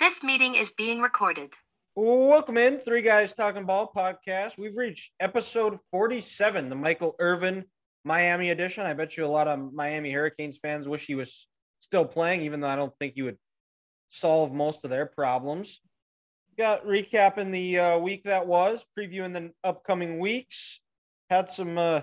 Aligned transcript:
This 0.00 0.22
meeting 0.22 0.54
is 0.54 0.72
being 0.72 1.02
recorded. 1.02 1.52
Welcome 1.94 2.56
in, 2.56 2.78
Three 2.78 3.02
Guys 3.02 3.34
Talking 3.34 3.66
Ball 3.66 3.92
podcast. 3.94 4.56
We've 4.56 4.74
reached 4.74 5.12
episode 5.20 5.76
47, 5.90 6.70
the 6.70 6.74
Michael 6.74 7.14
Irvin 7.18 7.66
Miami 8.02 8.48
edition. 8.48 8.86
I 8.86 8.94
bet 8.94 9.18
you 9.18 9.26
a 9.26 9.28
lot 9.28 9.46
of 9.46 9.74
Miami 9.74 10.10
Hurricanes 10.10 10.58
fans 10.58 10.88
wish 10.88 11.04
he 11.04 11.16
was 11.16 11.46
still 11.80 12.06
playing, 12.06 12.40
even 12.40 12.60
though 12.60 12.68
I 12.68 12.76
don't 12.76 12.94
think 12.98 13.12
he 13.14 13.20
would 13.20 13.36
solve 14.08 14.54
most 14.54 14.84
of 14.84 14.90
their 14.90 15.04
problems. 15.04 15.82
Got 16.56 16.86
recapping 16.86 17.52
the 17.52 17.78
uh, 17.78 17.98
week 17.98 18.24
that 18.24 18.46
was, 18.46 18.86
previewing 18.98 19.34
the 19.34 19.52
upcoming 19.62 20.18
weeks. 20.18 20.80
Had 21.28 21.50
some, 21.50 21.76
uh, 21.76 22.00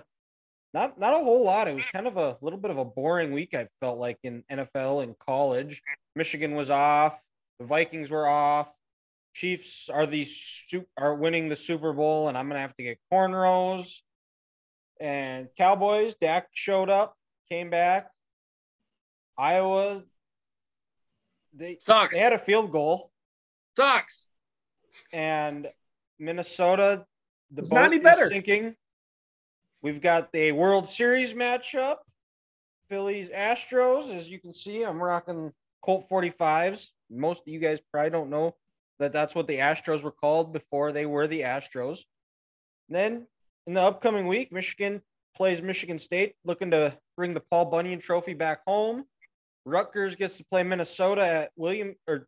not 0.71 1.00
not 1.00 1.20
a 1.20 1.23
whole 1.23 1.43
lot. 1.43 1.68
It 1.68 1.73
was 1.73 1.88
kind 1.88 2.05
of 2.05 2.18
a 2.18 2.38
little 2.41 2.59
bit 2.59 2.70
of 2.70 2.77
a 2.77 2.86
boring 2.86 3.32
week. 3.32 3.55
I 3.55 3.68
felt 3.82 3.98
like 3.98 4.20
in 4.21 4.43
NFL 4.52 5.02
and 5.02 5.18
college. 5.18 5.82
Michigan 6.16 6.54
was 6.54 6.70
off. 6.70 7.27
The 7.60 7.66
Vikings 7.66 8.11
were 8.11 8.28
off. 8.28 8.74
Chiefs 9.34 9.89
are 9.89 10.06
the 10.06 10.25
are 10.97 11.14
winning 11.16 11.50
the 11.50 11.56
Super 11.56 11.93
Bowl, 11.93 12.28
and 12.28 12.38
I'm 12.38 12.47
gonna 12.47 12.60
have 12.60 12.75
to 12.78 12.83
get 12.83 13.00
cornrows. 13.11 14.02
And 15.00 15.47
Cowboys, 15.57 16.16
Dak 16.16 16.47
showed 16.54 16.89
up, 16.89 17.16
came 17.50 17.70
back. 17.70 18.10
Iowa, 19.38 20.04
they 21.54 21.78
Sucks. 21.86 22.14
they 22.14 22.20
had 22.20 22.33
a 22.33 22.39
field 22.39 22.71
goal, 22.71 23.11
Sucks. 23.75 24.25
and 25.14 25.68
Minnesota, 26.18 27.05
the 27.52 27.61
It's 27.61 27.69
boat 27.69 27.75
not 27.75 27.86
any 27.86 27.97
is 27.97 28.04
better. 28.04 28.28
sinking. 28.30 28.75
We've 29.83 30.02
got 30.02 30.32
the 30.32 30.52
World 30.54 30.88
Series 30.88 31.36
matchup, 31.36 31.97
Phillies 32.89 33.30
Astros. 33.30 34.11
As 34.11 34.28
you 34.28 34.39
can 34.39 34.52
see, 34.53 34.81
I'm 34.81 35.02
rocking 35.02 35.53
Colt 35.83 36.08
45s. 36.09 36.92
Most 37.09 37.42
of 37.42 37.47
you 37.47 37.59
guys 37.59 37.80
probably 37.92 38.09
don't 38.09 38.30
know 38.30 38.56
that 39.00 39.14
that's 39.14 39.36
what 39.36 39.47
the 39.47 39.58
Astros 39.58 40.03
were 40.03 40.11
called 40.11 40.52
before 40.53 40.91
they 40.91 41.05
were 41.05 41.27
the 41.27 41.41
Astros. 41.41 42.00
Then 42.89 43.27
in 43.66 43.73
the 43.73 43.81
upcoming 43.81 44.27
week, 44.27 44.52
Michigan 44.52 45.02
plays 45.35 45.61
Michigan 45.61 46.00
State, 46.00 46.35
looking 46.44 46.72
to 46.72 46.97
bring 47.16 47.33
the 47.33 47.39
Paul 47.39 47.66
Bunyan 47.66 48.00
Trophy 48.00 48.33
back 48.33 48.61
home. 48.66 49.05
Rutgers 49.66 50.16
gets 50.16 50.38
to 50.38 50.45
play 50.45 50.63
Minnesota 50.63 51.25
at 51.25 51.52
William 51.55 51.95
or 52.08 52.28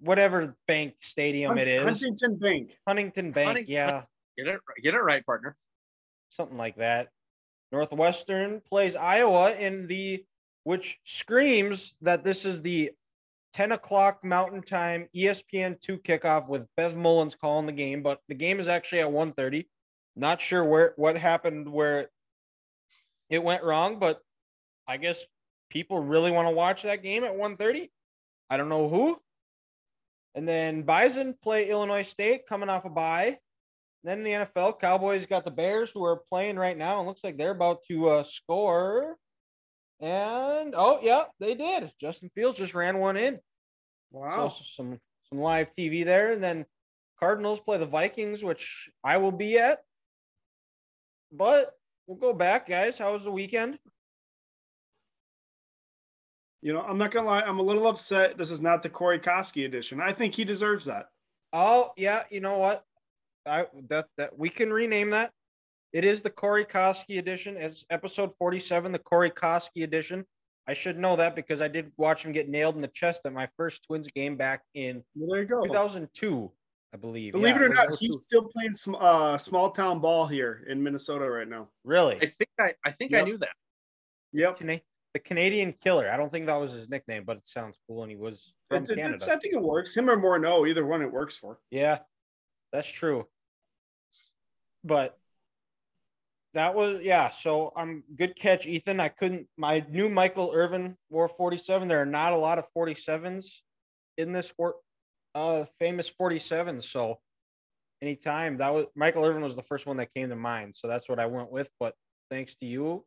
whatever 0.00 0.56
bank 0.66 0.94
stadium 1.00 1.58
it 1.58 1.68
is. 1.68 1.84
Huntington 1.84 2.36
Bank. 2.36 2.78
Huntington 2.86 3.32
Bank, 3.32 3.46
Huntington- 3.48 3.72
yeah, 3.74 4.02
Get 4.38 4.46
it 4.46 4.60
get 4.82 4.94
it 4.94 4.98
right, 5.02 5.24
partner. 5.26 5.56
something 6.30 6.56
like 6.56 6.76
that. 6.76 7.08
Northwestern 7.72 8.60
plays 8.62 8.96
Iowa 8.96 9.52
in 9.52 9.86
the 9.86 10.24
which 10.64 10.98
screams 11.04 11.96
that 12.02 12.24
this 12.24 12.44
is 12.44 12.62
the 12.62 12.92
10 13.52 13.72
o'clock 13.72 14.24
Mountain 14.24 14.62
Time 14.62 15.08
ESPN 15.14 15.80
two 15.80 15.98
kickoff 15.98 16.48
with 16.48 16.66
Beth 16.76 16.94
Mowins 16.94 17.38
calling 17.38 17.66
the 17.66 17.72
game, 17.72 18.02
but 18.02 18.20
the 18.28 18.34
game 18.34 18.60
is 18.60 18.68
actually 18.68 19.00
at 19.00 19.10
1:30. 19.10 19.68
Not 20.16 20.40
sure 20.40 20.64
where 20.64 20.92
what 20.96 21.16
happened 21.16 21.70
where 21.70 22.10
it 23.28 23.42
went 23.42 23.64
wrong, 23.64 23.98
but 23.98 24.20
I 24.86 24.96
guess 24.96 25.24
people 25.70 26.00
really 26.00 26.30
want 26.30 26.48
to 26.48 26.54
watch 26.54 26.82
that 26.82 27.02
game 27.02 27.24
at 27.24 27.34
1:30. 27.34 27.90
I 28.48 28.56
don't 28.56 28.68
know 28.68 28.88
who. 28.88 29.20
And 30.34 30.46
then 30.46 30.82
Bison 30.82 31.34
play 31.42 31.68
Illinois 31.68 32.02
State 32.02 32.46
coming 32.46 32.68
off 32.68 32.84
a 32.84 32.90
bye. 32.90 33.38
Then 34.02 34.24
the 34.24 34.30
NFL, 34.30 34.80
Cowboys 34.80 35.26
got 35.26 35.44
the 35.44 35.50
Bears 35.50 35.90
who 35.90 36.04
are 36.04 36.22
playing 36.30 36.56
right 36.56 36.76
now 36.76 36.98
and 36.98 37.06
looks 37.06 37.22
like 37.22 37.36
they're 37.36 37.50
about 37.50 37.82
to 37.88 38.08
uh, 38.08 38.22
score. 38.22 39.16
And 40.00 40.74
oh 40.76 41.00
yeah, 41.02 41.24
they 41.38 41.54
did. 41.54 41.92
Justin 42.00 42.30
Fields 42.34 42.58
just 42.58 42.74
ran 42.74 42.98
one 42.98 43.16
in. 43.16 43.38
Wow. 44.10 44.48
So 44.48 44.64
some 44.64 45.00
some 45.28 45.40
live 45.40 45.72
TV 45.72 46.04
there, 46.04 46.32
and 46.32 46.42
then 46.42 46.64
Cardinals 47.18 47.60
play 47.60 47.78
the 47.78 47.86
Vikings, 47.86 48.42
which 48.42 48.90
I 49.04 49.18
will 49.18 49.32
be 49.32 49.58
at. 49.58 49.80
But 51.30 51.72
we'll 52.06 52.16
go 52.16 52.32
back, 52.32 52.66
guys. 52.66 52.98
How 52.98 53.12
was 53.12 53.24
the 53.24 53.30
weekend? 53.30 53.78
You 56.62 56.72
know, 56.72 56.82
I'm 56.82 56.98
not 56.98 57.10
gonna 57.10 57.26
lie, 57.26 57.40
I'm 57.40 57.58
a 57.58 57.62
little 57.62 57.86
upset. 57.86 58.36
This 58.36 58.50
is 58.50 58.60
not 58.60 58.82
the 58.82 58.90
Corey 58.90 59.18
Koskie 59.18 59.64
edition. 59.64 60.00
I 60.00 60.12
think 60.12 60.34
he 60.34 60.44
deserves 60.44 60.86
that. 60.86 61.06
Oh 61.52 61.92
yeah, 61.96 62.24
you 62.30 62.40
know 62.40 62.58
what? 62.58 62.84
I 63.46 63.66
that 63.88 64.06
that 64.16 64.38
we 64.38 64.48
can 64.48 64.72
rename 64.72 65.10
that. 65.10 65.32
It 65.92 66.04
is 66.04 66.22
the 66.22 66.30
Corey 66.30 66.64
Koskie 66.64 67.18
edition. 67.18 67.56
It's 67.56 67.84
episode 67.90 68.32
47, 68.38 68.92
the 68.92 68.98
Corey 68.98 69.30
Koskie 69.30 69.82
edition. 69.82 70.24
I 70.68 70.72
should 70.72 70.98
know 70.98 71.16
that 71.16 71.34
because 71.34 71.60
I 71.60 71.68
did 71.68 71.90
watch 71.96 72.24
him 72.24 72.32
get 72.32 72.48
nailed 72.48 72.76
in 72.76 72.80
the 72.80 72.88
chest 72.88 73.22
at 73.24 73.32
my 73.32 73.48
first 73.56 73.82
Twins 73.84 74.08
game 74.08 74.36
back 74.36 74.62
in 74.74 75.02
Well, 75.16 75.30
there 75.32 75.42
you 75.42 75.48
go. 75.48 75.64
2002, 75.64 76.52
I 76.94 76.96
believe. 76.96 77.32
Believe 77.32 77.56
Yeah, 77.56 77.62
it 77.62 77.62
or 77.62 77.68
not, 77.70 77.94
he's 77.98 78.16
still 78.22 78.48
playing 78.54 78.74
sm- 78.74 78.94
uh, 78.94 79.36
small 79.36 79.72
town 79.72 80.00
ball 80.00 80.28
here 80.28 80.64
in 80.68 80.80
Minnesota 80.80 81.28
right 81.28 81.48
now. 81.48 81.68
really 81.84 82.16
I 82.22 82.26
think 82.26 82.50
I 82.60 82.74
I 82.84 82.92
think 82.92 83.14
I 83.14 83.22
knew 83.22 83.38
that. 83.38 83.54
Yep. 84.32 84.58
Cana- 84.58 84.80
the 85.12 85.18
Canadian 85.18 85.72
Killer. 85.72 86.08
I 86.08 86.16
don't 86.16 86.30
think 86.30 86.46
that 86.46 86.54
was 86.54 86.70
his 86.70 86.88
nickname, 86.88 87.24
but 87.24 87.38
it 87.38 87.48
sounds 87.48 87.80
cool, 87.88 88.02
and 88.02 88.10
he 88.12 88.16
was 88.16 88.54
from 88.68 88.84
It's- 88.84 88.96
Canada. 88.96 89.16
it's- 89.16 89.28
I 89.28 89.40
think 89.40 89.54
it 89.54 89.60
works. 89.60 89.96
Him 89.96 90.08
or 90.08 90.16
Morneau, 90.16 90.68
either 90.68 90.86
one 90.86 91.02
it 91.02 91.10
works 91.10 91.36
for. 91.36 91.58
Yeah, 91.72 91.98
that's 92.72 92.86
true. 92.86 93.26
But 94.84 95.18
that 96.54 96.74
was 96.74 97.00
yeah. 97.02 97.30
So 97.30 97.72
I'm 97.76 98.02
good 98.16 98.34
catch, 98.36 98.66
Ethan. 98.66 99.00
I 99.00 99.08
couldn't. 99.08 99.46
My 99.56 99.84
new 99.88 100.08
Michael 100.08 100.52
Irvin 100.54 100.96
wore 101.08 101.28
47. 101.28 101.86
There 101.88 102.00
are 102.02 102.06
not 102.06 102.32
a 102.32 102.36
lot 102.36 102.58
of 102.58 102.66
47s 102.76 103.60
in 104.18 104.32
this 104.32 104.52
wor- 104.58 104.76
uh 105.34 105.64
famous 105.78 106.08
47. 106.08 106.80
So 106.80 107.20
anytime 108.02 108.56
that 108.58 108.74
was 108.74 108.86
Michael 108.96 109.24
Irvin 109.24 109.42
was 109.42 109.54
the 109.56 109.62
first 109.62 109.86
one 109.86 109.96
that 109.98 110.12
came 110.14 110.28
to 110.30 110.36
mind. 110.36 110.74
So 110.76 110.88
that's 110.88 111.08
what 111.08 111.20
I 111.20 111.26
went 111.26 111.52
with. 111.52 111.70
But 111.78 111.94
thanks 112.30 112.56
to 112.56 112.66
you, 112.66 113.04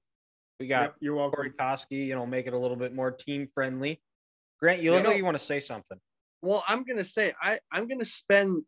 we 0.60 0.68
got 0.68 0.82
Yep, 0.84 0.96
you're 1.02 1.16
welcome. 1.16 1.36
Corey 1.36 1.52
Koskie. 1.52 2.06
You 2.08 2.16
know, 2.16 2.26
make 2.26 2.48
it 2.48 2.54
a 2.54 2.58
little 2.58 2.78
bit 2.78 2.94
more 2.94 3.12
team 3.12 3.48
friendly. 3.54 4.02
Grant, 4.60 4.82
you 4.82 4.92
look 4.92 5.00
You 5.02 5.04
like 5.08 5.14
know- 5.14 5.18
you 5.18 5.26
want 5.26 5.38
to 5.38 5.44
say 5.44 5.60
something. 5.60 6.00
Well, 6.42 6.64
I'm 6.68 6.84
gonna 6.84 7.04
say 7.06 7.34
I 7.42 7.60
I'm 7.72 7.88
gonna 7.88 8.06
spend 8.06 8.64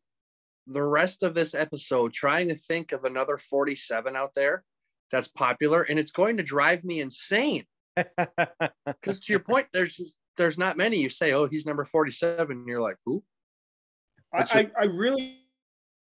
the 0.67 0.83
rest 0.83 1.23
of 1.23 1.33
this 1.33 1.53
episode 1.53 2.13
trying 2.13 2.47
to 2.49 2.55
think 2.55 2.91
of 2.91 3.05
another 3.05 3.37
47 3.37 4.15
out 4.15 4.31
there 4.35 4.63
that's 5.11 5.27
popular, 5.27 5.83
and 5.83 5.99
it's 5.99 6.11
going 6.11 6.37
to 6.37 6.43
drive 6.43 6.83
me 6.83 6.99
insane. 7.01 7.65
Because 8.85 9.19
to 9.21 9.33
your 9.33 9.39
point, 9.39 9.67
there's 9.71 9.95
just 9.95 10.17
there's 10.37 10.57
not 10.57 10.77
many. 10.77 10.97
You 10.97 11.09
say, 11.09 11.31
oh, 11.33 11.47
he's 11.47 11.65
number 11.65 11.85
47, 11.85 12.57
and 12.57 12.67
you're 12.67 12.81
like, 12.81 12.97
who? 13.05 13.23
That's 14.33 14.53
I, 14.53 14.59
I, 14.61 14.71
I 14.81 14.83
really 14.85 15.41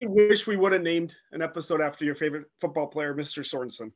wish 0.01 0.47
we 0.47 0.55
would 0.55 0.71
have 0.71 0.81
named 0.81 1.13
an 1.31 1.41
episode 1.41 1.81
after 1.81 2.05
your 2.05 2.15
favorite 2.15 2.45
football 2.59 2.87
player, 2.87 3.13
Mr. 3.13 3.43
Sorensen. 3.43 3.91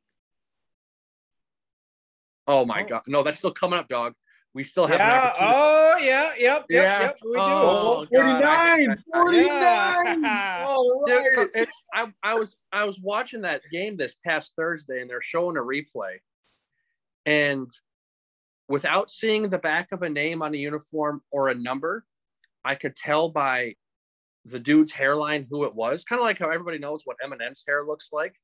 Oh 2.48 2.66
my 2.66 2.84
Oh. 2.84 2.88
god, 2.88 3.02
no, 3.08 3.24
that's 3.24 3.38
still 3.40 3.54
coming 3.54 3.80
up, 3.80 3.88
dog. 3.88 4.14
We 4.60 4.64
still 4.66 4.88
have 4.88 5.00
an 5.00 5.08
yeah. 5.08 5.28
opportunity. 5.28 5.56
Oh 5.56 5.98
yeah. 6.02 6.32
Yep. 6.38 6.38
Yep. 6.38 6.66
Yeah. 6.70 7.02
Yep. 7.02 7.18
We 7.24 7.32
do. 7.32 7.40
Oh, 7.40 8.06
49! 8.12 8.92
I- 8.92 8.96
49! 9.14 10.22
Yeah. 10.22 10.66
All 10.68 11.04
Dude, 11.08 11.24
so 11.34 11.40
right. 11.44 11.50
it- 11.56 11.70
I, 11.94 12.14
I 12.22 12.34
was 12.34 12.60
I 12.74 12.84
was 12.84 13.00
watching 13.00 13.44
that 13.44 13.62
game 13.72 13.96
this 13.96 14.18
past 14.28 14.52
Thursday, 14.58 15.00
and 15.00 15.10
they're 15.10 15.22
showing 15.22 15.56
a 15.56 15.62
replay, 15.62 16.18
and 17.26 17.72
without 18.68 19.10
seeing 19.10 19.48
the 19.48 19.60
back 19.60 19.94
of 19.94 20.02
a 20.02 20.10
name 20.10 20.42
on 20.42 20.54
a 20.54 20.58
uniform 20.58 21.22
or 21.32 21.48
a 21.48 21.56
number, 21.56 22.04
I 22.66 22.76
could 22.76 22.98
tell 22.98 23.30
by 23.30 23.76
the 24.44 24.60
dude's 24.60 24.92
hairline 24.92 25.48
who 25.50 25.64
it 25.64 25.74
was. 25.74 26.04
Kind 26.04 26.20
of 26.20 26.26
like 26.26 26.40
how 26.40 26.50
everybody 26.50 26.80
knows 26.80 27.04
what 27.06 27.16
Eminem's 27.26 27.64
hair 27.66 27.86
looks 27.86 28.10
like. 28.12 28.36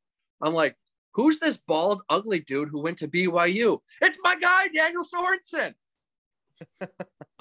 I'm 0.42 0.54
like, 0.54 0.78
who's 1.14 1.40
this 1.40 1.60
bald, 1.68 2.04
ugly 2.10 2.40
dude 2.40 2.70
who 2.70 2.82
went 2.82 3.00
to 3.00 3.10
BYU? 3.10 3.80
It's 4.02 4.18
my 4.24 4.40
guy, 4.40 4.70
Daniel 4.70 5.04
Sorensen. 5.14 5.74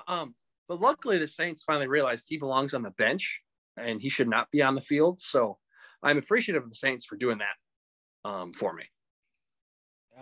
Um, 0.09 0.35
but 0.69 0.81
luckily, 0.81 1.19
the 1.19 1.29
Saints 1.29 1.63
finally 1.63 1.87
realized 1.89 2.25
he 2.29 2.39
belongs 2.39 2.75
on 2.75 2.83
the 2.83 2.91
bench 2.91 3.41
and 3.77 4.01
he 4.01 4.09
should 4.09 4.29
not 4.29 4.51
be 4.51 4.63
on 4.63 4.75
the 4.75 4.81
field. 4.81 5.21
So 5.21 5.59
I'm 6.03 6.19
appreciative 6.19 6.63
of 6.65 6.71
the 6.71 6.77
Saints 6.77 7.05
for 7.05 7.17
doing 7.17 7.39
that 7.39 8.29
um, 8.29 8.53
for 8.53 8.73
me. 8.73 8.85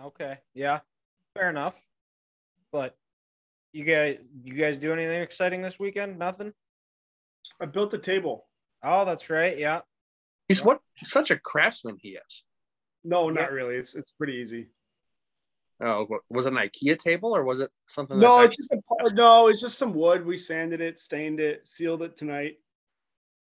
Okay. 0.05 0.37
Yeah. 0.53 0.79
Fair 1.35 1.49
enough. 1.49 1.81
But 2.71 2.95
you 3.71 3.83
guys, 3.83 4.17
you 4.43 4.55
guys 4.55 4.77
do 4.77 4.91
anything 4.91 5.21
exciting 5.21 5.61
this 5.61 5.79
weekend? 5.79 6.17
Nothing. 6.17 6.53
I 7.59 7.65
built 7.67 7.91
the 7.91 7.97
table. 7.99 8.47
Oh, 8.83 9.05
that's 9.05 9.29
right. 9.29 9.57
Yeah. 9.57 9.81
He's 10.47 10.59
Yeah. 10.59 10.65
what 10.65 10.79
such 11.03 11.31
a 11.31 11.37
craftsman 11.37 11.97
he 12.01 12.09
is. 12.09 12.43
No, 13.03 13.29
Yeah. 13.29 13.41
not 13.41 13.51
really. 13.51 13.75
It's 13.75 13.95
it's 13.95 14.11
pretty 14.11 14.33
easy. 14.33 14.69
Oh, 15.83 16.07
was 16.29 16.45
it 16.45 16.53
an 16.53 16.59
IKEA 16.59 16.97
table 16.97 17.35
or 17.35 17.43
was 17.43 17.59
it 17.59 17.69
something? 17.87 18.17
No, 18.17 18.39
it's 18.39 18.55
just 18.55 18.71
a, 18.71 19.13
no, 19.13 19.47
it's 19.47 19.61
just 19.61 19.77
some 19.77 19.93
wood. 19.93 20.25
We 20.25 20.37
sanded 20.37 20.79
it, 20.79 20.97
stained 20.97 21.39
it, 21.39 21.67
sealed 21.67 22.03
it 22.03 22.15
tonight. 22.15 22.57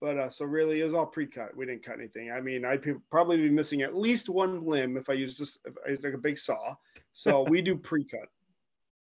But 0.01 0.19
uh, 0.19 0.31
so 0.31 0.45
really, 0.45 0.81
it 0.81 0.85
was 0.85 0.95
all 0.95 1.07
pre-cut. 1.07 1.57
We 1.57 1.65
didn't 1.65 1.85
cut 1.85 1.95
anything. 1.95 2.33
I 2.33 2.41
mean, 2.41 2.65
I'd 2.65 2.83
probably 3.09 3.37
be 3.37 3.51
missing 3.51 3.83
at 3.83 3.95
least 3.95 4.29
one 4.29 4.67
limb 4.67 4.97
if 4.97 5.09
I 5.09 5.13
use 5.13 5.39
this 5.39 5.59
if 5.65 5.75
I 5.87 5.91
use 5.91 6.01
like 6.03 6.15
a 6.15 6.19
big 6.19 6.39
saw. 6.39 6.75
So 7.13 7.43
we 7.49 7.63
do 7.63 7.77
pre-cut. 7.77 8.29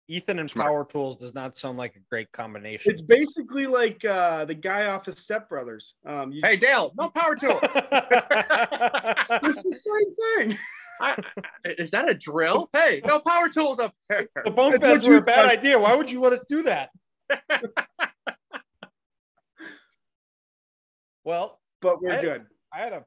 Ethan 0.08 0.40
and 0.40 0.50
Smart. 0.50 0.68
Power 0.68 0.86
Tools 0.86 1.16
does 1.16 1.36
not 1.36 1.56
sound 1.56 1.78
like 1.78 1.96
a 1.96 2.00
great 2.10 2.32
combination. 2.32 2.92
It's 2.92 3.04
basically 3.04 3.68
like 3.68 4.04
uh, 4.04 4.46
the 4.46 4.56
guy 4.56 4.88
off 4.88 5.06
his 5.06 5.20
Step 5.20 5.48
Brothers. 5.48 5.94
Um, 6.04 6.32
you, 6.32 6.42
Hey 6.44 6.58
Dale, 6.58 6.92
no 6.98 7.10
power 7.10 7.36
to 7.36 7.50
it. 7.52 7.60
it's 9.44 9.62
the 9.62 9.72
same 9.72 10.48
thing. 10.48 10.58
I, 11.02 11.16
I- 11.66 11.76
is 11.78 11.92
that 11.92 12.08
a 12.10 12.14
drill? 12.14 12.70
Hey, 12.74 13.02
no 13.06 13.20
power 13.20 13.50
tools 13.50 13.80
up 13.80 13.94
there. 14.10 14.28
the 14.46 14.52
bunk 14.52 14.76
It's 14.76 14.82
beds 14.82 15.04
what 15.06 15.12
were 15.12 15.18
a 15.18 15.22
bad 15.22 15.36
thought. 15.48 15.58
idea. 15.58 15.80
Why 15.80 15.96
would 15.96 16.10
you 16.12 16.20
let 16.22 16.34
us 16.34 16.44
do 16.48 16.64
that? 16.64 16.90
well, 21.24 21.60
But 21.82 22.02
we're 22.02 22.12
I- 22.12 22.22
good. 22.22 22.46
I 22.74 22.80
had 22.80 22.94
a 22.94 23.04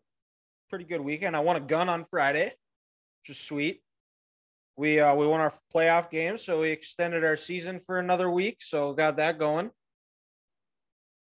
pretty 0.70 0.84
good 0.84 1.00
weekend. 1.00 1.36
I 1.36 1.40
won 1.40 1.56
a 1.56 1.60
gun 1.60 1.88
on 1.88 2.04
Friday, 2.10 2.46
which 3.20 3.36
is 3.36 3.38
sweet. 3.38 3.80
We 4.76 4.98
uh 5.00 5.14
we 5.14 5.26
won 5.26 5.40
our 5.40 5.52
playoff 5.74 6.10
game, 6.10 6.38
so 6.38 6.60
we 6.62 6.70
extended 6.70 7.24
our 7.24 7.36
season 7.36 7.78
for 7.78 7.98
another 7.98 8.30
week. 8.30 8.58
So 8.60 8.92
got 8.94 9.16
that 9.18 9.38
going. 9.38 9.70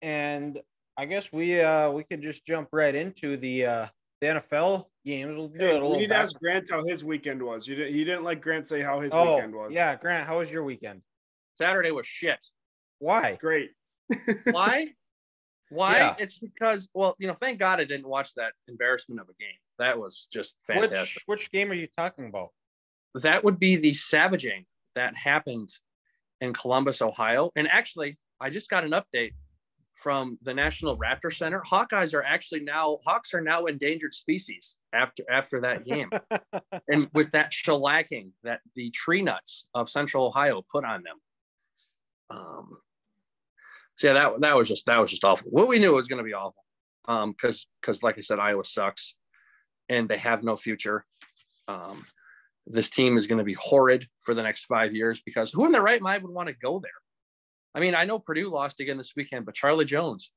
And 0.01 0.59
I 0.95 1.05
guess 1.05 1.31
we 1.33 1.59
uh 1.59 1.89
we 1.91 2.03
could 2.03 2.21
just 2.21 2.45
jump 2.45 2.69
right 2.71 2.93
into 2.93 3.35
the 3.37 3.65
uh 3.65 3.87
the 4.21 4.27
NFL 4.27 4.85
games. 5.03 5.35
We'll 5.35 5.47
do 5.49 5.59
Hey, 5.59 5.75
it 5.75 5.81
a 5.81 5.85
we 5.85 5.97
need 5.97 6.09
to 6.09 6.15
ask 6.15 6.39
Grant 6.39 6.69
how 6.69 6.85
his 6.85 7.03
weekend 7.03 7.41
was. 7.41 7.67
You 7.67 7.75
didn't, 7.75 7.93
he 7.93 8.03
didn't 8.05 8.23
let 8.23 8.39
Grant 8.39 8.67
say 8.67 8.81
how 8.81 8.99
his 8.99 9.13
Oh, 9.13 9.35
weekend 9.35 9.55
was. 9.55 9.71
yeah, 9.73 9.95
Grant, 9.95 10.27
how 10.27 10.39
was 10.39 10.49
your 10.51 10.63
weekend? 10.63 11.01
Saturday 11.55 11.91
was 11.91 12.07
shit. 12.07 12.43
Why? 12.99 13.35
Great. 13.41 13.71
Why? 14.51 14.87
Why? 15.69 15.97
Yeah. 15.97 16.15
It's 16.19 16.37
because, 16.37 16.87
well, 16.93 17.15
you 17.17 17.27
know, 17.27 17.33
thank 17.33 17.59
God 17.59 17.79
I 17.79 17.83
didn't 17.85 18.07
watch 18.07 18.33
that 18.35 18.53
embarrassment 18.67 19.19
of 19.19 19.27
a 19.27 19.33
game. 19.33 19.55
That 19.79 19.99
was 19.99 20.27
just 20.31 20.55
fantastic. 20.65 20.99
Which 20.99 21.23
which 21.25 21.51
game 21.51 21.71
are 21.71 21.75
you 21.75 21.87
talking 21.97 22.27
about? 22.27 22.49
that 23.15 23.43
would 23.43 23.59
be 23.59 23.75
the 23.75 23.93
savaging 23.93 24.65
that 24.95 25.13
happened 25.17 25.69
in 26.39 26.53
Columbus, 26.53 27.01
Ohio. 27.01 27.51
And 27.57 27.67
actually, 27.67 28.17
I 28.39 28.49
just 28.49 28.69
got 28.69 28.85
an 28.85 28.91
update 28.91 29.33
from 30.01 30.37
the 30.41 30.53
National 30.53 30.97
Raptor 30.97 31.33
Center. 31.33 31.61
Hawkeyes 31.69 32.13
are 32.13 32.23
actually 32.23 32.61
now 32.61 32.99
Hawks 33.05 33.33
are 33.33 33.41
now 33.41 33.65
endangered 33.65 34.13
species 34.13 34.77
after 34.93 35.23
after 35.29 35.61
that 35.61 35.85
game. 35.85 36.09
and 36.87 37.07
with 37.13 37.31
that 37.31 37.51
shellacking 37.51 38.31
that 38.43 38.61
the 38.75 38.89
tree 38.91 39.21
nuts 39.21 39.65
of 39.73 39.89
Central 39.89 40.27
Ohio 40.27 40.63
put 40.71 40.85
on 40.85 41.03
them. 41.03 41.17
Um 42.29 42.77
so 43.97 44.07
yeah, 44.07 44.13
that 44.13 44.41
that 44.41 44.55
was 44.55 44.67
just 44.67 44.85
that 44.87 44.99
was 44.99 45.11
just 45.11 45.23
awful. 45.23 45.49
What 45.51 45.67
we 45.67 45.79
knew 45.79 45.93
it 45.93 45.95
was 45.95 46.07
gonna 46.07 46.23
be 46.23 46.33
awful. 46.33 46.63
Um, 47.07 47.31
because 47.31 47.67
because 47.81 48.03
like 48.03 48.17
I 48.17 48.21
said, 48.21 48.39
Iowa 48.39 48.63
sucks 48.63 49.15
and 49.89 50.07
they 50.07 50.17
have 50.17 50.43
no 50.43 50.55
future. 50.55 51.05
Um, 51.67 52.05
this 52.67 52.89
team 52.89 53.17
is 53.17 53.27
going 53.27 53.39
to 53.39 53.43
be 53.43 53.55
horrid 53.59 54.07
for 54.19 54.33
the 54.33 54.43
next 54.43 54.65
five 54.65 54.93
years 54.93 55.21
because 55.25 55.51
who 55.51 55.65
in 55.65 55.71
their 55.71 55.81
right 55.81 56.01
mind 56.01 56.23
would 56.23 56.33
want 56.33 56.47
to 56.47 56.55
go 56.55 56.79
there? 56.79 56.91
I 57.73 57.79
mean, 57.79 57.95
I 57.95 58.05
know 58.05 58.19
Purdue 58.19 58.49
lost 58.49 58.79
again 58.79 58.97
this 58.97 59.13
weekend, 59.15 59.45
but 59.45 59.55
Charlie 59.55 59.85
Jones, 59.85 60.31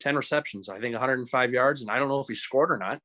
10 0.00 0.16
receptions, 0.16 0.68
I 0.68 0.80
think 0.80 0.92
105 0.92 1.52
yards, 1.52 1.80
and 1.80 1.90
I 1.90 1.98
don't 1.98 2.08
know 2.08 2.20
if 2.20 2.26
he 2.28 2.34
scored 2.34 2.70
or 2.70 2.78
not. 2.78 3.00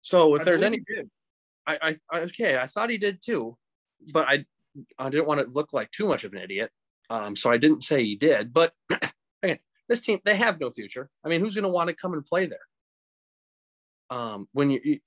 So 0.00 0.34
if 0.34 0.42
I 0.42 0.44
there's 0.44 0.62
any, 0.62 0.78
he 0.86 0.94
did. 0.94 1.10
I, 1.66 1.78
I, 1.82 1.96
I 2.10 2.20
okay, 2.22 2.56
I 2.56 2.66
thought 2.66 2.90
he 2.90 2.98
did 2.98 3.20
too, 3.24 3.56
but 4.12 4.26
I, 4.26 4.44
I 4.98 5.10
didn't 5.10 5.26
want 5.26 5.40
to 5.40 5.52
look 5.52 5.72
like 5.72 5.90
too 5.90 6.06
much 6.06 6.24
of 6.24 6.32
an 6.32 6.40
idiot. 6.40 6.70
Um, 7.10 7.36
so 7.36 7.50
I 7.50 7.58
didn't 7.58 7.82
say 7.82 8.02
he 8.02 8.16
did, 8.16 8.52
but 8.52 8.72
again, 9.42 9.58
this 9.88 10.00
team, 10.00 10.20
they 10.24 10.36
have 10.36 10.58
no 10.58 10.70
future. 10.70 11.10
I 11.24 11.28
mean, 11.28 11.40
who's 11.40 11.54
going 11.54 11.64
to 11.64 11.68
want 11.68 11.88
to 11.88 11.94
come 11.94 12.14
and 12.14 12.24
play 12.24 12.46
there? 12.46 12.58
Um, 14.10 14.48
when 14.52 14.70
you, 14.70 14.80
you 14.82 15.00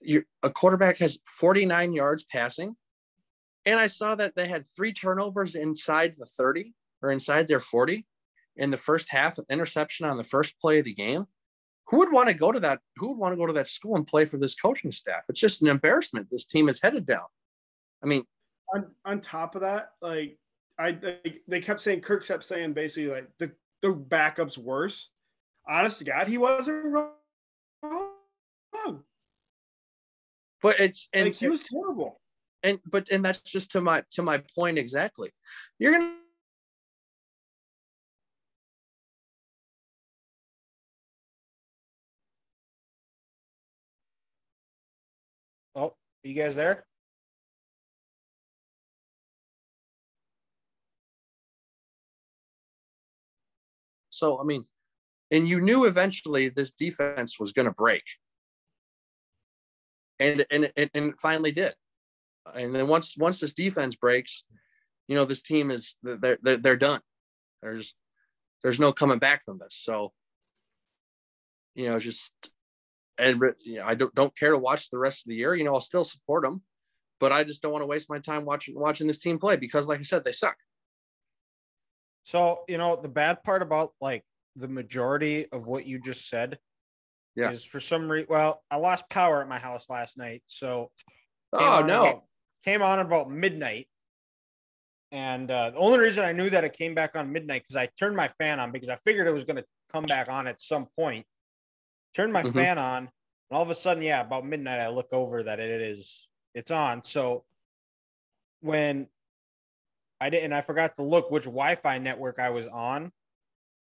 you 0.00 0.24
a 0.42 0.50
quarterback 0.50 0.98
has 0.98 1.18
49 1.38 1.92
yards 1.92 2.24
passing 2.24 2.76
and 3.66 3.80
i 3.80 3.86
saw 3.86 4.14
that 4.14 4.34
they 4.34 4.46
had 4.46 4.64
three 4.76 4.92
turnovers 4.92 5.54
inside 5.54 6.14
the 6.18 6.26
30 6.26 6.74
or 7.04 7.12
inside 7.12 7.48
their 7.48 7.60
40 7.60 8.06
in 8.56 8.70
the 8.70 8.76
first 8.76 9.10
half 9.10 9.38
an 9.38 9.44
interception 9.50 10.06
on 10.06 10.16
the 10.16 10.24
first 10.24 10.58
play 10.60 10.78
of 10.78 10.84
the 10.84 10.94
game 10.94 11.26
who 11.88 11.98
would 11.98 12.12
want 12.12 12.28
to 12.28 12.34
go 12.34 12.50
to 12.50 12.60
that 12.60 12.80
who 12.96 13.08
would 13.08 13.18
want 13.18 13.32
to 13.32 13.36
go 13.36 13.46
to 13.46 13.52
that 13.52 13.66
school 13.66 13.96
and 13.96 14.06
play 14.06 14.24
for 14.24 14.38
this 14.38 14.54
coaching 14.54 14.92
staff 14.92 15.24
it's 15.28 15.40
just 15.40 15.62
an 15.62 15.68
embarrassment 15.68 16.28
this 16.30 16.46
team 16.46 16.68
is 16.68 16.80
headed 16.80 17.06
down 17.06 17.26
i 18.02 18.06
mean 18.06 18.24
on 18.72 18.90
on 19.04 19.20
top 19.20 19.54
of 19.54 19.60
that, 19.62 19.90
like 20.00 20.38
I 20.78 20.92
they, 20.92 21.40
they 21.46 21.60
kept 21.60 21.80
saying 21.80 22.00
Kirk 22.00 22.26
kept 22.26 22.44
saying 22.44 22.72
basically 22.72 23.10
like 23.10 23.28
the 23.38 23.52
the 23.82 23.92
backup's 23.92 24.56
worse. 24.58 25.10
Honest 25.68 25.98
to 25.98 26.04
God, 26.04 26.28
he 26.28 26.38
wasn't 26.38 26.84
wrong. 26.84 27.10
but 30.62 30.80
it's 30.80 31.08
and 31.12 31.26
like 31.26 31.34
he 31.34 31.48
was 31.48 31.62
terrible. 31.62 32.20
and 32.62 32.78
but 32.90 33.08
and 33.10 33.24
that's 33.24 33.40
just 33.40 33.70
to 33.72 33.80
my 33.80 34.02
to 34.12 34.22
my 34.22 34.42
point 34.54 34.78
exactly 34.78 35.30
you're 35.78 35.92
gonna 35.92 36.16
are 46.24 46.28
you 46.28 46.34
guys 46.34 46.56
there? 46.56 46.84
So 54.10 54.40
I 54.40 54.44
mean, 54.44 54.64
and 55.30 55.48
you 55.48 55.60
knew 55.60 55.84
eventually 55.84 56.48
this 56.48 56.70
defense 56.70 57.38
was 57.38 57.52
going 57.52 57.66
to 57.66 57.72
break, 57.72 58.04
and 60.18 60.46
and 60.50 60.72
and 60.76 60.90
and 60.94 61.06
it 61.10 61.18
finally 61.20 61.52
did. 61.52 61.74
And 62.54 62.74
then 62.74 62.86
once 62.88 63.14
once 63.18 63.40
this 63.40 63.54
defense 63.54 63.96
breaks, 63.96 64.44
you 65.08 65.16
know 65.16 65.24
this 65.24 65.42
team 65.42 65.70
is 65.70 65.96
they're 66.02 66.38
they're, 66.42 66.56
they're 66.58 66.76
done. 66.76 67.00
There's 67.62 67.94
there's 68.62 68.80
no 68.80 68.92
coming 68.92 69.18
back 69.18 69.44
from 69.44 69.58
this. 69.58 69.76
So 69.82 70.12
you 71.74 71.88
know 71.88 71.98
just 71.98 72.32
and 73.18 73.40
you 73.64 73.76
know, 73.76 73.84
I 73.86 73.94
don't 73.94 74.14
don't 74.14 74.36
care 74.36 74.50
to 74.50 74.58
watch 74.58 74.90
the 74.90 74.98
rest 74.98 75.24
of 75.24 75.28
the 75.30 75.36
year. 75.36 75.54
You 75.54 75.64
know 75.64 75.74
I'll 75.74 75.80
still 75.80 76.04
support 76.04 76.42
them, 76.44 76.62
but 77.20 77.32
I 77.32 77.44
just 77.44 77.62
don't 77.62 77.72
want 77.72 77.82
to 77.82 77.86
waste 77.86 78.10
my 78.10 78.18
time 78.18 78.44
watching 78.44 78.74
watching 78.78 79.06
this 79.06 79.18
team 79.20 79.38
play 79.38 79.56
because 79.56 79.86
like 79.86 80.00
I 80.00 80.02
said 80.04 80.24
they 80.24 80.32
suck. 80.32 80.56
So, 82.24 82.64
you 82.68 82.78
know, 82.78 82.96
the 82.96 83.08
bad 83.08 83.42
part 83.44 83.60
about 83.62 83.92
like 84.00 84.24
the 84.56 84.68
majority 84.68 85.46
of 85.52 85.66
what 85.66 85.86
you 85.86 86.00
just 86.00 86.28
said 86.28 86.58
Yeah. 87.36 87.50
is 87.50 87.64
for 87.64 87.80
some 87.80 88.10
reason, 88.10 88.28
well, 88.30 88.62
I 88.70 88.76
lost 88.76 89.08
power 89.10 89.42
at 89.42 89.48
my 89.48 89.58
house 89.58 89.90
last 89.90 90.16
night. 90.16 90.42
So, 90.46 90.90
Oh 91.52 91.82
no. 91.86 92.00
about- 92.06 92.24
came 92.64 92.80
on 92.82 92.98
about 92.98 93.28
midnight. 93.30 93.88
And 95.12 95.50
uh, 95.50 95.70
the 95.70 95.76
only 95.76 95.98
reason 95.98 96.24
I 96.24 96.32
knew 96.32 96.48
that 96.48 96.64
it 96.64 96.72
came 96.72 96.94
back 96.94 97.14
on 97.14 97.30
midnight 97.30 97.62
because 97.62 97.76
I 97.76 97.90
turned 97.98 98.16
my 98.16 98.28
fan 98.28 98.58
on 98.58 98.72
because 98.72 98.88
I 98.88 98.96
figured 99.04 99.26
it 99.26 99.32
was 99.32 99.44
going 99.44 99.56
to 99.56 99.64
come 99.92 100.04
back 100.04 100.28
on 100.30 100.46
at 100.46 100.60
some 100.62 100.86
point. 100.98 101.26
Turned 102.14 102.32
my 102.32 102.42
Mhm. 102.42 102.52
fan 102.54 102.78
on, 102.78 102.98
and 103.04 103.10
all 103.50 103.62
of 103.62 103.70
a 103.70 103.74
sudden, 103.74 104.02
yeah, 104.02 104.20
about 104.20 104.44
midnight, 104.46 104.80
I 104.80 104.88
look 104.88 105.12
over 105.12 105.42
that 105.42 105.58
it 105.60 105.80
is 105.80 106.28
it's 106.54 106.70
on. 106.70 107.02
So 107.02 107.44
when 108.60 109.08
I 110.20 110.30
did, 110.30 110.44
and 110.44 110.54
I 110.54 110.60
forgot 110.60 110.96
to 110.96 111.02
look 111.02 111.30
which 111.30 111.44
Wi-Fi 111.44 111.98
network 111.98 112.38
I 112.38 112.50
was 112.50 112.66
on 112.68 113.12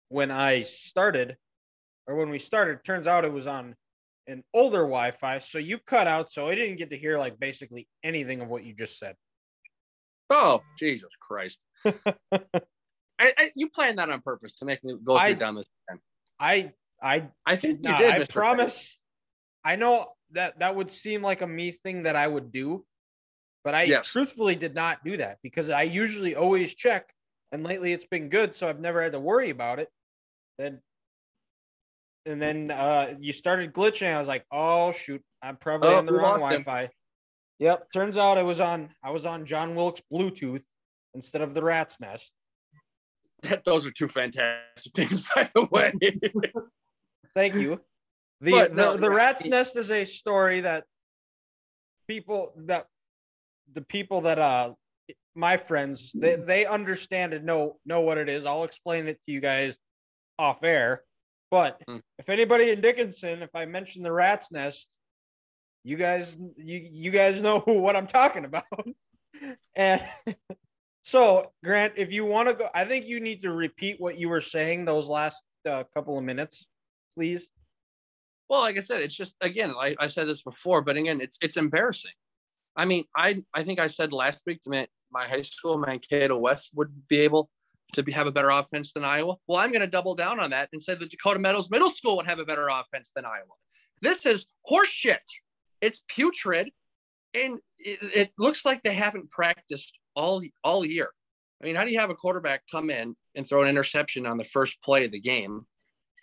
when 0.08 0.30
I 0.32 0.62
started, 0.62 1.36
or 2.06 2.16
when 2.16 2.30
we 2.30 2.38
started. 2.40 2.82
Turns 2.84 3.06
out 3.06 3.24
it 3.24 3.32
was 3.32 3.46
on 3.46 3.76
an 4.26 4.42
older 4.52 4.80
Wi-Fi, 4.80 5.38
so 5.38 5.58
you 5.58 5.78
cut 5.78 6.06
out, 6.08 6.32
so 6.32 6.48
I 6.48 6.54
didn't 6.56 6.76
get 6.76 6.90
to 6.90 6.98
hear 6.98 7.16
like 7.16 7.38
basically 7.38 7.88
anything 8.02 8.40
of 8.40 8.48
what 8.48 8.64
you 8.64 8.74
just 8.74 8.98
said. 8.98 9.16
Oh, 10.30 10.62
Jesus 10.78 11.14
Christ. 11.20 11.60
I, 11.84 12.12
I, 13.20 13.52
you 13.54 13.70
planned 13.70 13.98
that 13.98 14.10
on 14.10 14.20
purpose 14.20 14.54
to 14.56 14.64
make 14.64 14.82
me 14.84 14.94
go 15.02 15.14
through 15.14 15.20
I- 15.20 15.32
down 15.34 15.54
this. 15.54 15.68
again. 15.88 16.00
I 16.40 16.72
I 17.02 17.28
I 17.46 17.56
think 17.56 17.80
you 17.82 17.96
did. 17.96 18.10
I 18.10 18.20
Mr. 18.20 18.28
promise. 18.30 18.98
I 19.64 19.76
know 19.76 20.12
that 20.32 20.58
that 20.60 20.74
would 20.76 20.90
seem 20.90 21.22
like 21.22 21.40
a 21.42 21.46
me 21.46 21.72
thing 21.72 22.02
that 22.04 22.16
I 22.16 22.26
would 22.26 22.52
do, 22.52 22.84
but 23.64 23.74
I 23.74 23.84
Yes. 23.84 24.08
truthfully 24.08 24.54
did 24.56 24.74
not 24.74 25.04
do 25.04 25.16
that 25.18 25.38
because 25.42 25.70
I 25.70 25.82
usually 25.82 26.34
always 26.34 26.74
check, 26.74 27.12
and 27.52 27.64
lately 27.64 27.92
it's 27.92 28.06
been 28.06 28.28
good, 28.28 28.54
so 28.56 28.68
I've 28.68 28.80
never 28.80 29.02
had 29.02 29.12
to 29.12 29.20
worry 29.20 29.50
about 29.50 29.78
it. 29.78 29.88
Then, 30.58 30.80
and 32.26 32.42
then 32.42 32.70
uh, 32.70 33.14
you 33.20 33.32
started 33.32 33.72
glitching. 33.72 34.12
I 34.12 34.18
was 34.18 34.28
like, 34.28 34.44
oh 34.50 34.92
shoot, 34.92 35.22
I'm 35.42 35.56
probably 35.56 35.88
Oh, 35.90 35.96
on 35.98 36.06
the 36.06 36.12
wrong. 36.12 36.40
Wi-Fi. 36.40 36.90
Yep. 37.60 37.90
Turns 37.92 38.16
out 38.16 38.38
I 38.38 38.42
was 38.42 38.60
on 38.60 38.94
I 39.02 39.10
was 39.10 39.24
on 39.26 39.44
John 39.46 39.74
Wilkes 39.74 40.02
Bluetooth 40.12 40.62
instead 41.14 41.42
of 41.42 41.54
the 41.54 41.62
Rat's 41.62 42.00
Nest. 42.00 42.32
That, 43.42 43.64
those 43.64 43.86
are 43.86 43.90
two 43.90 44.08
fantastic 44.08 44.92
things, 44.94 45.24
by 45.34 45.50
the 45.54 45.64
way. 45.70 45.92
Thank 47.34 47.54
you. 47.54 47.80
The 48.40 48.52
But 48.52 48.70
the, 48.70 48.76
no, 48.76 48.96
the 48.96 49.10
rat's 49.10 49.44
nest 49.48 49.74
is 49.76 49.90
a 49.90 50.04
story 50.04 50.60
that 50.60 50.84
people 52.06 52.52
that 52.66 52.86
the 53.72 53.82
people 53.82 54.20
that 54.20 54.38
uh 54.38 54.74
my 55.34 55.56
friends 55.56 56.12
they, 56.14 56.36
they 56.36 56.64
understand 56.64 57.34
and 57.34 57.44
know 57.44 57.80
know 57.84 58.02
what 58.02 58.16
it 58.16 58.28
is. 58.28 58.46
I'll 58.46 58.62
explain 58.62 59.08
it 59.08 59.18
to 59.26 59.32
you 59.32 59.40
guys 59.40 59.76
off 60.38 60.62
air. 60.62 61.02
But 61.50 61.82
Mm. 61.88 62.00
if 62.20 62.28
anybody 62.28 62.70
in 62.70 62.80
Dickinson, 62.80 63.42
if 63.42 63.50
I 63.56 63.64
mention 63.64 64.04
the 64.04 64.12
rat's 64.12 64.52
nest, 64.52 64.88
you 65.82 65.96
guys 65.96 66.36
you 66.56 66.88
you 66.92 67.10
guys 67.10 67.40
know 67.40 67.58
what 67.66 67.96
I'm 67.96 68.06
talking 68.06 68.44
about. 68.44 68.66
and 69.74 70.00
So, 71.02 71.52
Grant, 71.64 71.94
if 71.96 72.12
you 72.12 72.26
want 72.26 72.50
to 72.50 72.54
go, 72.54 72.68
I 72.74 72.84
think 72.84 73.06
you 73.06 73.18
need 73.18 73.40
to 73.42 73.50
repeat 73.50 73.98
what 73.98 74.18
you 74.18 74.28
were 74.28 74.42
saying 74.42 74.84
those 74.84 75.08
last 75.08 75.42
uh, 75.66 75.84
couple 75.94 76.18
of 76.18 76.24
minutes, 76.24 76.66
please. 77.18 77.48
Well, 78.48 78.60
like 78.60 78.76
I 78.76 78.80
said, 78.80 79.02
it's 79.02 79.16
just 79.16 79.34
again, 79.40 79.74
I, 79.78 79.96
I 79.98 80.06
said 80.06 80.28
this 80.28 80.42
before, 80.42 80.82
but 80.82 80.96
again, 80.96 81.20
it's 81.20 81.36
it's 81.42 81.56
embarrassing. 81.56 82.12
I 82.76 82.84
mean, 82.84 83.04
I 83.16 83.42
I 83.52 83.64
think 83.64 83.80
I 83.80 83.88
said 83.88 84.12
last 84.12 84.42
week 84.46 84.60
to 84.62 84.70
my, 84.70 84.86
my 85.10 85.26
high 85.26 85.42
school, 85.42 85.78
Mankato 85.78 86.36
uh, 86.36 86.38
West 86.38 86.70
would 86.74 87.08
be 87.08 87.18
able 87.18 87.50
to 87.94 88.02
be, 88.02 88.12
have 88.12 88.28
a 88.28 88.32
better 88.32 88.50
offense 88.50 88.92
than 88.92 89.04
Iowa. 89.04 89.34
Well, 89.48 89.58
I'm 89.58 89.70
going 89.70 89.80
to 89.80 89.86
double 89.86 90.14
down 90.14 90.38
on 90.38 90.50
that 90.50 90.68
and 90.72 90.80
say 90.80 90.94
that 90.94 91.10
Dakota 91.10 91.40
Meadows 91.40 91.70
Middle 91.70 91.90
School 91.90 92.16
would 92.18 92.26
have 92.26 92.38
a 92.38 92.44
better 92.44 92.68
offense 92.68 93.10
than 93.16 93.24
Iowa. 93.24 93.54
This 94.00 94.24
is 94.24 94.46
horseshit. 94.70 95.26
It's 95.80 96.02
putrid, 96.08 96.70
and 97.34 97.58
it, 97.78 97.98
it 98.02 98.30
looks 98.38 98.64
like 98.64 98.82
they 98.82 98.94
haven't 98.94 99.30
practiced 99.30 99.92
all 100.14 100.42
all 100.62 100.84
year. 100.84 101.10
I 101.60 101.66
mean, 101.66 101.74
how 101.74 101.84
do 101.84 101.90
you 101.90 101.98
have 101.98 102.10
a 102.10 102.14
quarterback 102.14 102.62
come 102.70 102.90
in 102.90 103.16
and 103.34 103.46
throw 103.46 103.62
an 103.62 103.68
interception 103.68 104.24
on 104.24 104.38
the 104.38 104.44
first 104.44 104.80
play 104.82 105.04
of 105.04 105.10
the 105.10 105.20
game, 105.20 105.66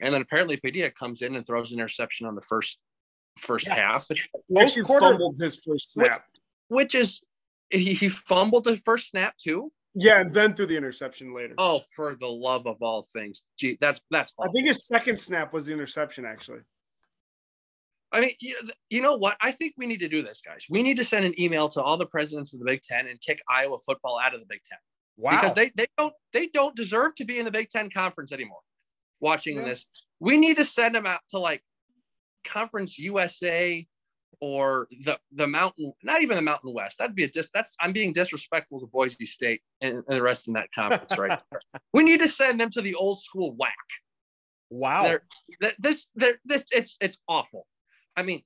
and 0.02 0.14
then 0.14 0.22
apparently 0.22 0.58
Padilla 0.58 0.92
comes 0.92 1.22
in 1.22 1.36
and 1.36 1.46
throws 1.46 1.72
an 1.72 1.80
interception 1.80 2.28
on 2.28 2.36
the 2.36 2.42
first 2.42 2.78
first 3.40 3.68
Yeah. 3.68 3.76
half, 3.76 4.08
Most 4.50 4.82
quarter- 4.84 5.08
fumbled 5.08 5.38
his 5.40 5.58
first 5.64 5.92
snap. 5.92 6.26
which 6.70 6.96
is 6.96 7.22
he, 7.70 7.94
he 7.94 8.08
fumbled 8.10 8.64
the 8.64 8.78
first 8.78 9.10
snap 9.10 9.36
too. 9.38 9.72
Yeah, 9.94 10.20
and 10.22 10.32
then 10.32 10.54
threw 10.54 10.66
the 10.66 10.76
interception 10.78 11.34
later. 11.34 11.54
Oh, 11.58 11.82
for 11.96 12.16
the 12.16 12.28
love 12.28 12.68
of 12.68 12.82
all 12.82 13.04
things, 13.14 13.44
gee, 13.58 13.78
that's 13.80 14.00
that's. 14.12 14.32
I 14.40 14.48
think 14.50 14.68
his 14.68 14.86
second 14.86 15.18
snap 15.20 15.52
was 15.54 15.66
the 15.66 15.74
interception, 15.74 16.26
actually. 16.26 16.60
I 18.12 18.22
mean, 18.22 18.32
you, 18.40 18.56
you 18.90 19.02
know 19.02 19.16
what? 19.18 19.36
I 19.42 19.52
think 19.52 19.74
we 19.78 19.88
need 19.88 20.00
to 20.00 20.08
do 20.08 20.22
this, 20.22 20.42
guys. 20.46 20.66
We 20.70 20.84
need 20.84 20.96
to 20.98 21.04
send 21.04 21.26
an 21.26 21.40
email 21.40 21.70
to 21.70 21.82
all 21.82 21.98
the 21.98 22.06
presidents 22.06 22.54
of 22.54 22.60
the 22.60 22.66
Big 22.66 22.82
Ten 22.84 23.08
and 23.08 23.20
kick 23.20 23.42
Iowa 23.50 23.78
football 23.86 24.20
out 24.24 24.34
of 24.34 24.40
the 24.40 24.46
Big 24.46 24.62
Ten 24.64 24.78
Wow. 25.18 25.32
because 25.32 25.54
they 25.56 25.72
they 25.76 25.88
don't 25.98 26.14
they 26.34 26.48
don't 26.48 26.76
deserve 26.76 27.16
to 27.16 27.26
be 27.26 27.40
in 27.40 27.46
the 27.46 27.52
Big 27.52 27.70
Ten 27.70 27.90
conference 27.90 28.32
anymore. 28.32 28.60
Watching 29.20 29.58
Yeah. 29.58 29.66
this, 29.66 29.86
we 30.20 30.38
need 30.38 30.58
to 30.58 30.64
send 30.64 30.96
them 30.96 31.06
out 31.06 31.22
to 31.32 31.40
like 31.40 31.64
Conference 32.46 32.98
USA 33.00 33.88
or 34.42 34.88
the 35.04 35.18
the 35.32 35.48
Mountain, 35.48 35.94
not 36.04 36.22
even 36.22 36.36
the 36.36 36.42
Mountain 36.42 36.74
West. 36.74 36.98
That'd 37.00 37.16
be 37.16 37.24
a 37.24 37.30
dis. 37.30 37.50
That's 37.54 37.74
I'm 37.80 37.94
being 37.94 38.12
disrespectful 38.14 38.80
to 38.82 38.88
Boise 38.88 39.26
State 39.26 39.62
and, 39.82 40.04
and 40.08 40.18
the 40.18 40.22
rest 40.22 40.48
in 40.48 40.54
that 40.56 40.72
conference, 40.74 41.18
right? 41.18 41.42
there. 41.52 41.62
We 41.94 42.04
need 42.04 42.20
to 42.20 42.28
send 42.28 42.60
them 42.60 42.70
to 42.72 42.82
the 42.82 42.96
old 42.96 43.22
school 43.24 43.56
WAC. 43.60 43.70
wow. 44.70 45.04
They're, 45.04 45.24
th- 45.62 45.76
this, 45.80 46.08
they're, 46.16 46.36
this, 46.44 46.64
it's, 46.72 46.98
it's 47.00 47.18
awful. 47.30 47.66
I 48.18 48.24
mean, 48.24 48.44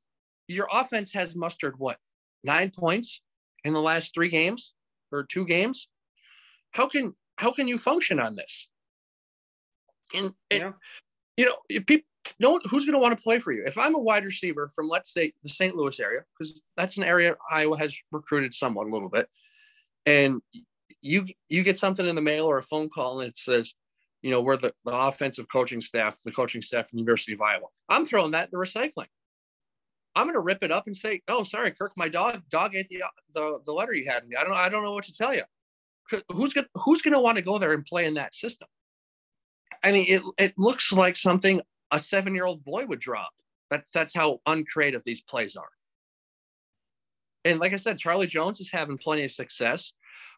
your 0.48 0.68
offense 0.72 1.12
has 1.14 1.36
mustered 1.36 1.76
what 1.80 1.98
nine 2.44 2.72
points 2.72 3.22
in 3.64 3.74
the 3.74 3.82
last 3.82 4.14
three 4.14 4.30
games 4.30 4.74
or 5.12 5.24
two 5.24 5.46
games. 5.46 5.90
How 6.72 6.88
can 6.88 7.14
how 7.38 7.52
can 7.52 7.68
you 7.68 7.78
function 7.78 8.20
on 8.20 8.36
this? 8.36 8.68
And, 10.14 10.32
and 10.52 10.62
Yeah. 10.62 10.72
you 11.38 11.46
know, 11.46 11.56
if 11.70 11.86
people, 11.86 12.06
no 12.40 12.60
who's 12.70 12.86
going 12.86 12.94
to 12.94 13.00
want 13.00 13.18
to 13.18 13.24
play 13.24 13.40
for 13.40 13.52
you? 13.52 13.64
If 13.66 13.78
I'm 13.78 13.96
a 13.96 14.00
wide 14.00 14.26
receiver 14.26 14.70
from 14.76 14.88
let's 14.88 15.14
say 15.14 15.34
the 15.44 15.50
St. 15.50 15.76
Louis 15.76 16.00
area, 16.00 16.22
because 16.38 16.62
that's 16.76 16.98
an 16.98 17.04
area 17.04 17.36
Iowa 17.50 17.78
has 17.78 17.96
recruited 18.12 18.54
someone 18.54 18.90
a 18.90 18.94
little 18.94 19.10
bit, 19.10 19.28
and 20.06 20.42
you 21.02 21.26
you 21.48 21.64
get 21.64 21.78
something 21.78 22.06
in 22.06 22.16
the 22.16 22.22
mail 22.22 22.46
or 22.46 22.58
a 22.58 22.64
phone 22.64 22.90
call 22.90 23.22
and 23.22 23.30
it 23.30 23.38
says, 23.38 23.74
you 24.22 24.32
know, 24.32 24.42
we're 24.42 24.58
the, 24.58 24.74
the 24.86 24.92
offensive 24.92 25.46
coaching 25.52 25.82
staff, 25.82 26.20
the 26.26 26.32
coaching 26.32 26.62
staff 26.62 26.90
from 26.90 26.98
the 26.98 27.02
University 27.02 27.34
of 27.34 27.42
Iowa. 27.42 27.68
I'm 27.88 28.06
throwing 28.06 28.32
that 28.32 28.50
in 28.52 28.60
the 28.60 28.64
recycling. 28.64 29.08
I'm 30.16 30.26
going 30.26 30.34
to 30.34 30.42
rip 30.42 30.64
it 30.64 30.72
up 30.72 30.88
and 30.88 30.98
say, 30.98 31.22
"Oh, 31.28 31.44
sorry, 31.44 31.72
Kirk, 31.72 31.94
my 31.96 32.10
dog 32.10 32.42
dog 32.50 32.76
ate 32.76 32.90
the 32.90 33.04
the, 33.34 33.60
the 33.66 33.72
letter 33.72 33.94
you 33.94 34.10
had 34.10 34.28
me. 34.28 34.36
I 34.36 34.44
don't 34.44 34.54
I 34.54 34.68
don't 34.70 34.84
know 34.84 34.94
what 34.94 35.06
to 35.06 35.14
tell 35.14 35.34
you. 35.34 35.44
Who's 36.34 36.54
going 36.54 36.68
who's 36.76 37.02
going 37.02 37.14
to 37.14 37.20
want 37.20 37.38
to 37.38 37.44
go 37.44 37.60
there 37.60 37.74
and 37.74 37.86
play 37.86 38.06
in 38.06 38.16
that 38.16 38.34
system? 38.34 38.68
I 39.84 39.92
mean, 39.92 40.06
it 40.08 40.22
it 40.38 40.54
looks 40.58 40.92
like 40.92 41.16
something 41.16 41.62
a 41.92 42.00
seven 42.00 42.36
year 42.36 42.46
old 42.46 42.64
boy 42.64 42.86
would 42.86 43.00
drop. 43.00 43.32
That's 43.70 43.90
that's 43.92 44.14
how 44.14 44.40
uncreative 44.46 45.04
these 45.04 45.22
plays 45.22 45.56
are. 45.56 45.70
And 47.46 47.60
like 47.60 47.74
I 47.74 47.78
said, 47.78 47.98
Charlie 47.98 48.28
Jones 48.28 48.60
is 48.60 48.72
having 48.72 48.98
plenty 48.98 49.24
of 49.24 49.32
success. 49.32 49.94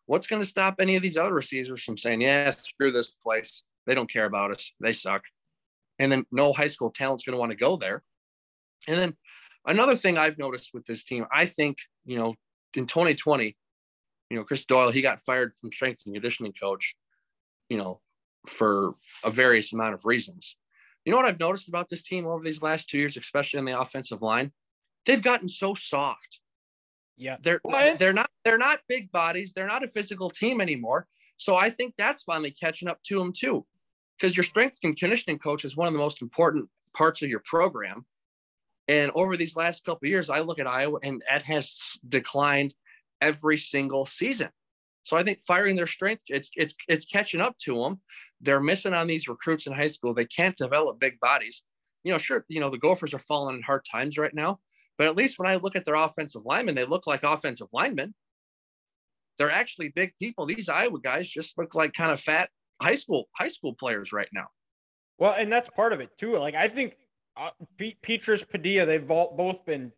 What's 0.05 0.27
going 0.27 0.41
to 0.41 0.47
stop 0.47 0.75
any 0.79 0.95
of 0.95 1.01
these 1.01 1.17
other 1.17 1.33
receivers 1.33 1.83
from 1.83 1.97
saying, 1.97 2.21
"Yeah, 2.21 2.49
screw 2.51 2.91
this 2.91 3.09
place. 3.09 3.63
They 3.87 3.95
don't 3.95 4.11
care 4.11 4.25
about 4.25 4.51
us. 4.51 4.71
They 4.79 4.93
suck." 4.93 5.23
And 5.99 6.11
then 6.11 6.25
no 6.31 6.53
high 6.53 6.67
school 6.67 6.91
talent's 6.91 7.23
going 7.23 7.35
to 7.35 7.39
want 7.39 7.51
to 7.51 7.57
go 7.57 7.77
there. 7.77 8.03
And 8.87 8.97
then 8.97 9.17
another 9.65 9.95
thing 9.95 10.17
I've 10.17 10.37
noticed 10.37 10.71
with 10.73 10.85
this 10.85 11.03
team, 11.03 11.25
I 11.31 11.45
think, 11.45 11.77
you 12.05 12.17
know, 12.17 12.35
in 12.73 12.87
2020, 12.87 13.55
you 14.29 14.37
know, 14.37 14.43
Chris 14.43 14.65
Doyle, 14.65 14.91
he 14.91 15.01
got 15.01 15.21
fired 15.21 15.53
from 15.53 15.71
strength 15.71 16.01
and 16.05 16.15
conditioning 16.15 16.53
coach, 16.59 16.95
you 17.69 17.77
know, 17.77 18.01
for 18.47 18.95
a 19.23 19.31
various 19.31 19.73
amount 19.73 19.93
of 19.93 20.05
reasons. 20.05 20.55
You 21.05 21.11
know 21.11 21.17
what 21.17 21.25
I've 21.25 21.39
noticed 21.39 21.67
about 21.67 21.89
this 21.89 22.03
team 22.03 22.25
over 22.27 22.43
these 22.43 22.61
last 22.61 22.89
two 22.89 22.97
years, 22.99 23.17
especially 23.17 23.59
on 23.59 23.65
the 23.65 23.79
offensive 23.79 24.21
line? 24.21 24.51
They've 25.05 25.21
gotten 25.21 25.49
so 25.49 25.73
soft. 25.73 26.39
yeah. 27.17 27.37
They're 27.41 27.59
What? 27.63 27.97
they're 27.97 28.13
not 28.13 28.29
they're 28.45 28.57
not 28.57 28.79
big 28.87 29.11
bodies. 29.11 29.51
They're 29.55 29.67
not 29.67 29.83
a 29.83 29.87
physical 29.87 30.29
team 30.29 30.61
anymore. 30.61 31.07
So 31.37 31.55
I 31.55 31.69
think 31.71 31.95
that's 31.97 32.23
finally 32.23 32.51
catching 32.51 32.87
up 32.87 33.01
to 33.05 33.17
them 33.17 33.33
too, 33.33 33.65
because 34.19 34.37
your 34.37 34.43
strength 34.43 34.77
and 34.83 34.95
conditioning 34.95 35.39
coach 35.39 35.65
is 35.65 35.75
one 35.75 35.87
of 35.87 35.93
the 35.93 35.99
most 35.99 36.21
important 36.21 36.69
parts 36.95 37.21
of 37.23 37.29
your 37.29 37.41
program. 37.45 38.05
And 38.87 39.11
over 39.15 39.37
these 39.37 39.55
last 39.55 39.83
couple 39.85 40.05
of 40.05 40.09
years, 40.09 40.29
I 40.29 40.41
look 40.41 40.59
at 40.59 40.67
Iowa 40.67 40.99
and 41.01 41.23
Ed 41.29 41.43
has 41.43 41.79
declined 42.07 42.75
every 43.21 43.57
single 43.57 44.05
season. 44.05 44.49
So 45.03 45.17
I 45.17 45.23
think 45.23 45.39
firing 45.39 45.75
their 45.75 45.87
strength, 45.87 46.23
it's 46.27 46.51
it's 46.55 46.75
it's 46.87 47.05
catching 47.05 47.41
up 47.41 47.57
to 47.65 47.81
them. 47.81 48.01
They're 48.41 48.59
missing 48.59 48.93
on 48.93 49.07
these 49.07 49.27
recruits 49.27 49.67
in 49.67 49.73
high 49.73 49.87
school. 49.87 50.13
They 50.13 50.25
can't 50.25 50.55
develop 50.57 50.99
big 50.99 51.19
bodies. 51.19 51.63
You 52.03 52.11
know, 52.11 52.17
sure, 52.17 52.45
you 52.47 52.59
know, 52.59 52.69
the 52.69 52.79
Gophers 52.79 53.13
are 53.13 53.19
falling 53.19 53.55
in 53.55 53.61
hard 53.61 53.85
times 53.89 54.17
right 54.17 54.33
now, 54.33 54.59
but 54.97 55.07
at 55.07 55.15
least 55.15 55.37
when 55.37 55.49
I 55.49 55.55
look 55.57 55.75
at 55.75 55.85
their 55.85 55.95
offensive 55.95 56.45
linemen, 56.45 56.75
they 56.75 56.85
look 56.85 57.05
like 57.05 57.23
offensive 57.23 57.67
linemen. 57.71 58.15
They're 59.37 59.51
actually 59.51 59.89
big 59.89 60.13
people. 60.19 60.45
These 60.45 60.69
Iowa 60.69 60.99
guys 60.99 61.29
just 61.29 61.57
look 61.57 61.75
like 61.75 61.93
kind 61.93 62.11
of 62.11 62.19
fat 62.19 62.49
high 62.81 62.95
school 62.95 63.29
high 63.35 63.47
school 63.47 63.73
players 63.73 64.11
right 64.11 64.29
now. 64.33 64.47
Well, 65.17 65.35
and 65.37 65.51
that's 65.51 65.69
part 65.69 65.93
of 65.93 66.01
it 66.01 66.09
too. 66.17 66.37
Like 66.37 66.55
I 66.55 66.67
think 66.67 66.97
uh, 67.37 67.51
Pe- 67.77 67.95
Petras 68.03 68.47
Padilla, 68.47 68.85
they've 68.85 69.09
all, 69.09 69.35
both 69.37 69.65
been 69.65 69.91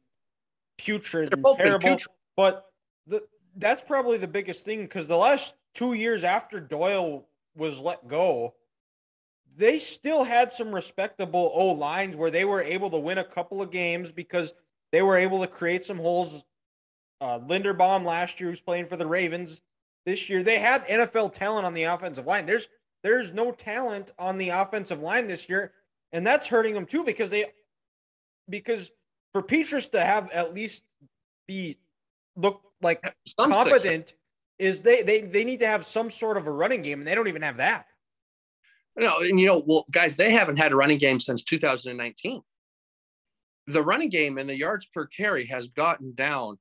putrid 0.78 1.30
They're 1.32 1.40
and 1.46 1.58
terrible. 1.58 1.90
putrid. 1.90 2.16
But 2.36 2.66
the 3.08 3.24
that's 3.56 3.82
probably 3.82 4.18
the 4.18 4.28
biggest 4.28 4.66
thing 4.66 4.82
because 4.82 5.08
the 5.08 5.18
last 5.18 5.56
two 5.74 5.94
years 5.94 6.24
after 6.24 6.60
Doyle 6.60 7.28
was 7.56 7.80
let 7.80 8.08
go, 8.08 8.54
they 9.56 9.80
still 9.80 10.24
had 10.24 10.52
some 10.52 10.74
respectable 10.74 11.52
O 11.54 11.68
lines 11.68 12.16
where 12.16 12.32
they 12.32 12.46
were 12.46 12.62
able 12.62 12.90
to 12.90 12.98
win 12.98 13.20
a 13.20 13.24
couple 13.24 13.62
of 13.62 13.72
games 13.72 14.12
because 14.12 14.54
they 14.92 15.02
were 15.02 15.18
able 15.18 15.42
to 15.42 15.48
create 15.48 15.86
some 15.86 15.98
holes. 15.98 16.44
Uh, 17.22 17.40
Linderbaum 17.40 18.04
last 18.04 18.40
year 18.40 18.50
was 18.50 18.62
playing 18.62 18.88
for 18.88 18.98
the 18.98 19.08
Ravens. 19.08 19.62
This 20.06 20.30
year 20.30 20.44
they 20.44 20.60
had 20.60 20.86
NFL 20.88 21.34
talent 21.34 21.66
on 21.66 21.74
the 21.74 21.84
offensive 21.84 22.26
line. 22.26 22.46
There's 22.46 22.68
there's 23.04 23.34
no 23.34 23.52
talent 23.52 24.12
on 24.18 24.38
the 24.38 24.50
offensive 24.50 25.02
line 25.02 25.28
this 25.28 25.48
year, 25.48 25.74
and 26.12 26.26
that's 26.26 26.48
hurting 26.48 26.74
them 26.74 26.86
too 26.86 27.04
because 27.04 27.30
they 27.30 27.46
because 28.50 28.92
for 29.34 29.42
Petras 29.42 29.90
to 29.92 30.02
have 30.02 30.30
at 30.32 30.54
least 30.54 30.84
be 31.48 31.78
look 32.36 32.62
like 32.82 33.16
Some 33.40 33.52
competent 33.52 34.14
is 34.64 34.82
they 34.82 35.02
they 35.04 35.22
they 35.22 35.44
need 35.44 35.60
to 35.60 35.68
have 35.68 35.86
some 35.86 36.10
sort 36.10 36.38
of 36.38 36.48
a 36.48 36.52
running 36.52 36.82
game, 36.82 37.00
and 37.00 37.08
they 37.08 37.16
don't 37.16 37.28
even 37.28 37.42
have 37.42 37.58
that. 37.58 37.86
No, 38.96 39.20
and 39.20 39.40
you 39.40 39.48
know, 39.48 39.64
well, 39.66 39.86
guys, 39.92 40.16
they 40.16 40.32
haven't 40.32 40.58
had 40.58 40.72
a 40.72 40.76
running 40.76 41.00
game 41.00 41.20
since 41.20 41.44
2019. 41.44 42.42
The 43.68 43.82
running 43.82 44.10
game 44.10 44.38
and 44.38 44.50
the 44.50 44.56
yards 44.56 44.86
per 44.94 45.08
carry 45.08 45.48
has 45.48 45.68
gotten 45.70 46.14
down 46.14 46.60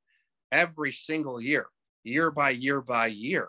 every 0.50 0.92
single 0.92 1.40
year, 1.40 1.66
year 2.04 2.30
by 2.30 2.50
year 2.50 2.80
by 2.80 3.08
year. 3.08 3.48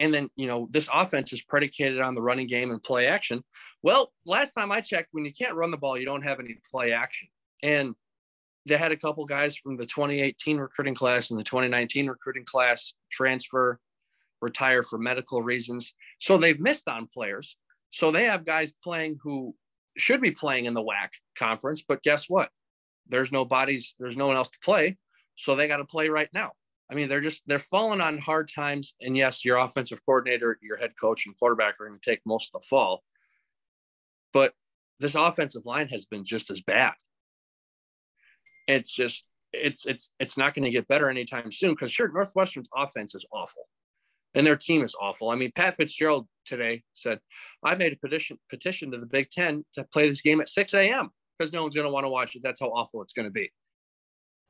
And 0.00 0.14
then, 0.14 0.30
you 0.36 0.46
know, 0.46 0.68
this 0.70 0.88
offense 0.92 1.32
is 1.32 1.42
predicated 1.42 2.00
on 2.00 2.14
the 2.14 2.22
running 2.22 2.46
game 2.46 2.70
and 2.70 2.82
play 2.82 3.06
action. 3.06 3.42
Well, 3.82 4.12
last 4.24 4.52
time 4.52 4.70
I 4.70 4.80
checked, 4.80 5.08
when 5.12 5.24
you 5.24 5.32
can't 5.32 5.54
run 5.54 5.70
the 5.70 5.76
ball, 5.76 5.98
you 5.98 6.04
don't 6.04 6.22
have 6.22 6.40
any 6.40 6.58
play 6.70 6.92
action. 6.92 7.28
And 7.62 7.94
they 8.68 8.76
had 8.76 8.92
a 8.92 8.96
couple 8.96 9.24
guys 9.24 9.56
from 9.56 9.76
the 9.76 9.86
2018 9.86 10.58
recruiting 10.58 10.94
class 10.94 11.30
and 11.30 11.38
the 11.38 11.44
2019 11.44 12.08
recruiting 12.08 12.44
class 12.44 12.92
transfer, 13.10 13.80
retire 14.40 14.82
for 14.82 14.98
medical 14.98 15.42
reasons. 15.42 15.94
So 16.20 16.38
they've 16.38 16.60
missed 16.60 16.88
on 16.88 17.08
players. 17.12 17.56
So 17.90 18.10
they 18.10 18.24
have 18.24 18.44
guys 18.44 18.72
playing 18.82 19.18
who 19.22 19.54
should 19.96 20.20
be 20.20 20.30
playing 20.30 20.66
in 20.66 20.74
the 20.74 20.82
WAC 20.82 21.08
conference, 21.36 21.82
but 21.86 22.02
guess 22.02 22.26
what? 22.28 22.50
There's 23.08 23.32
no 23.32 23.44
bodies, 23.44 23.94
there's 23.98 24.16
no 24.16 24.26
one 24.26 24.36
else 24.36 24.48
to 24.48 24.58
play. 24.62 24.98
So 25.36 25.56
they 25.56 25.68
got 25.68 25.78
to 25.78 25.84
play 25.84 26.08
right 26.08 26.28
now. 26.32 26.52
I 26.90 26.94
mean, 26.94 27.08
they're 27.08 27.20
just 27.20 27.42
they're 27.46 27.58
falling 27.58 28.00
on 28.00 28.18
hard 28.18 28.50
times. 28.52 28.94
And 29.00 29.16
yes, 29.16 29.44
your 29.44 29.58
offensive 29.58 30.04
coordinator, 30.04 30.58
your 30.62 30.78
head 30.78 30.92
coach, 31.00 31.26
and 31.26 31.38
quarterback 31.38 31.74
are 31.80 31.88
going 31.88 31.98
to 31.98 32.10
take 32.10 32.20
most 32.24 32.50
of 32.52 32.60
the 32.60 32.66
fall. 32.66 33.02
But 34.32 34.52
this 34.98 35.14
offensive 35.14 35.66
line 35.66 35.88
has 35.88 36.06
been 36.06 36.24
just 36.24 36.50
as 36.50 36.60
bad. 36.60 36.92
It's 38.68 38.94
just 38.94 39.24
it's 39.52 39.86
it's 39.86 40.12
it's 40.20 40.36
not 40.36 40.54
going 40.54 40.64
to 40.64 40.70
get 40.70 40.86
better 40.88 41.08
anytime 41.10 41.50
soon 41.50 41.70
because 41.72 41.90
sure, 41.90 42.08
Northwestern's 42.12 42.68
offense 42.76 43.14
is 43.14 43.24
awful. 43.32 43.64
and 44.34 44.46
their 44.46 44.56
team 44.56 44.84
is 44.84 44.94
awful. 45.00 45.30
I 45.30 45.36
mean, 45.36 45.50
Pat 45.56 45.74
Fitzgerald 45.76 46.28
today 46.44 46.82
said, 46.94 47.18
"I 47.64 47.74
made 47.74 47.94
a 47.94 47.96
petition 47.96 48.38
petition 48.50 48.90
to 48.92 48.98
the 48.98 49.06
Big 49.06 49.30
Ten 49.30 49.64
to 49.72 49.84
play 49.84 50.08
this 50.08 50.20
game 50.20 50.40
at 50.40 50.48
6 50.50 50.74
a.m. 50.74 51.10
because 51.38 51.52
no 51.52 51.62
one's 51.62 51.74
going 51.74 51.86
to 51.86 51.90
want 51.92 52.04
to 52.04 52.10
watch 52.10 52.36
it. 52.36 52.42
That's 52.42 52.60
how 52.60 52.66
awful 52.68 53.02
it's 53.02 53.14
going 53.14 53.26
to 53.26 53.32
be." 53.32 53.50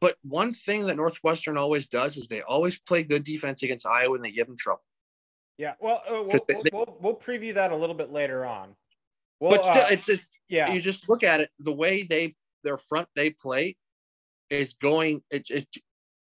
But 0.01 0.17
one 0.23 0.53
thing 0.53 0.87
that 0.87 0.97
Northwestern 0.97 1.57
always 1.57 1.87
does 1.89 2.17
is 2.17 2.29
they 2.29 2.43
always 2.43 2.79
play 2.79 3.03
good 3.05 3.25
defense 3.25 3.63
against 3.63 3.87
Iowa 3.87 4.15
and 4.17 4.25
they 4.25 4.31
give 4.31 4.47
them 4.47 4.57
trouble. 4.57 4.83
Yeah, 5.59 5.75
well, 5.81 6.03
uh, 6.09 6.23
we'll, 6.23 6.45
They- 6.47 6.55
we'll, 6.55 6.65
we'll 6.73 6.99
we'll 7.01 7.17
preview 7.17 7.55
that 7.55 7.73
a 7.73 7.77
little 7.77 7.97
bit 7.97 8.11
later 8.11 8.45
on. 8.45 8.75
Well, 9.41 9.53
but 9.53 9.63
still, 9.63 9.85
uh, 9.85 9.89
it's 9.91 10.07
just 10.07 10.33
yeah, 10.49 10.73
you 10.73 10.81
just 10.81 11.09
look 11.09 11.23
at 11.23 11.41
it 11.41 11.51
the 11.61 11.73
way 11.73 12.03
they 12.03 12.35
their 12.65 12.77
front 12.77 13.09
they 13.15 13.31
play 13.31 13.77
is 14.51 14.75
going. 14.75 15.23
It's 15.31 15.51
it, 15.51 15.67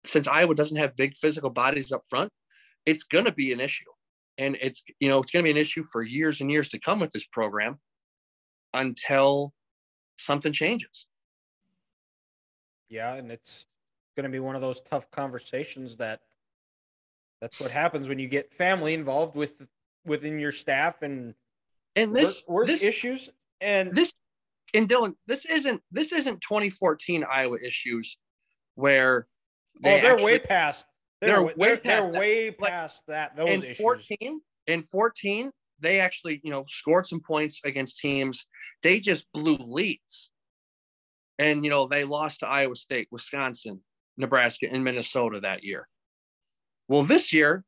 since 0.06 0.28
Iowa 0.28 0.56
doesn't 0.56 0.78
have 0.78 0.96
big 0.96 1.16
physical 1.16 1.50
bodies 1.50 1.92
up 1.92 2.02
front, 2.10 2.32
it's 2.86 3.04
going 3.04 3.26
to 3.26 3.32
be 3.32 3.54
an 3.54 3.60
issue, 3.60 3.90
and 4.38 4.58
it's 4.62 4.84
you 5.00 5.10
know 5.10 5.20
it's 5.20 5.32
going 5.32 5.44
to 5.44 5.48
be 5.48 5.52
an 5.52 5.58
issue 5.58 5.84
for 5.92 6.04
years 6.04 6.42
and 6.42 6.52
years 6.52 6.70
to 6.70 6.80
come 6.80 7.00
with 7.00 7.12
this 7.12 7.26
program 7.32 7.80
until 8.74 9.54
something 10.18 10.52
changes. 10.52 11.06
yeah, 12.90 13.16
and 13.16 13.32
it's 13.32 13.66
going 14.16 14.24
to 14.24 14.30
be 14.30 14.40
one 14.40 14.56
of 14.56 14.62
those 14.62 14.82
tough 14.82 15.10
conversations 15.12 15.98
that 15.98 16.20
that's 17.42 17.60
what 17.60 17.72
happens 17.72 18.08
when 18.08 18.20
you 18.20 18.28
get 18.28 18.54
family 18.54 18.94
involved 18.94 19.36
with 19.36 19.68
within 20.06 20.40
your 20.40 20.52
staff 20.52 21.02
and 21.02 21.34
And 21.96 22.16
this 22.16 22.44
work, 22.48 22.60
work 22.60 22.68
this 22.68 22.82
issues 22.82 23.30
and 23.62 23.94
this 23.96 24.14
and 24.74 24.90
Dylan, 24.90 25.14
this 25.28 25.46
isn't 25.46 25.82
this 25.92 26.12
isn't 26.12 26.42
2014 26.42 27.24
Iowa 27.30 27.58
issues 27.66 28.18
where 28.76 29.28
oh, 29.78 29.80
they're 29.82 30.14
actually- 30.14 30.24
way 30.24 30.40
past 30.40 30.86
they're, 31.22 31.36
they're 31.36 31.44
way 31.44 31.54
they're, 31.58 31.78
past 31.78 31.84
they're 31.84 32.12
that. 32.12 32.20
way 32.20 32.52
past 32.52 33.04
that 33.08 33.36
those 33.36 33.50
in 33.50 33.64
issues. 33.64 33.78
14 33.78 34.42
in 34.68 34.84
14 34.84 35.52
they 35.80 36.00
actually 36.00 36.42
you 36.44 36.52
know 36.52 36.66
scored 36.68 37.08
some 37.08 37.22
points 37.22 37.62
against 37.64 38.00
teams. 38.00 38.46
They 38.82 39.00
just 39.00 39.26
blew 39.34 39.58
leads. 39.60 40.30
And 41.40 41.64
you 41.64 41.70
know 41.70 41.88
they 41.88 42.04
lost 42.04 42.42
to 42.42 42.48
iowa 42.48 42.76
state 42.76 43.08
wisconsin 43.12 43.82
nebraska 44.18 44.68
and 44.72 44.84
minnesota 44.84 45.40
that 45.42 45.64
year. 45.64 45.88
Well 46.88 47.04
this 47.04 47.32
year 47.34 47.64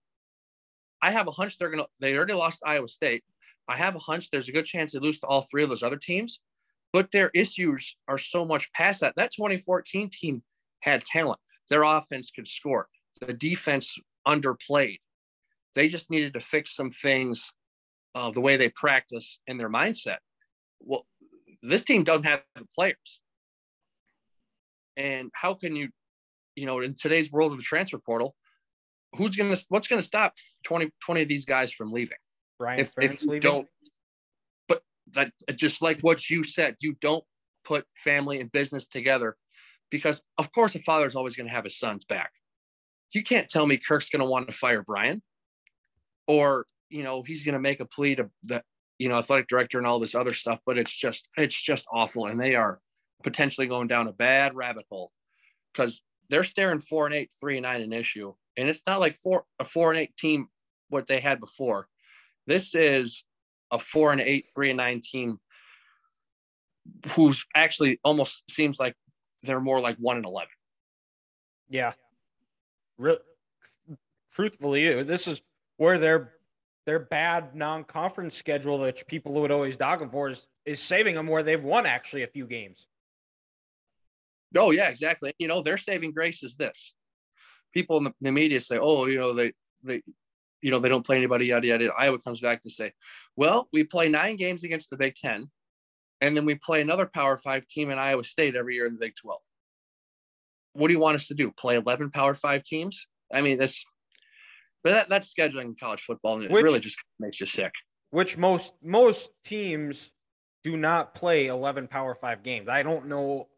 i 1.02 1.12
have 1.12 1.28
a 1.28 1.32
hunch 1.32 1.58
they're 1.58 1.70
gonna 1.70 1.86
they 2.00 2.16
already 2.16 2.34
lost 2.34 2.60
to 2.60 2.68
iowa 2.68 2.88
state. 2.88 3.24
I 3.68 3.78
have 3.78 3.96
a 3.96 4.00
hunch 4.00 4.30
there's 4.32 4.50
a 4.50 4.52
good 4.52 4.66
chance 4.66 4.92
they 4.92 5.00
lose 5.00 5.20
to 5.20 5.28
all 5.28 5.42
three 5.42 5.64
of 5.64 5.70
those 5.70 5.84
other 5.84 5.98
teams 5.98 6.42
but 6.96 7.12
their 7.12 7.30
issues 7.36 7.96
are 8.08 8.18
so 8.18 8.46
much 8.46 8.72
past 8.72 9.02
that 9.02 9.14
that 9.18 9.32
2014 9.36 10.10
team 10.10 10.42
had 10.80 11.04
talent 11.04 11.40
their 11.70 11.84
offense 11.84 12.32
could 12.34 12.48
score 12.48 12.88
the 13.28 13.34
defense 13.34 13.96
underplayed 14.26 15.00
they 15.76 15.90
just 15.90 16.10
needed 16.10 16.34
to 16.34 16.40
fix 16.40 16.76
some 16.76 16.90
things 16.90 17.52
uh, 18.16 18.32
the 18.32 18.42
way 18.42 18.58
they 18.58 18.70
practice 18.70 19.40
and 19.48 19.60
their 19.60 19.70
mindset. 19.70 20.18
Well, 20.80 21.06
this 21.62 21.84
team 21.84 22.04
doesn't 22.04 22.24
have 22.24 22.42
the 22.56 22.66
players. 22.74 23.20
And 24.98 25.30
how 25.34 25.54
can 25.54 25.76
you, 25.76 25.90
you 26.56 26.66
know, 26.66 26.80
in 26.80 26.96
today's 26.96 27.32
world 27.32 27.52
of 27.52 27.58
the 27.58 27.64
transfer 27.64 27.98
portal, 27.98 28.34
who's 29.18 29.36
going 29.36 29.54
to, 29.54 29.66
what's 29.68 29.90
going 29.90 30.02
to 30.02 30.08
stop 30.08 30.34
20, 30.64 30.90
20 31.06 31.22
of 31.22 31.28
these 31.28 31.44
guys 31.44 31.72
from 31.72 31.92
leaving? 31.92 32.18
Brian 32.58 32.80
if, 32.80 32.96
Ferentz 32.96 33.04
if 33.04 33.22
you 33.24 33.32
leaving? 33.32 33.42
don't, 33.42 33.68
that 35.14 35.32
just 35.56 35.82
like 35.82 36.02
what 36.02 36.30
you 36.30 36.44
said, 36.44 36.76
you 36.82 36.96
don't 37.02 37.24
put 37.64 37.86
family 38.04 38.40
and 38.40 38.52
business 38.52 38.88
together 38.88 39.38
because, 39.90 40.22
of 40.38 40.52
course, 40.52 40.76
a 40.76 40.80
father 40.80 41.06
is 41.06 41.16
always 41.16 41.36
going 41.36 41.48
to 41.48 41.54
have 41.54 41.64
his 41.64 41.78
son's 41.78 42.06
back. 42.06 42.32
You 43.12 43.24
can't 43.24 43.50
tell 43.50 43.66
me 43.66 43.78
Kirk's 43.78 44.10
going 44.10 44.22
to 44.22 44.26
want 44.26 44.48
to 44.48 44.54
fire 44.54 44.84
Brian 44.84 45.22
or, 46.28 46.66
you 46.90 47.04
know, 47.04 47.24
he's 47.24 47.44
going 47.44 47.54
to 47.54 47.60
make 47.60 47.80
a 47.80 47.86
plea 47.86 48.16
to 48.16 48.30
the, 48.44 48.62
you 48.98 49.10
know, 49.10 49.18
athletic 49.18 49.48
director 49.48 49.78
and 49.78 49.88
all 49.88 50.00
this 50.00 50.16
other 50.16 50.34
stuff, 50.34 50.60
but 50.66 50.78
it's 50.78 50.96
just, 50.96 51.30
it's 51.38 51.62
just 51.62 51.86
awful. 51.92 52.26
And 52.26 52.40
they 52.40 52.56
are 52.56 52.80
potentially 53.24 53.68
going 53.68 53.88
down 53.88 54.08
a 54.08 54.14
bad 54.14 54.56
rabbit 54.56 54.86
hole 54.90 55.12
because 55.74 56.02
they're 56.30 56.44
staring 56.44 56.80
four 56.80 57.06
and 57.06 57.16
eight, 57.16 57.32
three 57.40 57.58
and 57.58 57.64
nine 57.64 57.82
an 57.82 57.94
issue. 57.94 58.34
And 58.58 58.68
it's 58.68 58.84
not 58.88 59.00
like 59.00 59.18
four, 59.22 59.44
a 59.60 59.64
four 59.64 59.92
and 59.92 60.00
eight 60.00 60.16
team, 60.18 60.48
what 60.90 61.08
they 61.08 61.20
had 61.20 61.40
before. 61.40 61.88
This 62.48 62.76
is 62.76 63.24
a 63.72 63.80
four 63.80 64.12
and 64.12 64.22
eight, 64.22 64.50
three 64.54 64.70
and 64.70 64.78
nine 64.78 65.02
team 65.02 65.40
who's 67.10 67.44
actually 67.56 68.00
almost 68.04 68.50
seems 68.52 68.80
like 68.80 68.96
they're 69.44 69.60
more 69.60 69.80
like 69.80 69.98
one 69.98 70.18
and 70.18 70.26
11. 70.26 70.48
Yeah. 71.70 71.94
Re- 72.98 73.18
truthfully, 74.34 75.04
this 75.04 75.28
is 75.28 75.42
where 75.78 75.98
their 75.98 76.34
their 76.86 77.00
bad 77.00 77.56
non-conference 77.56 78.36
schedule 78.36 78.78
that 78.78 79.08
people 79.08 79.34
would 79.34 79.52
always 79.52 79.76
dog 79.76 80.00
them 80.00 80.12
for 80.12 80.30
is, 80.30 80.48
is 80.66 80.80
saving 80.80 81.16
them 81.16 81.26
where 81.26 81.42
they've 81.42 81.64
won 81.64 81.88
actually 81.88 82.22
a 82.22 82.28
few 82.28 82.46
games. 82.46 82.88
Oh 84.56 84.70
yeah, 84.70 84.90
exactly. 84.90 85.34
You 85.40 85.48
know, 85.48 85.62
their 85.62 85.78
saving 85.78 86.12
grace 86.12 86.44
is 86.44 86.56
this. 86.56 86.94
People 87.74 87.98
in 87.98 88.04
the, 88.06 88.14
the 88.22 88.32
media 88.32 88.62
say, 88.62 88.78
"Oh, 88.78 89.08
you 89.08 89.18
know, 89.20 89.34
they 89.34 89.54
they, 89.84 90.04
you 90.66 90.72
know, 90.72 90.80
they 90.80 90.90
don't 90.90 91.06
play 91.06 91.18
anybody." 91.18 91.46
Yada 91.48 91.68
yada. 91.68 91.90
Iowa 91.98 92.20
comes 92.20 92.42
back 92.42 92.64
to 92.64 92.70
say, 92.70 92.92
"Well, 93.36 93.68
we 93.72 93.84
play 93.84 94.10
nine 94.10 94.36
games 94.36 94.64
against 94.64 94.90
the 94.90 94.98
Big 94.98 95.16
Ten, 95.16 95.50
and 96.22 96.36
then 96.36 96.46
we 96.46 96.56
play 96.56 96.82
another 96.82 97.06
Power 97.06 97.38
Five 97.38 97.68
team 97.68 97.92
in 97.92 97.98
Iowa 97.98 98.24
State 98.24 98.56
every 98.56 98.76
year 98.76 98.88
in 98.88 98.94
the 98.94 99.00
Big 99.00 99.14
Twelve. 99.22 99.42
What 100.74 100.88
do 100.88 100.94
you 100.94 101.00
want 101.00 101.16
us 101.16 101.28
to 101.28 101.34
do? 101.34 101.52
Play 101.52 101.76
eleven 101.76 102.10
Power 102.12 102.34
Five 102.34 102.64
teams? 102.64 103.06
I 103.34 103.42
mean, 103.42 103.58
that's 103.58 103.84
but 104.84 104.92
that, 104.92 105.10
that's 105.10 105.34
scheduling 105.34 105.66
in 105.66 105.76
college 105.80 106.02
football, 106.02 106.36
and 106.36 106.46
it 106.46 106.52
Which- 106.52 106.64
really 106.64 106.80
just 106.80 106.98
makes 107.20 107.40
you 107.40 107.48
sick. 107.48 107.72
Which 108.12 108.38
most 108.38 108.74
most 108.82 109.32
teams 109.44 110.12
do 110.66 110.76
not 110.76 111.14
play 111.14 111.46
11 111.46 111.88
Power 111.88 112.16
5 112.16 112.42
games. 112.42 112.68
I 112.70 112.82
don't 112.82 113.06
know 113.06 113.50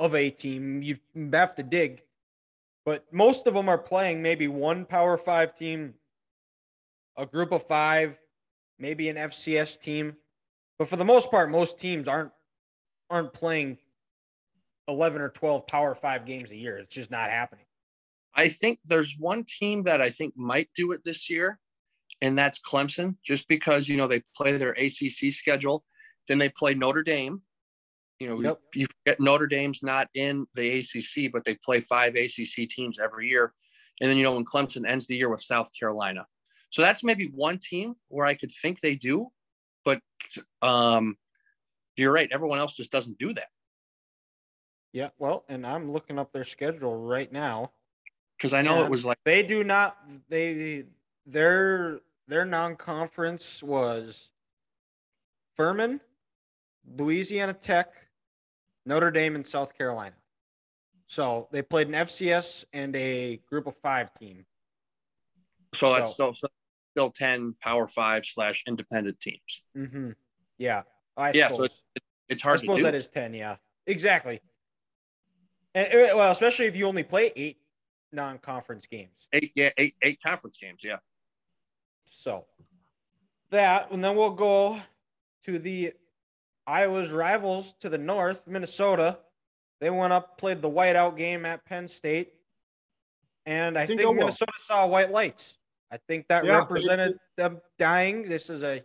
of 0.00 0.16
a 0.16 0.28
team 0.28 0.82
you 0.82 0.98
have 1.32 1.54
to 1.54 1.62
dig, 1.62 2.02
but 2.84 3.04
most 3.12 3.46
of 3.46 3.54
them 3.54 3.68
are 3.68 3.78
playing 3.78 4.22
maybe 4.22 4.48
one 4.48 4.84
Power 4.84 5.16
5 5.16 5.56
team, 5.56 5.94
a 7.18 7.26
group 7.26 7.52
of 7.52 7.64
5, 7.64 8.18
maybe 8.78 9.08
an 9.08 9.16
FCS 9.16 9.78
team. 9.80 10.16
But 10.78 10.88
for 10.88 10.96
the 10.96 11.04
most 11.04 11.30
part 11.30 11.50
most 11.50 11.78
teams 11.78 12.08
aren't 12.08 12.30
aren't 13.10 13.32
playing 13.32 13.78
11 14.86 15.20
or 15.20 15.28
12 15.30 15.66
Power 15.66 15.94
5 15.94 16.24
games 16.24 16.50
a 16.50 16.56
year. 16.56 16.78
It's 16.78 16.94
just 16.94 17.10
not 17.10 17.30
happening. 17.30 17.64
I 18.34 18.48
think 18.48 18.78
there's 18.84 19.16
one 19.18 19.44
team 19.44 19.82
that 19.84 20.00
I 20.00 20.10
think 20.10 20.36
might 20.36 20.68
do 20.76 20.92
it 20.92 21.00
this 21.04 21.28
year, 21.28 21.58
and 22.20 22.38
that's 22.38 22.60
Clemson, 22.60 23.16
just 23.24 23.48
because 23.48 23.88
you 23.88 23.96
know 23.96 24.06
they 24.06 24.22
play 24.36 24.56
their 24.56 24.72
ACC 24.72 25.32
schedule, 25.32 25.84
then 26.28 26.38
they 26.38 26.48
play 26.48 26.74
Notre 26.74 27.02
Dame. 27.02 27.42
You 28.20 28.28
know, 28.28 28.40
Yep. 28.40 28.60
you 28.74 28.86
forget 28.86 29.20
Notre 29.20 29.46
Dame's 29.46 29.82
not 29.82 30.08
in 30.14 30.46
the 30.54 30.78
ACC, 30.78 31.32
but 31.32 31.44
they 31.44 31.54
play 31.54 31.80
five 31.80 32.14
ACC 32.14 32.68
teams 32.68 32.98
every 32.98 33.28
year, 33.28 33.54
and 34.00 34.08
then 34.08 34.16
you 34.16 34.22
know 34.22 34.34
when 34.34 34.44
Clemson 34.44 34.88
ends 34.88 35.06
the 35.08 35.16
year 35.16 35.30
with 35.30 35.40
South 35.42 35.70
Carolina, 35.78 36.26
so 36.70 36.82
that's 36.82 37.02
maybe 37.02 37.26
one 37.34 37.58
team 37.58 37.96
where 38.08 38.26
I 38.26 38.34
could 38.34 38.52
think 38.52 38.80
they 38.80 38.94
do, 38.94 39.28
but 39.84 40.00
um, 40.62 41.16
you're 41.96 42.12
right. 42.12 42.28
Everyone 42.32 42.58
else 42.58 42.74
just 42.76 42.90
doesn't 42.92 43.18
do 43.18 43.32
that 43.34 43.48
Yeah, 44.92 45.08
well, 45.18 45.44
and 45.48 45.66
I'm 45.66 45.90
looking 45.90 46.18
up 46.18 46.32
their 46.32 46.44
schedule 46.44 46.94
right 46.96 47.30
now. 47.32 47.72
because 48.36 48.52
I 48.52 48.62
know 48.62 48.84
it 48.84 48.90
was 48.90 49.04
like 49.04 49.18
They 49.24 49.42
do 49.42 49.64
not. 49.64 49.96
They 50.28 50.84
their 51.26 52.00
their 52.26 52.44
non-conference 52.44 53.62
was 53.62 54.30
Furman, 55.54 56.00
Louisiana 56.96 57.52
Tech, 57.54 57.88
Notre 58.86 59.10
Dame, 59.10 59.34
and 59.34 59.46
South 59.46 59.76
Carolina. 59.76 60.14
So 61.06 61.48
they 61.50 61.62
played 61.62 61.88
an 61.88 61.94
FCS 61.94 62.66
and 62.74 62.94
a 62.94 63.38
Group 63.48 63.66
of 63.66 63.74
Five 63.76 64.12
team. 64.14 64.44
so 65.74 65.94
that's 65.94 66.16
So- 66.16 66.34
still, 66.98 67.12
still 67.12 67.28
ten 67.28 67.54
Power 67.60 67.86
Five 67.86 68.24
slash 68.26 68.64
independent 68.66 69.20
teams. 69.20 69.62
Mm-hmm. 69.76 70.10
Yeah, 70.58 70.82
I 71.16 71.32
Yeah, 71.32 71.48
so 71.48 71.54
suppose. 71.54 71.82
It's 72.28 72.42
I 72.42 72.48
hard 72.48 72.54
to 72.56 72.60
suppose 72.60 72.76
do. 72.78 72.82
that 72.84 72.94
is 72.94 73.08
ten. 73.08 73.32
Yeah, 73.34 73.56
exactly. 73.86 74.40
And 75.74 75.86
uh, 75.88 76.16
well, 76.16 76.32
especially 76.32 76.66
if 76.66 76.76
you 76.76 76.86
only 76.86 77.02
play 77.02 77.32
eight 77.36 77.58
non-conference 78.12 78.86
games. 78.86 79.28
eight 79.32 79.52
yeah 79.54 79.70
eight 79.78 79.94
eight 80.02 80.18
conference 80.22 80.56
games 80.58 80.80
yeah 80.82 80.96
So 82.10 82.46
that, 83.50 83.90
and 83.90 84.02
then 84.02 84.16
we'll 84.16 84.30
go 84.30 84.80
to 85.44 85.58
the 85.58 85.92
Iowa's 86.66 87.10
rivals 87.10 87.74
to 87.80 87.88
the 87.88 87.98
north, 87.98 88.46
Minnesota. 88.46 89.18
They 89.80 89.90
went 89.90 90.12
up, 90.12 90.38
played 90.38 90.60
the 90.62 90.70
whiteout 90.70 91.16
game 91.16 91.44
at 91.46 91.64
Penn 91.64 91.86
State, 91.86 92.32
and 93.46 93.78
I 93.78 93.82
Didn't 93.86 93.98
think 93.98 94.06
go 94.06 94.10
well. 94.10 94.18
Minnesota 94.20 94.52
saw 94.58 94.86
white 94.86 95.10
lights. 95.10 95.56
I 95.90 95.96
think 95.96 96.28
that 96.28 96.44
Yeah. 96.44 96.58
represented 96.58 97.18
them 97.36 97.60
dying. 97.78 98.28
This 98.28 98.50
is 98.50 98.62
a 98.62 98.84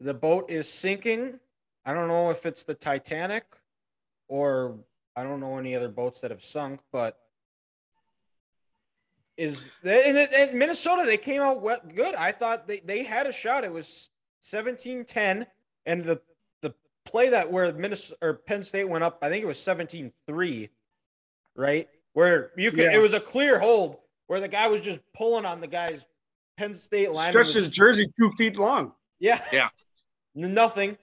the 0.00 0.14
boat 0.14 0.50
is 0.50 0.68
sinking. 0.68 1.40
I 1.84 1.94
don't 1.94 2.08
know 2.08 2.30
if 2.30 2.44
it's 2.46 2.64
the 2.64 2.74
Titanic 2.74 3.44
or 4.28 4.78
I 5.16 5.22
don't 5.22 5.40
know 5.40 5.58
any 5.58 5.74
other 5.76 5.88
boats 5.88 6.20
that 6.22 6.30
have 6.30 6.42
sunk, 6.42 6.80
but 6.92 7.18
is 9.36 9.68
and, 9.82 10.16
and 10.16 10.58
Minnesota 10.58 11.02
they 11.06 11.16
came 11.16 11.40
out 11.40 11.60
well, 11.60 11.80
good. 11.94 12.14
I 12.14 12.32
thought 12.32 12.66
they, 12.68 12.80
they 12.80 13.02
had 13.02 13.26
a 13.26 13.32
shot. 13.32 13.64
It 13.64 13.72
was 13.72 14.10
17-10 14.42 15.46
and 15.86 16.04
the 16.04 16.20
the 16.60 16.74
play 17.04 17.30
that 17.30 17.50
where 17.50 17.72
Minnesota 17.72 18.18
or 18.22 18.34
Penn 18.34 18.62
State 18.62 18.84
went 18.84 19.02
up, 19.04 19.18
I 19.22 19.28
think 19.28 19.42
it 19.42 19.46
was 19.46 19.58
17-3, 19.58 20.68
right? 21.56 21.88
Where 22.12 22.52
you 22.56 22.70
could 22.70 22.84
Yeah. 22.84 22.94
it 22.94 23.00
was 23.00 23.14
a 23.14 23.20
clear 23.20 23.58
hold 23.58 23.96
where 24.26 24.40
the 24.40 24.48
guy 24.48 24.68
was 24.68 24.80
just 24.80 25.00
pulling 25.14 25.44
on 25.44 25.60
the 25.60 25.66
guy's 25.66 26.04
Penn 26.56 26.74
State 26.74 27.10
line. 27.12 27.30
Stretched 27.30 27.54
his 27.54 27.68
jersey 27.68 28.08
two 28.18 28.30
feet 28.32 28.58
long. 28.58 28.92
Yeah. 29.18 29.40
Yeah. 29.52 29.68
Nothing. 30.34 30.96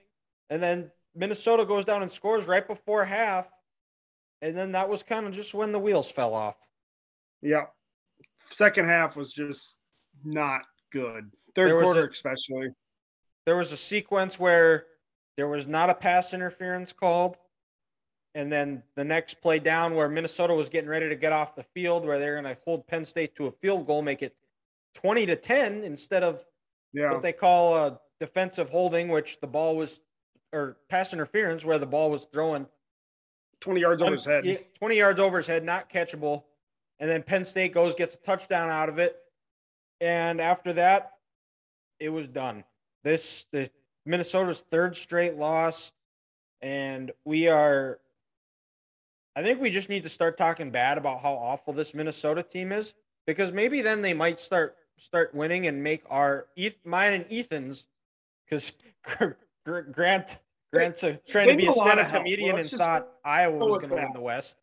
And 0.50 0.62
then 0.62 0.90
Minnesota 1.14 1.64
goes 1.64 1.84
down 1.84 2.02
and 2.02 2.10
scores 2.10 2.46
right 2.46 2.66
before 2.66 3.04
half. 3.04 3.50
And 4.40 4.56
then 4.56 4.72
that 4.72 4.88
was 4.88 5.02
kind 5.02 5.26
of 5.26 5.32
just 5.32 5.54
when 5.54 5.72
the 5.72 5.78
wheels 5.78 6.10
fell 6.10 6.34
off. 6.34 6.56
Yeah. 7.40 7.66
Second 8.50 8.88
half 8.88 9.16
was 9.16 9.32
just 9.32 9.76
not 10.24 10.62
good. 10.90 11.30
Third 11.54 11.80
quarter, 11.80 12.06
a- 12.06 12.10
especially. 12.10 12.68
There 13.46 13.56
was 13.56 13.72
a 13.72 13.76
sequence 13.76 14.38
where 14.38 14.86
there 15.36 15.48
was 15.48 15.66
not 15.66 15.90
a 15.90 15.94
pass 15.94 16.34
interference 16.34 16.92
called. 16.92 17.36
And 18.34 18.50
then 18.50 18.82
the 18.96 19.04
next 19.04 19.42
play 19.42 19.58
down 19.58 19.94
where 19.94 20.08
Minnesota 20.08 20.54
was 20.54 20.68
getting 20.70 20.88
ready 20.88 21.08
to 21.08 21.16
get 21.16 21.32
off 21.32 21.54
the 21.54 21.62
field, 21.62 22.06
where 22.06 22.18
they're 22.18 22.40
going 22.40 22.54
to 22.54 22.60
hold 22.64 22.86
Penn 22.86 23.04
State 23.04 23.34
to 23.36 23.46
a 23.46 23.52
field 23.52 23.86
goal, 23.86 24.00
make 24.00 24.22
it 24.22 24.34
20 24.94 25.26
to 25.26 25.36
10 25.36 25.84
instead 25.84 26.22
of 26.22 26.44
Yeah. 26.92 27.12
what 27.12 27.22
they 27.22 27.32
call 27.32 27.76
a 27.76 28.00
defensive 28.20 28.68
holding, 28.68 29.08
which 29.08 29.40
the 29.40 29.46
ball 29.46 29.76
was, 29.76 30.00
or 30.52 30.76
pass 30.88 31.12
interference, 31.12 31.64
where 31.64 31.78
the 31.78 31.86
ball 31.86 32.10
was 32.10 32.26
thrown 32.26 32.68
20 33.60 33.80
yards 33.80 34.02
over 34.02 34.12
his 34.12 34.24
head. 34.24 34.66
20 34.74 34.96
yards 34.96 35.20
over 35.20 35.36
his 35.38 35.46
head, 35.46 35.64
not 35.64 35.88
catchable. 35.88 36.44
And 36.98 37.08
then 37.08 37.22
Penn 37.22 37.44
State 37.44 37.72
goes, 37.72 37.94
gets 37.94 38.14
a 38.14 38.18
touchdown 38.18 38.68
out 38.68 38.88
of 38.88 38.98
it. 38.98 39.16
And 40.00 40.40
after 40.40 40.72
that, 40.74 41.12
it 41.98 42.08
was 42.10 42.28
done. 42.28 42.64
This 43.04 43.46
the 43.52 43.70
Minnesota's 44.04 44.60
third 44.70 44.96
straight 44.96 45.36
loss. 45.36 45.92
And 46.60 47.12
we 47.24 47.48
are 47.48 48.00
I 49.34 49.42
think 49.42 49.60
we 49.60 49.70
just 49.70 49.88
need 49.88 50.02
to 50.02 50.08
start 50.10 50.36
talking 50.36 50.70
bad 50.70 50.98
about 50.98 51.22
how 51.22 51.32
awful 51.32 51.72
this 51.72 51.94
Minnesota 51.94 52.42
team 52.42 52.70
is. 52.70 52.94
Because 53.26 53.52
maybe 53.52 53.80
then 53.80 54.02
they 54.02 54.12
might 54.14 54.38
start 54.38 54.76
start 54.98 55.34
winning 55.34 55.66
and 55.66 55.82
make 55.82 56.02
our 56.10 56.46
Eth, 56.56 56.76
mine 56.84 57.12
and 57.14 57.26
Ethan's 57.30 57.86
because 58.44 58.72
Grant 59.64 60.38
Grant's 60.72 61.02
a, 61.02 61.14
trying 61.28 61.48
to 61.48 61.56
be 61.56 61.66
a 61.66 61.70
a 61.70 61.74
stand-up 61.74 62.10
comedian 62.10 62.54
Well, 62.56 62.60
and 62.60 62.70
thought 62.70 63.08
Iowa 63.24 63.58
was 63.58 63.78
going 63.78 63.90
to 63.90 63.94
win 63.96 64.12
the 64.14 64.20
West. 64.20 64.56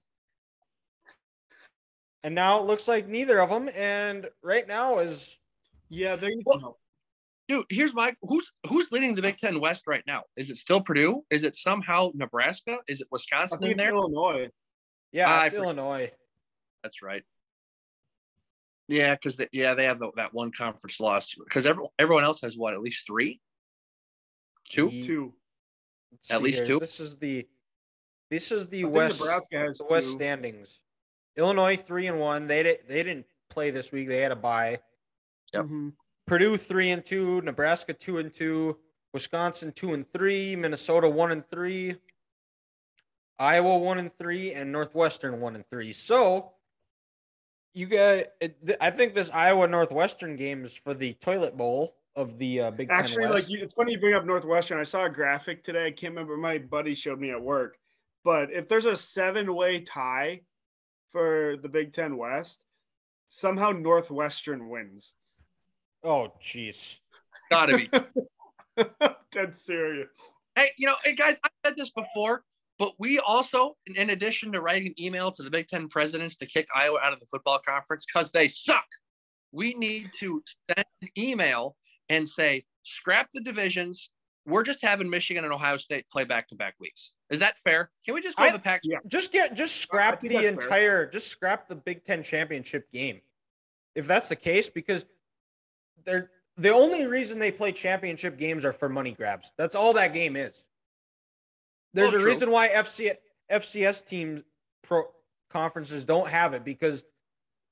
And 2.23 2.35
now 2.35 2.59
it 2.59 2.65
looks 2.65 2.87
like 2.87 3.07
neither 3.07 3.39
of 3.39 3.49
them. 3.49 3.69
And 3.75 4.27
right 4.41 4.67
now 4.67 4.99
is 4.99 5.39
Yeah, 5.89 6.15
they 6.15 6.29
need 6.29 6.43
Well. 6.45 6.79
Dude, 7.47 7.65
here's 7.69 7.93
my 7.95 8.13
who's 8.21 8.51
who's 8.67 8.91
leading 8.91 9.15
the 9.15 9.21
Big 9.23 9.37
Ten 9.37 9.59
West 9.59 9.83
right 9.87 10.03
now? 10.05 10.23
Is 10.35 10.51
it 10.51 10.57
still 10.57 10.81
Purdue? 10.81 11.23
Is 11.31 11.43
it 11.43 11.55
somehow 11.55 12.11
Nebraska? 12.13 12.77
Is 12.87 13.01
it 13.01 13.07
I 13.07 13.09
Wisconsin 13.11 13.59
think 13.59 13.71
in 13.73 13.79
it's 13.79 13.83
there? 13.83 13.93
Illinois. 13.93 14.49
yeah, 15.11 15.27
I 15.29 15.45
it's 15.45 15.53
forget. 15.53 15.63
Illinois. 15.65 16.11
That's 16.83 17.01
right. 17.01 17.23
Yeah, 18.89 19.13
because 19.13 19.37
they, 19.37 19.47
yeah, 19.51 19.75
they 19.75 19.85
have 19.85 19.99
the, 19.99 20.09
that 20.15 20.33
one 20.33 20.51
conference 20.51 20.99
loss. 20.99 21.35
Because 21.35 21.67
everyone 21.67 21.91
everyone 21.99 22.23
else 22.23 22.41
has 22.41 22.57
what 22.57 22.73
at 22.73 22.81
least 22.81 23.05
three, 23.05 23.39
two. 24.67 24.89
The- 24.89 25.05
Two. 25.05 25.33
At 26.31 26.41
least 26.41 26.57
here. 26.59 26.67
two? 26.67 26.79
This 26.79 26.99
is 26.99 27.17
the 27.17 27.47
this 28.31 28.51
is 28.51 28.65
the 28.67 28.83
I 28.85 28.87
West 28.87 29.19
Nebraska 29.19 29.59
has 29.59 29.77
the 29.77 29.85
West 29.85 30.07
two. 30.07 30.13
standings. 30.13 30.81
Illinois 31.37 31.75
three 31.77 32.07
and 32.07 32.19
one. 32.19 32.47
They 32.47 32.63
did 32.63 32.79
they 32.87 33.03
didn't 33.03 33.27
play 33.51 33.69
this 33.69 33.91
week. 33.91 34.07
They 34.07 34.21
had 34.21 34.31
a 34.31 34.35
bye. 34.35 34.79
Yep. 35.53 35.65
Mhm. 35.65 35.93
Purdue 36.25 36.57
three 36.57 36.89
and 36.89 37.05
two, 37.05 37.41
Nebraska 37.41 37.93
two 37.93 38.17
and 38.17 38.33
two, 38.33 38.79
Wisconsin 39.13 39.71
two 39.71 39.93
and 39.93 40.11
three, 40.11 40.55
Minnesota 40.55 41.07
one 41.07 41.31
and 41.31 41.47
three, 41.47 41.95
Iowa 43.37 43.77
one 43.77 43.99
and 43.99 44.11
three, 44.11 44.53
and 44.53 44.71
Northwestern 44.71 45.39
one 45.39 45.53
and 45.55 45.65
three. 45.69 45.93
So 45.93 46.53
you 47.73 47.85
got, 47.87 48.25
I 48.81 48.91
think 48.91 49.13
this 49.13 49.29
Iowa 49.33 49.67
Northwestern 49.67 50.35
game 50.35 50.65
is 50.65 50.75
for 50.75 50.93
the 50.93 51.13
toilet 51.13 51.55
bowl 51.57 51.95
of 52.15 52.37
the 52.37 52.61
uh, 52.61 52.71
Big 52.71 52.89
Actually, 52.89 53.23
Ten 53.23 53.31
like 53.31 53.35
West. 53.35 53.49
you, 53.49 53.61
it's 53.61 53.73
funny 53.73 53.93
you 53.93 53.99
bring 53.99 54.13
up 54.13 54.25
Northwestern. 54.25 54.79
I 54.79 54.83
saw 54.83 55.05
a 55.05 55.09
graphic 55.09 55.63
today. 55.63 55.87
I 55.87 55.91
can't 55.91 56.13
remember. 56.13 56.35
My 56.37 56.57
buddy 56.57 56.93
showed 56.93 57.19
me 57.19 57.31
at 57.31 57.41
work. 57.41 57.77
But 58.23 58.51
if 58.51 58.67
there's 58.67 58.85
a 58.85 58.95
seven-way 58.95 59.81
tie 59.81 60.41
for 61.11 61.55
the 61.61 61.69
Big 61.69 61.93
Ten 61.93 62.17
West, 62.17 62.63
somehow 63.29 63.71
Northwestern 63.71 64.69
wins. 64.69 65.13
oh, 66.03 66.33
jeez. 66.41 66.99
Gotta 67.49 67.77
be. 67.77 67.89
Dead 69.31 69.55
serious. 69.55 70.33
hey, 70.55 70.71
you 70.77 70.87
know, 70.87 70.95
hey 71.03 71.15
guys, 71.15 71.37
I've 71.43 71.51
said 71.65 71.75
this 71.77 71.91
before, 71.91 72.43
but 72.79 72.93
we 72.97 73.19
also, 73.19 73.75
in, 73.85 74.09
addition 74.09 74.53
to 74.53 74.61
writing 74.61 74.87
an 74.87 75.03
email 75.03 75.31
to 75.31 75.43
the 75.43 75.51
Big 75.51 75.67
Ten 75.67 75.89
presidents 75.89 76.37
to 76.37 76.45
kick 76.45 76.65
Iowa 76.73 76.97
out 77.03 77.11
of 77.11 77.19
the 77.19 77.25
football 77.25 77.59
conference 77.59 78.05
because 78.05 78.31
they 78.31 78.47
suck, 78.47 78.87
we 79.51 79.73
need 79.73 80.11
to 80.19 80.41
send 80.69 80.85
an 81.01 81.09
email 81.17 81.75
and 82.07 82.25
say, 82.25 82.63
scrap 82.83 83.27
the 83.33 83.41
divisions. 83.41 84.09
We're 84.45 84.63
just 84.63 84.81
having 84.81 85.09
Michigan 85.09 85.43
and 85.43 85.53
Ohio 85.53 85.75
State 85.75 86.09
play 86.09 86.23
back 86.23 86.47
to 86.47 86.55
back 86.55 86.75
weeks. 86.79 87.11
Is 87.29 87.39
that 87.39 87.57
fair? 87.57 87.91
Can 88.05 88.15
we 88.15 88.21
just 88.21 88.37
go 88.37 88.43
I- 88.43 88.51
the 88.51 88.59
Pac? 88.59 88.79
yeah. 88.83 88.97
Just 89.07 89.33
get 89.33 89.53
just 89.55 89.75
scrap 89.75 90.21
the 90.21 90.29
that's 90.29 90.39
fair. 90.39 90.49
entire 90.49 91.05
just 91.05 91.27
scrap 91.27 91.67
the 91.67 91.75
Big 91.75 92.05
Ten 92.05 92.23
championship 92.23 92.89
game. 92.91 93.19
If 93.93 94.07
that's 94.07 94.29
the 94.29 94.35
case, 94.35 94.69
because 94.69 95.05
they're 96.05 96.31
the 96.57 96.73
only 96.73 97.05
reason 97.05 97.39
they 97.39 97.51
play 97.51 97.71
championship 97.71 98.37
games 98.37 98.63
are 98.65 98.73
for 98.73 98.89
money 98.89 99.11
grabs. 99.11 99.51
That's 99.57 99.75
all 99.75 99.93
that 99.93 100.13
game 100.13 100.35
is. 100.35 100.65
There's 101.93 102.13
a 102.13 102.17
true. 102.17 102.25
reason 102.25 102.51
why 102.51 102.69
FC, 102.69 103.11
FCS 103.51 104.05
teams 104.07 104.41
pro 104.83 105.03
conferences 105.49 106.05
don't 106.05 106.29
have 106.29 106.53
it 106.53 106.63
because 106.63 107.03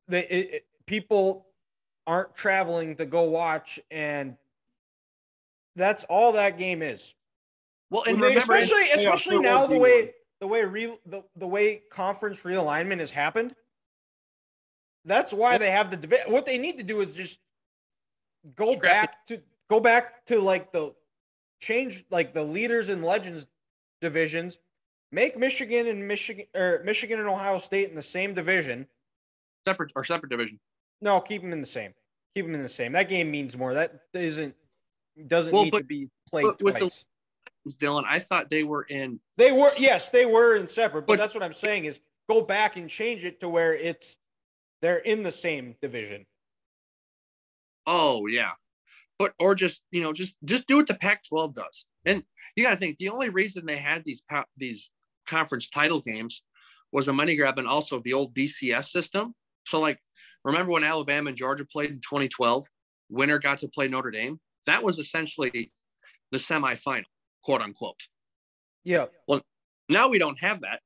the 0.07 0.19
it, 0.35 0.49
it- 0.53 0.65
people 0.85 1.45
aren't 2.07 2.35
traveling 2.35 2.95
to 2.95 3.05
go 3.05 3.23
watch 3.23 3.79
and 3.91 4.37
that's 5.75 6.03
all 6.05 6.31
that 6.31 6.57
game 6.57 6.81
is. 6.81 7.13
Well, 7.91 8.03
and 8.07 8.17
they- 8.17 8.29
remember, 8.29 8.39
especially 8.39 8.85
playoff 8.85 8.95
especially 8.95 9.39
now 9.39 9.67
the 9.67 9.77
way 9.77 10.01
one. 10.05 10.11
the 10.39 10.47
way 10.47 10.63
real 10.65 10.97
the, 11.05 11.23
the 11.35 11.47
way 11.47 11.81
conference 11.91 12.41
realignment 12.43 12.99
has 12.99 13.11
happened. 13.11 13.53
That's 15.05 15.31
why 15.33 15.57
they 15.57 15.71
have 15.71 15.89
the 15.91 16.19
what 16.27 16.45
they 16.45 16.57
need 16.57 16.77
to 16.77 16.83
do 16.83 17.01
is 17.01 17.13
just 17.15 17.39
go 18.55 18.73
Scrap 18.75 18.81
back 18.81 19.25
to 19.27 19.41
go 19.69 19.79
back 19.79 20.25
to 20.25 20.39
like 20.39 20.71
the 20.71 20.93
change 21.61 22.03
like 22.09 22.33
the 22.33 22.43
leaders 22.43 22.89
and 22.89 23.03
legends 23.03 23.47
divisions. 24.01 24.59
Make 25.11 25.37
Michigan 25.37 25.87
and 25.87 26.05
Michigan 26.07 26.45
or 26.55 26.81
Michigan 26.83 27.19
and 27.19 27.27
Ohio 27.29 27.57
State 27.57 27.89
in 27.89 27.95
the 27.95 28.01
same 28.01 28.33
division. 28.33 28.87
separate 29.65 29.91
or 29.95 30.03
separate 30.03 30.29
division. 30.29 30.59
No, 31.01 31.19
keep 31.19 31.41
them 31.41 31.51
in 31.51 31.59
the 31.59 31.67
same. 31.67 31.93
Keep 32.35 32.45
them 32.45 32.55
in 32.55 32.63
the 32.63 32.69
same. 32.69 32.93
That 32.93 33.09
game 33.09 33.29
means 33.29 33.57
more. 33.57 33.73
That 33.73 34.01
isn't 34.13 34.55
doesn't 35.27 35.51
Well, 35.53 35.63
need 35.65 35.71
but- 35.71 35.79
to 35.79 35.83
be 35.83 36.09
played 36.29 36.45
with 36.45 36.57
the- 36.59 36.79
twice. 36.79 37.05
Dylan, 37.69 38.05
I 38.07 38.19
thought 38.19 38.49
they 38.49 38.63
were 38.63 38.83
in. 38.83 39.19
They 39.35 39.51
were 39.51 39.71
yes, 39.77 40.09
they 40.09 40.25
were 40.25 40.55
in 40.55 40.67
separate, 40.69 41.01
but, 41.01 41.13
But- 41.13 41.17
that's 41.19 41.33
what 41.33 41.43
I'm 41.43 41.53
saying 41.53 41.83
is 41.85 41.99
go 42.29 42.41
back 42.41 42.77
and 42.77 42.89
change 42.89 43.25
it 43.25 43.39
to 43.41 43.49
where 43.49 43.73
it's 43.73 44.15
they're 44.81 44.99
in 44.99 45.23
the 45.23 45.31
same 45.33 45.75
division. 45.81 46.25
Oh 47.85 48.27
yeah, 48.27 48.51
but 49.19 49.33
or 49.39 49.55
just 49.55 49.81
you 49.91 50.01
know 50.01 50.13
just 50.13 50.35
just 50.45 50.65
do 50.67 50.77
what 50.77 50.87
the 50.87 50.93
Pac-12 50.95 51.53
does. 51.55 51.85
And 52.07 52.23
you 52.55 52.63
got 52.63 52.71
to 52.71 52.77
think 52.77 52.97
the 52.97 53.09
only 53.09 53.29
reason 53.29 53.65
they 53.65 53.77
had 53.77 54.03
these 54.05 54.23
these 54.57 54.89
conference 55.27 55.69
title 55.69 56.01
games 56.01 56.43
was 56.91 57.07
a 57.07 57.13
money 57.13 57.35
grab 57.35 57.59
and 57.59 57.67
also 57.67 57.99
the 57.99 58.13
old 58.13 58.33
BCS 58.33 58.85
system. 58.85 59.35
So 59.67 59.79
like, 59.79 59.99
remember 60.43 60.71
when 60.71 60.83
Alabama 60.83 61.27
and 61.29 61.37
Georgia 61.37 61.65
played 61.65 61.91
in 61.91 61.97
2012? 61.97 62.65
Winner 63.09 63.39
got 63.39 63.59
to 63.59 63.67
play 63.67 63.87
Notre 63.87 64.11
Dame. 64.11 64.39
That 64.65 64.83
was 64.83 64.97
essentially 64.97 65.71
the 66.31 66.37
semifinal, 66.37 67.03
quote 67.43 67.61
unquote. 67.61 67.99
Yeah. 68.83 69.05
Well, 69.27 69.41
now 69.89 70.07
we 70.07 70.17
don't 70.17 70.39
have 70.39 70.61
that. 70.61 70.79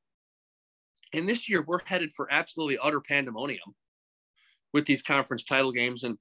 And 1.13 1.29
this 1.29 1.49
year 1.49 1.63
we're 1.65 1.79
headed 1.85 2.11
for 2.13 2.31
absolutely 2.31 2.79
utter 2.81 3.01
pandemonium 3.01 3.75
with 4.73 4.85
these 4.85 5.01
conference 5.01 5.43
title 5.43 5.71
games 5.71 6.03
and 6.03 6.17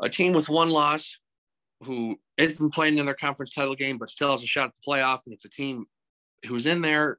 a 0.00 0.08
team 0.08 0.32
with 0.32 0.48
one 0.48 0.70
loss 0.70 1.16
who 1.82 2.18
isn't 2.36 2.74
playing 2.74 2.98
in 2.98 3.06
their 3.06 3.14
conference 3.14 3.52
title 3.54 3.74
game 3.74 3.98
but 3.98 4.08
still 4.08 4.32
has 4.32 4.42
a 4.42 4.46
shot 4.46 4.66
at 4.68 4.74
the 4.74 4.80
playoff. 4.90 5.20
And 5.26 5.34
if 5.34 5.40
the 5.40 5.48
team 5.48 5.86
who's 6.46 6.66
in 6.66 6.82
there, 6.82 7.18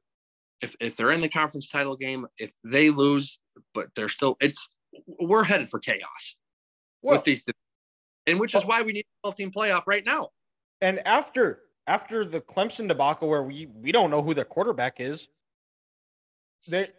if, 0.62 0.76
if 0.80 0.95
they're 0.95 1.12
in 1.12 1.21
the 1.21 1.30
conference 1.30 1.69
title 1.69 1.95
game, 1.95 2.28
if 2.38 2.54
they 2.63 2.89
lose, 2.89 3.39
but 3.74 3.88
they're 3.95 4.10
still 4.10 4.38
it's 4.39 4.69
we're 5.08 5.43
headed 5.43 5.69
for 5.69 5.80
chaos 5.80 6.36
Well, 7.02 7.15
with 7.17 7.24
these 7.24 7.43
and 8.28 8.39
which 8.39 8.54
is 8.56 8.65
why 8.65 8.82
we 8.82 8.93
need 8.93 9.06
a 9.24 9.30
12 9.30 9.36
team 9.36 9.52
playoff 9.52 9.84
right 9.88 10.06
now. 10.06 10.30
and 10.82 11.00
after 11.08 11.62
after 11.88 12.24
the 12.24 12.39
Clemson 12.41 12.88
debacle 12.88 13.28
where 13.28 13.41
we 13.43 13.67
we 13.74 13.91
don't 13.91 14.12
know 14.12 14.21
who 14.21 14.34
their 14.34 14.45
quarterback 14.45 15.00
is. 15.00 15.28
There 16.67 16.89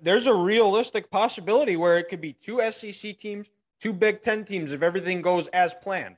there's 0.00 0.26
a 0.26 0.34
realistic 0.34 1.10
possibility 1.10 1.76
where 1.76 1.98
it 1.98 2.08
could 2.08 2.20
be 2.20 2.34
two 2.34 2.60
SEC 2.70 3.18
teams, 3.18 3.48
two 3.80 3.92
Big 3.92 4.22
Ten 4.22 4.44
teams 4.44 4.70
if 4.72 4.82
everything 4.82 5.22
goes 5.22 5.48
as 5.48 5.74
planned. 5.74 6.16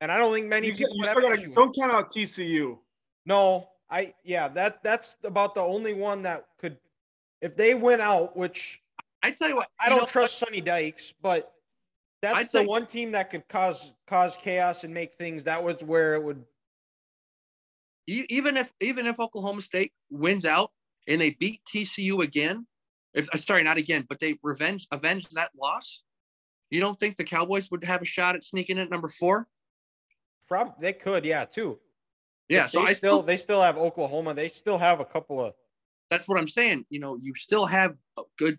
And 0.00 0.10
I 0.10 0.16
don't 0.18 0.32
think 0.32 0.48
many 0.48 0.68
You, 0.68 0.74
people 0.74 0.96
you 0.96 1.04
have 1.04 1.16
still 1.16 1.30
gotta, 1.30 1.48
don't 1.48 1.74
count 1.76 1.92
out 1.92 2.12
TCU. 2.12 2.78
No, 3.26 3.68
I 3.90 4.14
yeah, 4.24 4.48
that 4.48 4.82
that's 4.82 5.16
about 5.24 5.54
the 5.54 5.60
only 5.60 5.94
one 5.94 6.22
that 6.22 6.46
could 6.58 6.76
if 7.40 7.56
they 7.56 7.74
went 7.74 8.02
out, 8.02 8.36
which 8.36 8.82
I 9.22 9.30
tell 9.30 9.48
you 9.48 9.56
what, 9.56 9.68
I 9.80 9.88
don't 9.88 10.00
know, 10.00 10.06
trust 10.06 10.38
Sonny 10.38 10.60
Dykes, 10.60 11.12
but 11.22 11.52
that's 12.20 12.36
I'd 12.36 12.44
the 12.46 12.58
say- 12.60 12.66
one 12.66 12.86
team 12.86 13.12
that 13.12 13.30
could 13.30 13.48
cause 13.48 13.92
cause 14.06 14.36
chaos 14.36 14.84
and 14.84 14.92
make 14.92 15.14
things 15.14 15.44
that 15.44 15.62
was 15.62 15.82
where 15.82 16.14
it 16.14 16.22
would 16.22 16.44
even 18.06 18.56
if 18.56 18.72
even 18.80 19.06
if 19.06 19.18
Oklahoma 19.18 19.62
State 19.62 19.92
wins 20.10 20.44
out 20.44 20.70
and 21.06 21.20
they 21.20 21.30
beat 21.30 21.60
TCU 21.72 22.22
again, 22.22 22.66
if 23.14 23.28
uh, 23.32 23.38
sorry, 23.38 23.62
not 23.62 23.78
again, 23.78 24.04
but 24.08 24.18
they 24.20 24.38
revenge 24.42 24.86
avenge 24.90 25.28
that 25.30 25.50
loss, 25.58 26.02
you 26.70 26.80
don't 26.80 26.98
think 26.98 27.16
the 27.16 27.24
Cowboys 27.24 27.70
would 27.70 27.84
have 27.84 28.02
a 28.02 28.04
shot 28.04 28.34
at 28.34 28.44
sneaking 28.44 28.76
in 28.76 28.82
at 28.84 28.90
number 28.90 29.08
four? 29.08 29.46
Prob 30.48 30.80
they 30.80 30.92
could, 30.92 31.24
yeah, 31.24 31.44
too. 31.44 31.78
Yeah, 32.48 32.66
so 32.66 32.80
they 32.80 32.86
I 32.86 32.92
still 32.92 33.10
still 33.18 33.22
they 33.22 33.36
still 33.36 33.62
have 33.62 33.78
Oklahoma. 33.78 34.34
They 34.34 34.48
still 34.48 34.78
have 34.78 35.00
a 35.00 35.04
couple 35.04 35.42
of 35.42 35.54
that's 36.10 36.28
what 36.28 36.38
I'm 36.38 36.48
saying. 36.48 36.84
You 36.90 37.00
know, 37.00 37.18
you 37.20 37.34
still 37.34 37.66
have 37.66 37.94
a 38.18 38.22
good 38.38 38.58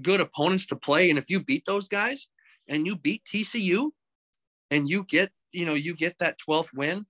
good 0.00 0.20
opponents 0.20 0.66
to 0.66 0.76
play, 0.76 1.10
and 1.10 1.18
if 1.18 1.28
you 1.28 1.42
beat 1.42 1.64
those 1.66 1.88
guys 1.88 2.28
and 2.68 2.86
you 2.86 2.96
beat 2.96 3.22
TCU, 3.24 3.90
and 4.70 4.88
you 4.88 5.04
get 5.04 5.30
you 5.52 5.66
know 5.66 5.74
you 5.74 5.94
get 5.94 6.18
that 6.18 6.36
12th 6.48 6.72
win, 6.74 7.06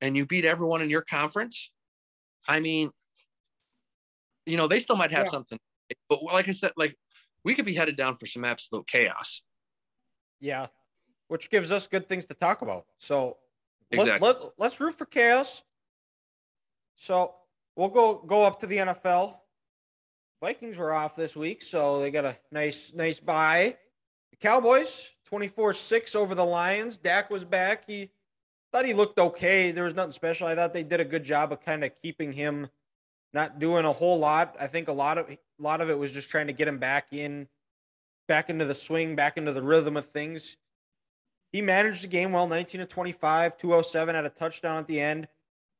and 0.00 0.16
you 0.16 0.26
beat 0.26 0.44
everyone 0.44 0.80
in 0.82 0.90
your 0.90 1.02
conference, 1.02 1.70
I 2.48 2.60
mean, 2.60 2.90
you 4.46 4.56
know 4.56 4.66
they 4.66 4.78
still 4.78 4.96
might 4.96 5.12
have 5.12 5.26
Yeah. 5.26 5.30
something. 5.30 5.58
But 6.08 6.22
like 6.22 6.48
I 6.48 6.52
said, 6.52 6.72
like 6.76 6.96
we 7.44 7.54
could 7.54 7.66
be 7.66 7.74
headed 7.74 7.96
down 7.96 8.14
for 8.14 8.26
some 8.26 8.44
absolute 8.44 8.86
chaos. 8.86 9.42
yeah, 10.40 10.66
which 11.30 11.48
gives 11.48 11.70
us 11.70 11.86
good 11.86 12.08
things 12.08 12.26
to 12.26 12.34
talk 12.34 12.60
about. 12.60 12.86
So 12.98 13.36
Exactly. 13.92 14.26
let, 14.26 14.42
let, 14.42 14.52
let's 14.58 14.80
root 14.80 14.94
for 14.94 15.06
chaos. 15.06 15.62
So 16.96 17.34
we'll 17.76 17.88
go 17.88 18.22
go 18.26 18.42
up 18.42 18.58
to 18.60 18.66
the 18.66 18.78
NFL. 18.78 19.36
Vikings 20.40 20.76
were 20.76 20.92
off 20.92 21.14
this 21.14 21.36
week, 21.36 21.62
so 21.62 22.00
they 22.00 22.10
got 22.10 22.24
a 22.24 22.36
nice 22.50 22.92
nice 22.94 23.20
bye. 23.20 23.76
The 24.32 24.36
Cowboys 24.36 25.14
24-6 25.30 26.16
over 26.16 26.34
the 26.34 26.44
Lions. 26.44 26.96
Dak 26.96 27.30
was 27.30 27.44
back. 27.44 27.84
He 27.86 28.10
thought 28.72 28.84
he 28.84 28.94
looked 28.94 29.18
okay. 29.18 29.70
There 29.70 29.84
was 29.84 29.94
nothing 29.94 30.12
special. 30.12 30.48
I 30.48 30.56
thought 30.56 30.72
they 30.72 30.82
did 30.82 31.00
a 31.00 31.04
good 31.04 31.24
job 31.24 31.52
of 31.52 31.64
kind 31.64 31.84
of 31.84 31.92
keeping 32.02 32.32
him 32.32 32.68
not 33.32 33.60
doing 33.60 33.84
a 33.84 33.92
whole 33.92 34.18
lot. 34.18 34.56
I 34.58 34.66
think 34.66 34.88
a 34.88 34.92
lot 34.92 35.16
of 35.16 35.30
a 35.30 35.38
lot 35.58 35.80
of 35.80 35.90
it 35.90 35.98
was 35.98 36.10
just 36.10 36.28
trying 36.28 36.48
to 36.48 36.52
get 36.52 36.66
him 36.66 36.78
back 36.78 37.12
in 37.12 37.46
back 38.26 38.50
into 38.50 38.64
the 38.64 38.74
swing, 38.74 39.14
back 39.14 39.36
into 39.36 39.52
the 39.52 39.62
rhythm 39.62 39.96
of 39.96 40.06
things. 40.06 40.56
He 41.52 41.60
managed 41.60 42.04
the 42.04 42.08
game 42.08 42.32
well, 42.32 42.46
19 42.46 42.80
to 42.80 42.86
25, 42.86 43.56
207 43.56 44.16
at 44.16 44.24
a 44.24 44.30
touchdown 44.30 44.78
at 44.78 44.86
the 44.86 45.00
end. 45.00 45.28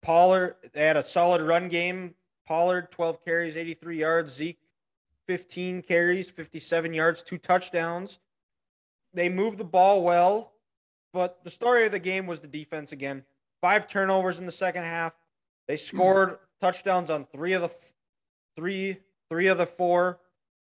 Pollard, 0.03 0.57
they 0.73 0.85
had 0.85 0.97
a 0.97 1.03
solid 1.03 1.43
run 1.43 1.69
game. 1.69 2.15
Pollard, 2.47 2.91
12 2.91 3.25
carries, 3.25 3.57
83 3.57 3.99
yards. 3.99 4.35
Zeke, 4.35 4.59
15 5.27 5.83
carries, 5.83 6.31
57 6.31 6.93
yards, 6.93 7.23
two 7.23 7.39
touchdowns. 7.39 8.19
They 9.15 9.29
moved 9.29 9.59
the 9.59 9.65
ball 9.65 10.03
well, 10.03 10.53
but 11.13 11.45
the 11.45 11.51
story 11.51 11.87
of 11.87 11.93
the 11.93 11.99
game 11.99 12.27
was 12.27 12.41
the 12.41 12.49
defense 12.49 12.93
again. 12.93 13.25
Five 13.61 13.87
turnovers 13.87 14.39
in 14.39 14.47
the 14.47 14.53
second 14.53 14.85
half. 14.85 15.13
They 15.69 15.75
hmm. 15.75 15.97
scored 15.97 16.39
touchdowns 16.61 17.11
on 17.11 17.27
three 17.27 17.53
of 17.53 17.63
the 17.63 17.69
f- 17.69 17.95
three 18.57 18.99
three 19.29 19.47
of 19.47 19.59
the 19.59 19.67
four. 19.67 20.19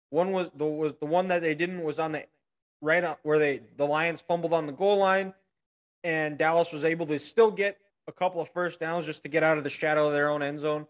One 0.10 0.32
was 0.32 0.50
the 0.56 0.66
was 0.66 0.94
the 1.00 1.06
one 1.06 1.28
that 1.30 1.42
they 1.42 1.56
didn't 1.56 1.84
was 1.84 2.00
on 2.00 2.12
the 2.12 2.26
right 2.82 3.04
on 3.04 3.16
where 3.24 3.40
they 3.40 3.62
the 3.78 3.86
Lions 3.86 4.22
fumbled 4.22 4.54
on 4.54 4.66
the 4.66 4.74
goal 4.74 4.98
line, 4.98 5.34
and 6.04 6.38
Dallas 6.38 6.72
was 6.72 6.84
able 6.84 7.06
to 7.08 7.20
still 7.20 7.52
get 7.52 7.78
a 8.08 8.12
couple 8.12 8.42
of 8.42 8.50
first 8.50 8.80
downs 8.80 9.06
just 9.06 9.24
to 9.24 9.30
get 9.30 9.44
out 9.44 9.58
of 9.58 9.64
the 9.64 9.70
shadow 9.70 10.08
of 10.08 10.14
their 10.14 10.30
own 10.30 10.42
end 10.42 10.60
zone. 10.60 10.88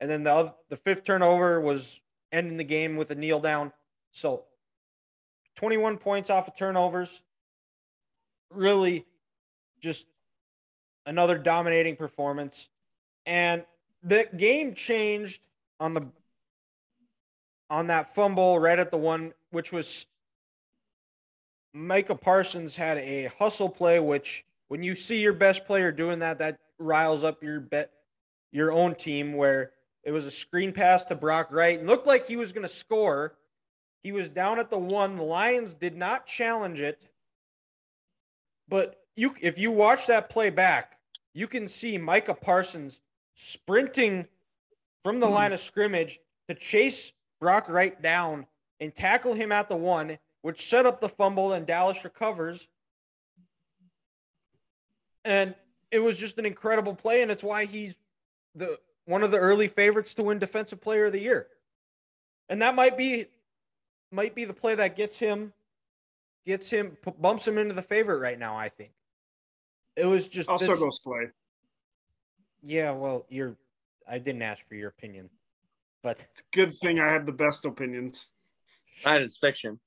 And 0.00 0.10
then 0.10 0.22
the 0.22 0.54
the 0.68 0.76
fifth 0.76 1.04
turnover 1.04 1.60
was 1.60 2.00
ending 2.32 2.56
the 2.56 2.64
game 2.64 2.96
with 2.96 3.10
a 3.10 3.14
kneel 3.14 3.40
down. 3.40 3.72
So 4.12 4.44
21 5.56 5.98
points 5.98 6.30
off 6.30 6.48
of 6.48 6.56
turnovers. 6.56 7.22
Really 8.50 9.06
just 9.80 10.06
another 11.06 11.38
dominating 11.38 11.96
performance. 11.96 12.68
And 13.26 13.64
the 14.02 14.28
game 14.36 14.74
changed 14.74 15.42
on 15.78 15.94
the 15.94 16.06
on 17.68 17.86
that 17.88 18.12
fumble 18.14 18.58
right 18.58 18.78
at 18.78 18.90
the 18.90 18.98
one 18.98 19.32
which 19.50 19.72
was 19.72 20.06
Micah 21.72 22.14
Parsons 22.14 22.76
had 22.76 22.98
a 22.98 23.26
hustle 23.38 23.68
play, 23.68 24.00
which 24.00 24.44
when 24.68 24.82
you 24.82 24.94
see 24.94 25.20
your 25.20 25.32
best 25.32 25.64
player 25.66 25.92
doing 25.92 26.18
that, 26.20 26.38
that 26.38 26.58
riles 26.78 27.24
up 27.24 27.42
your 27.42 27.60
bet 27.60 27.90
your 28.52 28.72
own 28.72 28.94
team 28.94 29.34
where 29.34 29.72
it 30.02 30.12
was 30.12 30.26
a 30.26 30.30
screen 30.30 30.72
pass 30.72 31.04
to 31.04 31.14
Brock 31.14 31.48
Wright 31.50 31.78
and 31.78 31.88
looked 31.88 32.06
like 32.06 32.26
he 32.26 32.36
was 32.36 32.52
going 32.52 32.66
to 32.66 32.72
score. 32.72 33.34
He 34.02 34.12
was 34.12 34.28
down 34.28 34.58
at 34.58 34.70
the 34.70 34.78
one. 34.78 35.16
The 35.16 35.22
Lions 35.22 35.74
did 35.74 35.96
not 35.96 36.26
challenge 36.26 36.80
it. 36.80 37.08
But 38.68 39.02
you 39.16 39.34
if 39.40 39.58
you 39.58 39.70
watch 39.70 40.06
that 40.06 40.30
play 40.30 40.50
back, 40.50 40.98
you 41.34 41.46
can 41.46 41.68
see 41.68 41.98
Micah 41.98 42.34
Parsons 42.34 43.00
sprinting 43.34 44.26
from 45.02 45.20
the 45.20 45.26
hmm. 45.26 45.34
line 45.34 45.52
of 45.52 45.60
scrimmage 45.60 46.20
to 46.48 46.54
chase 46.54 47.12
Brock 47.40 47.68
Wright 47.68 48.00
down 48.00 48.46
and 48.80 48.94
tackle 48.94 49.34
him 49.34 49.52
at 49.52 49.68
the 49.68 49.76
one, 49.76 50.18
which 50.42 50.66
set 50.68 50.86
up 50.86 51.00
the 51.00 51.08
fumble 51.08 51.52
and 51.52 51.66
Dallas 51.66 52.04
recovers. 52.04 52.66
And 55.24 55.54
it 55.90 55.98
was 55.98 56.18
just 56.18 56.38
an 56.38 56.46
incredible 56.46 56.94
play, 56.94 57.22
and 57.22 57.30
it's 57.30 57.44
why 57.44 57.66
he's 57.66 57.98
the 58.54 58.78
one 59.04 59.22
of 59.22 59.30
the 59.30 59.38
early 59.38 59.68
favorites 59.68 60.14
to 60.14 60.22
win 60.22 60.38
Defensive 60.38 60.80
Player 60.80 61.06
of 61.06 61.12
the 61.12 61.20
Year. 61.20 61.46
And 62.48 62.62
that 62.62 62.74
might 62.74 62.96
be 62.96 63.26
might 64.10 64.34
be 64.34 64.44
the 64.44 64.54
play 64.54 64.74
that 64.74 64.96
gets 64.96 65.18
him 65.18 65.52
gets 66.46 66.68
him 66.70 66.96
p- 67.04 67.12
bumps 67.18 67.46
him 67.46 67.58
into 67.58 67.74
the 67.74 67.82
favorite 67.82 68.18
right 68.18 68.38
now. 68.38 68.56
I 68.56 68.68
think 68.68 68.90
it 69.96 70.06
was 70.06 70.26
just 70.26 70.48
Also 70.48 70.66
this- 70.66 70.78
goes 70.78 71.00
Slay. 71.02 71.26
yeah. 72.62 72.92
Well, 72.92 73.26
you're 73.28 73.56
I 74.08 74.18
didn't 74.18 74.42
ask 74.42 74.66
for 74.66 74.74
your 74.74 74.88
opinion, 74.88 75.28
but 76.02 76.24
Good 76.52 76.74
thing 76.74 76.98
I 76.98 77.08
had 77.12 77.26
the 77.26 77.32
best 77.32 77.64
opinions. 77.64 78.28
That 79.04 79.20
is 79.22 79.36
fiction. 79.38 79.78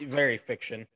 Very 0.00 0.36
fiction. 0.38 0.86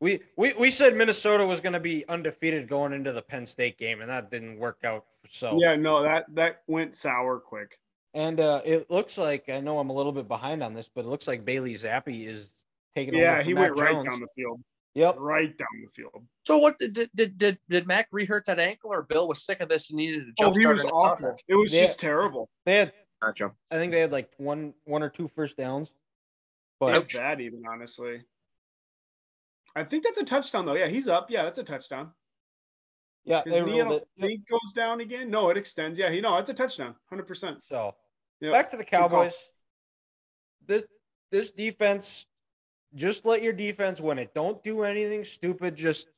We, 0.00 0.20
we 0.36 0.52
we 0.58 0.70
said 0.70 0.94
Minnesota 0.96 1.46
was 1.46 1.60
going 1.60 1.72
to 1.72 1.80
be 1.80 2.06
undefeated 2.08 2.68
going 2.68 2.92
into 2.92 3.12
the 3.12 3.22
Penn 3.22 3.46
State 3.46 3.78
game, 3.78 4.00
and 4.00 4.10
that 4.10 4.30
didn't 4.30 4.58
work 4.58 4.78
out. 4.84 5.06
So 5.30 5.58
Yeah, 5.58 5.76
no, 5.76 6.02
that 6.02 6.26
that 6.34 6.62
went 6.66 6.96
sour 6.96 7.38
quick. 7.38 7.78
and 8.12 8.38
uh, 8.40 8.60
it 8.64 8.90
looks 8.90 9.16
like 9.16 9.48
I 9.48 9.60
know 9.60 9.78
I'm 9.78 9.90
a 9.90 9.94
little 9.94 10.12
bit 10.12 10.28
behind 10.28 10.62
on 10.62 10.74
this, 10.74 10.90
but 10.94 11.04
it 11.04 11.08
looks 11.08 11.26
like 11.26 11.44
Bailey 11.44 11.74
Zappe 11.74 12.26
is 12.26 12.52
taking 12.94 13.14
over. 13.14 13.22
Yeah, 13.22 13.36
from 13.38 13.46
he 13.46 13.54
Mac 13.54 13.62
went 13.70 13.80
right 13.80 13.92
Jones. 13.94 14.06
down 14.08 14.20
the 14.20 14.28
field. 14.36 14.60
Yep. 14.94 15.16
Right 15.18 15.56
down 15.56 15.68
the 15.82 15.90
field. 15.94 16.24
So 16.46 16.58
what 16.58 16.78
did 16.78 16.92
did 16.92 17.10
did 17.14 17.38
did, 17.38 17.58
did 17.70 17.86
Mac 17.86 18.10
rehurt 18.10 18.44
that 18.44 18.58
ankle, 18.58 18.92
or 18.92 19.02
Bill 19.02 19.26
was 19.26 19.42
sick 19.44 19.60
of 19.60 19.68
this 19.68 19.88
and 19.90 19.96
needed 19.96 20.24
to 20.36 20.44
Oh, 20.44 20.46
jump 20.48 20.58
he 20.58 20.66
was 20.66 20.84
awful. 20.84 21.34
It 21.48 21.54
was 21.54 21.72
Yeah. 21.72 21.82
just 21.82 21.98
terrible. 22.00 22.50
They 22.66 22.76
had 22.76 22.92
Gotcha. 23.22 23.52
I 23.70 23.76
think 23.76 23.90
they 23.92 24.00
had 24.00 24.12
like 24.12 24.30
one 24.36 24.74
one 24.84 25.02
or 25.02 25.08
two 25.08 25.28
first 25.28 25.56
downs, 25.56 25.92
but 26.80 26.92
Not 26.92 27.12
bad 27.12 27.40
even, 27.40 27.62
honestly. 27.68 28.22
I 29.76 29.84
think 29.84 30.04
that's 30.04 30.18
a 30.18 30.24
touchdown 30.24 30.66
though. 30.66 30.74
Yeah, 30.74 30.86
he's 30.88 31.08
up. 31.08 31.30
Yeah, 31.30 31.42
that's 31.44 31.58
a 31.58 31.64
touchdown. 31.64 32.12
yeah, 33.24 33.42
His 33.44 33.52
they 33.54 33.62
ruled 33.62 34.02
it. 34.18 34.40
goes 34.48 34.72
down 34.74 35.00
again. 35.00 35.30
No, 35.30 35.50
it 35.50 35.56
extends. 35.56 35.98
Yeah, 35.98 36.10
he 36.10 36.20
no, 36.20 36.36
it's 36.38 36.50
a 36.50 36.54
touchdown. 36.54 36.94
Hundred 37.08 37.26
percent. 37.26 37.58
So 37.68 37.94
Yep. 38.40 38.52
back 38.52 38.70
to 38.70 38.76
the. 38.76 38.84
Cowboys. 38.84 39.34
This 40.66 40.82
this 41.30 41.50
defense, 41.50 42.26
just 42.94 43.24
let 43.24 43.42
your 43.42 43.52
defense 43.52 44.00
win 44.00 44.18
it. 44.18 44.34
Don't 44.34 44.62
do 44.62 44.82
anything 44.82 45.24
stupid. 45.24 45.74
Just 45.74 46.08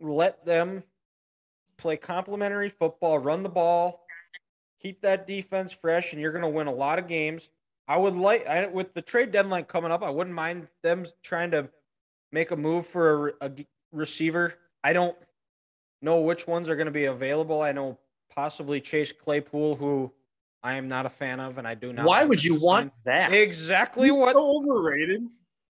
let 0.00 0.44
them 0.44 0.82
play 1.76 1.96
complementary 1.96 2.68
football, 2.68 3.18
run 3.18 3.42
the 3.42 3.48
ball, 3.48 4.04
keep 4.80 5.00
that 5.02 5.26
defense 5.26 5.72
fresh, 5.72 6.12
and 6.12 6.20
you're 6.22 6.32
going 6.32 6.42
to 6.42 6.48
win 6.48 6.66
a 6.68 6.72
lot 6.72 6.98
of 6.98 7.08
games. 7.08 7.48
I 7.88 7.96
would 7.96 8.16
like, 8.16 8.46
I, 8.46 8.66
with 8.66 8.94
the 8.94 9.02
trade 9.02 9.32
deadline 9.32 9.64
coming 9.64 9.90
up, 9.90 10.02
I 10.02 10.10
wouldn't 10.10 10.34
mind 10.34 10.68
them 10.82 11.04
trying 11.22 11.50
to 11.50 11.68
make 12.30 12.50
a 12.50 12.56
move 12.56 12.86
for 12.86 13.34
a 13.40 13.50
receiver. 13.92 14.54
I 14.84 14.92
don't 14.92 15.16
know 16.00 16.20
which 16.20 16.46
ones 16.46 16.68
are 16.68 16.76
going 16.76 16.86
to 16.86 16.92
be 16.92 17.06
available. 17.06 17.60
I 17.60 17.72
know 17.72 17.98
possibly 18.34 18.80
Chase 18.80 19.12
Claypool, 19.12 19.76
who 19.76 20.12
I 20.62 20.74
am 20.74 20.88
not 20.88 21.06
a 21.06 21.10
fan 21.10 21.40
of, 21.40 21.58
and 21.58 21.66
I 21.66 21.74
do 21.74 21.92
not. 21.92 22.06
Why 22.06 22.24
would 22.24 22.42
you 22.42 22.54
want 22.54 22.92
that? 23.04 23.32
exactly 23.32 24.08
He's 24.08 24.16
what? 24.16 24.34
so 24.34 24.58
overrated. 24.58 25.22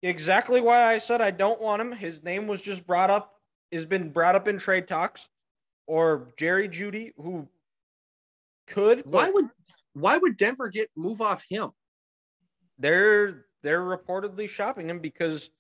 Exactly 0.03 0.61
why 0.61 0.85
I 0.93 0.99
said 0.99 1.21
I 1.21 1.31
don't 1.31 1.61
want 1.61 1.81
him. 1.81 1.93
His 1.93 2.23
name 2.23 2.47
was 2.47 2.61
just 2.61 2.87
brought 2.87 3.09
up, 3.09 3.37
has 3.71 3.87
been 3.87 4.11
brought 4.11 4.35
up 4.35 4.49
in 4.49 4.59
trade 4.59 4.89
talks, 4.89 5.29
or 5.87 6.29
Jerry 6.37 6.69
Jeudy, 6.69 7.13
who 7.17 7.49
could. 8.67 9.03
Why 9.07 9.31
would 9.31 9.49
why 9.95 10.19
would 10.19 10.37
Denver 10.37 10.69
get 10.69 10.91
move 10.97 11.21
off 11.21 11.45
him? 11.49 11.71
They're 12.83 13.47
they're 13.63 13.81
reportedly 13.81 14.49
shopping 14.49 14.91
him 14.91 14.99
because, 14.99 15.51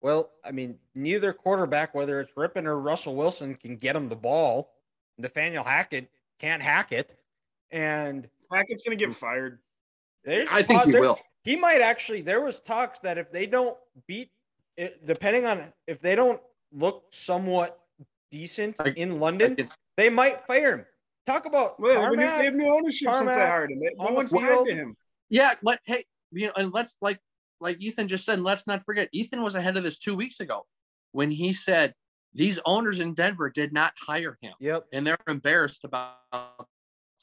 well, 0.00 0.30
I 0.42 0.50
mean, 0.50 0.78
neither 0.94 1.32
quarterback, 1.34 1.94
whether 1.94 2.20
it's 2.20 2.32
Rypien 2.32 2.64
or 2.64 2.80
Russell 2.80 3.14
Wilson, 3.14 3.54
can 3.54 3.76
get 3.76 3.94
him 3.94 4.08
the 4.08 4.16
ball. 4.16 4.72
Nathaniel 5.18 5.62
Hackett 5.62 6.10
can't 6.40 6.62
hack 6.62 6.90
it, 6.90 7.16
and 7.70 8.28
Hackett's 8.50 8.82
gonna 8.82 8.96
get 8.96 9.14
fired. 9.14 9.58
there's 10.24 10.48
I 10.50 10.62
think 10.62 10.82
he 10.84 10.92
there- 10.92 11.02
will. 11.02 11.18
He 11.42 11.54
might 11.56 11.82
actually. 11.82 12.22
There 12.22 12.40
was 12.40 12.60
talks 12.60 12.98
that 13.00 13.18
if 13.18 13.30
they 13.30 13.44
don't 13.46 13.76
beat, 14.06 14.30
depending 15.04 15.44
on 15.44 15.70
if 15.86 16.00
they 16.00 16.14
don't 16.14 16.40
look 16.72 17.04
somewhat 17.10 17.78
decent 18.30 18.78
Like- 18.78 18.96
in 18.96 19.20
London, 19.20 19.54
they 19.98 20.08
might 20.08 20.40
fire 20.46 20.78
him. 20.78 20.86
Talk 21.26 21.44
about 21.44 21.78
Well, 21.78 22.10
we 22.10 22.16
tarmac. 22.16 22.38
they 22.38 22.44
have 22.46 22.54
new 22.54 22.68
ownership 22.72 23.08
since 23.08 23.18
they 23.20 23.24
tarmac 23.26 23.36
hired 23.48 23.70
him. 23.72 23.82
No 23.98 24.12
one's 24.12 24.30
tied 24.32 24.40
field. 24.40 24.68
him. 24.68 24.96
yeah, 25.28 25.52
let 25.62 25.80
hey, 25.84 26.06
you 26.34 26.46
know, 26.48 26.52
and 26.56 26.72
let's 26.72 26.96
like 27.00 27.18
like 27.60 27.80
Ethan 27.80 28.08
just 28.08 28.24
said, 28.24 28.40
let's 28.40 28.66
not 28.66 28.84
forget 28.84 29.08
Ethan 29.12 29.42
was 29.42 29.54
ahead 29.54 29.76
of 29.76 29.84
this 29.84 29.98
two 29.98 30.14
weeks 30.14 30.40
ago 30.40 30.66
when 31.12 31.30
he 31.30 31.52
said 31.52 31.94
these 32.34 32.58
owners 32.66 33.00
in 33.00 33.14
Denver 33.14 33.48
did 33.48 33.72
not 33.72 33.92
hire 33.98 34.36
him. 34.42 34.52
Yep. 34.60 34.86
and 34.92 35.06
they're 35.06 35.18
embarrassed 35.28 35.84
about 35.84 36.16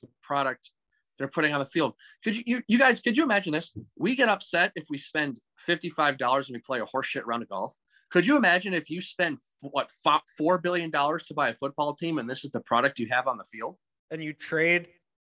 the 0.02 0.08
product 0.24 0.72
they're 1.18 1.28
putting 1.28 1.54
on 1.54 1.60
the 1.60 1.68
field. 1.68 1.94
Could 2.24 2.36
you, 2.36 2.44
you, 2.48 2.62
you 2.68 2.80
guys, 2.80 3.00
could 3.00 3.16
you 3.16 3.24
imagine 3.24 3.54
this? 3.54 3.72
We 3.96 4.16
get 4.16 4.28
upset 4.28 4.72
if 4.76 4.86
we 4.90 4.98
spend 4.98 5.40
$55 5.70 6.48
and 6.48 6.56
we 6.56 6.60
play 6.60 6.80
a 6.80 6.86
horseshit 6.86 7.22
round 7.26 7.44
of 7.44 7.50
golf. 7.50 7.76
Could 8.12 8.26
you 8.26 8.38
imagine 8.38 8.74
if 8.74 8.90
you 8.90 9.02
spend 9.02 9.38
what 9.60 9.92
four 10.36 10.58
billion 10.58 10.90
dollars 10.90 11.24
to 11.26 11.36
buy 11.36 11.50
a 11.50 11.54
football 11.54 11.96
team 11.96 12.18
and 12.18 12.28
this 12.28 12.44
is 12.44 12.50
the 12.52 12.60
product 12.62 12.98
you 12.98 13.08
have 13.12 13.28
on 13.28 13.38
the 13.38 13.46
field? 13.46 13.78
And 14.10 14.24
you 14.24 14.34
trade, 14.34 14.88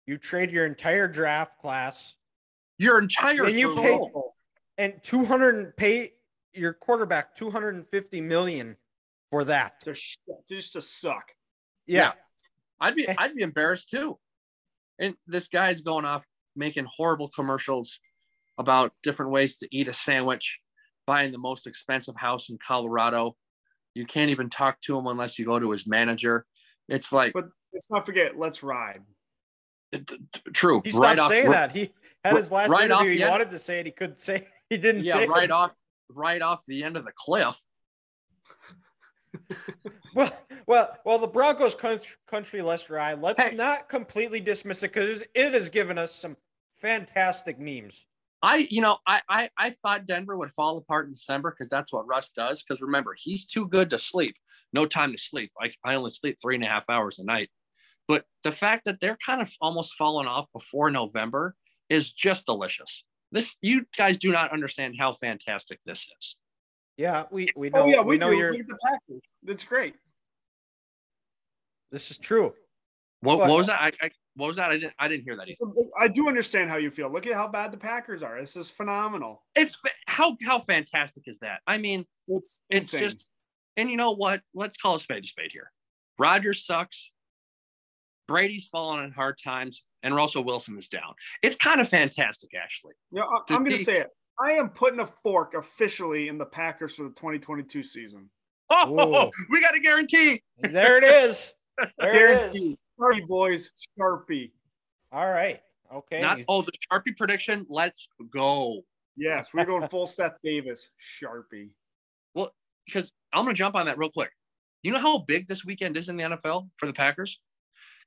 you 0.05 0.17
trade 0.17 0.51
your 0.51 0.65
entire 0.65 1.07
draft 1.07 1.57
class 1.59 2.16
Your 2.77 2.99
entire 2.99 3.45
Then 3.45 3.57
you 3.57 3.75
pay- 3.75 3.99
and 4.77 4.93
200 5.03 5.75
pay 5.77 6.11
your 6.53 6.73
quarterback 6.73 7.35
250 7.35 8.21
million 8.21 8.75
for 9.31 9.43
that. 9.45 9.81
They're 9.83 9.95
sh- 9.95 10.17
just 10.47 10.73
to 10.73 10.81
suck. 10.81 11.31
Yeah. 11.85 12.13
I'd 12.79 12.95
be 12.95 13.07
Eh. 13.07 13.15
I'd 13.17 13.35
be 13.35 13.41
embarrassed 13.41 13.89
too. 13.89 14.19
And 14.99 15.15
this 15.25 15.47
guy's 15.47 15.81
going 15.81 16.05
off 16.05 16.25
making 16.55 16.85
horrible 16.95 17.29
commercials 17.29 17.99
about 18.57 18.93
different 19.03 19.31
ways 19.31 19.57
to 19.59 19.67
eat 19.75 19.87
a 19.87 19.93
sandwich, 19.93 20.59
buying 21.05 21.31
the 21.31 21.37
most 21.37 21.67
expensive 21.67 22.15
house 22.15 22.49
in 22.49 22.57
Colorado. 22.57 23.35
You 23.93 24.05
can't 24.05 24.29
even 24.31 24.49
talk 24.49 24.81
to 24.81 24.97
him 24.97 25.07
unless 25.07 25.37
you 25.39 25.45
go 25.45 25.59
to 25.59 25.71
his 25.71 25.87
manager. 25.87 26.45
It's 26.87 27.11
like 27.11 27.33
But 27.33 27.45
let's 27.73 27.89
not 27.91 28.05
forget, 28.05 28.37
let's 28.37 28.63
ride. 28.63 29.01
True. 30.54 30.82
He 30.84 30.91
right 30.91 31.17
stopped 31.17 31.19
off, 31.19 31.30
saying 31.30 31.50
that. 31.52 31.71
He 31.71 31.93
had 32.23 32.36
his 32.36 32.52
last 32.52 32.69
right 32.69 32.86
interview. 32.86 33.12
He 33.15 33.23
end- 33.23 33.32
wanted 33.32 33.50
to 33.52 33.60
say 33.60 33.80
it. 33.80 33.86
He 33.86 33.91
couldn't 33.91 34.19
say 34.19 34.38
it. 34.38 34.47
He 34.69 34.78
didn't 34.78 35.04
Yeah, 35.06 35.13
say 35.13 35.23
it. 35.23 35.30
right 35.30 35.50
off 35.52 35.73
right 36.10 36.41
off 36.41 36.63
the 36.67 36.84
end 36.84 36.97
of 36.97 37.06
the 37.06 37.12
cliff. 37.15 37.58
Well, 40.15 40.32
well, 40.65 40.97
well. 41.06 41.19
The 41.19 41.28
Broncos 41.28 41.76
country, 41.76 42.15
country 42.28 42.62
less 42.63 42.86
dry. 42.86 43.13
Let's 43.13 43.50
Hey. 43.50 43.56
not 43.56 43.88
completely 43.88 44.39
dismiss 44.39 44.82
it 44.82 44.91
because 44.91 45.23
it 45.36 45.54
has 45.54 45.69
given 45.69 46.00
us 46.00 46.12
some 46.15 46.36
fantastic 46.73 47.60
memes. 47.60 48.04
I, 48.41 48.67
you 48.71 48.82
know, 48.82 48.97
I, 49.06 49.21
I, 49.30 49.50
I 49.58 49.69
thought 49.71 50.08
Denver 50.08 50.36
would 50.38 50.52
fall 50.54 50.78
apart 50.78 51.08
in 51.08 51.13
December 51.13 51.52
because 51.52 51.69
that's 51.69 51.93
what 51.93 52.08
Russ 52.08 52.32
does. 52.32 52.63
Because 52.63 52.82
remember, 52.82 53.15
he's 53.15 53.45
too 53.45 53.67
good 53.67 53.91
to 53.91 54.00
sleep. 54.00 54.36
No 54.73 54.88
time 54.88 55.12
to 55.12 55.17
sleep. 55.19 55.52
I, 55.62 55.71
I 55.84 55.95
only 55.95 56.10
sleep 56.10 56.38
three 56.41 56.56
and 56.56 56.63
a 56.63 56.67
half 56.67 56.89
hours 56.89 57.19
a 57.19 57.23
night. 57.23 57.50
But 58.07 58.25
the 58.43 58.51
fact 58.51 58.85
that 58.85 58.99
they're 58.99 59.17
kind 59.25 59.41
of 59.41 59.51
almost 59.61 59.95
falling 59.95 60.27
off 60.27 60.45
before 60.53 60.89
November 60.89 61.55
is 61.89 62.11
just 62.11 62.45
delicious. 62.45 63.03
This, 63.31 63.55
you 63.61 63.85
guys 63.97 64.17
do 64.17 64.31
not 64.31 64.53
understand 64.53 64.95
how 64.97 65.11
fantastic 65.11 65.79
this 65.85 66.07
is. 66.19 66.37
Yeah, 66.97 67.25
we 67.29 67.49
we 67.55 67.69
oh, 67.71 67.77
know 67.77 67.83
oh 67.83 67.87
yeah, 67.87 68.01
we, 68.01 68.15
we, 68.15 68.17
know 68.17 68.31
do. 68.31 68.37
you're. 68.37 68.51
The 68.53 68.77
Packers. 68.83 69.21
That's 69.43 69.63
great. 69.63 69.95
This 71.91 72.09
is 72.09 72.17
true. 72.17 72.53
What, 73.21 73.39
What? 73.39 73.49
what 73.49 73.57
was 73.57 73.67
that? 73.67 73.81
I, 73.81 73.91
I, 74.01 74.09
what 74.35 74.47
was 74.47 74.57
that? 74.57 74.69
I 74.69 74.73
didn't, 74.77 74.93
I 74.99 75.07
didn't 75.07 75.23
hear 75.23 75.35
that 75.35 75.47
either. 75.47 75.71
I 75.99 76.07
do 76.07 76.27
understand 76.27 76.69
how 76.69 76.77
you 76.77 76.91
feel. 76.91 77.11
Look 77.11 77.25
at 77.25 77.33
how 77.33 77.47
bad 77.47 77.71
the 77.71 77.77
Packers 77.77 78.21
are. 78.23 78.39
This 78.39 78.55
is 78.55 78.69
phenomenal. 78.69 79.43
It's 79.55 79.75
how, 80.07 80.37
how 80.43 80.59
fantastic 80.59 81.23
is 81.25 81.39
that? 81.39 81.61
I 81.65 81.77
mean, 81.77 82.05
It's 82.27 82.63
It's 82.69 82.93
insane. 82.93 83.09
just, 83.09 83.25
and 83.77 83.89
you 83.89 83.97
know 83.97 84.13
what? 84.13 84.41
Let's 84.53 84.77
call 84.77 84.95
a 84.95 84.99
spade 84.99 85.23
a 85.23 85.27
spade 85.27 85.51
here. 85.51 85.71
Rodgers 86.19 86.65
sucks. 86.65 87.11
Brady's 88.27 88.67
fallen 88.67 89.03
in 89.03 89.11
hard 89.11 89.37
times, 89.43 89.83
and 90.03 90.15
Russell 90.15 90.43
Wilson 90.43 90.77
is 90.77 90.87
down. 90.87 91.13
It's 91.41 91.55
kind 91.55 91.81
of 91.81 91.87
fantastic, 91.87 92.51
actually. 92.61 92.93
You 93.11 93.21
know, 93.21 93.27
I, 93.27 93.39
to 93.47 93.53
I'm 93.53 93.63
going 93.63 93.77
to 93.77 93.83
say 93.83 93.99
it. 93.99 94.09
I 94.39 94.51
am 94.51 94.69
putting 94.69 94.99
a 94.99 95.07
fork 95.23 95.55
officially 95.55 96.27
in 96.27 96.37
the 96.37 96.45
Packers 96.45 96.95
for 96.95 97.03
the 97.03 97.09
2022 97.09 97.83
season. 97.83 98.29
Oh, 98.69 99.25
Ooh. 99.25 99.31
we 99.49 99.61
got 99.61 99.75
a 99.75 99.79
guarantee. 99.79 100.43
There 100.59 100.97
it 100.97 101.03
is. 101.03 101.53
There 101.97 102.33
it 102.33 102.55
is. 102.55 102.75
Sharpie, 102.99 103.27
boys. 103.27 103.71
Sharpie. 103.99 104.51
All 105.11 105.29
right. 105.29 105.61
Okay. 105.93 106.21
Not 106.21 106.41
oh, 106.47 106.61
the 106.61 106.71
Sharpie 106.91 107.15
prediction. 107.17 107.65
Let's 107.69 108.09
go. 108.31 108.81
Yes, 109.15 109.49
we're 109.53 109.65
going 109.65 109.87
full 109.87 110.05
Seth 110.07 110.35
Davis, 110.43 110.89
Sharpie. 110.99 111.69
Well, 112.35 112.51
because 112.85 113.11
I'm 113.33 113.45
going 113.45 113.55
to 113.55 113.57
jump 113.57 113.75
on 113.75 113.85
that 113.87 113.97
real 113.97 114.11
quick. 114.11 114.31
You 114.83 114.91
know 114.91 114.99
how 114.99 115.19
big 115.19 115.47
this 115.47 115.65
weekend 115.65 115.97
is 115.97 116.09
in 116.09 116.17
the 116.17 116.23
NFL 116.23 116.69
for 116.75 116.85
the 116.85 116.93
Packers? 116.93 117.39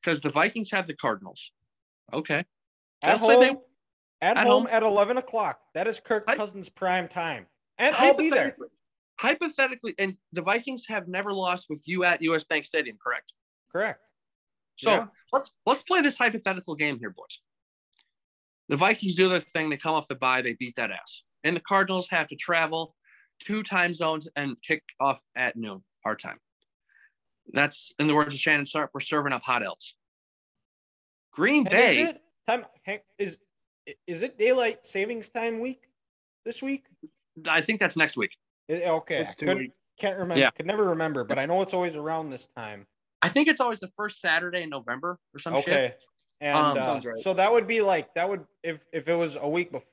Because 0.02 0.20
the 0.20 0.30
Vikings 0.30 0.70
have 0.70 0.86
the 0.86 0.94
Cardinals. 0.94 1.52
Okay. 2.12 2.44
at 3.02 3.18
say 3.20 3.38
they- 3.40 3.46
home, 3.48 3.58
at, 4.20 4.36
at 4.36 4.46
home 4.46 4.64
home. 4.64 4.68
at 4.70 4.82
11 4.82 5.16
o'clock. 5.18 5.60
That 5.74 5.86
is 5.86 6.00
Kirk 6.00 6.24
I- 6.26 6.36
Cousins' 6.36 6.68
prime 6.68 7.08
time. 7.08 7.46
And 7.78 7.94
I'll 7.96 8.14
be 8.14 8.30
there. 8.30 8.44
Hypothetically- 8.44 8.68
Hypothetically, 9.20 9.94
and 9.98 10.16
the 10.32 10.40
Vikings 10.42 10.86
have 10.88 11.06
never 11.06 11.32
lost 11.32 11.66
with 11.68 11.82
you 11.86 12.04
at 12.04 12.22
US 12.22 12.42
Bank 12.44 12.64
Stadium, 12.64 12.96
correct? 13.02 13.34
Correct. 13.70 14.00
So 14.76 14.90
Yeah. 14.92 15.06
let's 15.32 15.50
let's 15.66 15.82
play 15.82 16.00
this 16.00 16.16
hypothetical 16.16 16.74
game 16.74 16.98
here, 16.98 17.10
boys. 17.10 17.40
The 18.70 18.76
Vikings 18.76 19.14
do 19.16 19.28
their 19.28 19.40
thing. 19.40 19.68
They 19.68 19.76
come 19.76 19.94
off 19.94 20.08
the 20.08 20.14
bye. 20.14 20.40
They 20.40 20.54
beat 20.54 20.74
that 20.76 20.90
ass. 20.90 21.22
And 21.44 21.54
the 21.54 21.60
Cardinals 21.60 22.08
have 22.08 22.28
to 22.28 22.36
travel 22.36 22.96
two 23.40 23.62
time 23.62 23.92
zones 23.92 24.26
and 24.36 24.56
kick 24.62 24.82
off 25.00 25.22
at 25.36 25.54
noon, 25.56 25.84
our 26.06 26.16
time. 26.16 26.38
That's 27.52 27.94
in 27.98 28.06
the 28.06 28.14
words 28.14 28.34
of 28.34 28.40
Shannon 28.40 28.64
Sharpe, 28.64 28.90
we're 28.94 29.00
serving 29.00 29.32
up 29.32 29.42
hot 29.42 29.64
L's. 29.64 29.94
Green 31.32 31.66
And 31.66 31.70
Bay, 31.70 32.00
is 32.02 32.08
it 32.10 32.22
time? 32.46 32.64
Is 33.18 33.38
is 34.06 34.22
it 34.22 34.38
daylight 34.38 34.84
savings 34.84 35.28
time 35.28 35.60
week 35.60 35.82
this 36.44 36.62
week? 36.62 36.84
I 37.48 37.60
think 37.60 37.80
that's 37.80 37.96
next 37.96 38.16
week. 38.16 38.36
I- 38.68 38.82
Okay, 38.84 39.20
I 39.22 39.24
couldn't- 39.24 39.72
can't 39.98 40.18
remember. 40.18 40.40
Yeah. 40.40 40.50
Could 40.50 40.66
never 40.66 40.84
remember, 40.84 41.24
but 41.24 41.38
I 41.38 41.46
know 41.46 41.60
it's 41.62 41.74
always 41.74 41.94
around 41.96 42.30
this 42.30 42.46
time. 42.56 42.86
I 43.22 43.28
think 43.28 43.48
it's 43.48 43.60
always 43.60 43.80
the 43.80 43.88
first 43.88 44.20
Saturday 44.20 44.62
in 44.62 44.70
November 44.70 45.18
or 45.34 45.38
some 45.38 45.54
shit. 45.56 45.68
Okay. 45.68 45.94
And 46.40 46.56
Um, 46.56 46.78
uh, 46.78 47.00
right. 47.04 47.18
so 47.18 47.34
that 47.34 47.52
would 47.52 47.66
be 47.66 47.82
like 47.82 48.14
that 48.14 48.28
would 48.28 48.46
if 48.62 48.86
if 48.92 49.08
it 49.08 49.14
was 49.14 49.36
a 49.36 49.48
week 49.48 49.70
before 49.70 49.92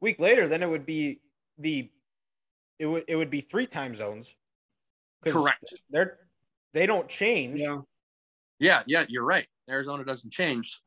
week 0.00 0.18
later, 0.18 0.48
then 0.48 0.62
it 0.62 0.66
would 0.68 0.86
be 0.86 1.20
the 1.58 1.90
it 2.78 2.86
would 2.86 3.04
it 3.08 3.16
would 3.16 3.28
be 3.30 3.40
three 3.42 3.66
time 3.66 3.94
zones. 3.94 4.34
Correct. 5.22 5.74
They're 5.90 6.18
they 6.74 6.86
don't 6.86 7.08
change. 7.08 7.60
Yeah. 7.60 7.78
Yeah, 8.58 8.82
yeah, 8.86 9.04
you're 9.08 9.24
right. 9.24 9.46
Arizona 9.68 10.04
doesn't 10.04 10.32
change. 10.32 10.78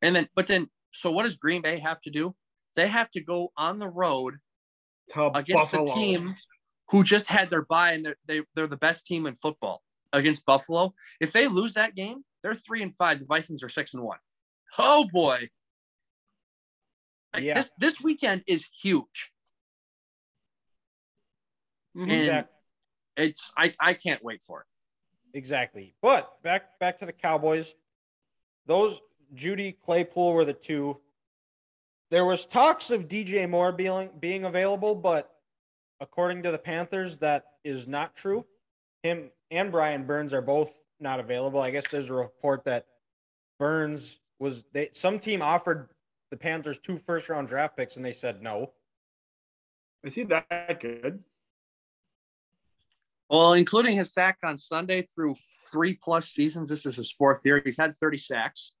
And 0.00 0.16
then, 0.16 0.28
but 0.34 0.46
then, 0.46 0.68
so 0.92 1.10
what 1.10 1.24
does 1.24 1.34
Green 1.34 1.60
Bay 1.62 1.78
have 1.78 2.00
to 2.02 2.10
do? 2.10 2.34
They 2.74 2.88
have 2.88 3.10
to 3.10 3.20
go 3.20 3.52
on 3.56 3.78
the 3.78 3.88
road 3.88 4.34
To 5.10 5.26
against 5.36 5.72
Buffalo. 5.72 5.92
a 5.92 5.94
team 5.94 6.36
who 6.90 7.04
just 7.04 7.26
had 7.26 7.50
their 7.50 7.62
bye 7.62 7.92
and 7.92 8.04
they're, 8.06 8.16
they, 8.26 8.40
they're 8.54 8.66
the 8.66 8.76
best 8.78 9.04
team 9.04 9.26
in 9.26 9.34
football 9.34 9.82
against 10.12 10.46
Buffalo. 10.46 10.94
If 11.20 11.32
they 11.32 11.48
lose 11.48 11.74
that 11.74 11.94
game, 11.94 12.24
they're 12.42 12.54
three 12.54 12.82
and 12.82 12.94
five. 12.94 13.18
The 13.18 13.26
Vikings 13.26 13.62
are 13.62 13.68
six 13.68 13.92
and 13.92 14.02
one. 14.02 14.18
Oh 14.78 15.06
boy. 15.12 15.48
Like, 17.34 17.42
Yeah. 17.42 17.54
This, 17.54 17.70
this 17.78 18.00
weekend 18.00 18.42
is 18.46 18.64
huge. 18.82 19.32
Mhm. 21.96 22.10
And 22.10 22.46
it's, 23.16 23.52
I, 23.56 23.72
I 23.80 23.92
can't 23.94 24.22
wait 24.24 24.40
for 24.42 24.60
it. 24.62 24.66
Exactly. 25.34 25.94
But 26.00 26.42
back 26.42 26.78
back 26.78 26.98
to 26.98 27.06
the 27.06 27.12
Cowboys. 27.12 27.74
Those 28.66 29.00
Jeudy 29.34 29.76
Claypool 29.84 30.32
were 30.32 30.44
the 30.44 30.52
two. 30.52 30.98
There 32.10 32.24
was 32.24 32.46
talks 32.46 32.90
of 32.90 33.08
DJ 33.08 33.48
Moore 33.48 33.72
being 33.72 34.10
being 34.18 34.44
available, 34.44 34.94
but 34.94 35.30
according 36.00 36.42
to 36.44 36.50
the 36.50 36.58
Panthers, 36.58 37.18
that 37.18 37.44
is 37.64 37.86
not 37.86 38.16
true. 38.16 38.46
Him 39.02 39.30
and 39.50 39.70
Brian 39.70 40.04
Burns 40.04 40.32
are 40.32 40.42
both 40.42 40.80
not 41.00 41.20
available. 41.20 41.60
I 41.60 41.70
guess 41.70 41.88
there's 41.88 42.10
a 42.10 42.14
report 42.14 42.64
that 42.64 42.86
Burns 43.58 44.18
was 44.38 44.64
they 44.72 44.90
some 44.92 45.18
team 45.18 45.42
offered 45.42 45.88
the 46.30 46.36
Panthers 46.36 46.78
two 46.78 46.98
first 46.98 47.28
round 47.28 47.48
draft 47.48 47.76
picks 47.76 47.96
and 47.96 48.04
they 48.04 48.12
said 48.12 48.42
no. 48.42 48.72
Is 50.04 50.14
he 50.14 50.22
that 50.24 50.80
good? 50.80 51.22
Well, 53.28 53.52
including 53.52 53.98
his 53.98 54.12
sack 54.12 54.38
on 54.42 54.56
Sunday 54.56 55.02
through 55.02 55.34
three 55.70 55.94
plus 55.94 56.30
seasons. 56.30 56.70
This 56.70 56.86
is 56.86 56.96
his 56.96 57.12
fourth 57.12 57.42
year. 57.44 57.60
He's 57.62 57.76
had 57.76 57.94
30 57.96 58.18
sacks. 58.18 58.72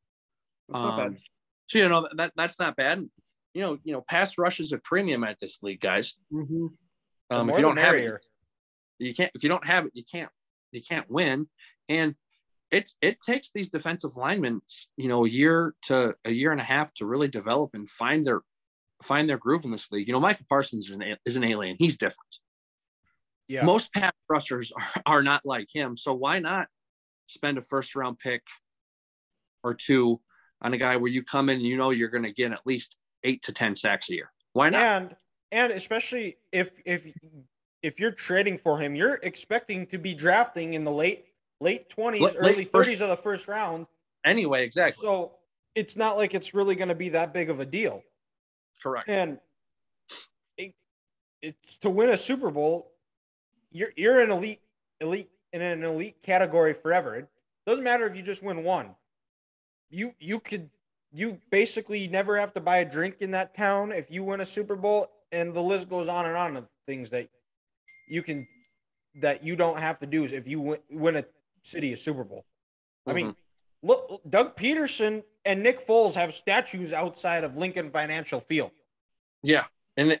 Um, 0.72 0.96
bad. 0.96 1.18
So 1.68 1.78
you 1.78 1.88
know 1.88 2.08
that 2.16 2.32
that's 2.34 2.58
not 2.58 2.76
bad. 2.76 3.08
You 3.54 3.62
know, 3.62 3.78
you 3.84 3.92
know, 3.92 4.02
pass 4.08 4.38
rush 4.38 4.60
is 4.60 4.72
a 4.72 4.78
premium 4.78 5.24
at 5.24 5.38
this 5.40 5.62
league, 5.62 5.80
guys. 5.80 6.14
Mm-hmm. 6.32 6.66
Um, 7.30 7.50
if 7.50 7.56
you 7.56 7.62
don't 7.62 7.78
have 7.78 7.94
it, 7.94 8.24
you 8.98 9.14
can't. 9.14 9.30
If 9.34 9.42
you 9.42 9.48
don't 9.48 9.66
have 9.66 9.86
it, 9.86 9.92
you 9.94 10.04
can't. 10.10 10.30
You 10.72 10.82
can't 10.82 11.10
win. 11.10 11.48
And 11.88 12.14
it's 12.70 12.94
it 13.02 13.20
takes 13.20 13.50
these 13.52 13.70
defensive 13.70 14.16
linemen, 14.16 14.60
you 14.96 15.08
know, 15.08 15.24
a 15.24 15.28
year 15.28 15.74
to 15.84 16.14
a 16.24 16.30
year 16.30 16.52
and 16.52 16.60
a 16.60 16.64
half 16.64 16.92
to 16.94 17.06
really 17.06 17.28
develop 17.28 17.70
and 17.74 17.88
find 17.88 18.26
their 18.26 18.42
find 19.02 19.28
their 19.28 19.38
groove 19.38 19.64
in 19.64 19.70
this 19.70 19.90
league. 19.90 20.06
You 20.06 20.12
know, 20.12 20.20
Micah 20.20 20.44
Parsons 20.48 20.88
is 20.88 20.94
an, 20.94 21.16
is 21.24 21.36
an 21.36 21.44
alien. 21.44 21.76
He's 21.78 21.96
different. 21.96 22.38
Yeah. 23.48 23.64
Most 23.64 23.92
pass 23.92 24.12
rushers 24.28 24.72
are, 24.76 25.02
are 25.06 25.22
not 25.22 25.42
like 25.44 25.68
him. 25.72 25.96
So 25.96 26.14
why 26.14 26.38
not 26.38 26.68
spend 27.26 27.58
a 27.58 27.62
first 27.62 27.94
round 27.96 28.18
pick 28.18 28.42
or 29.64 29.74
two 29.74 30.20
on 30.62 30.74
a 30.74 30.78
guy 30.78 30.96
where 30.96 31.10
you 31.10 31.22
come 31.24 31.48
in 31.48 31.56
and 31.56 31.66
you 31.66 31.76
know 31.76 31.90
you're 31.90 32.08
going 32.08 32.24
to 32.24 32.32
get 32.32 32.52
at 32.52 32.66
least 32.66 32.96
eight 33.24 33.42
to 33.44 33.52
10 33.52 33.76
sacks 33.76 34.10
a 34.10 34.14
year? 34.14 34.30
Why 34.52 34.70
not? 34.70 34.82
and 34.82 35.16
and 35.50 35.72
especially 35.72 36.36
if 36.52 36.72
if 36.84 37.06
if 37.82 37.98
you're 37.98 38.10
trading 38.10 38.58
for 38.58 38.78
him, 38.78 38.94
you're 38.94 39.18
expecting 39.22 39.86
to 39.86 39.98
be 39.98 40.12
drafting 40.14 40.74
in 40.74 40.84
the 40.84 40.92
late 40.92 41.26
late 41.60 41.88
twenties, 41.88 42.22
Late- 42.22 42.36
early 42.38 42.56
late 42.56 42.70
thirties 42.70 42.98
first- 42.98 43.02
of 43.02 43.08
the 43.08 43.16
first 43.16 43.48
round. 43.48 43.86
Anyway, 44.24 44.64
exactly. 44.64 45.02
So 45.06 45.36
it's 45.74 45.96
not 45.96 46.16
like 46.16 46.34
it's 46.34 46.54
really 46.54 46.74
going 46.74 46.88
to 46.88 46.94
be 46.94 47.10
that 47.10 47.32
big 47.32 47.50
of 47.50 47.60
a 47.60 47.66
deal. 47.66 48.02
Correct. 48.82 49.08
And 49.08 49.38
it, 50.56 50.74
it's 51.40 51.78
to 51.78 51.90
win 51.90 52.10
a 52.10 52.18
Super 52.18 52.50
Bowl, 52.50 52.90
you're 53.70 53.92
you're 53.96 54.20
an 54.20 54.30
elite 54.30 54.60
elite 55.00 55.30
in 55.52 55.62
an 55.62 55.84
elite 55.84 56.22
category 56.22 56.74
forever. 56.74 57.16
It 57.16 57.28
doesn't 57.66 57.84
matter 57.84 58.06
if 58.06 58.14
you 58.14 58.22
just 58.22 58.42
win 58.42 58.64
one. 58.64 58.94
You 59.90 60.14
you 60.18 60.40
could 60.40 60.70
you 61.12 61.38
basically 61.50 62.08
never 62.08 62.38
have 62.38 62.52
to 62.54 62.60
buy 62.60 62.78
a 62.78 62.84
drink 62.84 63.16
in 63.20 63.30
that 63.32 63.56
town 63.56 63.92
if 63.92 64.10
you 64.10 64.24
win 64.24 64.40
a 64.40 64.46
Super 64.46 64.76
Bowl, 64.76 65.10
and 65.32 65.54
the 65.54 65.62
list 65.62 65.88
goes 65.88 66.08
on 66.08 66.26
and 66.26 66.36
on 66.36 66.56
of 66.56 66.68
things 66.86 67.10
that 67.10 67.28
you 68.08 68.22
can 68.22 68.46
that 69.16 69.42
you 69.42 69.56
don't 69.56 69.78
have 69.78 69.98
to 70.00 70.06
do 70.06 70.24
if 70.24 70.46
you 70.46 70.60
win, 70.60 70.78
win 70.90 71.16
a 71.16 71.24
city 71.62 71.92
a 71.92 71.96
Super 71.96 72.24
Bowl. 72.24 72.44
I 73.06 73.12
mean, 73.14 73.28
mm-hmm. 73.28 73.86
look, 73.86 74.20
Doug 74.28 74.54
Pederson 74.56 75.22
and 75.44 75.62
Nick 75.62 75.84
Foles 75.84 76.14
have 76.14 76.34
statues 76.34 76.92
outside 76.92 77.42
of 77.42 77.56
Lincoln 77.56 77.90
Financial 77.90 78.38
Field. 78.38 78.70
Yeah, 79.42 79.64
and 79.96 80.20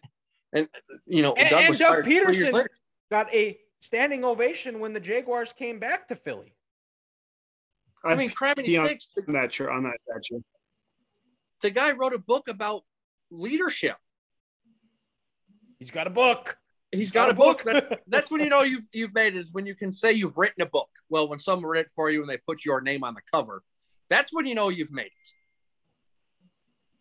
and 0.52 0.68
you 1.06 1.22
know, 1.22 1.34
And, 1.34 1.50
Doug 1.50 1.60
and 1.60 1.78
Doug 1.78 1.88
fired 1.88 2.04
four 2.04 2.12
years 2.12 2.38
Pederson. 2.38 2.66
Got 3.10 3.32
a 3.32 3.58
standing 3.80 4.24
ovation 4.24 4.80
when 4.80 4.92
the 4.92 5.00
Jaguars 5.00 5.52
came 5.52 5.78
back 5.78 6.08
to 6.08 6.16
Philly. 6.16 6.54
I 8.04 8.14
mean, 8.14 8.30
Kramny 8.30 8.64
be 8.64 8.76
on- 8.76 8.88
sakes, 8.88 9.10
the, 9.16 9.24
on 9.26 9.34
that 9.34 9.52
shirt 9.52 9.70
on 9.70 9.82
that 9.84 9.96
statue. 10.08 10.40
the 11.62 11.70
guy 11.70 11.92
wrote 11.92 12.14
a 12.14 12.18
book 12.18 12.48
about 12.48 12.84
leadership. 13.30 13.96
He's 15.78 15.90
got 15.90 16.06
a 16.06 16.10
book. 16.10 16.58
He's 16.90 17.10
got, 17.10 17.28
a 17.28 17.34
book. 17.34 17.62
That's, 17.64 17.86
that's 18.06 18.30
when 18.30 18.40
you 18.40 18.48
know 18.48 18.62
you've 18.62 18.84
you've 18.92 19.14
made 19.14 19.34
it. 19.34 19.40
Is 19.40 19.52
when 19.52 19.66
you 19.66 19.74
can 19.74 19.92
say 19.92 20.12
you've 20.12 20.38
written 20.38 20.62
a 20.62 20.66
book. 20.66 20.88
Well, 21.08 21.28
when 21.28 21.38
someone 21.38 21.66
wrote 21.66 21.86
it 21.86 21.90
for 21.94 22.10
you 22.10 22.20
and 22.20 22.30
they 22.30 22.38
put 22.38 22.64
your 22.64 22.80
name 22.80 23.04
on 23.04 23.14
the 23.14 23.20
cover, 23.32 23.62
that's 24.08 24.32
when 24.32 24.46
you 24.46 24.54
know 24.54 24.68
you've 24.70 24.92
made 24.92 25.06
it. 25.06 25.32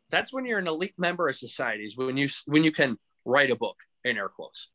That's 0.10 0.34
when 0.34 0.46
you're 0.46 0.60
an 0.60 0.68
elite 0.68 0.96
member 0.98 1.30
of 1.30 1.38
society. 1.38 1.86
Is 1.86 1.96
when 1.96 2.18
you 2.18 2.30
when 2.46 2.64
you 2.64 2.72
can 2.72 2.98
write 3.24 3.50
a 3.50 3.56
book 3.56 3.78
in 4.04 4.18
air 4.18 4.30
quotes. 4.30 4.70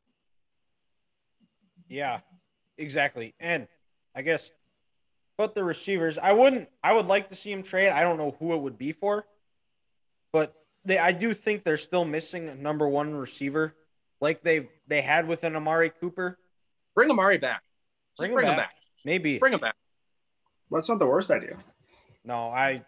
Yeah, 1.89 2.19
exactly. 2.77 3.33
And 3.39 3.67
I 4.15 4.21
guess, 4.21 4.49
but 5.37 5.55
the 5.55 5.63
receivers, 5.63 6.17
I 6.17 6.31
wouldn't. 6.31 6.69
I 6.83 6.93
would 6.93 7.07
like 7.07 7.29
to 7.29 7.35
see 7.35 7.51
him 7.51 7.63
trade. 7.63 7.89
I 7.89 8.03
don't 8.03 8.17
know 8.17 8.35
who 8.39 8.53
it 8.53 8.61
would 8.61 8.77
be 8.77 8.91
for, 8.91 9.25
but 10.31 10.53
they. 10.85 10.97
I 10.97 11.11
do 11.11 11.33
think 11.33 11.63
they're 11.63 11.77
still 11.77 12.05
missing 12.05 12.49
a 12.49 12.55
number 12.55 12.87
one 12.87 13.15
receiver, 13.15 13.73
like 14.21 14.43
they 14.43 14.69
they 14.87 15.01
had 15.01 15.27
with 15.27 15.43
an 15.43 15.55
Amari 15.55 15.89
Cooper. 15.89 16.37
Bring 16.95 17.09
Amari 17.09 17.37
back. 17.37 17.63
Just 18.11 18.19
Bring 18.19 18.33
bring, 18.33 18.45
him 18.45 18.51
him 18.51 18.57
back. 18.57 18.69
back. 18.69 18.75
Maybe. 19.05 19.39
Bring 19.39 19.53
him 19.53 19.59
back. 19.59 19.75
That's 20.69 20.89
not 20.89 20.99
the 20.99 21.07
worst 21.07 21.31
idea. 21.31 21.57
No, 22.23 22.47
I 22.47 22.83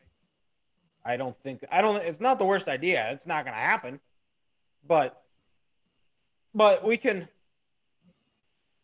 I 1.04 1.18
don't 1.18 1.36
think 1.38 1.64
I 1.72 1.82
don't 1.82 1.98
it's 1.98 2.20
not 2.20 2.40
the 2.40 2.46
worst 2.46 2.68
idea. 2.68 3.12
It's 3.12 3.28
not 3.28 3.46
going 3.46 3.56
to 3.56 3.62
happen. 3.62 4.00
But 4.88 5.22
but 6.54 6.84
we 6.84 6.98
can 6.98 7.28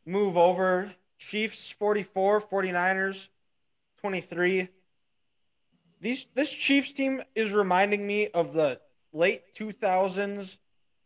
move 0.06 0.38
over 0.38 0.92
Chiefs 1.18 1.70
44, 1.70 2.42
49ers 2.42 3.28
23. 4.02 4.70
These 6.00 6.26
this 6.34 6.52
Chiefs 6.52 6.92
team 6.92 7.22
is 7.36 7.52
reminding 7.52 8.06
me 8.06 8.28
of 8.30 8.54
the 8.54 8.80
late 9.14 9.54
2000s, 9.56 10.58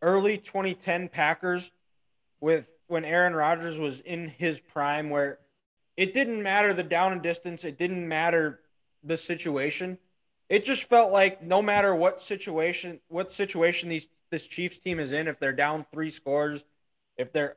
early 0.02 0.38
2010 0.38 1.10
Packers 1.10 1.72
with 2.39 2.70
when 2.88 3.04
Aaron 3.04 3.36
Rodgers 3.36 3.78
was 3.78 4.00
in 4.00 4.30
his 4.30 4.60
prime 4.60 5.10
where 5.10 5.39
it 5.98 6.14
didn't 6.14 6.41
matter 6.41 6.74
the 6.74 6.84
down 6.84 7.12
and 7.12 7.22
distance, 7.22 7.64
it 7.64 7.78
didn't 7.78 8.08
matter 8.08 8.60
the 9.04 9.18
situation. 9.18 9.98
It 10.48 10.64
just 10.64 10.88
felt 10.88 11.12
like 11.12 11.41
no 11.41 11.62
matter 11.62 11.96
what 11.96 12.22
situation, 12.22 13.00
what 13.08 13.32
situation 13.32 13.89
these 13.89 14.08
this 14.30 14.48
Chiefs 14.48 14.80
team 14.80 15.00
is 15.00 15.12
in, 15.12 15.28
if 15.28 15.39
they're 15.39 15.54
down 15.54 15.86
three 15.91 16.10
scores, 16.10 16.66
if 17.18 17.32
they're 17.32 17.56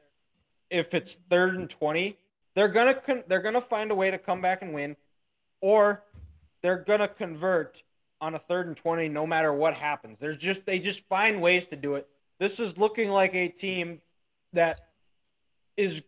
if 0.71 0.95
it's 0.95 1.17
third 1.29 1.57
and 1.57 1.69
twenty, 1.69 2.17
they're 2.55 2.69
gonna 2.69 2.95
con- 2.95 3.25
they're 3.27 3.43
gonna 3.43 3.61
find 3.61 3.91
a 3.91 3.95
way 3.95 4.11
to 4.11 4.19
come 4.19 4.41
back 4.41 4.63
and 4.63 4.73
win, 4.75 4.97
or 5.61 6.03
they're 6.63 6.79
gonna 6.79 7.09
convert 7.09 7.83
on 8.21 8.35
a 8.35 8.39
third 8.39 8.67
and 8.67 8.77
twenty 8.77 9.09
no 9.09 9.27
matter 9.27 9.53
what 9.53 9.75
happens. 9.75 10.19
There's 10.19 10.37
just 10.37 10.67
they 10.67 10.79
just 10.79 11.07
find 11.09 11.41
ways 11.41 11.67
to 11.67 11.77
do 11.77 11.95
it. 11.95 12.09
This 12.39 12.61
is 12.61 12.79
looking 12.79 13.11
like 13.11 13.35
a 13.35 13.49
team 13.49 14.01
that 14.53 14.81
is 15.77 16.03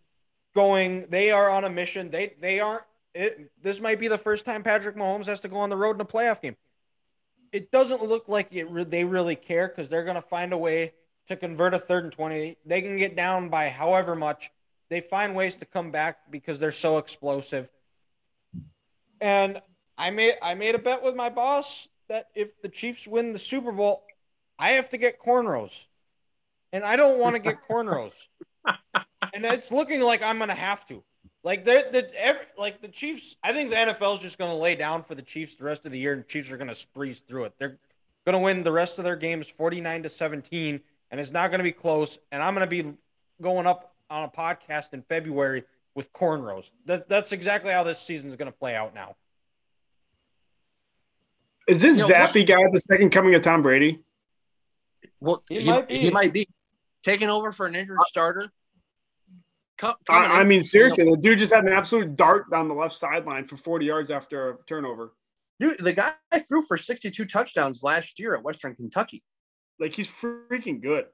going. 0.54 1.06
They 1.08 1.30
are 1.30 1.50
on 1.50 1.64
a 1.64 1.70
mission. 1.70 2.10
They 2.10 2.34
they 2.40 2.60
aren't 2.60 2.84
it, 3.14 3.50
this 3.60 3.80
might 3.80 3.98
be 3.98 4.08
the 4.08 4.18
first 4.18 4.44
time 4.44 4.62
Patrick 4.62 4.96
Mahomes 4.96 5.26
has 5.26 5.40
to 5.40 5.48
go 5.48 5.58
on 5.58 5.70
the 5.70 5.76
road 5.76 5.96
in 5.96 6.00
a 6.00 6.04
playoff 6.04 6.40
game. 6.40 6.56
It 7.52 7.70
doesn't 7.70 8.04
look 8.04 8.28
like 8.28 8.48
it 8.52 8.70
re- 8.70 8.84
they 8.84 9.04
really 9.04 9.36
care 9.36 9.68
because 9.68 9.88
they're 9.88 10.04
going 10.04 10.16
to 10.16 10.22
find 10.22 10.52
a 10.52 10.58
way 10.58 10.92
to 11.30 11.36
convert 11.36 11.74
a 11.74 11.78
third 11.78 12.04
and 12.04 12.12
20. 12.12 12.56
They 12.66 12.82
can 12.82 12.96
get 12.96 13.16
down 13.16 13.48
by 13.48 13.68
however 13.68 14.14
much. 14.14 14.50
They 14.88 15.00
find 15.00 15.34
ways 15.34 15.54
to 15.56 15.64
come 15.64 15.92
back 15.92 16.30
because 16.30 16.58
they're 16.58 16.72
so 16.72 16.98
explosive. 16.98 17.70
And 19.20 19.62
I 19.96 20.10
made 20.10 20.34
I 20.42 20.54
made 20.54 20.74
a 20.74 20.78
bet 20.78 21.02
with 21.02 21.14
my 21.14 21.30
boss 21.30 21.88
that 22.08 22.28
if 22.34 22.60
the 22.62 22.68
Chiefs 22.68 23.06
win 23.06 23.32
the 23.32 23.38
Super 23.38 23.70
Bowl, 23.70 24.02
I 24.58 24.70
have 24.70 24.90
to 24.90 24.98
get 24.98 25.20
cornrows. 25.20 25.86
And 26.72 26.84
I 26.84 26.96
don't 26.96 27.20
want 27.20 27.36
to 27.36 27.38
get 27.38 27.58
cornrows. 27.68 28.14
and 29.32 29.44
it's 29.44 29.70
looking 29.70 30.00
like 30.00 30.22
I'm 30.22 30.38
going 30.38 30.48
to 30.48 30.54
have 30.54 30.84
to. 30.88 31.02
Like 31.44 31.64
the 31.64 31.86
the 31.92 32.10
every, 32.20 32.46
like 32.58 32.82
the 32.82 32.88
Chiefs, 32.88 33.36
I 33.42 33.52
think 33.52 33.70
the 33.70 33.76
NFL 33.76 34.14
is 34.14 34.20
just 34.20 34.36
going 34.36 34.50
to 34.50 34.56
lay 34.56 34.74
down 34.74 35.02
for 35.02 35.14
the 35.14 35.22
Chiefs 35.22 35.54
the 35.54 35.64
rest 35.64 35.86
of 35.86 35.92
the 35.92 35.98
year, 35.98 36.12
and 36.12 36.22
the 36.22 36.26
Chiefs 36.26 36.50
are 36.50 36.56
going 36.56 36.74
to 36.74 36.86
breeze 36.92 37.20
through 37.20 37.44
it. 37.44 37.54
They're 37.58 37.78
going 38.26 38.34
to 38.34 38.40
win 38.40 38.64
the 38.64 38.72
rest 38.72 38.98
of 38.98 39.04
their 39.04 39.16
games, 39.16 39.48
forty 39.48 39.80
nine 39.80 40.02
to 40.02 40.08
seventeen, 40.08 40.80
and 41.10 41.20
it's 41.20 41.30
not 41.30 41.50
going 41.50 41.58
to 41.58 41.64
be 41.64 41.72
close. 41.72 42.18
And 42.32 42.42
I'm 42.42 42.54
going 42.54 42.68
to 42.68 42.82
be 42.82 42.92
going 43.40 43.66
up 43.66 43.94
on 44.08 44.24
a 44.24 44.28
podcast 44.28 44.92
in 44.92 45.02
February 45.02 45.64
with 45.94 46.12
cornrows. 46.12 46.70
That, 46.86 47.08
that's 47.08 47.32
exactly 47.32 47.72
how 47.72 47.82
this 47.82 47.98
season 48.00 48.28
is 48.30 48.36
going 48.36 48.50
to 48.50 48.56
play 48.56 48.74
out 48.74 48.94
now. 48.94 49.16
Is 51.68 51.82
this 51.82 51.96
You 51.96 52.02
know, 52.08 52.18
what- 52.18 52.30
Zappe 52.34 52.46
guy 52.46 52.56
the 52.72 52.80
second 52.80 53.10
coming 53.10 53.34
of 53.34 53.42
Tom 53.42 53.62
Brady? 53.62 54.00
Well, 55.20 55.42
He 55.48 55.60
he, 55.60 55.66
might 55.68 55.88
be. 55.88 55.98
he 55.98 56.10
might 56.10 56.32
be 56.32 56.48
taking 57.02 57.28
over 57.28 57.52
for 57.52 57.66
an 57.66 57.74
injured 57.74 57.98
starter. 58.06 58.50
Co- 59.78 59.94
I, 60.10 60.40
I 60.40 60.44
mean, 60.44 60.62
seriously, 60.62 61.04
the 61.04 61.16
dude 61.16 61.38
just 61.38 61.52
had 61.54 61.64
an 61.64 61.72
absolute 61.72 62.14
dart 62.16 62.50
down 62.50 62.68
the 62.68 62.74
left 62.74 62.94
sideline 62.94 63.46
for 63.46 63.56
40 63.56 63.86
yards 63.86 64.10
after 64.10 64.50
a 64.50 64.56
turnover. 64.68 65.14
dude, 65.58 65.78
the 65.78 65.92
guy 65.94 66.12
threw 66.48 66.60
for 66.62 66.76
62 66.76 67.24
touchdowns 67.24 67.82
last 67.82 68.18
year 68.18 68.34
at 68.34 68.42
Western 68.42 68.74
Kentucky. 68.74 69.22
Like 69.80 69.92
he's 69.94 70.08
freaking 70.08 70.80
good. 70.82 71.06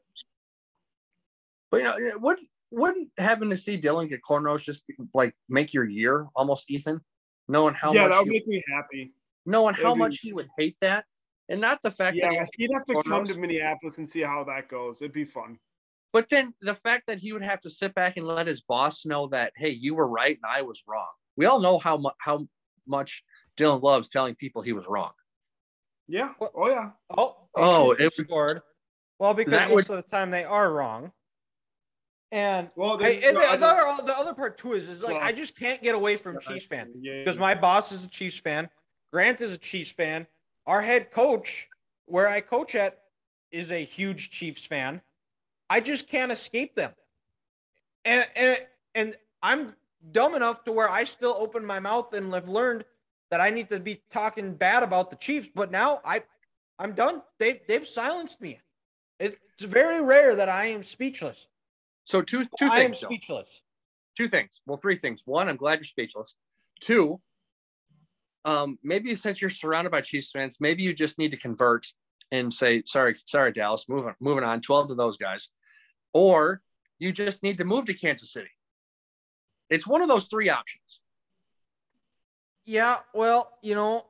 But 1.70 1.78
you 1.78 1.84
know, 1.84 2.18
would 2.18 2.38
wouldn't 2.70 3.10
having 3.18 3.50
to 3.50 3.56
see 3.56 3.80
Dylan 3.80 4.08
get 4.08 4.20
cornrows 4.28 4.62
just 4.64 4.82
like 5.14 5.34
make 5.48 5.72
your 5.72 5.84
year 5.84 6.26
almost, 6.34 6.70
Ethan? 6.70 7.00
Knowing 7.48 7.74
how 7.74 7.92
yeah, 7.92 8.02
much 8.02 8.10
that 8.10 8.18
would 8.18 8.26
he- 8.28 8.32
make 8.32 8.46
me 8.48 8.62
happy. 8.68 9.14
knowing 9.46 9.74
how 9.74 9.82
that'd 9.82 9.94
be- 9.94 9.98
much 10.00 10.18
he 10.20 10.32
would 10.32 10.48
hate 10.58 10.76
that, 10.80 11.04
and 11.48 11.60
not 11.60 11.80
the 11.82 11.90
fact 11.90 12.16
that. 12.20 12.32
Yeah, 12.32 12.44
He, 12.56 12.64
he'd 12.64 12.72
have 12.74 12.84
to 12.86 13.02
come 13.08 13.24
to 13.24 13.38
Minneapolis 13.38 13.98
and 13.98 14.08
see 14.08 14.20
how 14.22 14.42
that 14.44 14.68
goes. 14.68 15.00
It'd 15.00 15.12
be 15.12 15.24
fun. 15.24 15.58
but 16.12 16.28
then 16.28 16.52
the 16.60 16.74
fact 16.74 17.06
that 17.06 17.18
he 17.18 17.32
would 17.32 17.42
have 17.42 17.60
to 17.60 17.70
sit 17.70 17.94
back 17.94 18.16
and 18.16 18.26
let 18.26 18.46
his 18.48 18.62
boss 18.62 19.04
know 19.06 19.28
that, 19.28 19.52
hey, 19.56 19.70
you 19.70 19.94
were 19.94 20.08
right 20.08 20.36
and 20.42 20.50
I 20.50 20.62
was 20.62 20.82
wrong. 20.88 21.06
We 21.36 21.46
all 21.46 21.60
know 21.60 21.78
how 21.78 21.96
much 21.98 22.14
how 22.18 22.46
much 22.86 23.22
Dylan 23.56 23.82
loves 23.82 24.08
telling 24.08 24.34
people 24.34 24.62
he 24.62 24.72
was 24.72 24.86
wrong. 24.88 25.12
Yeah. 26.08 26.32
Oh 26.40 26.68
yeah. 26.68 26.90
Oh, 27.16 27.36
Oh, 27.54 27.86
oh 27.86 27.90
it 27.92 28.00
it 28.00 28.14
scored. 28.14 28.60
Well, 29.18 29.34
because 29.34 29.52
most 29.68 29.88
would- 29.88 29.98
of 29.98 30.04
the 30.04 30.10
time 30.10 30.30
they 30.30 30.44
are 30.44 30.70
wrong. 30.72 31.12
And 32.32 32.68
Well, 32.76 32.98
Hey, 32.98 33.20
then 33.20 33.28
and 33.28 33.36
the 33.36 33.40
the, 33.40 33.46
other- 33.66 33.86
other, 33.86 34.02
the 34.06 34.16
other 34.18 34.34
part 34.34 34.58
too 34.58 34.72
is, 34.74 34.88
is 34.88 35.02
like 35.04 35.14
Well, 35.14 35.22
I 35.22 35.32
just 35.32 35.56
can't 35.56 35.80
get 35.82 35.94
away 35.94 36.16
from 36.16 36.38
Chiefs 36.40 36.66
fan 36.66 36.90
Yeah, 37.00 37.22
because 37.24 37.38
my 37.38 37.54
boss 37.54 37.92
is 37.92 38.04
a 38.04 38.08
Chiefs 38.08 38.40
fan, 38.40 38.68
Grant 39.12 39.40
is 39.40 39.52
a 39.52 39.58
Chiefs 39.58 39.92
fan, 39.92 40.26
our 40.66 40.82
head 40.82 41.10
coach 41.12 41.68
where 42.06 42.28
I 42.28 42.40
coach 42.40 42.74
at 42.74 42.98
is 43.52 43.70
a 43.70 43.84
huge 43.84 44.30
Chiefs 44.30 44.66
fan. 44.66 45.00
I 45.70 45.80
just 45.80 46.08
can't 46.08 46.32
escape 46.32 46.74
them. 46.74 46.92
And 48.04 48.26
and 48.36 48.58
and 48.94 49.16
I'm 49.42 49.74
dumb 50.10 50.34
enough 50.34 50.64
to 50.64 50.72
where 50.72 50.90
I 50.90 51.04
still 51.04 51.34
open 51.38 51.64
my 51.64 51.78
mouth 51.80 52.12
and 52.12 52.32
have 52.34 52.48
learned 52.48 52.84
that 53.30 53.40
I 53.40 53.50
need 53.50 53.68
to 53.70 53.80
be 53.80 54.02
talking 54.10 54.54
bad 54.54 54.82
about 54.82 55.10
the 55.10 55.16
Chiefs, 55.16 55.50
but 55.54 55.70
now 55.70 56.00
I 56.04 56.22
I'm 56.78 56.92
done. 56.92 57.22
They've 57.38 57.60
they've 57.66 57.86
silenced 57.86 58.40
me. 58.40 58.60
It's 59.18 59.64
very 59.64 60.02
rare 60.02 60.36
that 60.36 60.48
I 60.48 60.66
am 60.66 60.82
speechless. 60.82 61.46
So 62.04 62.22
two 62.22 62.44
two 62.58 62.66
I 62.66 62.80
am 62.80 62.82
things. 62.86 63.00
though. 63.00 63.08
speechless. 63.08 63.62
two 64.16 64.28
things. 64.28 64.50
Well, 64.66 64.76
three 64.76 64.96
things. 64.96 65.22
One, 65.24 65.48
I'm 65.48 65.56
glad 65.56 65.78
you're 65.78 65.84
speechless. 65.84 66.34
Two, 66.80 67.20
um, 68.44 68.78
maybe 68.82 69.14
since 69.16 69.40
you're 69.40 69.50
surrounded 69.50 69.90
by 69.90 70.02
Chiefs 70.02 70.30
fans, 70.30 70.58
maybe 70.60 70.82
you 70.82 70.92
just 70.92 71.18
need 71.18 71.30
to 71.30 71.38
convert 71.38 71.86
and 72.30 72.52
say, 72.52 72.82
sorry, 72.84 73.16
sorry, 73.24 73.52
Dallas, 73.52 73.86
moving 73.88 74.14
moving 74.20 74.44
on, 74.44 74.60
12 74.60 74.88
to 74.88 74.94
those 74.94 75.16
guys. 75.16 75.50
Or 76.12 76.60
you 76.98 77.12
just 77.12 77.42
need 77.42 77.58
to 77.58 77.64
move 77.64 77.86
to 77.86 77.94
Kansas 77.94 78.32
City. 78.32 78.50
It's 79.68 79.86
one 79.86 80.02
of 80.02 80.08
those 80.08 80.26
three 80.26 80.48
options. 80.48 81.00
Yeah, 82.66 82.98
well, 83.14 83.52
you 83.62 83.76
know, 83.76 84.04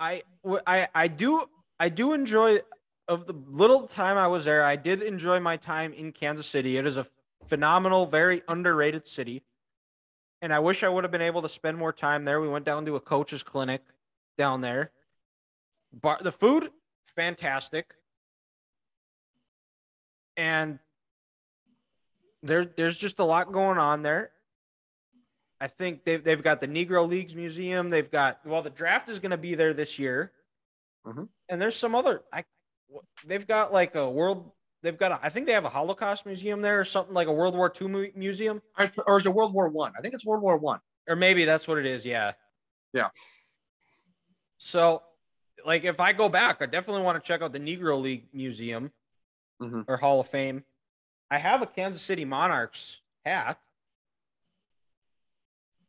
I 0.00 0.22
I 0.66 0.88
I 0.94 1.08
do 1.08 1.44
I 1.78 1.90
do 1.90 2.14
enjoy 2.14 2.60
of 3.08 3.26
the 3.26 3.34
little 3.46 3.86
time 3.86 4.16
I 4.16 4.26
was 4.26 4.46
there. 4.46 4.64
I 4.64 4.76
did 4.76 5.02
enjoy 5.02 5.38
my 5.38 5.58
time 5.58 5.92
in 5.92 6.12
Kansas 6.12 6.46
City. 6.46 6.78
It 6.78 6.86
is 6.86 6.96
a 6.96 7.06
phenomenal, 7.46 8.06
very 8.06 8.42
underrated 8.48 9.06
city, 9.06 9.42
and 10.40 10.52
I 10.52 10.60
wish 10.60 10.82
I 10.82 10.88
would 10.88 11.04
have 11.04 11.10
been 11.10 11.20
able 11.20 11.42
to 11.42 11.48
spend 11.48 11.76
more 11.76 11.92
time 11.92 12.24
there. 12.24 12.40
We 12.40 12.48
went 12.48 12.64
down 12.64 12.86
to 12.86 12.96
a 12.96 13.00
coach's 13.00 13.42
clinic 13.42 13.82
down 14.38 14.62
there. 14.62 14.90
Bar 15.92 16.20
the 16.22 16.32
food 16.32 16.70
fantastic, 17.04 17.94
and 20.38 20.78
there 22.42 22.64
there's 22.64 22.96
just 22.96 23.18
a 23.18 23.24
lot 23.24 23.52
going 23.52 23.76
on 23.76 24.02
there. 24.02 24.30
I 25.60 25.68
think 25.68 26.04
they've 26.04 26.22
they've 26.22 26.42
got 26.42 26.60
the 26.60 26.68
Negro 26.68 27.08
Leagues 27.08 27.34
Museum. 27.34 27.88
They've 27.90 28.10
got 28.10 28.44
well, 28.44 28.62
the 28.62 28.70
draft 28.70 29.08
is 29.08 29.18
going 29.18 29.30
to 29.30 29.36
be 29.38 29.54
there 29.54 29.72
this 29.72 29.98
year, 29.98 30.32
Mhm. 31.06 31.28
and 31.48 31.60
there's 31.60 31.76
some 31.76 31.94
other. 31.94 32.22
I 32.32 32.44
they've 33.24 33.46
got 33.46 33.72
like 33.72 33.94
a 33.94 34.08
world. 34.10 34.52
They've 34.82 34.96
got 34.96 35.12
a, 35.12 35.18
I 35.22 35.30
think 35.30 35.46
they 35.46 35.52
have 35.52 35.64
a 35.64 35.68
Holocaust 35.70 36.26
museum 36.26 36.60
there 36.60 36.78
or 36.78 36.84
something 36.84 37.14
like 37.14 37.26
a 37.26 37.32
World 37.32 37.56
War 37.56 37.72
II 37.80 37.88
mu- 37.88 38.10
museum, 38.14 38.62
Or, 39.06 39.18
is 39.18 39.26
it 39.26 39.34
World 39.34 39.52
War 39.54 39.68
One? 39.68 39.92
I? 39.98 40.02
think 40.02 40.14
it's 40.14 40.24
World 40.24 40.42
War 40.42 40.56
One. 40.58 40.80
or 41.08 41.16
maybe 41.16 41.44
that's 41.44 41.66
what 41.66 41.78
it 41.78 41.86
is. 41.86 42.04
Yeah. 42.04 42.32
Yeah. 42.92 43.08
So, 44.58 45.02
like, 45.64 45.84
if 45.84 45.98
I 46.00 46.12
go 46.12 46.28
back, 46.28 46.58
I 46.60 46.66
definitely 46.66 47.02
want 47.02 47.22
to 47.22 47.26
check 47.26 47.42
out 47.42 47.52
the 47.52 47.58
Negro 47.60 48.00
League 48.00 48.28
Museum 48.32 48.92
Mhm. 49.60 49.84
or 49.88 49.96
Hall 49.96 50.20
of 50.20 50.28
Fame. 50.28 50.64
I 51.30 51.38
have 51.38 51.62
a 51.62 51.66
Kansas 51.66 52.02
City 52.02 52.24
Monarchs 52.24 53.00
hat. 53.24 53.58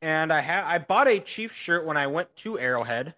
And 0.01 0.31
I 0.31 0.41
had 0.41 0.63
I 0.63 0.77
bought 0.77 1.07
a 1.07 1.19
Chiefs 1.19 1.55
shirt 1.55 1.85
when 1.85 1.97
I 1.97 2.07
went 2.07 2.35
to 2.37 2.59
Arrowhead. 2.59 3.15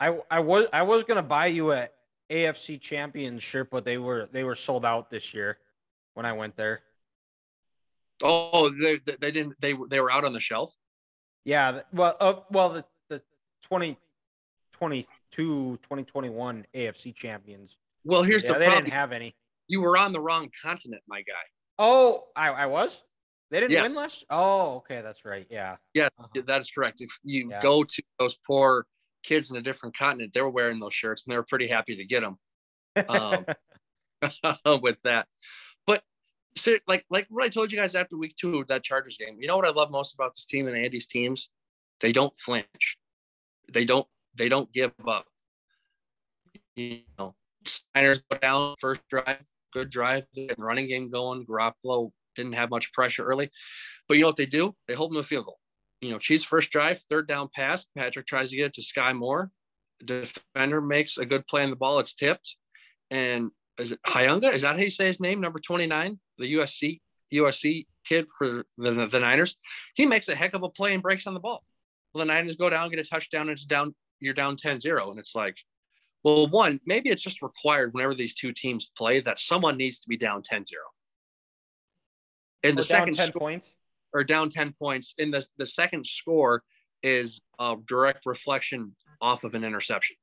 I 0.00 0.18
I 0.30 0.40
was 0.40 0.66
I 0.72 0.82
was 0.82 1.04
gonna 1.04 1.22
buy 1.22 1.46
you 1.46 1.72
a 1.72 1.88
AFC 2.30 2.80
Champions 2.80 3.42
shirt, 3.42 3.70
but 3.70 3.84
they 3.84 3.98
were 3.98 4.28
they 4.32 4.44
were 4.44 4.54
sold 4.54 4.84
out 4.84 5.10
this 5.10 5.32
year 5.32 5.58
when 6.14 6.26
I 6.26 6.34
went 6.34 6.56
there. 6.56 6.82
Oh, 8.22 8.70
they, 8.70 8.96
they 8.96 9.30
didn't. 9.30 9.54
They 9.60 9.74
were 9.74 9.88
they 9.88 10.00
were 10.00 10.10
out 10.10 10.24
on 10.24 10.32
the 10.32 10.40
shelf. 10.40 10.74
Yeah, 11.44 11.80
well, 11.92 12.16
uh, 12.20 12.34
well, 12.50 12.68
the 12.70 12.84
the 13.08 13.18
2022 13.62 15.78
2021 15.82 16.66
AFC 16.74 17.14
champions. 17.14 17.76
Well, 18.04 18.22
here's 18.22 18.42
yeah, 18.42 18.52
the 18.52 18.58
they 18.58 18.64
problem. 18.66 18.84
didn't 18.84 18.94
have 18.94 19.12
any. 19.12 19.34
you 19.68 19.80
were 19.80 19.96
on 19.96 20.12
the 20.12 20.20
wrong 20.20 20.50
continent, 20.62 21.02
my 21.08 21.20
guy. 21.20 21.32
Oh, 21.78 22.24
I 22.36 22.50
I 22.50 22.66
was. 22.66 23.02
They 23.50 23.60
didn't 23.60 23.72
Yes. 23.72 23.82
win 23.88 23.94
last. 23.94 24.24
Oh, 24.30 24.76
okay, 24.76 25.00
that's 25.00 25.24
right. 25.24 25.46
Yeah. 25.50 25.76
Yeah, 25.94 26.08
Uh-huh. 26.18 26.42
that 26.46 26.60
is 26.60 26.70
correct. 26.70 27.00
If 27.00 27.10
you 27.22 27.50
Yeah. 27.50 27.62
go 27.62 27.82
to 27.84 28.02
those 28.18 28.36
poor 28.46 28.86
kids 29.22 29.50
in 29.50 29.56
a 29.56 29.62
different 29.62 29.96
continent, 29.96 30.32
they 30.32 30.40
were 30.42 30.50
wearing 30.50 30.78
those 30.78 30.94
shirts 30.94 31.24
and 31.24 31.32
they 31.32 31.36
were 31.36 31.44
pretty 31.48 31.66
happy 31.66 31.96
to 31.96 32.04
get 32.04 32.20
them 32.20 32.38
Um, 33.08 33.46
with 34.82 35.00
that. 35.02 35.28
But 35.86 36.04
like 36.86 37.06
like 37.08 37.26
what 37.30 37.44
I 37.44 37.48
told 37.48 37.72
you 37.72 37.78
guys 37.78 37.94
after 37.94 38.16
week 38.16 38.36
two 38.36 38.58
of 38.58 38.66
that 38.68 38.82
Chargers 38.84 39.16
game, 39.16 39.40
you 39.40 39.46
know 39.48 39.56
what 39.56 39.66
I 39.66 39.70
love 39.70 39.90
most 39.90 40.14
about 40.14 40.34
this 40.34 40.44
team 40.46 40.66
and 40.66 40.76
Andy's 40.76 41.06
teams? 41.06 41.50
They 42.00 42.12
don't 42.12 42.36
flinch. 42.36 42.98
They 43.72 43.84
don't 43.84 44.06
they 44.34 44.48
don't 44.48 44.70
give 44.72 44.92
up. 45.06 45.26
You 46.76 47.02
know, 47.18 47.34
Steiners 47.64 48.22
go 48.30 48.38
down 48.38 48.74
first 48.78 49.02
drive, 49.08 49.40
good 49.72 49.90
drive, 49.90 50.26
running 50.56 50.88
game 50.88 51.10
going. 51.10 51.44
Garoppolo 51.46 52.12
didn't 52.38 52.54
have 52.54 52.70
much 52.70 52.92
pressure 52.92 53.24
early. 53.24 53.50
But 54.08 54.16
you 54.16 54.22
know 54.22 54.28
what 54.28 54.36
they 54.36 54.46
do? 54.46 54.74
They 54.86 54.94
hold 54.94 55.10
them 55.10 55.18
a 55.18 55.22
field 55.22 55.44
goal. 55.44 55.58
You 56.00 56.10
know, 56.10 56.18
Chiefs 56.18 56.44
first 56.44 56.70
drive, 56.70 57.00
third 57.00 57.28
down 57.28 57.48
pass. 57.54 57.86
Patrick 57.96 58.26
tries 58.26 58.50
to 58.50 58.56
get 58.56 58.66
it 58.66 58.74
to 58.74 58.82
Sky 58.82 59.12
Moore. 59.12 59.50
Defender 60.04 60.80
makes 60.80 61.18
a 61.18 61.26
good 61.26 61.46
play 61.46 61.64
on 61.64 61.70
the 61.70 61.76
ball. 61.76 61.98
It's 61.98 62.14
tipped. 62.14 62.56
And 63.10 63.50
is 63.78 63.92
it 63.92 64.00
Hyunga? 64.06 64.54
Is 64.54 64.62
that 64.62 64.76
how 64.76 64.82
you 64.82 64.90
say 64.90 65.06
his 65.06 65.20
name? 65.20 65.40
Number 65.40 65.58
29, 65.58 66.18
the 66.38 66.54
USC 66.54 67.00
USC 67.32 67.86
kid 68.06 68.26
for 68.36 68.64
the, 68.78 69.06
the 69.10 69.20
Niners. 69.20 69.56
He 69.94 70.06
makes 70.06 70.28
a 70.28 70.34
heck 70.34 70.54
of 70.54 70.62
a 70.62 70.68
play 70.68 70.94
and 70.94 71.02
breaks 71.02 71.26
on 71.26 71.34
the 71.34 71.40
ball. 71.40 71.64
Well, 72.12 72.24
the 72.24 72.32
Niners 72.32 72.56
go 72.56 72.70
down, 72.70 72.90
get 72.90 72.98
a 72.98 73.04
touchdown, 73.04 73.42
and 73.42 73.50
it's 73.50 73.66
down, 73.66 73.94
you're 74.20 74.34
down 74.34 74.56
10-0. 74.56 75.10
And 75.10 75.18
it's 75.18 75.34
like, 75.34 75.56
well, 76.24 76.46
one, 76.48 76.80
maybe 76.86 77.10
it's 77.10 77.22
just 77.22 77.42
required 77.42 77.92
whenever 77.92 78.14
these 78.14 78.34
two 78.34 78.52
teams 78.52 78.90
play 78.96 79.20
that 79.20 79.38
someone 79.38 79.76
needs 79.76 80.00
to 80.00 80.08
be 80.08 80.16
down 80.16 80.42
10-0. 80.42 80.64
And 82.62 82.76
the 82.76 82.82
second 82.82 83.14
10 83.14 83.28
score- 83.28 83.40
points. 83.40 83.72
or 84.12 84.24
down 84.24 84.48
10 84.50 84.74
points 84.78 85.14
in 85.18 85.30
the, 85.30 85.46
the 85.58 85.66
second 85.66 86.06
score 86.06 86.62
is 87.02 87.40
a 87.58 87.76
direct 87.86 88.26
reflection 88.26 88.96
off 89.20 89.44
of 89.44 89.54
an 89.54 89.64
interception. 89.64 90.16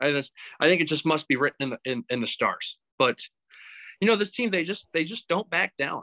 I, 0.00 0.10
just, 0.10 0.32
I 0.58 0.66
think 0.66 0.80
it 0.80 0.88
just 0.88 1.06
must 1.06 1.28
be 1.28 1.36
written 1.36 1.62
in 1.64 1.70
the 1.70 1.78
in, 1.84 2.04
in 2.10 2.20
the 2.20 2.26
stars. 2.26 2.78
But 2.98 3.18
you 4.00 4.08
know 4.08 4.16
this 4.16 4.32
team 4.32 4.50
they 4.50 4.64
just 4.64 4.88
they 4.94 5.04
just 5.04 5.28
don't 5.28 5.48
back 5.50 5.76
down 5.76 6.02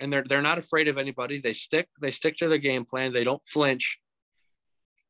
and 0.00 0.12
they're 0.12 0.24
they're 0.28 0.42
not 0.42 0.58
afraid 0.58 0.86
of 0.86 0.98
anybody. 0.98 1.40
They 1.40 1.54
stick 1.54 1.88
they 2.00 2.10
stick 2.10 2.36
to 2.38 2.48
their 2.48 2.58
game 2.58 2.84
plan. 2.84 3.12
They 3.12 3.24
don't 3.24 3.44
flinch. 3.46 3.98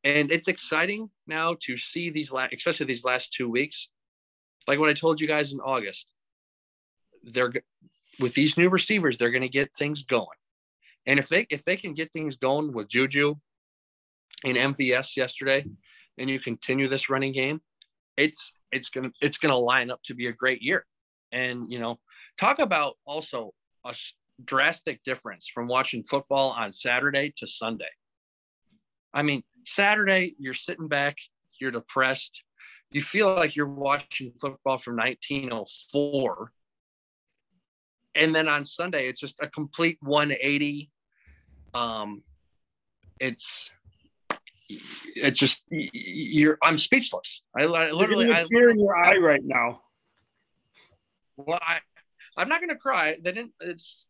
And 0.04 0.30
it's 0.30 0.46
exciting 0.48 1.10
now 1.26 1.56
to 1.62 1.76
see 1.76 2.10
these 2.10 2.30
last 2.32 2.54
especially 2.54 2.86
these 2.86 3.04
last 3.04 3.32
two 3.32 3.48
weeks. 3.50 3.88
Like 4.68 4.78
what 4.78 4.88
i 4.90 4.92
told 4.92 5.20
you 5.20 5.26
guys 5.26 5.52
in 5.52 5.60
august 5.60 6.08
they're 7.24 7.52
with 8.20 8.34
these 8.34 8.56
new 8.56 8.68
receivers 8.68 9.16
they're 9.16 9.30
going 9.30 9.42
to 9.42 9.48
get 9.48 9.74
things 9.74 10.02
going 10.02 10.26
and 11.08 11.18
if 11.18 11.28
they 11.28 11.46
if 11.48 11.64
they 11.64 11.76
can 11.76 11.94
get 11.94 12.12
things 12.12 12.36
going 12.36 12.72
with 12.72 12.88
Juju 12.88 13.34
and 14.44 14.56
MVS 14.56 15.16
yesterday, 15.16 15.64
and 16.18 16.28
you 16.28 16.38
continue 16.38 16.86
this 16.86 17.08
running 17.08 17.32
game, 17.32 17.62
it's 18.18 18.52
it's 18.70 18.90
gonna 18.90 19.10
it's 19.22 19.38
gonna 19.38 19.56
line 19.56 19.90
up 19.90 20.02
to 20.04 20.14
be 20.14 20.26
a 20.26 20.32
great 20.32 20.60
year. 20.60 20.84
And 21.32 21.72
you 21.72 21.78
know, 21.78 21.98
talk 22.38 22.58
about 22.58 22.96
also 23.06 23.54
a 23.86 23.94
drastic 24.44 25.02
difference 25.02 25.48
from 25.48 25.66
watching 25.66 26.04
football 26.04 26.50
on 26.50 26.72
Saturday 26.72 27.32
to 27.38 27.46
Sunday. 27.46 27.90
I 29.14 29.22
mean, 29.22 29.42
Saturday 29.64 30.34
you're 30.38 30.52
sitting 30.52 30.88
back, 30.88 31.16
you're 31.58 31.70
depressed, 31.70 32.42
you 32.90 33.00
feel 33.00 33.34
like 33.34 33.56
you're 33.56 33.66
watching 33.66 34.32
football 34.38 34.76
from 34.76 34.96
1904 34.96 36.52
and 38.18 38.34
then 38.34 38.48
on 38.48 38.64
Sunday 38.64 39.08
it's 39.08 39.20
just 39.20 39.36
a 39.40 39.48
complete 39.48 39.98
180. 40.00 40.90
Um, 41.74 42.22
it's 43.20 43.70
it's 44.68 45.38
just 45.38 45.62
you're 45.70 46.58
I'm 46.62 46.78
speechless. 46.78 47.42
I, 47.56 47.62
You're 47.62 47.94
literally 47.94 48.30
I 48.30 48.42
tear 48.42 48.70
in 48.70 48.78
your 48.78 48.96
eye 48.96 49.16
right 49.16 49.42
now. 49.42 49.80
well 51.36 51.58
I 51.62 51.78
I'm 52.36 52.48
not 52.48 52.60
gonna 52.60 52.76
cry. 52.76 53.16
They 53.20 53.32
didn't. 53.32 53.52
It's 53.60 54.06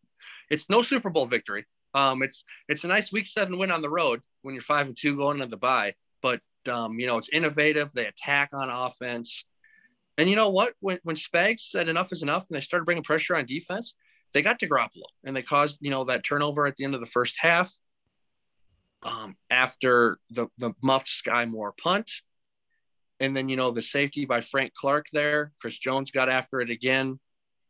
it's 0.50 0.68
no 0.68 0.82
Super 0.82 1.10
Bowl 1.10 1.26
victory. 1.26 1.64
Um, 1.94 2.22
it's 2.22 2.44
it's 2.68 2.84
a 2.84 2.88
nice 2.88 3.10
Week 3.12 3.26
Seven 3.26 3.58
win 3.58 3.70
on 3.70 3.82
the 3.82 3.90
road 3.90 4.20
when 4.42 4.54
you're 4.54 4.62
five 4.62 4.86
and 4.86 4.96
two 4.96 5.16
going 5.16 5.38
into 5.38 5.50
the 5.50 5.56
bye. 5.56 5.94
But 6.22 6.40
um, 6.70 6.98
you 6.98 7.06
know 7.06 7.18
it's 7.18 7.30
innovative. 7.30 7.92
They 7.92 8.06
attack 8.06 8.50
on 8.52 8.68
offense, 8.68 9.44
and 10.18 10.28
you 10.28 10.34
know 10.34 10.50
what? 10.50 10.74
When 10.80 10.98
when 11.04 11.16
Spags 11.16 11.60
said 11.60 11.88
enough 11.88 12.12
is 12.12 12.22
enough, 12.22 12.46
and 12.48 12.56
they 12.56 12.60
started 12.60 12.84
bringing 12.84 13.04
pressure 13.04 13.36
on 13.36 13.46
defense, 13.46 13.94
they 14.34 14.42
got 14.42 14.58
to 14.58 14.68
Garoppolo, 14.68 15.06
and 15.24 15.34
they 15.34 15.42
caused 15.42 15.78
you 15.80 15.90
know 15.90 16.04
that 16.04 16.24
turnover 16.24 16.66
at 16.66 16.76
the 16.76 16.84
end 16.84 16.94
of 16.94 17.00
the 17.00 17.06
first 17.06 17.38
half. 17.38 17.72
Um, 19.04 19.36
after 19.48 20.18
the 20.30 20.48
the 20.58 20.72
muffed 20.82 21.08
Sky 21.08 21.44
Moore 21.44 21.72
punt, 21.80 22.10
and 23.20 23.34
then 23.36 23.48
you 23.48 23.56
know 23.56 23.70
the 23.70 23.80
safety 23.80 24.24
by 24.24 24.40
Frank 24.40 24.74
Clark 24.74 25.06
there. 25.12 25.52
Chris 25.60 25.78
Jones 25.78 26.10
got 26.10 26.28
after 26.28 26.60
it 26.60 26.70
again. 26.70 27.20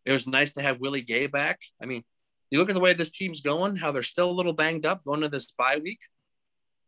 It 0.07 0.13
was 0.13 0.27
nice 0.27 0.53
to 0.55 0.63
have 0.63 0.81
Willie 0.81 1.03
Gay 1.03 1.27
back. 1.27 1.61
I 1.83 1.85
mean, 1.85 2.03
you 2.51 2.59
look 2.59 2.71
at 2.71 2.75
the 2.75 2.81
way 2.81 2.95
this 2.95 3.11
team's 3.11 3.43
going, 3.43 3.77
how 3.77 3.93
they're 3.93 4.03
still 4.03 4.31
a 4.31 4.33
little 4.33 4.55
banged 4.55 4.87
up 4.87 5.05
going 5.05 5.21
to 5.21 5.29
this 5.29 5.53
bye 5.59 5.81
week. 5.83 6.01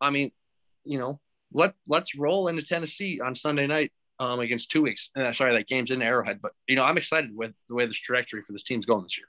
I 0.00 0.08
mean, 0.08 0.32
you 0.86 0.98
know, 0.98 1.20
let 1.52 1.74
let's 1.86 2.14
roll 2.14 2.48
into 2.48 2.62
Tennessee 2.62 3.20
on 3.20 3.34
Sunday 3.34 3.66
night 3.66 3.92
um, 4.20 4.38
against 4.38 4.70
two 4.70 4.82
weeks. 4.82 5.10
Uh, 5.16 5.32
sorry, 5.32 5.54
that 5.56 5.66
game's 5.66 5.90
in 5.90 6.00
Arrowhead, 6.02 6.40
but 6.40 6.52
you 6.68 6.76
know 6.76 6.84
I'm 6.84 6.96
excited 6.98 7.34
with 7.34 7.52
the 7.68 7.74
way 7.74 7.86
this 7.86 7.96
trajectory 7.96 8.42
for 8.42 8.52
this 8.52 8.62
team's 8.62 8.86
going 8.86 9.02
this 9.02 9.18
year. 9.18 9.26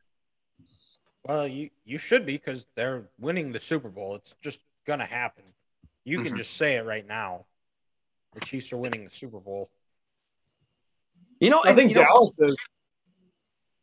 Well, 1.24 1.48
you 1.48 1.70
you 1.86 1.98
should 1.98 2.26
be 2.26 2.34
because 2.34 2.68
they're 2.76 3.10
winning 3.20 3.52
the 3.52 3.60
Super 3.60 3.90
Bowl. 3.90 4.16
It's 4.16 4.36
just 4.44 4.60
gonna 4.86 5.06
happen. 5.06 5.44
You 6.04 6.22
can 6.22 6.34
Mhm. 6.34 6.38
just 6.38 6.58
say 6.58 6.76
it 6.76 6.86
right 6.86 7.08
now. 7.08 7.46
The 8.34 8.42
Chiefs 8.42 8.72
are 8.74 8.78
winning 8.78 9.06
the 9.06 9.12
Super 9.12 9.40
Bowl. 9.40 9.70
You 11.40 11.50
know, 11.50 11.62
I 11.64 11.70
and, 11.70 11.78
think 11.78 11.90
you 11.90 11.96
know, 11.96 12.04
Dallas 12.04 12.40
is. 12.40 12.56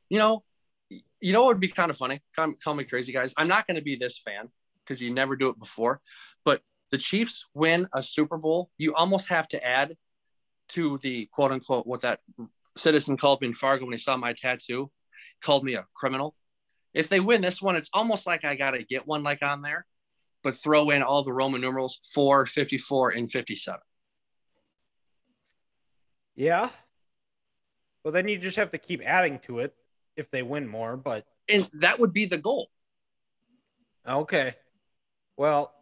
you 0.08 0.18
know, 0.18 0.42
you 0.88 1.32
know 1.32 1.42
what 1.42 1.48
would 1.48 1.60
be 1.60 1.68
kind 1.68 1.90
of 1.90 1.96
funny? 1.96 2.20
Call, 2.34 2.52
call 2.62 2.74
me 2.74 2.84
crazy, 2.84 3.12
guys. 3.12 3.34
I'm 3.36 3.48
not 3.48 3.66
going 3.66 3.74
to 3.76 3.82
be 3.82 3.96
this 3.96 4.18
fan 4.18 4.48
because 4.84 5.00
you 5.02 5.12
never 5.12 5.36
do 5.36 5.48
it 5.48 5.58
before. 5.58 6.00
But 6.44 6.62
the 6.90 6.98
Chiefs 6.98 7.46
win 7.54 7.88
a 7.92 8.02
Super 8.02 8.36
Bowl, 8.38 8.70
you 8.78 8.94
almost 8.94 9.28
have 9.28 9.48
to 9.48 9.62
add 9.64 9.96
to 10.68 10.98
the 10.98 11.26
quote 11.32 11.52
unquote 11.52 11.86
what 11.86 12.02
that 12.02 12.20
citizen 12.76 13.16
called 13.16 13.40
me 13.40 13.48
in 13.48 13.54
Fargo 13.54 13.84
when 13.84 13.92
he 13.92 13.98
saw 13.98 14.16
my 14.16 14.32
tattoo, 14.32 14.90
called 15.42 15.64
me 15.64 15.74
a 15.74 15.86
criminal. 15.94 16.34
If 16.94 17.08
they 17.08 17.20
win 17.20 17.40
this 17.40 17.60
one, 17.60 17.76
it's 17.76 17.90
almost 17.92 18.26
like 18.26 18.44
I 18.44 18.54
got 18.54 18.72
to 18.72 18.82
get 18.82 19.06
one 19.06 19.22
like 19.22 19.42
on 19.42 19.62
there, 19.62 19.86
but 20.42 20.54
throw 20.54 20.90
in 20.90 21.02
all 21.02 21.22
the 21.22 21.32
Roman 21.32 21.60
numerals 21.60 21.98
4, 22.14 22.46
54, 22.46 23.10
and 23.10 23.30
57. 23.30 23.80
Yeah. 26.34 26.70
Well, 28.04 28.12
then 28.12 28.28
you 28.28 28.38
just 28.38 28.56
have 28.56 28.70
to 28.70 28.78
keep 28.78 29.02
adding 29.04 29.40
to 29.40 29.58
it 29.58 29.74
if 30.16 30.30
they 30.30 30.42
win 30.42 30.66
more. 30.66 30.96
But 30.96 31.24
And 31.48 31.68
that 31.74 31.98
would 31.98 32.12
be 32.12 32.26
the 32.26 32.38
goal. 32.38 32.68
okay. 34.06 34.54
Well, 35.36 35.74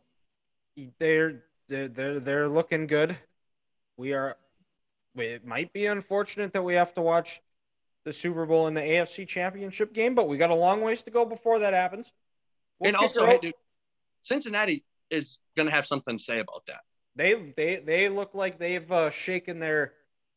they're 0.98 1.44
they're, 1.68 2.20
they're 2.20 2.48
looking 2.48 2.86
good. 2.86 3.16
We 3.96 4.12
are. 4.12 4.36
It 5.18 5.44
might 5.46 5.72
be 5.72 5.86
unfortunate 5.86 6.52
that 6.52 6.62
we 6.62 6.74
have 6.74 6.94
to 6.94 7.02
watch 7.02 7.40
the 8.04 8.12
Super 8.12 8.46
Bowl 8.46 8.66
and 8.66 8.76
the 8.76 8.80
AFC 8.82 9.26
Championship 9.26 9.92
game, 9.92 10.14
but 10.14 10.28
we 10.28 10.36
got 10.36 10.50
a 10.50 10.54
long 10.54 10.80
ways 10.80 11.02
to 11.02 11.10
go 11.10 11.24
before 11.24 11.58
that 11.60 11.74
happens. 11.74 12.12
We'll 12.78 12.88
and 12.88 12.96
also, 12.96 13.26
hey, 13.26 13.38
dude, 13.40 13.54
Cincinnati 14.22 14.84
is 15.10 15.38
going 15.56 15.66
to 15.66 15.72
have 15.72 15.86
something 15.86 16.18
to 16.18 16.22
say 16.22 16.38
about 16.40 16.64
that. 16.66 16.80
they 17.14 17.52
they 17.56 17.76
they 17.76 18.08
look 18.08 18.34
like 18.34 18.58
they've 18.58 18.90
uh, 18.92 19.10
shaken 19.10 19.58
their 19.58 19.94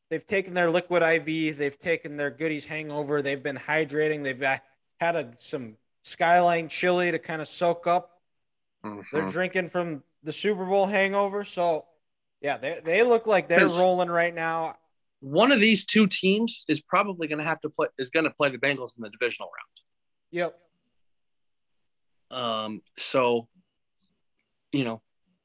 they've 0.09 0.25
taken 0.25 0.53
their 0.53 0.71
liquid 0.71 1.03
IV, 1.03 1.57
they've 1.57 1.77
taken 1.77 2.17
their 2.17 2.31
goodies 2.31 2.65
hangover, 2.65 3.21
they've 3.21 3.43
been 3.43 3.57
hydrating, 3.57 4.23
they've 4.23 4.41
had 4.99 5.15
a, 5.15 5.31
some 5.37 5.75
skyline 6.03 6.67
chili 6.69 7.11
to 7.11 7.19
kind 7.19 7.41
of 7.41 7.47
soak 7.47 7.85
up. 7.85 8.21
They're 8.83 9.23
Mhm. 9.23 9.31
drinking 9.31 9.67
from 9.69 10.03
the 10.23 10.31
Super 10.33 10.65
Bowl 10.65 10.85
hangover, 10.87 11.43
so 11.43 11.85
yeah, 12.41 12.57
they 12.57 12.79
they 12.83 13.03
look 13.03 13.27
like 13.27 13.47
they're 13.47 13.67
rolling 13.67 14.09
right 14.09 14.33
now. 14.33 14.75
One 15.21 15.51
of 15.51 15.59
these 15.59 15.85
two 15.85 16.07
teams 16.07 16.63
is 16.69 16.79
probably 16.79 17.27
going 17.27 17.39
to 17.39 17.45
have 17.45 17.59
to 17.61 17.69
play 17.69 17.87
is 17.97 18.09
going 18.09 18.23
to 18.23 18.31
play 18.31 18.49
the 18.49 18.57
Bengals 18.57 18.97
in 18.97 19.03
the 19.03 19.09
divisional 19.09 19.49
round. 19.49 19.79
Yep. 20.31 20.59
Um, 22.31 22.81
so, 22.97 23.47
you 24.71 24.83
know, 24.85 25.01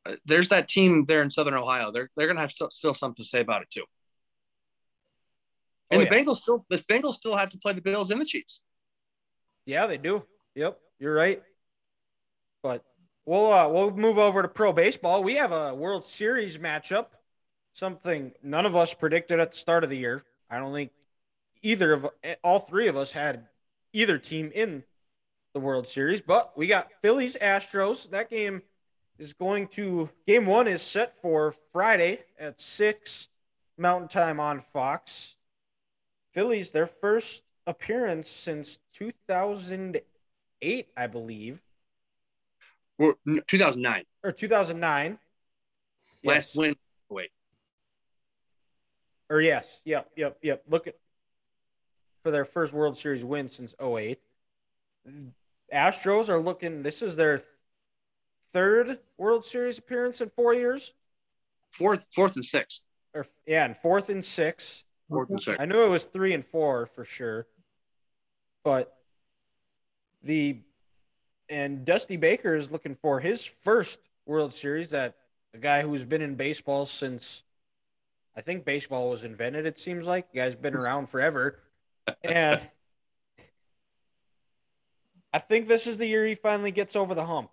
uh, 0.07 0.17
there's 0.27 0.49
that 0.49 0.69
team 0.69 1.07
there 1.07 1.23
in 1.23 1.31
Southern 1.31 1.55
Ohio. 1.55 1.91
They're 1.91 2.11
they're 2.17 2.27
going 2.27 2.37
to 2.37 2.43
have 2.43 2.53
still, 2.53 2.71
still 2.71 2.95
something 2.95 3.23
to 3.23 3.29
say 3.29 3.41
about 3.41 3.63
it 3.63 3.71
too. 3.71 3.85
And 5.91 6.01
Oh, 6.01 6.05
the 6.05 6.11
Bengals 6.11 6.37
still 6.37 6.65
the 6.69 6.77
Bengals 6.79 7.15
still 7.15 7.37
have 7.37 7.51
to 7.51 7.59
play 7.59 7.73
the 7.73 7.81
Bills 7.81 8.11
and 8.11 8.21
the 8.21 8.25
Chiefs. 8.25 8.61
Yeah, 9.67 9.87
they 9.87 9.97
do. 9.97 10.23
Yep, 10.55 10.79
you're 10.99 11.15
right. 11.15 11.43
We'll 13.27 13.51
uh, 13.51 13.69
we'll 13.69 13.91
move 13.91 14.19
over 14.19 14.43
to 14.43 14.49
pro 14.49 14.73
baseball. 14.73 15.23
We 15.23 15.37
have 15.37 15.51
a 15.51 15.75
World 15.75 16.05
Series 16.05 16.59
matchup, 16.59 17.07
something 17.73 18.33
none 18.43 18.67
of 18.67 18.77
us 18.77 18.93
predicted 18.93 19.41
at 19.41 19.53
the 19.53 19.57
start 19.57 19.83
of 19.83 19.89
the 19.89 19.97
year. 19.97 20.25
I 20.51 20.59
don't 20.59 20.75
think 20.75 20.91
either 21.63 21.95
of 21.95 22.07
all 22.43 22.61
three 22.61 22.87
of 22.87 22.97
us 22.97 23.13
had 23.13 23.47
either 23.95 24.19
team 24.19 24.53
in 24.55 24.85
the 25.55 25.61
World 25.61 25.89
Series, 25.89 26.21
but 26.21 26.57
we 26.57 26.67
got 26.67 26.91
Phillies 27.01 27.39
Astros. 27.41 28.11
That 28.11 28.29
game 28.29 28.61
is 29.19 29.33
going 29.33 29.69
to 29.69 30.11
game 30.27 30.45
one 30.45 30.69
is 30.69 30.83
set 30.83 31.19
for 31.19 31.55
Friday 31.73 32.19
at 32.39 32.61
six 32.61 33.29
Mountain 33.79 34.09
Time 34.09 34.39
on 34.39 34.61
Fox. 34.61 35.37
Phillies, 36.35 36.73
their 36.73 36.87
first 36.87 37.43
appearance 37.67 38.29
since 38.29 38.81
2008, 38.93 40.89
I 40.95 41.07
believe, 41.07 41.64
Or, 42.99 43.17
2009, 43.49 44.05
or 44.23 44.31
2009. 44.33 45.19
last 46.25 46.49
Yes. 46.49 46.55
win. 46.57 46.77
Wait, 47.09 47.31
Or 49.29 49.41
yes, 49.41 49.81
yep, 49.85 50.11
yep, 50.17 50.39
yep. 50.43 50.63
Look 50.69 50.87
at 50.87 50.97
for 52.23 52.31
their 52.31 52.45
first 52.45 52.73
World 52.73 52.97
Series 52.97 53.25
win 53.25 53.49
since 53.49 53.75
08. 53.81 54.19
Astros 55.73 56.29
are 56.29 56.39
looking. 56.41 56.83
This 56.83 57.03
is 57.03 57.17
their 57.17 57.43
third 58.53 58.99
World 59.19 59.45
Series 59.45 59.79
appearance 59.79 60.21
in 60.21 60.31
four 60.31 60.55
years, 60.55 60.93
fourth, 61.71 62.07
fourth 62.15 62.37
and 62.37 62.45
sixth, 62.45 62.85
or 63.13 63.27
yeah, 63.47 63.65
and 63.65 63.77
fourth 63.77 64.09
and 64.09 64.25
six. 64.25 64.85
fourth 65.09 65.29
and 65.31 65.43
sixth. 65.43 65.61
I 65.61 65.67
knew 65.67 65.83
it 65.85 65.89
was 65.89 66.05
three 66.05 66.33
and 66.33 66.45
four 66.45 66.87
for 66.87 67.05
sure, 67.05 67.47
but 68.63 68.97
the 70.23 70.61
and 71.49 71.85
Dusty 71.85 72.17
Baker 72.17 72.55
is 72.55 72.71
looking 72.71 72.95
for 72.95 73.21
his 73.21 73.45
first 73.45 73.99
World 74.27 74.55
Series. 74.55 74.91
That 74.91 75.15
a 75.53 75.59
guy 75.59 75.83
who's 75.83 76.05
been 76.05 76.23
in 76.23 76.35
baseball 76.35 76.87
since 76.87 77.43
I 78.37 78.41
think 78.41 78.65
baseball 78.65 79.11
was 79.11 79.23
invented. 79.23 79.67
It 79.67 79.79
seems 79.79 80.07
like 80.07 80.33
the 80.33 80.39
guy's 80.39 80.55
been 80.55 80.75
around 80.75 81.09
forever, 81.09 81.59
and 82.23 82.61
I 85.33 85.39
think 85.39 85.67
this 85.67 85.87
is 85.87 85.99
the 85.99 86.07
year 86.07 86.25
he 86.25 86.35
finally 86.35 86.71
gets 86.71 86.97
over 86.97 87.15
the 87.15 87.27
hump. 87.27 87.51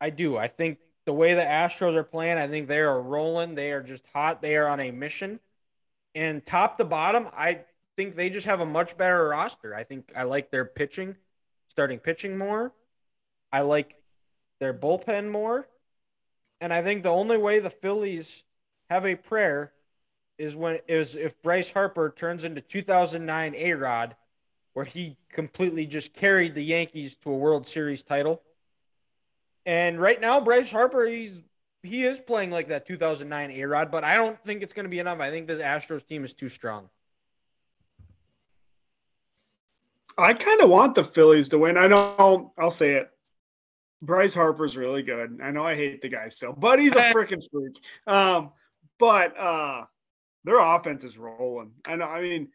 I 0.00 0.10
do. 0.10 0.36
I 0.36 0.48
think 0.48 0.78
the 1.04 1.12
way 1.12 1.34
the 1.34 1.42
Astros 1.42 1.94
are 1.94 2.04
playing, 2.04 2.38
I 2.38 2.48
think 2.48 2.68
they 2.68 2.80
are 2.80 3.00
rolling. 3.00 3.54
They 3.54 3.72
are 3.72 3.82
just 3.82 4.04
hot. 4.12 4.42
They 4.42 4.56
are 4.56 4.68
on 4.68 4.80
a 4.80 4.90
mission. 4.90 5.40
And 6.14 6.44
top 6.44 6.76
to 6.78 6.84
bottom, 6.84 7.28
I 7.36 7.60
think 7.96 8.14
they 8.14 8.30
just 8.30 8.46
have 8.46 8.60
a 8.60 8.66
much 8.66 8.96
better 8.96 9.28
roster. 9.28 9.74
I 9.74 9.84
think 9.84 10.12
I 10.16 10.24
like 10.24 10.50
their 10.50 10.64
pitching, 10.64 11.16
starting 11.68 11.98
pitching 11.98 12.38
more. 12.38 12.72
I 13.54 13.60
like 13.60 13.94
their 14.58 14.74
bullpen 14.74 15.30
more. 15.30 15.68
And 16.60 16.72
I 16.72 16.82
think 16.82 17.04
the 17.04 17.10
only 17.10 17.36
way 17.36 17.60
the 17.60 17.70
Phillies 17.70 18.42
have 18.90 19.06
a 19.06 19.14
prayer 19.14 19.72
is 20.38 20.56
when 20.56 20.80
is 20.88 21.14
if 21.14 21.40
Bryce 21.40 21.70
Harper 21.70 22.12
turns 22.16 22.42
into 22.42 22.60
2009 22.60 23.54
A-Rod 23.54 24.16
where 24.72 24.84
he 24.84 25.16
completely 25.28 25.86
just 25.86 26.14
carried 26.14 26.56
the 26.56 26.64
Yankees 26.64 27.14
to 27.18 27.30
a 27.30 27.36
World 27.36 27.64
Series 27.64 28.02
title. 28.02 28.42
And 29.64 30.00
right 30.00 30.20
now 30.20 30.40
Bryce 30.40 30.72
Harper 30.72 31.06
he's 31.06 31.40
he 31.84 32.02
is 32.02 32.18
playing 32.18 32.50
like 32.50 32.66
that 32.68 32.86
2009 32.86 33.52
A-Rod, 33.52 33.92
but 33.92 34.02
I 34.02 34.16
don't 34.16 34.42
think 34.42 34.64
it's 34.64 34.72
going 34.72 34.84
to 34.86 34.90
be 34.90 34.98
enough. 34.98 35.20
I 35.20 35.30
think 35.30 35.46
this 35.46 35.60
Astros 35.60 36.04
team 36.04 36.24
is 36.24 36.34
too 36.34 36.48
strong. 36.48 36.88
I 40.18 40.34
kind 40.34 40.60
of 40.60 40.70
want 40.70 40.96
the 40.96 41.04
Phillies 41.04 41.50
to 41.50 41.58
win. 41.58 41.76
I 41.76 41.86
know 41.86 42.52
I'll 42.58 42.72
say 42.72 42.94
it. 42.94 43.13
Bryce 44.04 44.34
Harper's 44.34 44.76
really 44.76 45.02
good. 45.02 45.38
I 45.42 45.50
know 45.50 45.64
I 45.64 45.74
hate 45.74 46.02
the 46.02 46.08
guy 46.08 46.28
still, 46.28 46.52
but 46.52 46.78
he's 46.80 46.94
a 46.96 47.00
freaking 47.14 47.42
freak. 47.50 47.76
Um, 48.06 48.52
but 48.98 49.36
uh 49.38 49.84
their 50.44 50.58
offense 50.58 51.04
is 51.04 51.16
rolling. 51.16 51.72
I 51.86 51.96
know. 51.96 52.04
I 52.04 52.20
mean, 52.20 52.48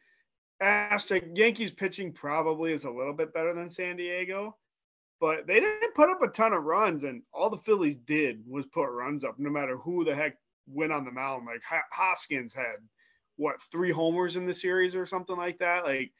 Aztec 0.61 1.23
Yankees 1.33 1.71
pitching 1.71 2.11
probably 2.11 2.71
is 2.73 2.83
a 2.85 2.91
little 2.91 3.13
bit 3.13 3.33
better 3.33 3.53
than 3.53 3.67
San 3.69 3.95
Diego, 3.97 4.55
but 5.19 5.47
they 5.47 5.59
didn't 5.59 5.95
put 5.95 6.09
up 6.09 6.21
a 6.21 6.27
ton 6.27 6.53
of 6.53 6.63
runs, 6.65 7.03
and 7.03 7.23
all 7.33 7.49
the 7.49 7.57
Phillies 7.57 7.97
did 7.97 8.43
was 8.47 8.65
put 8.67 8.89
runs 8.91 9.23
up, 9.23 9.39
no 9.39 9.49
matter 9.49 9.77
who 9.77 10.03
the 10.05 10.13
heck 10.15 10.37
went 10.67 10.91
on 10.91 11.03
the 11.03 11.11
mound. 11.11 11.45
Like 11.47 11.63
Ho- 11.67 11.79
Hoskins 11.91 12.53
had 12.53 12.75
what 13.37 13.61
three 13.71 13.91
homers 13.91 14.35
in 14.35 14.45
the 14.45 14.53
series 14.53 14.95
or 14.95 15.05
something 15.05 15.37
like 15.37 15.57
that. 15.59 15.83
Like 15.85 16.11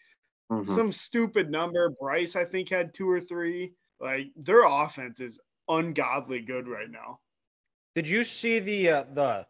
Mhm. 0.52 0.66
some 0.66 0.92
stupid 0.92 1.52
number. 1.52 1.92
Bryce, 2.02 2.36
I 2.36 2.46
think, 2.46 2.70
had 2.70 2.94
two 2.96 3.08
or 3.08 3.20
three. 3.20 3.74
Like 4.00 4.28
their 4.36 4.64
offense 4.66 5.20
is 5.20 5.40
ungodly 5.68 6.42
good 6.42 6.68
right 6.68 6.90
now. 6.90 7.20
Did 7.96 8.08
you 8.08 8.24
see 8.24 8.60
the 8.60 8.90
uh, 8.90 9.04
the 9.14 9.48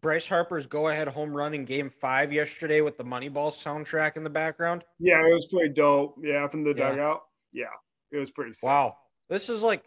Bryce 0.00 0.26
Harper's 0.28 0.66
go-ahead 0.66 1.08
home 1.08 1.34
run 1.36 1.52
in 1.54 1.64
Game 1.64 1.88
Five 1.90 2.32
yesterday 2.32 2.80
with 2.80 2.96
the 2.96 3.04
Moneyball 3.04 3.52
soundtrack 3.52 4.16
in 4.16 4.24
the 4.24 4.30
background? 4.30 4.84
Yeah, 4.98 5.26
it 5.26 5.32
was 5.34 5.46
pretty 5.46 5.74
dope. 5.74 6.16
Yeah, 6.22 6.48
from 6.48 6.62
the 6.64 6.70
Yeah. 6.70 6.90
dugout. 6.90 7.22
Yeah, 7.52 7.66
it 8.12 8.18
was 8.18 8.30
pretty 8.30 8.52
sick. 8.52 8.66
Wow, 8.66 8.96
this 9.28 9.48
is 9.48 9.62
like 9.62 9.82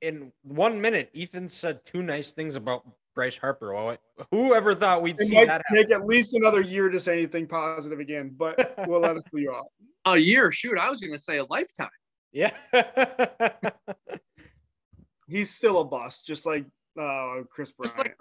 in 0.00 0.32
one 0.42 0.80
minute. 0.80 1.10
Ethan 1.12 1.48
said 1.48 1.84
two 1.84 2.02
nice 2.02 2.32
things 2.32 2.54
about 2.56 2.84
Bryce 3.14 3.36
Harper. 3.36 3.74
Well, 3.74 3.96
whoever 4.30 4.74
thought 4.74 5.02
we'd 5.02 5.20
It 5.20 5.26
see 5.28 5.34
might 5.36 5.46
that? 5.46 5.62
take 5.72 5.90
at 5.92 6.06
least 6.06 6.34
another 6.34 6.62
year 6.62 6.88
to 6.88 6.98
say 6.98 7.12
anything 7.12 7.46
positive 7.46 8.00
again, 8.00 8.34
but 8.36 8.74
we'll 8.88 9.00
let 9.00 9.16
it 9.16 9.22
you 9.32 9.50
off. 9.52 9.66
A 10.06 10.16
year, 10.16 10.50
shoot, 10.50 10.78
I 10.78 10.90
was 10.90 11.00
going 11.00 11.12
to 11.12 11.22
say 11.22 11.36
a 11.38 11.44
lifetime. 11.44 11.88
Yeah. 12.32 12.50
He's 15.28 15.50
still 15.50 15.80
a 15.80 15.84
bust, 15.84 16.26
just 16.26 16.44
like 16.46 16.64
uh, 17.00 17.42
Kris 17.50 17.72
Just 17.82 17.94
Bryant. 17.94 17.98
like 17.98 18.16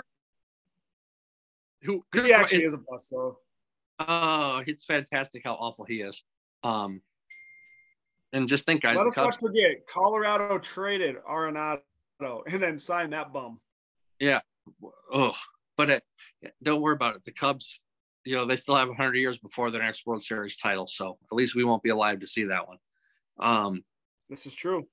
who 1.82 2.04
He 2.14 2.32
actually 2.32 2.64
is 2.64 2.74
a 2.74 2.78
bust, 2.78 3.10
though. 3.12 3.38
Oh, 4.00 4.64
it's 4.66 4.86
fantastic 4.86 5.42
how 5.44 5.54
awful 5.54 5.86
he 5.86 6.02
is. 6.02 6.24
Um, 6.64 7.02
and 8.34 8.48
just 8.48 8.66
think, 8.66 8.82
guys, 8.82 8.98
Let 8.98 9.04
the 9.04 9.10
us 9.10 9.18
not 9.18 9.40
forget 9.40 9.88
Colorado 9.88 10.58
traded 10.60 11.18
Arenado 11.30 11.82
and 12.22 12.62
then 12.62 12.80
signed 12.80 13.14
that 13.14 13.34
bum. 13.34 13.60
Yeah. 14.20 14.42
Oh, 15.12 15.36
but 15.76 15.90
it, 15.90 16.04
don't 16.62 16.82
worry 16.82 16.94
about 16.94 17.16
it. 17.16 17.24
The 17.24 17.32
Cubs, 17.32 17.82
you 18.26 18.36
know, 18.36 18.46
they 18.46 18.56
still 18.56 18.76
have 18.76 18.88
100 18.88 19.16
years 19.16 19.38
before 19.38 19.72
their 19.72 19.84
next 19.84 20.06
World 20.06 20.24
Series 20.24 20.58
title, 20.58 20.86
so 20.86 21.18
at 21.32 21.36
least 21.36 21.56
we 21.56 21.64
won't 21.64 21.84
be 21.84 21.90
alive 21.90 22.20
to 22.20 22.28
see 22.28 22.46
that 22.46 22.68
one. 22.68 22.78
Um, 23.40 23.84
This 24.32 24.46
is 24.46 24.56
true. 24.56 24.88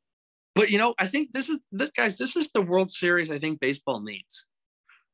but 0.57 0.69
you 0.69 0.79
know, 0.79 0.95
I 0.99 1.07
think 1.07 1.31
this 1.31 1.49
is 1.49 1.59
this 1.71 1.91
guys. 1.93 2.19
This 2.19 2.37
is 2.37 2.49
the 2.53 2.61
World 2.61 2.91
Series 2.91 3.31
I 3.31 3.39
think 3.39 3.61
baseball 3.61 4.03
needs, 4.03 4.47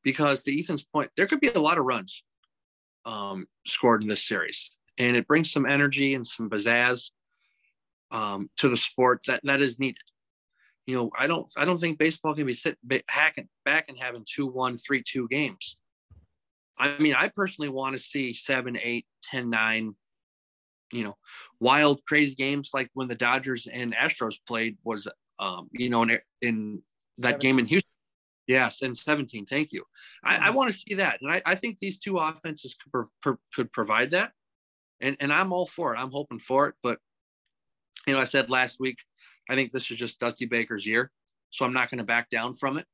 because 0.03 0.43
to 0.43 0.59
Ethan's 0.59 0.83
point, 0.83 1.11
there 1.17 1.27
could 1.27 1.41
be 1.41 1.49
a 1.49 1.61
lot 1.61 1.77
of 1.77 1.85
runs 1.85 2.25
um, 3.05 3.47
scored 3.67 4.03
in 4.03 4.09
this 4.09 4.27
series, 4.27 4.75
and 4.97 5.15
it 5.15 5.29
brings 5.29 5.53
some 5.53 5.67
energy 5.67 6.15
and 6.15 6.27
some 6.27 6.49
pizzazz 6.49 7.11
um, 8.11 8.49
to 8.57 8.71
the 8.71 8.79
sport 8.79 9.21
that 9.27 9.43
that 9.45 9.61
is 9.61 9.79
needed. 9.79 10.03
You 10.87 10.97
know, 10.97 11.11
I 11.17 11.27
don't 11.27 11.51
I 11.59 11.67
don't 11.67 11.79
think 11.79 11.99
baseball 11.99 12.35
can 12.35 12.47
be 12.47 12.55
sitting 12.55 12.79
hacking 13.09 13.49
back 13.67 13.91
and 13.91 13.99
having 13.99 14.25
two 14.27 14.47
one 14.47 14.79
three 14.79 15.03
two 15.07 15.29
games. 15.29 15.77
I 16.79 16.97
mean, 16.99 17.15
I 17.15 17.29
personally 17.29 17.69
want 17.69 17.95
to 17.95 18.03
see 18.03 18.33
seven, 18.33 18.77
eight, 18.83 19.07
10, 19.31 19.49
9, 19.49 19.95
you 20.95 21.05
know, 21.05 21.17
wild, 21.61 22.05
crazy 22.07 22.35
games 22.35 22.71
like 22.73 22.89
when 22.95 23.09
the 23.09 23.15
Dodgers 23.15 23.67
and 23.71 23.95
Astros 23.95 24.37
played 24.47 24.77
was, 24.85 25.09
um, 25.39 25.69
you 25.73 25.91
know, 25.91 26.03
in, 26.03 26.19
in 26.41 26.83
that 27.19 27.41
game 27.41 27.59
in 27.59 27.67
Houston. 27.67 27.91
Yes, 28.47 28.83
in 28.83 28.95
17. 28.95 29.47
Thank 29.47 29.73
you. 29.73 29.85
I, 30.23 30.49
I 30.49 30.51
want 30.51 30.71
to 30.71 30.77
see 30.77 30.95
that. 30.95 31.19
And 31.23 31.33
I, 31.33 31.43
I 31.47 31.55
think 31.55 31.79
these 31.79 31.99
two 31.99 32.19
offenses 32.19 32.75
could, 32.75 32.93
pro- 32.93 33.05
pro- 33.23 33.41
could 33.55 33.73
provide 33.73 34.11
that. 34.11 34.33
And, 35.01 35.17
and 35.19 35.33
I'm 35.33 35.53
all 35.53 35.67
for 35.67 35.95
it. 35.95 35.99
I'm 35.99 36.11
hoping 36.11 36.39
for 36.39 36.69
it. 36.69 36.75
But, 36.83 36.99
you 38.07 38.13
know, 38.13 38.21
I 38.21 38.25
said 38.25 38.51
last 38.51 38.79
week, 38.79 38.99
I 39.49 39.55
think 39.55 39.73
this 39.73 39.91
is 39.91 39.99
just 39.99 40.21
Dusty 40.21 40.47
Baker's 40.47 40.87
year. 40.87 41.11
So 41.51 41.65
I'm 41.65 41.73
not 41.73 41.91
going 41.91 41.99
to 41.99 42.05
back 42.05 42.29
down 42.29 42.55
from 42.55 42.79
it. 42.79 42.87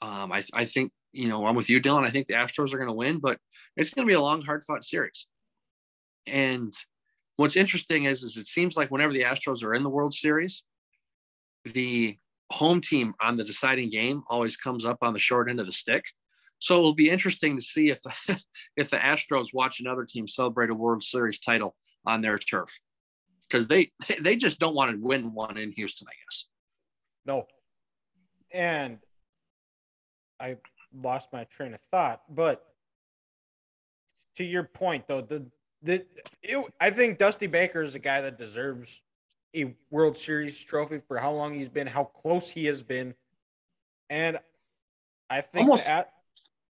Um, 0.00 0.30
I, 0.30 0.42
I 0.52 0.64
think, 0.64 0.92
you 1.12 1.28
know, 1.28 1.44
I'm 1.44 1.56
with 1.56 1.70
you, 1.70 1.80
Dylan. 1.80 2.04
I 2.04 2.10
think 2.10 2.28
the 2.28 2.34
Astros 2.34 2.72
are 2.72 2.78
going 2.78 2.88
to 2.88 2.92
win, 2.92 3.18
but 3.18 3.38
it's 3.76 3.90
going 3.90 4.06
to 4.06 4.10
be 4.10 4.16
a 4.16 4.20
long, 4.20 4.42
hard 4.42 4.62
fought 4.64 4.84
series. 4.84 5.26
And 6.26 6.72
what's 7.36 7.56
interesting 7.56 8.04
is, 8.04 8.22
is 8.22 8.36
it 8.36 8.46
seems 8.46 8.76
like 8.76 8.90
whenever 8.90 9.12
the 9.12 9.22
Astros 9.22 9.62
are 9.62 9.74
in 9.74 9.82
the 9.82 9.90
World 9.90 10.14
Series, 10.14 10.62
the 11.64 12.16
home 12.50 12.80
team 12.80 13.14
on 13.20 13.36
the 13.36 13.44
deciding 13.44 13.90
game 13.90 14.22
always 14.28 14.56
comes 14.56 14.84
up 14.84 14.98
on 15.02 15.12
the 15.12 15.18
short 15.18 15.48
end 15.48 15.60
of 15.60 15.66
the 15.66 15.72
stick. 15.72 16.04
So 16.58 16.78
it'll 16.78 16.94
be 16.94 17.10
interesting 17.10 17.56
to 17.56 17.62
see 17.62 17.90
if 17.90 18.02
the, 18.02 18.42
if 18.76 18.90
the 18.90 18.96
Astros 18.96 19.48
watch 19.52 19.80
another 19.80 20.04
team 20.04 20.28
celebrate 20.28 20.70
a 20.70 20.74
World 20.74 21.02
Series 21.02 21.38
title 21.38 21.74
on 22.06 22.20
their 22.20 22.38
turf 22.38 22.78
because 23.48 23.66
they 23.66 23.92
they 24.20 24.36
just 24.36 24.58
don't 24.58 24.74
want 24.74 24.90
to 24.90 24.98
win 24.98 25.32
one 25.32 25.56
in 25.56 25.72
Houston, 25.72 26.08
I 26.08 26.14
guess. 26.24 26.46
No. 27.26 27.46
And 28.52 28.98
I 30.38 30.58
lost 30.94 31.32
my 31.32 31.44
train 31.44 31.74
of 31.74 31.80
thought, 31.90 32.22
but 32.28 32.64
to 34.36 34.44
your 34.44 34.64
point 34.64 35.06
though, 35.08 35.22
the 35.22 35.46
the 35.84 36.04
it, 36.42 36.72
I 36.80 36.90
think 36.90 37.18
Dusty 37.18 37.46
Baker 37.46 37.82
is 37.82 37.94
a 37.94 37.98
guy 37.98 38.22
that 38.22 38.38
deserves 38.38 39.02
a 39.54 39.74
World 39.90 40.18
Series 40.18 40.62
trophy 40.62 40.98
for 40.98 41.18
how 41.18 41.30
long 41.32 41.54
he's 41.54 41.68
been, 41.68 41.86
how 41.86 42.04
close 42.04 42.50
he 42.50 42.66
has 42.66 42.82
been, 42.82 43.14
and 44.10 44.38
I 45.30 45.40
think 45.42 45.68
Almost- 45.68 45.84
that 45.84 46.12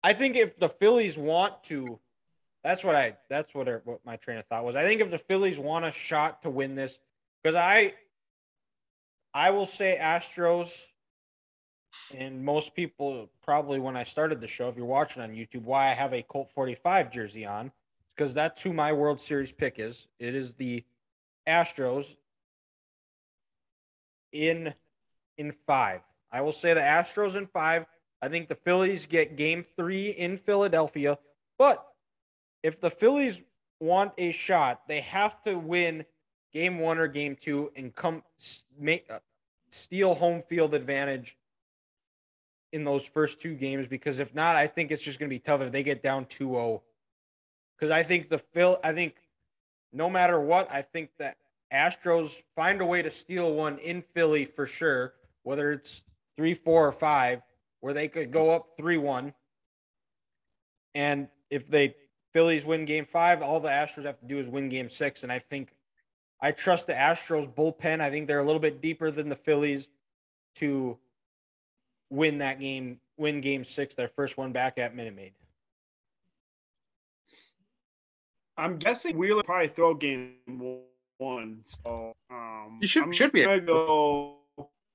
I 0.03 0.13
think 0.13 0.35
if 0.35 0.57
the 0.59 0.69
Phillies 0.69 1.17
want 1.17 1.63
to, 1.65 1.99
that's 2.63 2.83
what 2.83 2.95
I 2.95 3.17
that's 3.29 3.55
what 3.55 3.67
I, 3.67 3.73
what 3.83 4.05
my 4.05 4.17
train 4.17 4.37
of 4.37 4.45
thought 4.45 4.63
was. 4.63 4.75
I 4.75 4.83
think 4.83 5.01
if 5.01 5.09
the 5.09 5.17
Phillies 5.17 5.57
want 5.57 5.85
a 5.85 5.91
shot 5.91 6.43
to 6.43 6.49
win 6.49 6.75
this, 6.75 6.99
because 7.41 7.55
I 7.55 7.93
I 9.33 9.51
will 9.51 9.65
say 9.65 9.97
Astros, 9.99 10.87
and 12.13 12.43
most 12.43 12.75
people 12.75 13.29
probably 13.43 13.79
when 13.79 13.97
I 13.97 14.03
started 14.03 14.41
the 14.41 14.47
show, 14.47 14.69
if 14.69 14.77
you're 14.77 14.85
watching 14.85 15.21
on 15.21 15.31
YouTube, 15.31 15.63
why 15.63 15.87
I 15.87 15.93
have 15.93 16.13
a 16.13 16.21
Colt 16.21 16.49
45 16.49 17.11
jersey 17.11 17.45
on, 17.45 17.71
because 18.17 18.33
that's 18.33 18.63
who 18.63 18.73
my 18.73 18.91
World 18.91 19.21
Series 19.21 19.51
pick 19.51 19.77
is. 19.77 20.07
It 20.19 20.33
is 20.33 20.55
the 20.55 20.83
Astros 21.47 22.15
in 24.31 24.73
in 25.37 25.51
five. 25.51 26.01
I 26.31 26.41
will 26.41 26.51
say 26.51 26.73
the 26.73 26.81
Astros 26.81 27.35
in 27.35 27.45
five. 27.45 27.85
I 28.21 28.27
think 28.27 28.47
the 28.47 28.55
Phillies 28.55 29.05
get 29.05 29.37
game 29.37 29.63
three 29.63 30.09
in 30.09 30.37
Philadelphia. 30.37 31.19
But 31.59 31.85
if 32.63 32.81
the 32.81 32.89
Phillies 32.89 33.43
want 33.79 34.13
a 34.17 34.31
shot, 34.31 34.87
they 34.87 35.01
have 35.01 35.41
to 35.43 35.57
win 35.57 36.03
game 36.51 36.79
one 36.79 36.97
or 36.97 37.07
game 37.07 37.37
two 37.39 37.71
and 37.75 37.93
come 37.93 38.23
make 38.79 39.05
uh, 39.11 39.19
steal 39.69 40.15
home 40.15 40.41
field 40.41 40.73
advantage 40.73 41.37
in 42.73 42.83
those 42.83 43.07
first 43.07 43.39
two 43.39 43.53
games 43.53 43.87
because 43.87 44.19
if 44.19 44.33
not, 44.33 44.55
I 44.55 44.65
think 44.65 44.91
it's 44.91 45.03
just 45.03 45.19
going 45.19 45.29
to 45.29 45.35
be 45.35 45.39
tough 45.39 45.61
if 45.61 45.71
they 45.71 45.83
get 45.83 46.01
down 46.01 46.25
2-0. 46.25 46.81
Because 47.77 47.91
I 47.91 48.03
think 48.03 48.29
the 48.29 48.39
Phil, 48.39 48.79
I 48.83 48.93
think 48.93 49.15
no 49.93 50.09
matter 50.09 50.39
what, 50.39 50.71
I 50.71 50.81
think 50.81 51.11
that 51.19 51.37
Astros 51.71 52.41
find 52.55 52.81
a 52.81 52.85
way 52.85 53.01
to 53.01 53.09
steal 53.09 53.53
one 53.53 53.77
in 53.79 54.01
Philly 54.01 54.45
for 54.45 54.65
sure, 54.65 55.13
whether 55.43 55.71
it's 55.71 56.03
three, 56.35 56.53
four, 56.53 56.87
or 56.87 56.91
five, 56.91 57.41
where 57.81 57.93
they 57.93 58.07
could 58.07 58.31
go 58.31 58.51
up 58.51 58.69
3 58.77 58.97
1. 58.97 59.33
And 60.95 61.27
if 61.49 61.67
they 61.67 61.95
Phillies 62.33 62.65
win 62.65 62.85
game 62.85 63.05
five, 63.05 63.41
all 63.41 63.59
the 63.59 63.69
Astros 63.69 64.05
have 64.05 64.19
to 64.19 64.25
do 64.25 64.37
is 64.37 64.47
win 64.47 64.69
game 64.69 64.89
six. 64.89 65.23
And 65.23 65.31
I 65.31 65.39
think 65.39 65.73
I 66.41 66.51
trust 66.51 66.87
the 66.87 66.93
Astros 66.93 67.51
bullpen. 67.51 68.01
I 68.01 68.09
think 68.09 68.27
they're 68.27 68.39
a 68.39 68.45
little 68.45 68.59
bit 68.59 68.81
deeper 68.81 69.11
than 69.11 69.29
the 69.29 69.35
Phillies 69.35 69.87
to 70.55 70.97
win 72.09 72.39
that 72.39 72.59
game, 72.59 72.99
win 73.17 73.41
game 73.41 73.63
six, 73.63 73.95
their 73.95 74.07
first 74.07 74.37
one 74.37 74.51
back 74.51 74.77
at 74.77 74.95
Minute 74.95 75.15
Maid. 75.15 75.33
I'm 78.57 78.77
guessing 78.77 79.17
Wheeler 79.17 79.43
probably 79.43 79.67
throw 79.69 79.93
game 79.93 80.35
one. 81.17 81.59
So 81.63 82.13
um, 82.31 82.79
You 82.81 82.87
should- 82.87 83.03
I'm 83.03 83.11
should 83.11 83.31
be 83.31 83.43
gonna 83.43 83.61
go. 83.61 84.37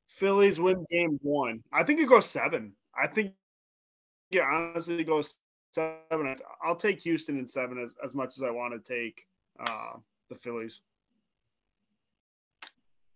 Phillies 0.09 0.61
win 0.61 0.85
game 0.91 1.19
one. 1.23 1.63
I 1.73 1.85
think 1.85 1.99
it 1.99 2.07
goes 2.09 2.27
seven. 2.29 2.75
I 2.95 3.07
think 3.07 3.33
yeah, 4.31 4.43
honestly, 4.45 5.01
it 5.01 5.05
goes 5.05 5.37
seven. 5.73 6.37
I'll 6.63 6.77
take 6.77 7.01
Houston 7.01 7.39
in 7.39 7.47
seven 7.47 7.79
as, 7.79 7.95
as 8.05 8.15
much 8.15 8.37
as 8.37 8.43
I 8.43 8.51
want 8.51 8.75
to 8.75 8.95
take 8.95 9.27
uh, 9.59 9.95
the 10.29 10.37
Phillies. 10.37 10.81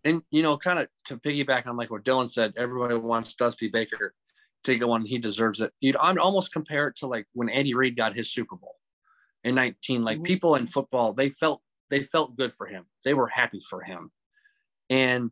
And 0.05 0.23
you 0.31 0.43
know, 0.43 0.57
kind 0.57 0.79
of 0.79 0.89
to 1.07 1.17
piggyback 1.17 1.67
on 1.67 1.77
like 1.77 1.91
what 1.91 2.05
Dylan 2.05 2.31
said, 2.31 2.55
everybody 2.57 2.95
wants 2.95 3.35
Dusty 3.35 3.69
Baker 3.69 4.15
to 4.65 4.79
go 4.79 4.87
one. 4.87 5.05
He 5.05 5.19
deserves 5.19 5.61
it. 5.61 5.73
You'd 5.81 5.97
I'd 5.97 6.19
almost 6.19 6.53
compare 6.53 6.89
it 6.89 6.97
to 6.97 7.07
like 7.07 7.27
when 7.35 7.49
Andy 7.49 7.75
Reid 7.75 7.97
got 7.97 8.15
his 8.17 8.31
Super 8.33 8.57
Bowl 8.57 8.77
in 9.47 9.55
19. 9.55 10.03
Like 10.05 10.19
Mhm. 10.19 10.25
people 10.25 10.57
in 10.57 10.67
football, 10.67 11.15
they 11.15 11.31
felt 11.31 11.63
they 11.89 12.03
felt 12.03 12.37
good 12.37 12.53
for 12.53 12.67
him. 12.67 12.85
They 13.05 13.15
were 13.15 13.29
happy 13.29 13.61
for 13.61 13.81
him. 13.83 14.11
And 14.91 15.31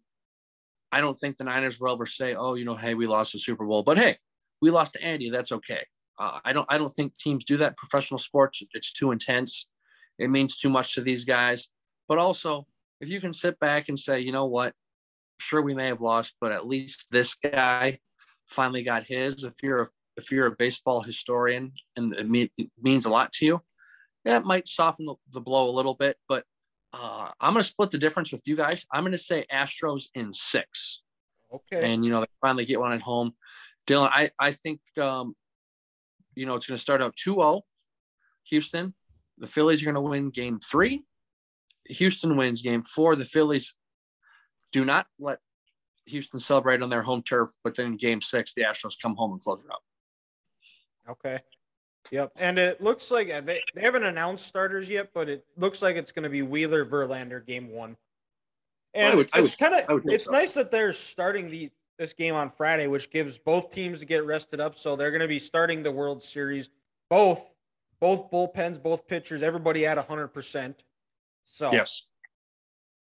I 0.92 1.00
don't 1.00 1.14
think 1.14 1.36
the 1.36 1.44
Niners 1.44 1.80
will 1.80 1.92
ever 1.92 2.06
say, 2.06 2.34
"Oh, 2.34 2.54
you 2.54 2.64
know, 2.64 2.76
hey, 2.76 2.94
we 2.94 3.06
lost 3.06 3.32
the 3.32 3.38
Super 3.40 3.66
Bowl," 3.66 3.82
but 3.82 3.98
hey, 3.98 4.18
we 4.62 4.70
lost 4.70 4.92
to 4.94 5.02
Andy. 5.02 5.30
That's 5.30 5.52
okay. 5.52 5.84
Uh, 6.18 6.40
I 6.44 6.52
don't. 6.52 6.66
I 6.70 6.78
don't 6.78 6.90
think 6.94 7.16
teams 7.18 7.44
do 7.44 7.56
that. 7.58 7.70
in 7.72 7.74
Professional 7.76 8.18
sports, 8.20 8.62
it's 8.72 8.92
too 8.92 9.10
intense. 9.10 9.66
It 10.18 10.28
means 10.30 10.56
too 10.58 10.70
much 10.70 10.94
to 10.94 11.00
these 11.02 11.24
guys. 11.24 11.68
But 12.08 12.18
also, 12.18 12.66
if 13.00 13.08
you 13.08 13.20
can 13.20 13.32
sit 13.32 13.58
back 13.58 13.88
and 13.88 13.98
say, 13.98 14.20
you 14.20 14.30
know 14.30 14.46
what, 14.46 14.74
sure 15.40 15.62
we 15.62 15.74
may 15.74 15.88
have 15.88 16.00
lost, 16.00 16.34
but 16.40 16.52
at 16.52 16.66
least 16.68 17.06
this 17.10 17.34
guy 17.34 17.98
finally 18.46 18.84
got 18.84 19.04
his. 19.04 19.42
If 19.42 19.54
you're 19.62 19.82
a 19.82 19.88
if 20.16 20.30
you're 20.30 20.46
a 20.46 20.52
baseball 20.56 21.02
historian 21.02 21.72
and 21.96 22.14
it 22.14 22.28
means 22.80 23.04
a 23.06 23.10
lot 23.10 23.32
to 23.32 23.46
you, 23.46 23.60
that 24.24 24.44
might 24.44 24.68
soften 24.68 25.06
the, 25.06 25.14
the 25.32 25.40
blow 25.40 25.68
a 25.68 25.72
little 25.72 25.94
bit. 25.94 26.16
But 26.28 26.44
uh, 26.92 27.30
I'm 27.40 27.52
going 27.52 27.62
to 27.62 27.68
split 27.68 27.90
the 27.90 27.98
difference 27.98 28.32
with 28.32 28.42
you 28.46 28.56
guys. 28.56 28.86
I'm 28.92 29.02
going 29.02 29.12
to 29.12 29.18
say 29.18 29.44
Astros 29.52 30.04
in 30.14 30.32
six, 30.32 31.02
Okay. 31.52 31.92
and 31.92 32.04
you 32.04 32.10
know 32.10 32.20
they 32.20 32.26
finally 32.40 32.64
get 32.64 32.80
one 32.80 32.92
at 32.92 33.00
home. 33.02 33.32
Dylan, 33.86 34.08
I 34.12 34.30
I 34.38 34.52
think 34.52 34.80
um, 35.00 35.34
you 36.34 36.46
know 36.46 36.54
it's 36.54 36.66
going 36.66 36.78
to 36.78 36.82
start 36.82 37.02
out 37.02 37.14
2-0. 37.16 37.62
Houston, 38.50 38.94
the 39.38 39.46
Phillies 39.46 39.82
are 39.82 39.86
going 39.86 39.94
to 39.94 40.00
win 40.00 40.30
Game 40.30 40.58
Three. 40.60 41.02
Houston 41.86 42.36
wins 42.36 42.62
Game 42.62 42.82
Four. 42.82 43.16
The 43.16 43.24
Phillies 43.24 43.74
do 44.72 44.84
not 44.84 45.06
let 45.18 45.38
Houston 46.06 46.38
celebrate 46.40 46.82
on 46.82 46.90
their 46.90 47.02
home 47.02 47.22
turf, 47.22 47.50
but 47.62 47.74
then 47.74 47.86
in 47.86 47.96
game 47.96 48.20
six, 48.20 48.52
the 48.54 48.62
Astros 48.62 48.94
come 49.00 49.14
home 49.16 49.32
and 49.32 49.40
close 49.40 49.64
it 49.64 49.70
up. 49.70 49.82
Okay. 51.08 51.40
Yep. 52.10 52.32
And 52.36 52.58
it 52.58 52.80
looks 52.80 53.10
like 53.10 53.30
uh, 53.30 53.40
they, 53.40 53.60
they 53.74 53.80
haven't 53.80 54.04
announced 54.04 54.46
starters 54.46 54.88
yet, 54.88 55.10
but 55.14 55.28
it 55.28 55.44
looks 55.56 55.80
like 55.82 55.96
it's 55.96 56.12
going 56.12 56.22
to 56.24 56.28
be 56.28 56.42
Wheeler 56.42 56.84
Verlander 56.84 57.44
game 57.44 57.70
one. 57.70 57.96
And 58.92 59.12
I 59.12 59.16
would- 59.16 59.30
it's 59.34 59.56
kind 59.56 59.74
of 59.74 60.02
it's 60.06 60.24
so. 60.24 60.30
nice 60.30 60.52
that 60.54 60.70
they're 60.70 60.92
starting 60.92 61.48
the 61.50 61.70
this 61.98 62.12
game 62.12 62.34
on 62.34 62.50
Friday, 62.50 62.88
which 62.88 63.08
gives 63.10 63.38
both 63.38 63.70
teams 63.72 64.00
to 64.00 64.04
get 64.06 64.26
rested 64.26 64.60
up. 64.60 64.76
So 64.76 64.96
they're 64.96 65.12
going 65.12 65.20
to 65.22 65.28
be 65.28 65.38
starting 65.38 65.82
the 65.82 65.92
World 65.92 66.22
Series 66.22 66.68
both 67.08 67.50
both 68.00 68.30
bullpens, 68.30 68.82
both 68.82 69.06
pitchers, 69.06 69.42
everybody 69.42 69.86
at 69.86 69.96
100%. 69.96 70.74
So, 71.44 71.72
Yes. 71.72 72.02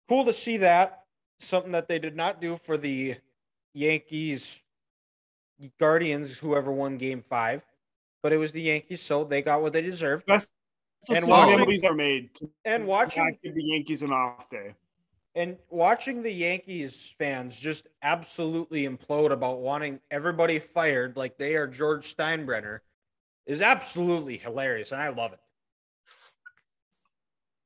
cool 0.07 0.23
to 0.25 0.31
see 0.31 0.57
that. 0.57 1.03
Something 1.39 1.71
that 1.71 1.87
they 1.87 1.97
did 1.99 2.15
not 2.15 2.39
do 2.39 2.55
for 2.55 2.77
the 2.77 3.15
Yankees, 3.73 4.61
Guardians, 5.79 6.37
whoever 6.39 6.71
won 6.71 6.97
game 6.97 7.21
five. 7.21 7.65
But 8.23 8.33
it 8.33 8.37
was 8.37 8.51
the 8.51 8.61
Yankees, 8.61 9.01
so 9.01 9.23
they 9.23 9.43
got 9.43 9.61
what 9.61 9.73
they 9.73 9.81
deserved. 9.81 10.25
Best 10.25 10.49
And 11.09 11.17
decision 11.17 11.29
watching- 11.29 11.59
nobody's 11.59 11.83
ever 11.83 11.93
made. 11.93 12.31
And 12.65 12.87
watching 12.87 13.37
give 13.43 13.53
the 13.53 13.63
Yankees 13.63 14.01
an 14.01 14.11
off 14.11 14.49
day. 14.49 14.73
And 15.35 15.57
watching 15.69 16.23
the 16.23 16.31
Yankees 16.31 17.13
fans 17.17 17.59
just 17.59 17.87
absolutely 18.01 18.87
implode 18.87 19.31
about 19.31 19.59
wanting 19.59 19.99
everybody 20.09 20.59
fired 20.59 21.17
like 21.17 21.37
they 21.37 21.55
are 21.55 21.67
George 21.67 22.15
Steinbrenner 22.15 22.79
is 23.45 23.61
absolutely 23.61 24.37
hilarious, 24.37 24.91
and 24.91 25.01
I 25.01 25.09
love 25.09 25.33
it. 25.33 25.39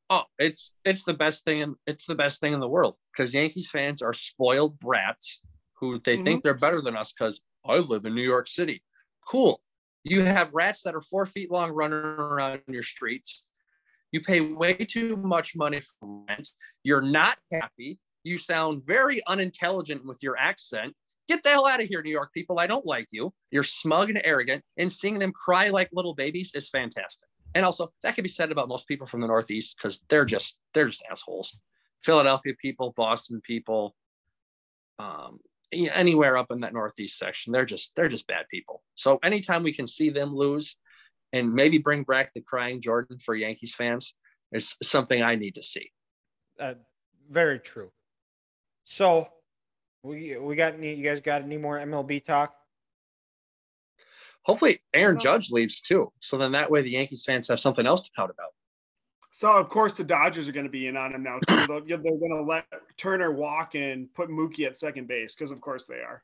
Oh, 0.10 0.24
it's 0.40 0.74
it's 0.86 1.04
the 1.04 1.14
best 1.14 1.44
thing 1.44 1.60
in 1.60 1.76
it's 1.86 2.06
the 2.06 2.16
best 2.16 2.40
thing 2.40 2.54
in 2.54 2.62
the 2.62 2.68
world 2.68 2.96
because 3.12 3.34
Yankees 3.34 3.70
fans 3.70 4.02
are 4.02 4.14
spoiled 4.14 4.80
brats 4.80 5.42
who 5.74 6.00
they 6.00 6.16
mm-hmm. 6.16 6.24
think 6.24 6.44
they're 6.44 6.54
better 6.54 6.82
than 6.82 6.96
us 6.96 7.14
because 7.14 7.42
I 7.66 7.76
live 7.76 8.06
in 8.06 8.16
New 8.16 8.24
York 8.24 8.48
City. 8.48 8.82
Cool. 9.28 9.62
You 10.10 10.24
have 10.24 10.54
rats 10.54 10.84
that 10.84 10.96
are 10.96 11.02
four 11.02 11.26
feet 11.26 11.52
long 11.52 11.72
running 11.72 12.00
around 12.00 12.62
your 12.68 12.84
streets. 12.84 13.44
You 14.14 14.22
pay 14.22 14.40
way 14.40 14.74
too 14.74 15.18
much 15.18 15.54
money 15.54 15.82
for 15.82 16.24
rent. 16.30 16.48
You're 16.84 17.02
not 17.02 17.38
happy. 17.52 18.00
You 18.24 18.38
sound 18.38 18.86
very 18.86 19.22
unintelligent 19.28 20.06
with 20.06 20.20
your 20.24 20.38
accent. 20.38 20.96
Get 21.28 21.44
the 21.44 21.50
hell 21.50 21.66
out 21.66 21.82
of 21.82 21.90
here, 21.90 22.02
New 22.02 22.12
York 22.12 22.32
people. 22.34 22.58
I 22.58 22.68
don't 22.68 22.86
like 22.86 23.08
you. 23.12 23.34
You're 23.52 23.64
smug 23.64 24.10
and 24.10 24.22
arrogant, 24.24 24.64
and 24.78 24.90
seeing 24.90 25.20
them 25.20 25.34
cry 25.34 25.68
like 25.68 25.90
little 25.92 26.16
babies 26.16 26.52
is 26.56 26.70
fantastic. 26.70 27.28
And 27.54 27.66
also, 27.66 27.92
that 28.04 28.16
can 28.16 28.24
be 28.24 28.30
said 28.30 28.50
about 28.50 28.70
most 28.70 28.88
people 28.88 29.08
from 29.08 29.20
the 29.20 29.28
Northeast 29.28 29.76
because 29.78 30.04
they're 30.08 30.26
just 30.26 30.58
they're 30.74 30.86
just 30.86 31.04
assholes. 31.12 31.60
Philadelphia 32.02 32.54
people, 32.62 32.94
Boston 32.96 33.42
people, 33.42 33.94
um, 35.00 35.40
anywhere 35.72 36.38
up 36.38 36.52
in 36.52 36.62
that 36.62 36.74
Northeast 36.74 37.18
section, 37.18 37.54
they're 37.54 37.66
just 37.66 37.96
they're 37.96 38.08
just 38.08 38.28
bad 38.28 38.46
people. 38.50 38.84
So 38.96 39.20
anytime 39.24 39.64
we 39.64 39.74
can 39.74 39.88
see 39.88 40.10
them 40.10 40.36
lose, 40.36 40.76
and 41.34 41.54
maybe 41.54 41.78
bring 41.78 42.04
back 42.04 42.34
the 42.34 42.42
crying 42.42 42.82
Jordan 42.82 43.18
for 43.18 43.36
Yankees 43.36 43.74
fans, 43.74 44.14
is 44.52 44.76
something 44.82 45.22
I 45.22 45.36
need 45.36 45.56
to 45.56 45.64
see. 45.64 45.92
Uh, 46.60 46.76
very 47.30 47.60
true. 47.60 47.92
So, 48.86 49.28
we 50.04 50.38
we 50.38 50.56
got 50.56 50.76
any? 50.76 50.96
You 50.96 51.04
guys 51.04 51.20
got 51.20 51.42
any 51.42 51.58
more 51.58 51.78
MLB 51.78 52.24
talk? 52.26 52.56
Hopefully, 54.44 54.80
Aaron 54.94 55.20
Judge 55.20 55.52
leaves 55.52 55.82
too, 55.82 56.14
so 56.22 56.38
then 56.38 56.52
that 56.52 56.72
way 56.72 56.82
the 56.82 56.92
Yankees 56.92 57.26
fans 57.26 57.50
have 57.50 57.60
something 57.60 57.86
else 57.86 58.04
to 58.04 58.12
pout 58.16 58.30
about. 58.30 58.52
So 59.38 59.52
of 59.52 59.70
course 59.70 59.94
the 59.94 60.04
Dodgers 60.04 60.50
are 60.50 60.52
going 60.52 60.66
to 60.66 60.72
be 60.72 60.88
in 60.88 60.98
on 60.98 61.14
him 61.14 61.22
now 61.22 61.38
too. 61.48 61.68
They'll- 61.68 61.86
They're 61.86 62.00
going 62.00 62.32
to 62.36 62.42
let 62.42 62.66
Turner 62.98 63.32
walk 63.32 63.76
and 63.76 64.12
put 64.16 64.30
Mookie 64.30 64.66
at 64.66 64.76
second 64.76 65.08
base 65.08 65.36
because 65.36 65.52
of 65.52 65.62
course 65.62 65.86
they 65.86 66.00
are. 66.00 66.24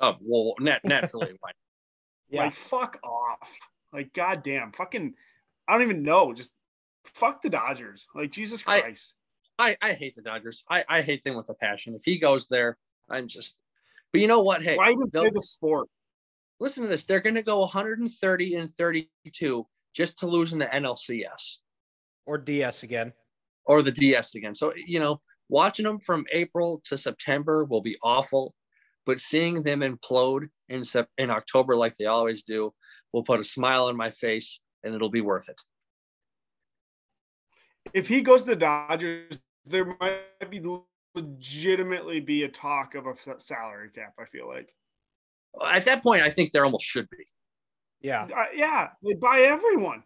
Oh 0.00 0.16
well, 0.22 0.54
nat- 0.58 0.82
naturally? 0.82 1.38
Yeah, 2.30 2.44
Like 2.44 2.54
fuck 2.54 2.98
off. 3.04 3.52
Like 3.92 4.14
goddamn, 4.14 4.72
fucking. 4.72 5.12
I 5.68 5.72
don't 5.74 5.82
even 5.82 6.02
know. 6.02 6.32
Just 6.32 6.52
fuck 7.04 7.42
the 7.42 7.50
Dodgers. 7.50 8.08
Like 8.14 8.30
Jesus 8.32 8.62
Christ. 8.62 9.12
I, 9.58 9.76
I 9.82 9.92
hate 9.92 10.16
the 10.16 10.22
Dodgers. 10.22 10.64
I, 10.70 10.84
I 10.88 11.02
hate 11.02 11.22
them 11.22 11.36
with 11.36 11.50
a 11.50 11.54
passion. 11.54 11.94
If 11.94 12.02
he 12.06 12.18
goes 12.18 12.48
there, 12.48 12.78
I'm 13.10 13.28
just. 13.28 13.56
But 14.10 14.22
you 14.22 14.26
know 14.26 14.40
what? 14.40 14.62
Hey, 14.62 14.76
Why 14.76 14.90
even 14.90 15.10
play 15.10 15.28
the 15.30 15.42
sport? 15.42 15.86
listen 16.60 16.82
to 16.82 16.88
this. 16.88 17.02
They're 17.04 17.20
going 17.20 17.34
to 17.36 17.42
go 17.42 17.58
130 17.60 18.54
and 18.54 18.70
32 18.70 19.66
just 19.92 20.18
to 20.20 20.26
lose 20.26 20.54
in 20.54 20.58
the 20.58 20.64
NLCS 20.66 21.56
or 22.26 22.38
DS 22.38 22.82
again. 22.82 23.12
or 23.64 23.82
the 23.82 23.92
DS 23.92 24.34
again. 24.34 24.54
So 24.54 24.72
you 24.76 25.00
know, 25.00 25.20
watching 25.48 25.84
them 25.84 25.98
from 25.98 26.24
April 26.32 26.82
to 26.88 26.98
September 26.98 27.64
will 27.64 27.82
be 27.82 27.96
awful, 28.02 28.54
but 29.04 29.20
seeing 29.20 29.62
them 29.62 29.80
implode 29.80 30.48
in 30.68 30.84
Sep- 30.84 31.10
in 31.18 31.30
October 31.30 31.76
like 31.76 31.96
they 31.96 32.06
always 32.06 32.42
do 32.42 32.72
will 33.12 33.22
put 33.22 33.40
a 33.40 33.44
smile 33.44 33.84
on 33.86 33.96
my 33.96 34.10
face, 34.10 34.60
and 34.84 34.94
it'll 34.94 35.10
be 35.10 35.20
worth 35.20 35.48
it. 35.48 35.60
If 37.94 38.08
he 38.08 38.20
goes 38.20 38.42
to 38.44 38.50
the 38.50 38.56
Dodgers, 38.56 39.40
there 39.64 39.96
might 40.00 40.50
be 40.50 40.60
legitimately 41.14 42.20
be 42.20 42.42
a 42.42 42.48
talk 42.48 42.94
of 42.94 43.06
a 43.06 43.14
salary 43.38 43.90
cap. 43.90 44.14
I 44.18 44.24
feel 44.26 44.48
like. 44.48 44.74
At 45.72 45.86
that 45.86 46.02
point, 46.02 46.22
I 46.22 46.30
think 46.30 46.52
there 46.52 46.64
almost 46.64 46.84
should 46.84 47.08
be. 47.10 47.24
Yeah, 48.02 48.24
Uh, 48.24 48.44
yeah, 48.54 48.90
they 49.02 49.14
buy 49.14 49.40
everyone. 49.40 50.02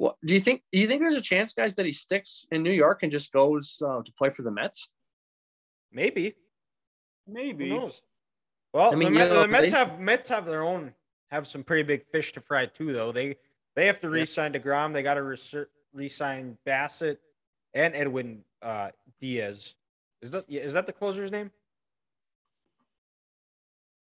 What 0.00 0.16
do 0.24 0.32
you 0.32 0.40
think? 0.40 0.62
Do 0.72 0.80
you 0.80 0.86
think 0.88 1.02
there's 1.02 1.14
a 1.14 1.20
chance, 1.20 1.52
guys, 1.52 1.74
that 1.74 1.84
he 1.84 1.92
sticks 1.92 2.46
in 2.50 2.62
New 2.62 2.72
York 2.72 3.02
and 3.02 3.12
just 3.12 3.30
goes 3.32 3.82
uh, 3.86 4.00
to 4.02 4.12
play 4.16 4.30
for 4.30 4.40
the 4.40 4.50
Mets? 4.50 4.88
maybe. 5.92 6.36
Maybe. 7.26 7.68
Who 7.68 7.80
knows? 7.80 8.00
Well, 8.72 8.92
I 8.92 8.96
mean, 8.96 9.12
the, 9.12 9.12
you 9.12 9.18
Met- 9.18 9.28
know, 9.28 9.42
the 9.42 9.48
Mets 9.48 9.72
they- 9.72 9.76
have 9.76 10.00
Mets 10.00 10.28
have 10.30 10.46
their 10.46 10.62
own 10.62 10.94
have 11.30 11.46
some 11.46 11.62
pretty 11.62 11.82
big 11.82 12.06
fish 12.10 12.32
to 12.32 12.40
fry 12.40 12.64
too, 12.64 12.94
though. 12.94 13.12
They 13.12 13.36
they 13.76 13.86
have 13.88 14.00
to 14.00 14.06
Yeah. 14.06 14.14
re-sign 14.14 14.54
Degrom. 14.54 14.94
They 14.94 15.02
got 15.02 15.14
to 15.14 15.22
re- 15.22 15.66
re-sign 15.92 16.56
Bassitt 16.66 17.18
and 17.74 17.94
Edwin 17.94 18.42
uh, 18.62 18.92
Diaz. 19.20 19.74
Is 20.22 20.30
that 20.30 20.46
yeah, 20.48 20.62
is 20.62 20.72
that 20.72 20.86
the 20.86 20.94
closer's 20.94 21.30
name? 21.30 21.50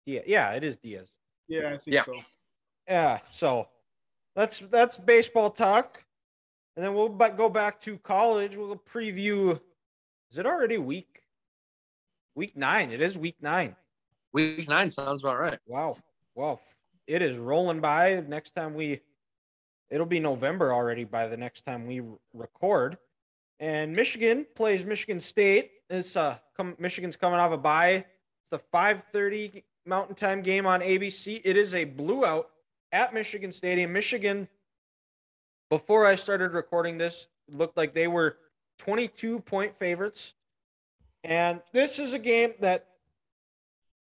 Yeah, 0.06 0.22
yeah, 0.26 0.52
it 0.52 0.64
is 0.64 0.78
Diaz. 0.78 1.10
Yeah, 1.50 1.74
I 1.74 1.78
think 1.78 1.94
Yeah. 1.96 2.04
so. 2.06 2.14
Yeah, 2.88 3.20
so 3.32 3.68
that's 4.40 4.60
that's 4.72 4.98
baseball 4.98 5.50
talk, 5.50 6.02
and 6.76 6.86
then 6.86 6.94
we'll 6.94 7.10
go 7.10 7.50
back 7.50 7.82
to 7.82 7.98
college. 7.98 8.56
We'll 8.56 8.78
preview. 8.78 9.60
Is 10.32 10.38
it 10.38 10.46
already 10.46 10.78
week? 10.78 11.24
Week 12.36 12.56
nine. 12.56 12.92
It 12.92 13.02
is 13.02 13.18
week 13.18 13.36
nine. 13.42 13.76
Week 14.32 14.70
nine 14.70 14.90
sounds 14.92 15.24
about 15.24 15.40
right. 15.40 15.60
Wow. 15.68 15.98
Well, 16.36 16.62
it 17.06 17.22
is 17.22 17.38
rolling 17.38 17.82
by. 17.82 18.24
Next 18.30 18.52
time 18.52 18.76
we, 18.76 19.02
it'll 19.90 20.06
be 20.06 20.22
November 20.22 20.74
already 20.74 21.04
by 21.04 21.28
the 21.28 21.36
next 21.36 21.66
time 21.66 21.86
we 21.86 22.02
record. 22.34 22.98
And 23.60 23.94
Michigan 23.94 24.46
plays 24.56 24.86
Michigan 24.86 25.20
State. 25.20 25.72
It's 25.90 26.16
uh, 26.16 26.38
come, 26.56 26.78
Michigan's 26.80 27.18
coming 27.18 27.40
off 27.40 27.52
a 27.52 27.58
bye. 27.58 28.06
It's 28.42 28.50
the 28.52 28.60
5:30 28.74 29.64
Mountain 29.86 30.16
Time 30.16 30.42
game 30.42 30.66
on 30.66 30.80
ABC. 30.80 31.42
It 31.44 31.58
is 31.58 31.74
a 31.74 31.84
blue 31.84 32.24
out 32.24 32.52
at 32.92 33.14
Michigan 33.14 33.52
Stadium. 33.52 33.94
Michigan, 33.94 34.48
before 35.70 36.06
I 36.06 36.16
started 36.16 36.54
recording 36.54 36.98
this, 36.98 37.28
looked 37.50 37.78
like 37.78 37.94
they 37.94 38.08
were 38.08 38.38
22 38.80 39.40
point 39.42 39.76
favorites. 39.76 40.34
And 41.24 41.62
this 41.74 42.00
is 42.00 42.14
a 42.14 42.20
game 42.20 42.54
that 42.62 42.88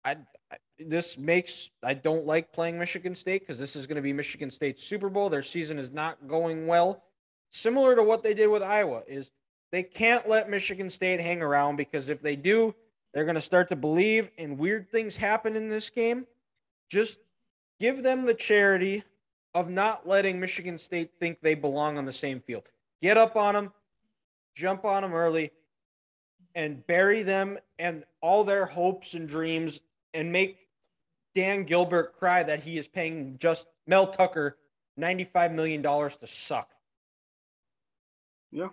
I, 0.05 0.17
I 0.51 0.57
this 0.79 1.19
makes 1.19 1.71
I 1.83 1.95
don't 1.95 2.25
like 2.25 2.53
playing 2.53 2.79
Michigan 2.79 3.15
State 3.15 3.43
because 3.43 3.59
this 3.59 3.77
is 3.77 3.87
going 3.87 3.97
to 3.97 4.03
be 4.03 4.13
Michigan 4.13 4.51
State's 4.51 4.83
Super 4.83 5.09
Bowl. 5.09 5.29
Their 5.29 5.43
season 5.43 5.79
is 5.79 5.91
not 5.91 6.27
going 6.27 6.67
well. 6.67 7.03
Similar 7.51 7.97
to 7.97 8.03
what 8.03 8.23
they 8.23 8.33
did 8.33 8.47
with 8.47 8.63
Iowa, 8.63 9.03
is 9.09 9.33
they 9.73 9.83
can't 9.83 10.29
let 10.29 10.49
Michigan 10.49 10.89
State 10.89 11.21
hang 11.21 11.43
around 11.43 11.77
because 11.77 12.09
if 12.09 12.23
they 12.23 12.37
do, 12.37 12.75
they're 13.13 13.25
going 13.25 13.35
to 13.35 13.41
start 13.41 13.69
to 13.69 13.77
believe 13.77 14.31
and 14.39 14.57
weird 14.57 14.89
things 14.91 15.17
happen 15.17 15.57
in 15.57 15.69
this 15.69 15.91
game. 15.91 16.27
Just 16.89 17.19
give 17.81 18.03
them 18.03 18.27
the 18.27 18.35
charity 18.35 19.03
of 19.55 19.69
not 19.71 20.07
letting 20.07 20.39
Michigan 20.39 20.79
State 20.79 21.11
think 21.19 21.41
they 21.41 21.55
belong 21.55 21.99
on 21.99 22.05
the 22.05 22.13
same 22.13 22.41
field. 22.41 22.65
Get 23.03 23.17
up 23.17 23.35
on 23.35 23.55
them, 23.55 23.73
jump 24.55 24.85
on 24.85 25.03
them 25.03 25.15
early, 25.15 25.51
and 26.55 26.87
bury 26.87 27.23
them 27.23 27.59
and 27.79 28.05
all 28.21 28.45
their 28.45 28.67
hopes 28.67 29.15
and 29.15 29.27
dreams 29.27 29.81
and 30.15 30.31
make 30.31 30.69
Dan 31.35 31.65
Gilbert 31.65 32.17
cry 32.19 32.43
that 32.43 32.61
he 32.61 32.77
is 32.79 32.87
paying 32.87 33.37
just 33.39 33.67
Mel 33.87 34.07
Tucker 34.07 34.59
$95 34.99 35.55
million 35.55 35.83
to 35.83 36.27
suck. 36.27 36.71
Yeah. 38.53 38.69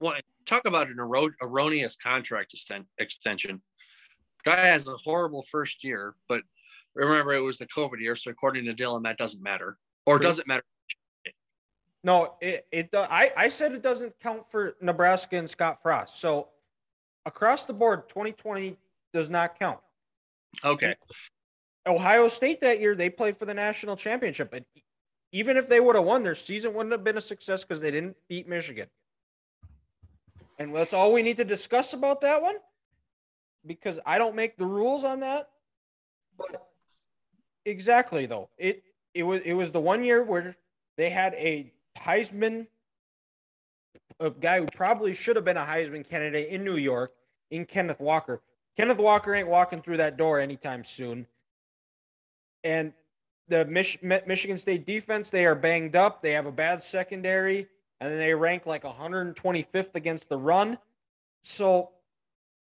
Well, 0.00 0.14
talk 0.46 0.64
about 0.64 0.88
an 0.88 0.96
ero- 0.98 1.30
erroneous 1.42 1.96
contract 1.96 2.54
exten- 2.56 2.86
extension. 2.98 3.60
Guy 4.44 4.66
has 4.66 4.88
a 4.88 4.96
horrible 4.96 5.42
first 5.42 5.84
year, 5.84 6.14
but 6.28 6.42
remember 6.94 7.32
it 7.34 7.40
was 7.40 7.58
the 7.58 7.66
COVID 7.66 8.00
year, 8.00 8.16
so 8.16 8.30
according 8.30 8.64
to 8.66 8.74
Dylan, 8.74 9.02
that 9.04 9.18
doesn't 9.18 9.42
matter, 9.42 9.78
or 10.06 10.18
True. 10.18 10.26
does 10.26 10.38
it 10.38 10.46
matter? 10.46 10.64
No, 12.02 12.34
it, 12.40 12.66
it 12.72 12.88
I, 12.94 13.30
I 13.36 13.48
said 13.48 13.72
it 13.72 13.82
doesn't 13.82 14.18
count 14.20 14.50
for 14.50 14.76
Nebraska 14.80 15.36
and 15.36 15.48
Scott 15.48 15.82
Frost. 15.82 16.18
So 16.18 16.48
across 17.26 17.66
the 17.66 17.74
board, 17.74 18.08
2020 18.08 18.76
does 19.12 19.28
not 19.28 19.58
count. 19.58 19.80
Okay, 20.64 20.94
Ohio 21.86 22.28
State 22.28 22.60
that 22.60 22.80
year, 22.80 22.94
they 22.94 23.10
played 23.10 23.36
for 23.36 23.44
the 23.44 23.54
national 23.54 23.96
championship. 23.96 24.50
But 24.50 24.64
even 25.32 25.56
if 25.56 25.68
they 25.68 25.80
would 25.80 25.96
have 25.96 26.04
won, 26.04 26.22
their 26.22 26.34
season 26.34 26.74
wouldn't 26.74 26.92
have 26.92 27.04
been 27.04 27.16
a 27.16 27.22
success 27.22 27.64
because 27.64 27.80
they 27.80 27.90
didn't 27.90 28.16
beat 28.28 28.48
Michigan. 28.48 28.88
And 30.58 30.74
that's 30.74 30.92
all 30.92 31.12
we 31.12 31.22
need 31.22 31.38
to 31.38 31.44
discuss 31.44 31.94
about 31.94 32.20
that 32.20 32.42
one 32.42 32.56
because 33.66 33.98
I 34.04 34.18
don't 34.18 34.34
make 34.34 34.56
the 34.56 34.66
rules 34.66 35.04
on 35.04 35.20
that. 35.20 35.48
But 36.36 36.69
exactly, 37.64 38.26
though, 38.26 38.48
it 38.58 38.82
it 39.14 39.22
was 39.22 39.40
it 39.44 39.54
was 39.54 39.72
the 39.72 39.80
one 39.80 40.04
year 40.04 40.22
where 40.22 40.56
they 40.96 41.10
had 41.10 41.34
a 41.34 41.72
Heisman, 41.98 42.66
a 44.18 44.30
guy 44.30 44.60
who 44.60 44.66
probably 44.74 45.14
should 45.14 45.36
have 45.36 45.44
been 45.44 45.56
a 45.56 45.64
Heisman 45.64 46.08
candidate 46.08 46.48
in 46.48 46.64
New 46.64 46.76
York, 46.76 47.12
in 47.50 47.64
Kenneth 47.64 48.00
Walker. 48.00 48.40
Kenneth 48.76 48.98
Walker 48.98 49.34
ain't 49.34 49.48
walking 49.48 49.82
through 49.82 49.98
that 49.98 50.16
door 50.16 50.40
anytime 50.40 50.84
soon. 50.84 51.26
And 52.64 52.92
the 53.48 53.64
Mich- 53.64 54.02
Michigan 54.02 54.56
State 54.56 54.86
defense, 54.86 55.30
they 55.30 55.44
are 55.44 55.54
banged 55.54 55.96
up. 55.96 56.22
They 56.22 56.32
have 56.32 56.46
a 56.46 56.52
bad 56.52 56.82
secondary, 56.82 57.66
and 58.00 58.18
they 58.18 58.34
rank 58.34 58.66
like 58.66 58.84
125th 58.84 59.94
against 59.94 60.28
the 60.28 60.38
run. 60.38 60.78
So 61.42 61.90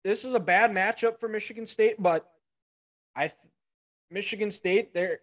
this 0.04 0.24
is 0.24 0.34
a 0.36 0.40
bad 0.40 0.72
matchup 0.72 1.20
for 1.20 1.28
Michigan 1.28 1.66
State, 1.66 1.96
but 2.00 2.30
I 3.16 3.32
Michigan 4.12 4.52
State, 4.52 4.94
they're 4.94 5.20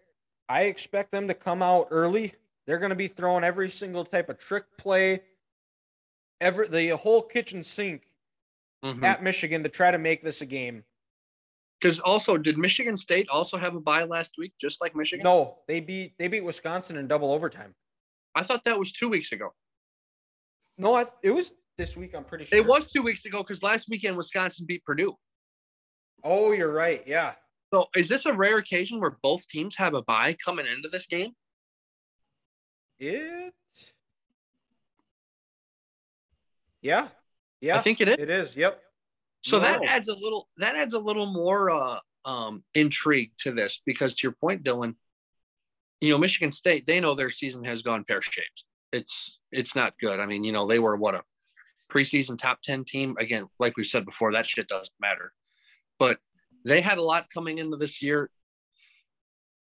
I 0.49 0.63
expect 0.63 1.11
them 1.11 1.27
to 1.29 1.33
come 1.33 1.61
out 1.61 1.87
early. 1.89 2.33
They're 2.67 2.79
going 2.79 2.89
to 2.89 2.95
be 2.95 3.07
throwing 3.07 3.43
every 3.43 3.69
single 3.69 4.03
type 4.05 4.29
of 4.29 4.37
trick 4.37 4.65
play, 4.77 5.21
every 6.41 6.67
the 6.67 6.89
whole 6.97 7.21
kitchen 7.21 7.63
sink 7.63 8.07
Mhm. 8.83 9.03
at 9.03 9.23
Michigan 9.23 9.63
to 9.63 9.69
try 9.69 9.91
to 9.91 9.97
make 9.97 10.21
this 10.21 10.41
a 10.41 10.45
game. 10.45 10.83
Because 11.79 11.99
also, 12.01 12.37
did 12.37 12.57
Michigan 12.57 12.95
State 12.97 13.27
also 13.29 13.57
have 13.57 13.75
a 13.75 13.79
bye 13.79 14.03
last 14.03 14.33
week, 14.37 14.53
just 14.59 14.81
like 14.81 14.95
Michigan? 14.95 15.23
No, 15.23 15.63
they 15.67 15.79
beat 15.79 16.17
they 16.17 16.27
beat 16.27 16.41
Wisconsin 16.43 16.97
in 16.97 17.07
double 17.07 17.31
overtime. 17.31 17.73
I 18.35 18.43
thought 18.43 18.63
that 18.65 18.77
was 18.79 18.91
two 18.91 19.09
weeks 19.09 19.31
ago. 19.31 19.53
No, 20.77 20.95
I, 20.95 21.05
it 21.21 21.31
was 21.31 21.55
this 21.77 21.95
week. 21.95 22.13
I'm 22.15 22.23
pretty 22.25 22.45
sure 22.45 22.57
It 22.57 22.65
was 22.65 22.87
two 22.87 23.01
weeks 23.01 23.25
ago 23.25 23.39
because 23.39 23.61
last 23.63 23.87
weekend 23.89 24.17
Wisconsin 24.17 24.65
beat 24.65 24.83
Purdue. 24.83 25.17
Oh, 26.23 26.51
you're 26.51 26.71
right. 26.71 27.05
Yeah, 27.07 27.35
So 27.73 27.87
is 27.95 28.07
this 28.07 28.27
a 28.27 28.33
rare 28.33 28.59
occasion 28.59 28.99
where 28.99 29.17
both 29.23 29.47
teams 29.47 29.75
have 29.77 29.95
a 29.95 30.03
bye 30.03 30.37
coming 30.45 30.67
into 30.67 30.89
this 30.89 31.07
game? 31.07 31.31
it. 32.99 33.51
Yeah, 36.83 37.07
yeah, 37.61 37.77
I 37.77 37.79
think 37.79 37.99
it 37.99 38.09
is. 38.09 38.15
it 38.19 38.29
is. 38.29 38.55
Yep. 38.55 38.79
So 39.41 39.59
that 39.59 39.83
adds 39.83 40.07
a 40.07 40.13
little 40.13 40.49
that 40.57 40.75
adds 40.75 40.93
a 40.93 40.99
little 40.99 41.25
more 41.25 41.71
uh, 41.71 41.97
um, 42.25 42.63
intrigue 42.75 43.31
to 43.39 43.51
this 43.51 43.81
because 43.87 44.13
to 44.15 44.27
your 44.27 44.33
point, 44.33 44.63
Dylan, 44.63 44.93
you 45.99 46.11
know 46.11 46.19
Michigan 46.19 46.51
State 46.51 46.85
they 46.85 46.99
know 46.99 47.15
their 47.15 47.31
season 47.31 47.63
has 47.63 47.81
gone 47.81 48.03
pear 48.03 48.21
shaped. 48.21 48.65
It's 48.91 49.39
it's 49.51 49.75
not 49.75 49.93
good. 49.99 50.19
I 50.19 50.27
mean, 50.27 50.43
you 50.43 50.51
know 50.51 50.67
they 50.67 50.77
were 50.77 50.95
what 50.95 51.15
a 51.15 51.23
preseason 51.91 52.37
top 52.37 52.61
ten 52.61 52.85
team 52.85 53.15
again. 53.19 53.47
Like 53.59 53.77
we 53.77 53.83
said 53.83 54.05
before, 54.05 54.31
that 54.33 54.45
shit 54.45 54.67
doesn't 54.67 54.93
matter. 54.99 55.33
But 55.97 56.19
they 56.65 56.81
had 56.81 56.97
a 56.97 57.03
lot 57.03 57.29
coming 57.33 57.57
into 57.57 57.77
this 57.77 58.01
year. 58.01 58.29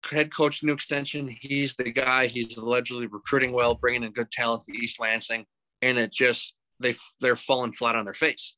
Head 0.09 0.33
coach, 0.33 0.63
new 0.63 0.73
extension. 0.73 1.27
He's 1.27 1.75
the 1.75 1.91
guy. 1.91 2.27
He's 2.27 2.57
allegedly 2.57 3.07
recruiting 3.07 3.51
well, 3.51 3.75
bringing 3.75 4.03
in 4.03 4.11
good 4.11 4.31
talent 4.31 4.63
to 4.63 4.75
East 4.75 4.99
Lansing, 4.99 5.45
and 5.81 5.97
it 5.97 6.11
just 6.11 6.55
they 6.79 6.95
they're 7.19 7.35
falling 7.35 7.71
flat 7.71 7.95
on 7.95 8.05
their 8.05 8.13
face. 8.13 8.55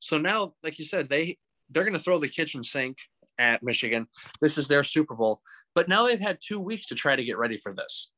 So 0.00 0.18
now, 0.18 0.54
like 0.64 0.78
you 0.78 0.84
said, 0.84 1.08
they 1.08 1.38
they're 1.70 1.84
going 1.84 1.96
to 1.96 2.02
throw 2.02 2.18
the 2.18 2.28
kitchen 2.28 2.64
sink 2.64 2.96
at 3.38 3.62
Michigan. 3.62 4.08
This 4.40 4.58
is 4.58 4.66
their 4.66 4.82
Super 4.82 5.14
Bowl, 5.14 5.40
but 5.74 5.88
now 5.88 6.06
they've 6.06 6.18
had 6.18 6.38
two 6.44 6.58
weeks 6.58 6.86
to 6.86 6.96
try 6.96 7.14
to 7.14 7.24
get 7.24 7.38
ready 7.38 7.56
for 7.56 7.72
this. 7.72 8.10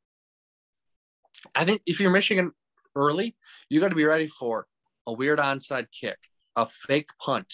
I 1.55 1.65
think 1.65 1.83
if 1.87 2.01
you're 2.01 2.11
Michigan 2.11 2.53
early, 2.97 3.37
you 3.69 3.81
got 3.81 3.89
to 3.89 3.95
be 3.95 4.05
ready 4.05 4.27
for 4.27 4.67
a 5.07 5.13
weird 5.13 5.39
onside 5.39 5.87
kick, 5.93 6.19
a 6.57 6.67
fake 6.67 7.11
punt, 7.21 7.53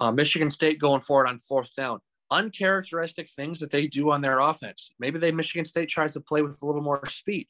uh, 0.00 0.12
Michigan 0.12 0.50
State 0.50 0.78
going 0.78 1.00
forward 1.00 1.28
on 1.28 1.38
fourth 1.38 1.74
down, 1.74 2.00
uncharacteristic 2.30 3.28
things 3.30 3.58
that 3.60 3.70
they 3.70 3.86
do 3.86 4.10
on 4.10 4.20
their 4.20 4.40
offense. 4.40 4.90
Maybe 4.98 5.18
they 5.18 5.32
Michigan 5.32 5.64
State 5.64 5.88
tries 5.88 6.14
to 6.14 6.20
play 6.20 6.42
with 6.42 6.62
a 6.62 6.66
little 6.66 6.82
more 6.82 7.04
speed, 7.06 7.48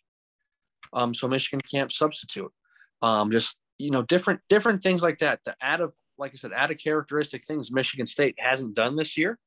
um, 0.92 1.14
so 1.14 1.28
Michigan 1.28 1.60
can't 1.60 1.92
substitute. 1.92 2.52
Um, 3.02 3.30
just 3.30 3.56
you 3.78 3.90
know, 3.90 4.02
different 4.02 4.40
different 4.48 4.82
things 4.82 5.02
like 5.02 5.18
that. 5.18 5.40
The 5.44 5.54
add 5.60 5.80
of, 5.80 5.94
like 6.18 6.32
I 6.32 6.34
said, 6.34 6.52
add 6.54 6.70
of 6.70 6.78
characteristic 6.78 7.44
things 7.44 7.70
Michigan 7.70 8.06
State 8.06 8.34
hasn't 8.38 8.74
done 8.74 8.96
this 8.96 9.16
year 9.16 9.38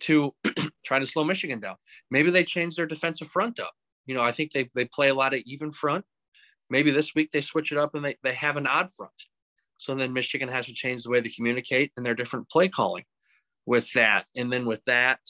to 0.00 0.34
try 0.84 0.98
to 0.98 1.06
slow 1.06 1.24
Michigan 1.24 1.60
down. 1.60 1.76
Maybe 2.10 2.30
they 2.30 2.44
change 2.44 2.76
their 2.76 2.86
defensive 2.86 3.28
front 3.28 3.58
up. 3.58 3.72
You 4.06 4.14
know, 4.14 4.22
I 4.22 4.32
think 4.32 4.52
they 4.52 4.68
they 4.74 4.84
play 4.84 5.08
a 5.08 5.14
lot 5.14 5.34
of 5.34 5.40
even 5.46 5.70
front. 5.70 6.04
Maybe 6.70 6.90
this 6.90 7.14
week 7.14 7.30
they 7.30 7.40
switch 7.40 7.72
it 7.72 7.78
up 7.78 7.94
and 7.94 8.04
they, 8.04 8.16
they 8.22 8.34
have 8.34 8.56
an 8.56 8.66
odd 8.66 8.90
front. 8.92 9.12
So 9.78 9.94
then 9.94 10.12
Michigan 10.12 10.48
has 10.48 10.66
to 10.66 10.72
change 10.72 11.02
the 11.02 11.10
way 11.10 11.20
they 11.20 11.28
communicate 11.28 11.92
and 11.96 12.04
their 12.04 12.14
different 12.14 12.48
play 12.48 12.68
calling 12.68 13.04
with 13.66 13.90
that. 13.92 14.24
And 14.36 14.52
then 14.52 14.66
with 14.66 14.82
that, 14.86 15.20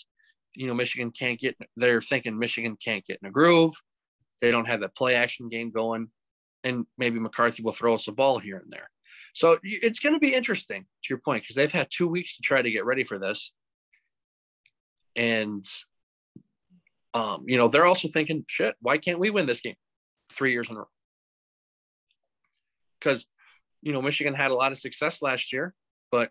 you 0.54 0.66
know, 0.66 0.74
Michigan 0.74 1.10
can't 1.10 1.38
get, 1.38 1.56
they're 1.76 2.02
thinking 2.02 2.38
Michigan 2.38 2.76
can't 2.82 3.04
get 3.04 3.18
in 3.22 3.28
a 3.28 3.32
groove. 3.32 3.74
They 4.40 4.50
don't 4.50 4.68
have 4.68 4.80
that 4.80 4.94
play 4.94 5.14
action 5.14 5.48
game 5.48 5.70
going. 5.70 6.08
And 6.62 6.86
maybe 6.96 7.18
McCarthy 7.18 7.62
will 7.62 7.72
throw 7.72 7.94
us 7.94 8.08
a 8.08 8.12
ball 8.12 8.38
here 8.38 8.58
and 8.58 8.72
there. 8.72 8.90
So 9.34 9.58
it's 9.62 9.98
going 9.98 10.14
to 10.14 10.20
be 10.20 10.32
interesting 10.32 10.82
to 10.82 11.08
your 11.10 11.18
point 11.18 11.42
because 11.42 11.56
they've 11.56 11.70
had 11.70 11.88
two 11.90 12.06
weeks 12.06 12.36
to 12.36 12.42
try 12.42 12.62
to 12.62 12.70
get 12.70 12.84
ready 12.84 13.02
for 13.02 13.18
this. 13.18 13.52
And, 15.16 15.64
um, 17.14 17.44
you 17.46 17.56
know, 17.56 17.68
they're 17.68 17.86
also 17.86 18.08
thinking, 18.08 18.44
shit, 18.46 18.76
why 18.80 18.98
can't 18.98 19.18
we 19.18 19.30
win 19.30 19.46
this 19.46 19.60
game 19.60 19.74
three 20.30 20.52
years 20.52 20.70
in 20.70 20.76
a 20.76 20.80
row? 20.80 20.88
Because, 23.00 23.26
you 23.84 23.92
know, 23.92 24.02
Michigan 24.02 24.34
had 24.34 24.50
a 24.50 24.54
lot 24.54 24.72
of 24.72 24.78
success 24.78 25.20
last 25.20 25.52
year, 25.52 25.74
but, 26.10 26.30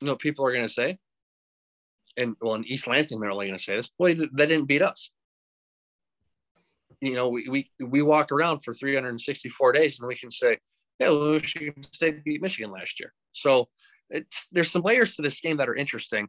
you 0.00 0.06
know, 0.06 0.16
people 0.16 0.46
are 0.46 0.52
going 0.52 0.66
to 0.66 0.72
say, 0.72 0.98
and 2.16 2.34
well, 2.40 2.54
in 2.54 2.66
East 2.66 2.86
Lansing, 2.86 3.20
they're 3.20 3.30
only 3.30 3.46
going 3.46 3.58
to 3.58 3.62
say 3.62 3.76
this, 3.76 3.90
well, 3.98 4.12
they 4.14 4.46
didn't 4.46 4.64
beat 4.64 4.80
us. 4.80 5.10
You 7.02 7.14
know, 7.14 7.28
we, 7.28 7.46
we, 7.48 7.70
we 7.78 8.00
walk 8.00 8.32
around 8.32 8.60
for 8.60 8.72
364 8.72 9.72
days 9.72 10.00
and 10.00 10.08
we 10.08 10.16
can 10.16 10.30
say, 10.30 10.58
yeah, 10.98 11.10
well, 11.10 11.32
Michigan 11.32 11.74
State 11.92 12.24
beat 12.24 12.40
Michigan 12.40 12.72
last 12.72 12.98
year. 12.98 13.12
So 13.32 13.68
it's, 14.08 14.48
there's 14.50 14.70
some 14.70 14.80
layers 14.80 15.16
to 15.16 15.22
this 15.22 15.38
game 15.40 15.58
that 15.58 15.68
are 15.68 15.76
interesting. 15.76 16.28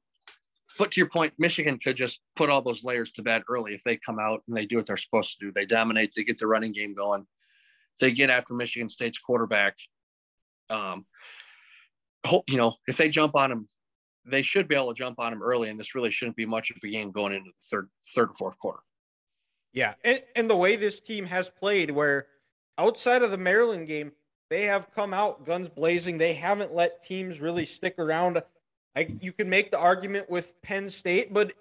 But 0.78 0.92
to 0.92 1.00
your 1.00 1.10
point, 1.10 1.34
Michigan 1.40 1.80
could 1.82 1.96
just 1.96 2.20
put 2.36 2.50
all 2.50 2.62
those 2.62 2.84
layers 2.84 3.12
to 3.14 3.22
bed 3.22 3.44
early 3.50 3.74
if 3.74 3.84
they 3.86 3.96
come 3.96 4.20
out 4.20 4.44
and 4.48 4.58
they 4.58 4.66
do 4.66 4.76
what 4.76 4.86
they're 4.86 4.98
supposed 4.98 5.40
to 5.40 5.46
do. 5.46 5.52
They 5.54 5.66
dominate, 5.66 6.12
they 6.14 6.26
get 6.26 6.38
the 6.38 6.48
running 6.48 6.74
game 6.74 6.94
going, 6.94 7.26
they 8.02 8.12
get 8.12 8.30
after 8.30 8.54
Michigan 8.54 8.90
State's 8.90 9.18
quarterback. 9.18 9.78
Um, 10.70 11.06
hope 12.26 12.44
you 12.48 12.58
know 12.58 12.76
if 12.88 12.98
they 12.98 13.10
jump 13.10 13.36
on 13.36 13.52
him, 13.52 13.68
they 14.26 14.42
should 14.42 14.68
be 14.68 14.76
able 14.76 14.94
to 14.94 14.98
jump 14.98 15.20
on 15.20 15.34
him 15.34 15.42
early, 15.42 15.70
and 15.70 15.80
this 15.80 15.96
really 15.96 16.12
shouldn't 16.12 16.36
be 16.36 16.46
much 16.46 16.70
of 16.70 16.78
a 16.84 16.88
game 16.88 17.12
going 17.12 17.34
into 17.34 17.50
the 17.50 17.66
third, 17.70 17.90
third 18.16 18.30
or 18.30 18.34
fourth 18.34 18.60
quarter. 18.60 18.80
Yeah, 19.74 19.94
and, 20.04 20.22
and 20.36 20.50
the 20.50 20.56
way 20.56 20.76
this 20.76 21.00
team 21.00 21.26
has 21.28 21.50
played, 21.50 21.92
where 21.92 22.28
outside 22.78 23.24
of 23.24 23.32
the 23.32 23.38
Maryland 23.38 23.88
game, 23.88 24.12
they 24.50 24.64
have 24.64 24.92
come 24.92 25.14
out 25.14 25.46
guns 25.46 25.70
blazing. 25.70 26.18
They 26.18 26.34
haven't 26.34 26.74
let 26.74 27.04
teams 27.04 27.40
really 27.40 27.66
stick 27.66 27.96
around. 28.00 28.42
I, 28.96 29.16
you 29.22 29.32
can 29.32 29.50
make 29.50 29.72
the 29.72 29.78
argument 29.78 30.30
with 30.30 30.60
Penn 30.62 30.90
State, 30.90 31.34
but 31.34 31.54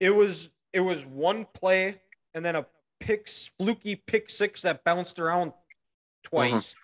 it 0.00 0.10
was 0.10 0.50
it 0.72 0.80
was 0.80 1.04
one 1.06 1.46
play 1.54 2.00
and 2.34 2.44
then 2.44 2.56
a 2.56 2.66
pick 3.00 3.28
fluky 3.58 3.96
pick 3.96 4.30
six 4.30 4.62
that 4.62 4.84
bounced 4.84 5.18
around 5.18 5.52
twice. 6.24 6.74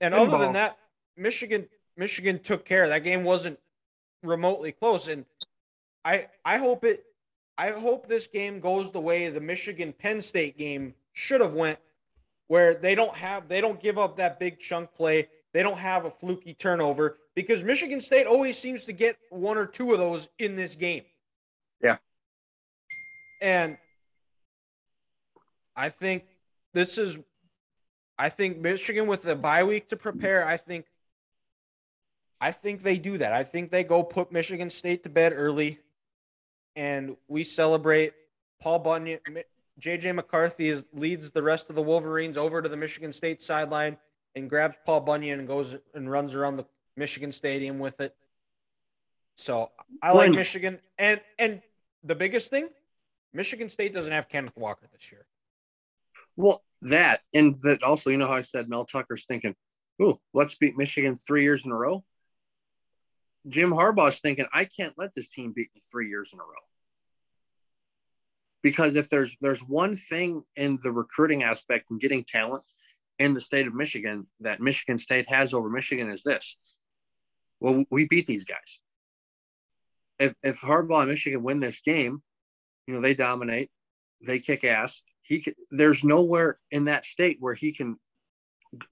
And 0.00 0.14
Pinball. 0.14 0.28
other 0.28 0.38
than 0.38 0.52
that, 0.54 0.78
Michigan 1.16 1.66
Michigan 1.96 2.38
took 2.38 2.64
care. 2.64 2.88
That 2.88 3.04
game 3.04 3.24
wasn't 3.24 3.58
remotely 4.22 4.72
close, 4.72 5.08
and 5.08 5.24
I 6.04 6.28
I 6.44 6.58
hope 6.58 6.84
it 6.84 7.04
I 7.58 7.70
hope 7.70 8.06
this 8.06 8.26
game 8.26 8.60
goes 8.60 8.90
the 8.90 9.00
way 9.00 9.28
the 9.28 9.40
Michigan 9.40 9.92
Penn 9.92 10.20
State 10.20 10.58
game 10.58 10.94
should 11.14 11.40
have 11.40 11.54
went, 11.54 11.78
where 12.48 12.74
they 12.74 12.94
don't 12.94 13.14
have 13.14 13.48
they 13.48 13.60
don't 13.60 13.80
give 13.80 13.98
up 13.98 14.16
that 14.16 14.38
big 14.38 14.58
chunk 14.60 14.92
play. 14.94 15.28
They 15.52 15.62
don't 15.62 15.78
have 15.78 16.04
a 16.04 16.10
fluky 16.10 16.52
turnover 16.52 17.16
because 17.34 17.64
Michigan 17.64 18.00
State 18.00 18.26
always 18.26 18.58
seems 18.58 18.84
to 18.84 18.92
get 18.92 19.16
one 19.30 19.56
or 19.56 19.66
two 19.66 19.92
of 19.92 19.98
those 19.98 20.28
in 20.38 20.54
this 20.54 20.74
game. 20.74 21.04
Yeah. 21.82 21.96
And 23.40 23.78
I 25.74 25.88
think 25.88 26.24
this 26.74 26.98
is 26.98 27.18
I 28.18 28.28
think 28.28 28.58
Michigan 28.58 29.06
with 29.06 29.22
the 29.22 29.36
bye 29.36 29.64
week 29.64 29.88
to 29.90 29.96
prepare, 29.96 30.46
I 30.46 30.56
think 30.56 30.86
I 32.40 32.52
think 32.52 32.82
they 32.82 32.98
do 32.98 33.18
that. 33.18 33.32
I 33.32 33.44
think 33.44 33.70
they 33.70 33.82
go 33.82 34.02
put 34.02 34.30
Michigan 34.30 34.68
State 34.68 35.02
to 35.04 35.08
bed 35.08 35.32
early 35.34 35.80
and 36.74 37.16
we 37.28 37.42
celebrate 37.42 38.12
Paul 38.60 38.78
Bunyan. 38.80 39.20
JJ 39.80 40.14
McCarthy 40.14 40.68
is, 40.68 40.84
leads 40.92 41.30
the 41.30 41.42
rest 41.42 41.70
of 41.70 41.76
the 41.76 41.82
Wolverines 41.82 42.36
over 42.36 42.60
to 42.62 42.68
the 42.68 42.76
Michigan 42.76 43.12
State 43.12 43.40
sideline 43.40 43.96
and 44.34 44.48
grabs 44.48 44.76
Paul 44.84 45.00
Bunyan 45.00 45.38
and 45.38 45.48
goes 45.48 45.76
and 45.94 46.10
runs 46.10 46.34
around 46.34 46.56
the 46.56 46.66
Michigan 46.96 47.32
Stadium 47.32 47.78
with 47.78 48.00
it. 48.00 48.14
So 49.36 49.70
I 50.02 50.12
like 50.12 50.28
When- 50.30 50.36
Michigan, 50.36 50.80
and 50.98 51.20
and 51.38 51.62
the 52.04 52.14
biggest 52.14 52.50
thing, 52.50 52.68
Michigan 53.34 53.68
State 53.68 53.92
doesn't 53.92 54.12
have 54.12 54.28
Kenneth 54.28 54.56
Walker 54.56 54.86
this 54.92 55.12
year. 55.12 55.26
Well, 56.36 56.62
that 56.88 57.20
and 57.34 57.58
that 57.60 57.82
also, 57.82 58.10
you 58.10 58.16
know 58.16 58.28
how 58.28 58.34
I 58.34 58.42
said 58.42 58.68
Mel 58.68 58.84
Tucker's 58.84 59.24
thinking, 59.24 59.54
"Ooh, 60.00 60.20
let's 60.32 60.54
beat 60.54 60.76
Michigan 60.76 61.16
three 61.16 61.42
years 61.42 61.64
in 61.64 61.72
a 61.72 61.76
row." 61.76 62.04
Jim 63.48 63.70
Harbaugh's 63.70 64.20
thinking, 64.20 64.46
"I 64.52 64.64
can't 64.64 64.96
let 64.96 65.14
this 65.14 65.28
team 65.28 65.52
beat 65.52 65.70
me 65.74 65.82
three 65.90 66.08
years 66.08 66.32
in 66.32 66.40
a 66.40 66.42
row," 66.42 66.66
because 68.62 68.96
if 68.96 69.08
there's 69.08 69.36
there's 69.40 69.62
one 69.62 69.94
thing 69.94 70.44
in 70.56 70.78
the 70.82 70.92
recruiting 70.92 71.42
aspect 71.42 71.90
and 71.90 72.00
getting 72.00 72.24
talent 72.24 72.64
in 73.18 73.34
the 73.34 73.40
state 73.40 73.66
of 73.66 73.74
Michigan 73.74 74.26
that 74.40 74.60
Michigan 74.60 74.98
State 74.98 75.28
has 75.28 75.54
over 75.54 75.70
Michigan 75.70 76.10
is 76.10 76.22
this. 76.22 76.56
Well, 77.60 77.84
we 77.90 78.06
beat 78.06 78.26
these 78.26 78.44
guys. 78.44 78.80
If 80.18 80.34
if 80.42 80.60
Harbaugh 80.60 81.02
and 81.02 81.10
Michigan 81.10 81.42
win 81.42 81.60
this 81.60 81.80
game, 81.80 82.22
you 82.86 82.94
know 82.94 83.00
they 83.00 83.14
dominate, 83.14 83.70
they 84.20 84.38
kick 84.38 84.64
ass. 84.64 85.02
He 85.26 85.40
can, 85.40 85.54
there's 85.70 86.04
nowhere 86.04 86.58
in 86.70 86.84
that 86.86 87.04
state 87.04 87.38
where 87.40 87.54
he 87.54 87.72
can. 87.72 87.96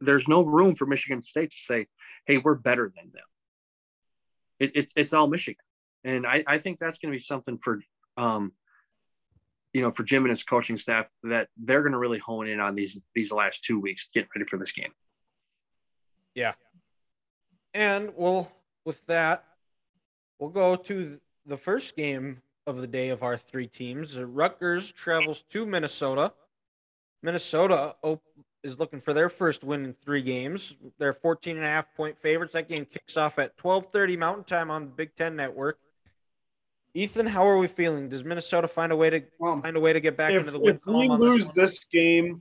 There's 0.00 0.28
no 0.28 0.42
room 0.42 0.74
for 0.74 0.86
Michigan 0.86 1.22
State 1.22 1.50
to 1.50 1.56
say, 1.56 1.86
"Hey, 2.26 2.38
we're 2.38 2.54
better 2.54 2.92
than 2.94 3.10
them." 3.12 3.24
It, 4.58 4.72
it's 4.74 4.92
it's 4.96 5.12
all 5.12 5.26
Michigan, 5.26 5.64
and 6.04 6.26
I 6.26 6.44
I 6.46 6.58
think 6.58 6.78
that's 6.78 6.98
going 6.98 7.12
to 7.12 7.16
be 7.16 7.22
something 7.22 7.58
for 7.58 7.80
um 8.16 8.52
you 9.74 9.82
know, 9.82 9.90
for 9.90 10.04
Jim 10.04 10.22
and 10.22 10.30
his 10.30 10.44
coaching 10.44 10.76
staff 10.76 11.06
that 11.24 11.48
they're 11.56 11.82
going 11.82 11.92
to 11.92 11.98
really 11.98 12.20
hone 12.20 12.46
in 12.46 12.60
on 12.60 12.76
these 12.76 13.00
these 13.14 13.32
last 13.32 13.64
two 13.64 13.78
weeks, 13.80 14.08
getting 14.14 14.28
ready 14.34 14.48
for 14.48 14.56
this 14.56 14.72
game. 14.72 14.92
Yeah. 16.34 16.52
And 17.74 18.12
we'll 18.16 18.50
with 18.84 19.04
that, 19.06 19.44
we'll 20.38 20.50
go 20.50 20.76
to 20.76 21.20
the 21.44 21.56
first 21.56 21.96
game 21.96 22.40
of 22.66 22.80
the 22.80 22.86
day 22.86 23.10
of 23.10 23.22
our 23.22 23.36
three 23.36 23.66
teams. 23.66 24.18
Rutgers 24.18 24.92
travels 24.92 25.42
to 25.50 25.66
Minnesota. 25.66 26.32
Minnesota 27.22 27.94
is 28.62 28.78
looking 28.78 29.00
for 29.00 29.12
their 29.12 29.28
first 29.28 29.64
win 29.64 29.84
in 29.84 29.94
three 30.04 30.22
games. 30.22 30.74
They're 30.98 31.12
14 31.12 31.56
and 31.56 31.64
a 31.64 31.68
half 31.68 31.94
point 31.94 32.18
favorites. 32.18 32.54
That 32.54 32.68
game 32.68 32.84
kicks 32.84 33.16
off 33.16 33.38
at 33.38 33.56
12:30 33.56 34.18
Mountain 34.18 34.44
Time 34.44 34.70
on 34.70 34.84
the 34.84 34.90
Big 34.90 35.14
Ten 35.14 35.36
Network. 35.36 35.78
Ethan, 36.94 37.26
how 37.26 37.46
are 37.46 37.58
we 37.58 37.66
feeling? 37.66 38.08
Does 38.08 38.24
Minnesota 38.24 38.68
find 38.68 38.92
a 38.92 38.96
way 38.96 39.10
to 39.10 39.22
um, 39.42 39.62
find 39.62 39.76
a 39.76 39.80
way 39.80 39.92
to 39.92 40.00
get 40.00 40.16
back 40.16 40.32
if, 40.32 40.40
into 40.40 40.52
the 40.52 40.60
win? 40.60 40.74
If 40.74 40.86
we 40.86 41.08
lose 41.08 41.48
this, 41.48 41.54
this, 41.54 41.84
game, 41.86 42.40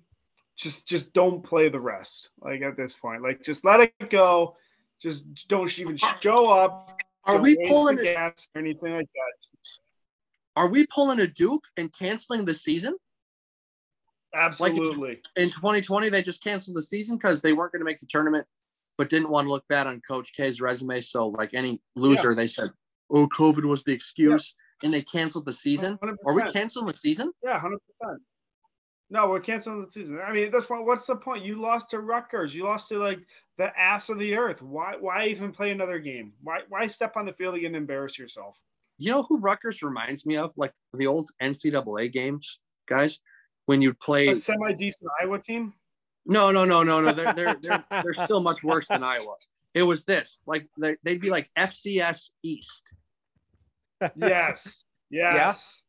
just 0.56 0.88
just 0.88 1.14
don't 1.14 1.42
play 1.42 1.70
the 1.70 1.80
rest. 1.80 2.30
Like 2.40 2.62
at 2.62 2.78
this 2.78 2.96
point, 2.96 3.24
like 3.24 3.42
just 3.42 3.66
let 3.66 3.80
it 3.80 4.10
go. 4.10 4.56
Just 5.02 5.48
don't 5.48 5.78
even 5.80 5.98
show 6.22 6.54
up. 6.54 7.02
Are 7.26 7.38
we 7.38 7.56
pulling 7.68 7.98
the 7.98 8.04
gas 8.04 8.48
or 8.54 8.62
anything 8.62 8.94
like 8.94 9.10
that? 9.14 9.53
Are 10.56 10.68
we 10.68 10.86
pulling 10.88 11.20
a 11.20 11.28
Duke 11.28 11.66
and 11.78 11.92
canceling 11.92 12.46
the 12.46 12.54
season? 12.54 12.96
Absolutely. 14.36 15.10
Like 15.10 15.24
in, 15.36 15.44
in 15.44 15.50
2020, 15.50 16.10
they 16.10 16.22
just 16.22 16.44
canceled 16.44 16.78
the 16.78 16.82
season 16.82 17.18
because 17.18 17.42
they 17.42 17.54
weren't 17.54 17.72
going 17.72 17.82
to 17.82 17.86
make 17.86 18.00
the 18.00 18.08
tournament, 18.08 18.46
but 18.98 19.10
didn't 19.10 19.30
want 19.30 19.46
to 19.46 19.52
look 19.52 19.68
bad 19.68 19.88
on 19.88 20.02
Coach 20.08 20.32
K's 20.34 20.62
resume. 20.62 21.02
So, 21.02 21.28
like 21.28 21.54
any 21.54 21.82
loser, 21.96 22.32
yeah. 22.32 22.36
they 22.36 22.48
said, 22.48 22.72
oh, 23.12 23.28
COVID 23.28 23.66
was 23.66 23.84
the 23.84 23.94
excuse, 23.94 24.54
yeah. 24.82 24.88
and 24.88 24.94
they 24.94 25.02
canceled 25.02 25.46
the 25.46 25.54
season. 25.54 25.98
100%. 26.04 26.16
Are 26.26 26.34
we 26.34 26.44
canceling 26.44 26.88
the 26.88 26.94
season? 26.94 27.32
Yeah, 27.44 27.60
hundred 27.60 27.80
percent. 28.00 28.22
No, 29.10 29.30
we're 29.30 29.40
canceling 29.40 29.86
the 29.86 29.92
season. 29.92 30.20
I 30.26 30.34
mean, 30.34 30.50
that's 30.50 30.70
what. 30.70 30.86
What's 30.86 31.06
the 31.06 31.16
point? 31.16 31.46
You 31.46 31.62
lost 31.62 31.92
to 31.92 32.00
Rutgers. 32.00 32.56
You 32.56 32.64
lost 32.64 32.90
to 32.90 32.98
like 32.98 33.20
the 33.58 33.78
ass 33.80 34.10
of 34.10 34.18
the 34.18 34.36
earth. 34.36 34.64
Why? 34.64 34.96
Why 35.00 35.28
even 35.28 35.52
play 35.52 35.72
another 35.72 36.00
game? 36.00 36.34
Why? 36.42 36.62
Why 36.70 36.88
step 36.88 37.16
on 37.16 37.26
the 37.26 37.34
field 37.34 37.56
again 37.56 37.68
and 37.68 37.76
embarrass 37.76 38.18
yourself? 38.18 38.60
You 38.98 39.12
know 39.12 39.24
who 39.24 39.40
Rutgers 39.40 39.82
reminds 39.82 40.26
me 40.26 40.38
of? 40.38 40.54
Like 40.58 40.74
the 40.94 41.08
old 41.08 41.30
NCAA 41.42 42.12
games, 42.12 42.60
guys. 42.88 43.20
When 43.66 43.82
you 43.82 43.94
play 43.94 44.28
a 44.28 44.36
semi 44.36 44.74
decent 44.74 45.12
Iowa 45.22 45.40
team. 45.40 45.74
No, 46.26 46.52
no, 46.52 46.66
no, 46.66 46.84
no, 46.84 47.02
no. 47.02 47.14
They're 47.14 47.34
they're 47.34 47.56
they're 47.62 47.84
they're 48.04 48.26
still 48.26 48.42
much 48.42 48.64
worse 48.64 48.88
than 48.88 49.04
Iowa. 49.04 49.36
It 49.74 49.84
was 49.84 50.06
this. 50.06 50.40
Like 50.46 50.68
they'd 50.78 51.22
be 51.22 51.30
like 51.30 51.50
FCS 51.58 52.30
East 52.44 52.96
yes. 54.16 54.86
Yes. 55.10 55.84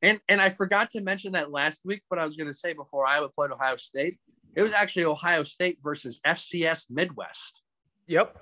Yeah. 0.00 0.08
And 0.08 0.20
and 0.30 0.40
I 0.40 0.48
forgot 0.48 0.90
to 0.92 1.02
mention 1.02 1.32
that 1.32 1.50
last 1.50 1.82
week, 1.84 2.02
but 2.08 2.18
I 2.18 2.24
was 2.24 2.36
going 2.36 2.46
to 2.46 2.54
say 2.54 2.72
before 2.72 3.06
Iowa 3.06 3.28
played 3.28 3.50
Ohio 3.50 3.76
State, 3.76 4.18
it 4.56 4.62
was 4.62 4.72
actually 4.72 5.04
Ohio 5.04 5.44
State 5.44 5.76
versus 5.82 6.20
FCS 6.26 6.86
Midwest. 6.88 7.60
Yep. 8.06 8.38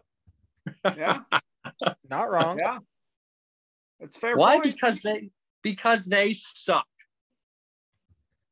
Yeah. 0.96 1.22
Not 2.08 2.30
wrong. 2.30 2.60
Yeah. 2.60 2.78
That's 4.00 4.16
fair. 4.16 4.36
Why? 4.36 4.54
Point. 4.54 4.64
Because 4.64 5.00
they 5.00 5.30
because 5.62 6.06
they 6.06 6.32
suck. 6.32 6.86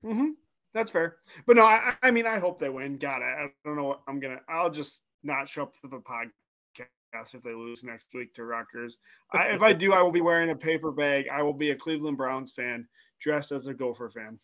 Mm-hmm. 0.04 0.30
That's 0.74 0.90
fair. 0.90 1.16
But 1.46 1.56
no, 1.56 1.64
I, 1.64 1.94
I 2.02 2.10
mean, 2.10 2.26
I 2.26 2.38
hope 2.38 2.60
they 2.60 2.68
win. 2.68 2.98
God, 2.98 3.22
I, 3.22 3.44
I 3.44 3.46
don't 3.64 3.76
know 3.76 3.84
what 3.84 4.00
I'm 4.06 4.20
gonna. 4.20 4.40
I'll 4.48 4.70
just 4.70 5.02
not 5.22 5.48
show 5.48 5.62
up 5.62 5.74
to 5.80 5.88
the 5.88 5.96
podcast 5.96 7.34
if 7.34 7.42
they 7.42 7.54
lose 7.54 7.82
next 7.82 8.06
week 8.14 8.34
to 8.34 8.44
Rutgers. 8.44 8.98
I, 9.32 9.46
if 9.48 9.62
I 9.62 9.72
do, 9.72 9.92
I 9.92 10.02
will 10.02 10.12
be 10.12 10.20
wearing 10.20 10.50
a 10.50 10.56
paper 10.56 10.92
bag. 10.92 11.26
I 11.32 11.42
will 11.42 11.54
be 11.54 11.70
a 11.70 11.76
Cleveland 11.76 12.16
Browns 12.16 12.52
fan 12.52 12.86
dressed 13.20 13.50
as 13.50 13.66
a 13.66 13.74
Gopher 13.74 14.10
fan. 14.10 14.38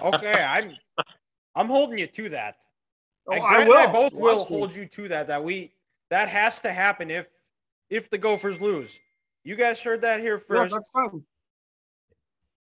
okay, 0.00 0.42
I'm 0.42 0.72
I'm 1.54 1.66
holding 1.66 1.98
you 1.98 2.06
to 2.06 2.28
that. 2.30 2.56
Oh, 3.28 3.34
I, 3.34 3.62
I 3.62 3.68
will. 3.68 3.76
I 3.76 3.86
both 3.86 4.14
Watch 4.14 4.22
will 4.22 4.38
me. 4.38 4.44
hold 4.44 4.74
you 4.74 4.86
to 4.86 5.08
that. 5.08 5.26
That 5.26 5.42
we 5.42 5.72
that 6.10 6.28
has 6.28 6.60
to 6.60 6.72
happen 6.72 7.10
if 7.10 7.28
if 7.90 8.08
the 8.10 8.18
Gophers 8.18 8.60
lose. 8.60 8.98
You 9.46 9.54
guys 9.54 9.80
heard 9.80 10.00
that 10.00 10.18
here 10.18 10.40
first. 10.40 10.72
Yeah, 10.72 10.78
that's 10.78 10.90
fine. 10.90 11.22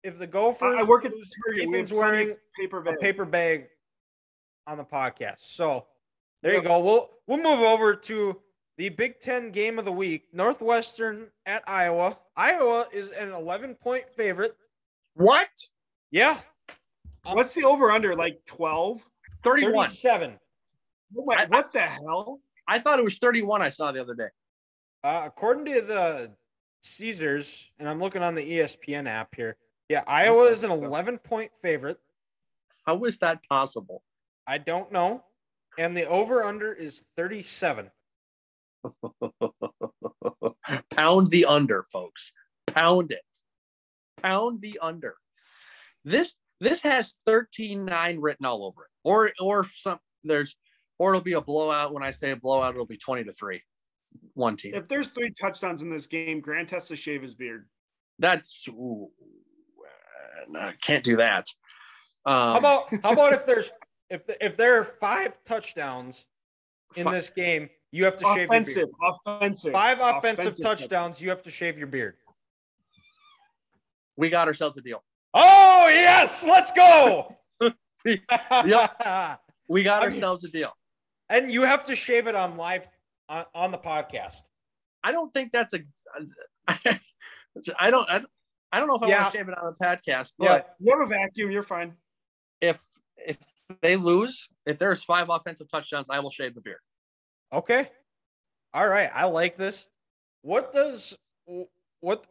If 0.03 0.19
the 0.19 0.27
Gophers 0.27 0.79
I, 0.79 0.81
I 0.81 0.83
work 0.83 1.05
lose, 1.05 1.31
at 1.53 1.61
Ethan's 1.61 1.93
wearing 1.93 2.35
paper 2.59 2.81
bag. 2.81 2.95
a 2.95 2.97
paper 2.97 3.27
bag 3.27 3.67
on 4.67 4.79
the 4.79 4.85
podcast. 4.85 5.41
So 5.41 5.85
there 6.43 6.55
yep. 6.55 6.63
you 6.63 6.69
go. 6.71 6.81
We'll 6.81 7.11
we'll 7.27 7.37
move 7.37 7.61
over 7.61 7.95
to 7.95 8.41
the 8.79 8.89
Big 8.89 9.21
Ten 9.21 9.51
game 9.51 9.79
of 9.79 9.85
the 9.85 9.93
week 9.93 10.29
Northwestern 10.33 11.27
at 11.45 11.63
Iowa. 11.67 12.17
Iowa 12.35 12.87
is 12.95 13.11
an 13.11 13.31
11 13.31 13.75
point 13.75 14.09
favorite. 14.09 14.57
What? 15.17 15.51
Yeah. 16.11 16.39
What's 17.25 17.53
the 17.53 17.65
over 17.65 17.91
under? 17.91 18.17
Like 18.17 18.41
12? 18.47 19.07
31. 19.43 19.73
37. 19.75 20.39
Wait, 21.13 21.39
I, 21.41 21.45
what 21.45 21.75
the 21.75 21.81
hell? 21.81 22.41
I 22.67 22.79
thought 22.79 22.99
it 22.99 23.05
was 23.05 23.19
31 23.19 23.61
I 23.61 23.69
saw 23.69 23.93
the 23.93 24.01
other 24.01 24.15
day. 24.15 24.29
Uh, 25.05 25.25
according 25.27 25.67
to 25.67 25.83
the 25.83 26.31
Caesars, 26.81 27.73
and 27.79 27.89
I'm 27.89 28.01
looking 28.01 28.23
on 28.23 28.35
the 28.35 28.59
ESPN 28.59 29.07
app 29.09 29.35
here. 29.35 29.57
Yeah, 29.89 30.03
Iowa 30.07 30.45
is 30.45 30.65
an 30.65 30.71
11 30.71 31.19
point 31.19 31.51
favorite. 31.63 31.99
How 32.87 33.05
is 33.05 33.19
that 33.19 33.41
possible? 33.49 34.03
I 34.47 34.59
don't 34.59 34.93
know. 34.93 35.25
And 35.79 35.97
the 35.97 36.09
over 36.09 36.45
under 36.45 36.73
is 36.73 37.01
37. 37.17 37.91
Pound 40.91 41.31
the 41.31 41.45
under, 41.47 41.83
folks. 41.85 42.33
Pound 42.67 43.13
it. 43.13 43.21
Pound 44.23 44.61
the 44.61 44.79
under. 44.81 45.17
This 46.05 46.37
this 46.61 46.83
has 46.83 47.15
13-9 47.29 48.19
written 48.21 48.47
all 48.47 48.65
over 48.65 48.85
it. 48.85 48.91
Or 49.05 49.33
or 49.41 49.65
some 49.65 49.99
there's 50.25 50.57
or 50.99 51.15
it'll 51.15 51.25
be 51.25 51.33
a 51.33 51.41
blowout. 51.41 51.95
When 51.95 52.03
I 52.03 52.11
say 52.11 52.31
a 52.31 52.37
blowout, 52.37 52.75
it'll 52.75 52.87
be 52.87 52.99
20 52.99 53.25
to 53.25 53.33
3. 53.33 53.63
One 54.35 54.57
team. 54.57 54.75
If 54.75 54.89
there's 54.89 55.09
three 55.09 55.33
touchdowns 55.41 55.83
in 55.83 55.91
this 55.91 56.07
game, 56.07 56.41
Grant 56.41 56.71
has 56.71 56.87
to 56.89 56.97
shave 56.97 57.23
his 57.23 57.35
beard. 57.35 57.67
That's 58.19 58.67
ooh, 58.69 59.11
uh, 60.59 60.73
can't 60.81 61.05
do 61.05 61.17
that. 61.17 61.47
Um, 62.27 62.35
how 62.35 62.59
about 62.59 62.95
how 63.03 63.13
about 63.13 63.33
if 63.33 63.47
there's 63.47 63.73
if 64.09 64.23
if 64.41 64.57
there 64.57 64.79
are 64.79 64.85
five 64.85 65.43
touchdowns 65.45 66.27
in 66.97 67.05
five, 67.05 67.15
this 67.15 67.31
game, 67.31 67.69
you 67.93 68.05
have 68.05 68.19
to 68.19 68.27
offensive, 68.27 68.75
shave 68.75 68.77
your 68.77 68.89
beard. 68.89 69.17
Offensive. 69.27 69.73
Five 69.73 69.99
offensive, 70.01 70.47
offensive 70.47 70.63
touchdowns. 70.63 71.21
You 71.21 71.31
have 71.31 71.43
to 71.43 71.51
shave 71.51 71.79
your 71.79 71.87
beard. 71.87 72.17
We 74.17 74.29
got 74.29 74.49
ourselves 74.49 74.77
a 74.77 74.83
deal. 74.83 75.03
Oh 75.33 75.87
yes, 75.89 76.47
let's 76.47 76.73
go. 76.73 77.37
yep. 78.05 79.41
We 79.71 79.85
got 79.85 80.03
ourselves 80.03 80.43
a 80.43 80.49
deal. 80.49 80.73
And 81.29 81.49
you 81.49 81.63
have 81.63 81.85
to 81.85 81.95
shave 81.95 82.27
it 82.27 82.35
on 82.35 82.57
live 82.57 82.89
on, 83.31 83.45
on 83.55 83.71
the 83.71 83.79
podcast. 83.79 84.43
I 85.03 85.13
don't 85.13 85.33
think 85.33 85.53
that's 85.53 85.73
a. 85.73 85.79
I 87.79 87.91
don't. 87.91 88.11
I, 88.11 88.23
I 88.73 88.79
don't 88.79 88.89
know 88.89 88.97
if 88.97 89.03
I 89.03 89.09
yeah. 89.09 89.23
want 89.23 89.33
to 89.33 89.39
shave 89.39 89.49
it 89.49 89.59
on 89.59 89.75
the 89.79 89.85
podcast. 89.85 90.33
But 90.39 90.45
yeah, 90.45 90.63
you 90.79 90.99
have 90.99 91.07
a 91.07 91.09
vacuum. 91.09 91.51
You're 91.51 91.63
fine. 91.63 91.95
If 92.61 92.83
if 93.17 93.39
they 93.81 93.97
lose, 93.97 94.49
if 94.67 94.79
there's 94.79 95.03
five 95.03 95.29
offensive 95.31 95.71
touchdowns, 95.71 96.09
I 96.11 96.21
will 96.21 96.31
shave 96.31 96.55
the 96.55 96.61
beard. 96.61 96.81
Okay. 97.53 97.91
All 98.75 98.87
right. 98.87 99.11
I 99.15 99.25
like 99.25 99.57
this. 99.57 99.89
What 100.43 100.73
does 100.73 101.17
what 102.01 102.27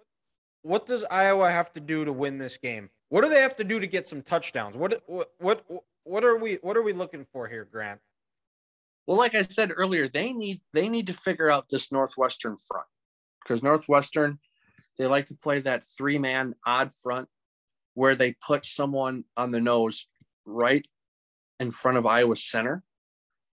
what 0.62 0.86
does 0.86 1.04
Iowa 1.10 1.50
have 1.50 1.74
to 1.74 1.80
do 1.80 2.06
to 2.06 2.14
win 2.14 2.38
this 2.38 2.58
game? 2.58 2.90
What 3.10 3.24
do 3.24 3.30
they 3.30 3.42
have 3.42 3.58
to 3.58 3.64
do 3.64 3.80
to 3.80 3.88
get 3.88 4.08
some 4.08 4.22
touchdowns? 4.22 4.78
What 4.78 5.04
what 5.08 5.32
what 5.40 5.66
what 6.04 6.24
are 6.24 6.38
we 6.38 6.56
what 6.62 6.78
are 6.78 6.82
we 6.82 6.94
looking 6.94 7.26
for 7.34 7.48
here, 7.48 7.68
Grant? 7.70 8.00
Well, 9.10 9.18
like 9.18 9.36
I 9.36 9.44
said 9.44 9.73
earlier, 9.76 10.07
they 10.07 10.34
need 10.34 10.61
they 10.73 10.90
need 10.90 11.07
to 11.07 11.14
figure 11.14 11.52
out 11.52 11.69
this 11.69 11.91
Northwestern 11.91 12.57
front 12.57 12.88
because 13.44 13.64
Northwestern 13.64 14.40
they 14.99 15.07
like 15.07 15.26
to 15.27 15.36
play 15.36 15.61
that 15.61 15.84
three 15.98 16.19
man 16.19 16.56
odd 16.65 16.94
front 16.94 17.30
where 17.95 18.15
they 18.15 18.36
put 18.48 18.65
someone 18.65 19.26
on 19.38 19.52
the 19.52 19.61
nose 19.61 20.07
right 20.45 20.88
in 21.60 21.72
front 21.72 21.98
of 21.98 22.06
Iowa 22.06 22.38
center 22.38 22.84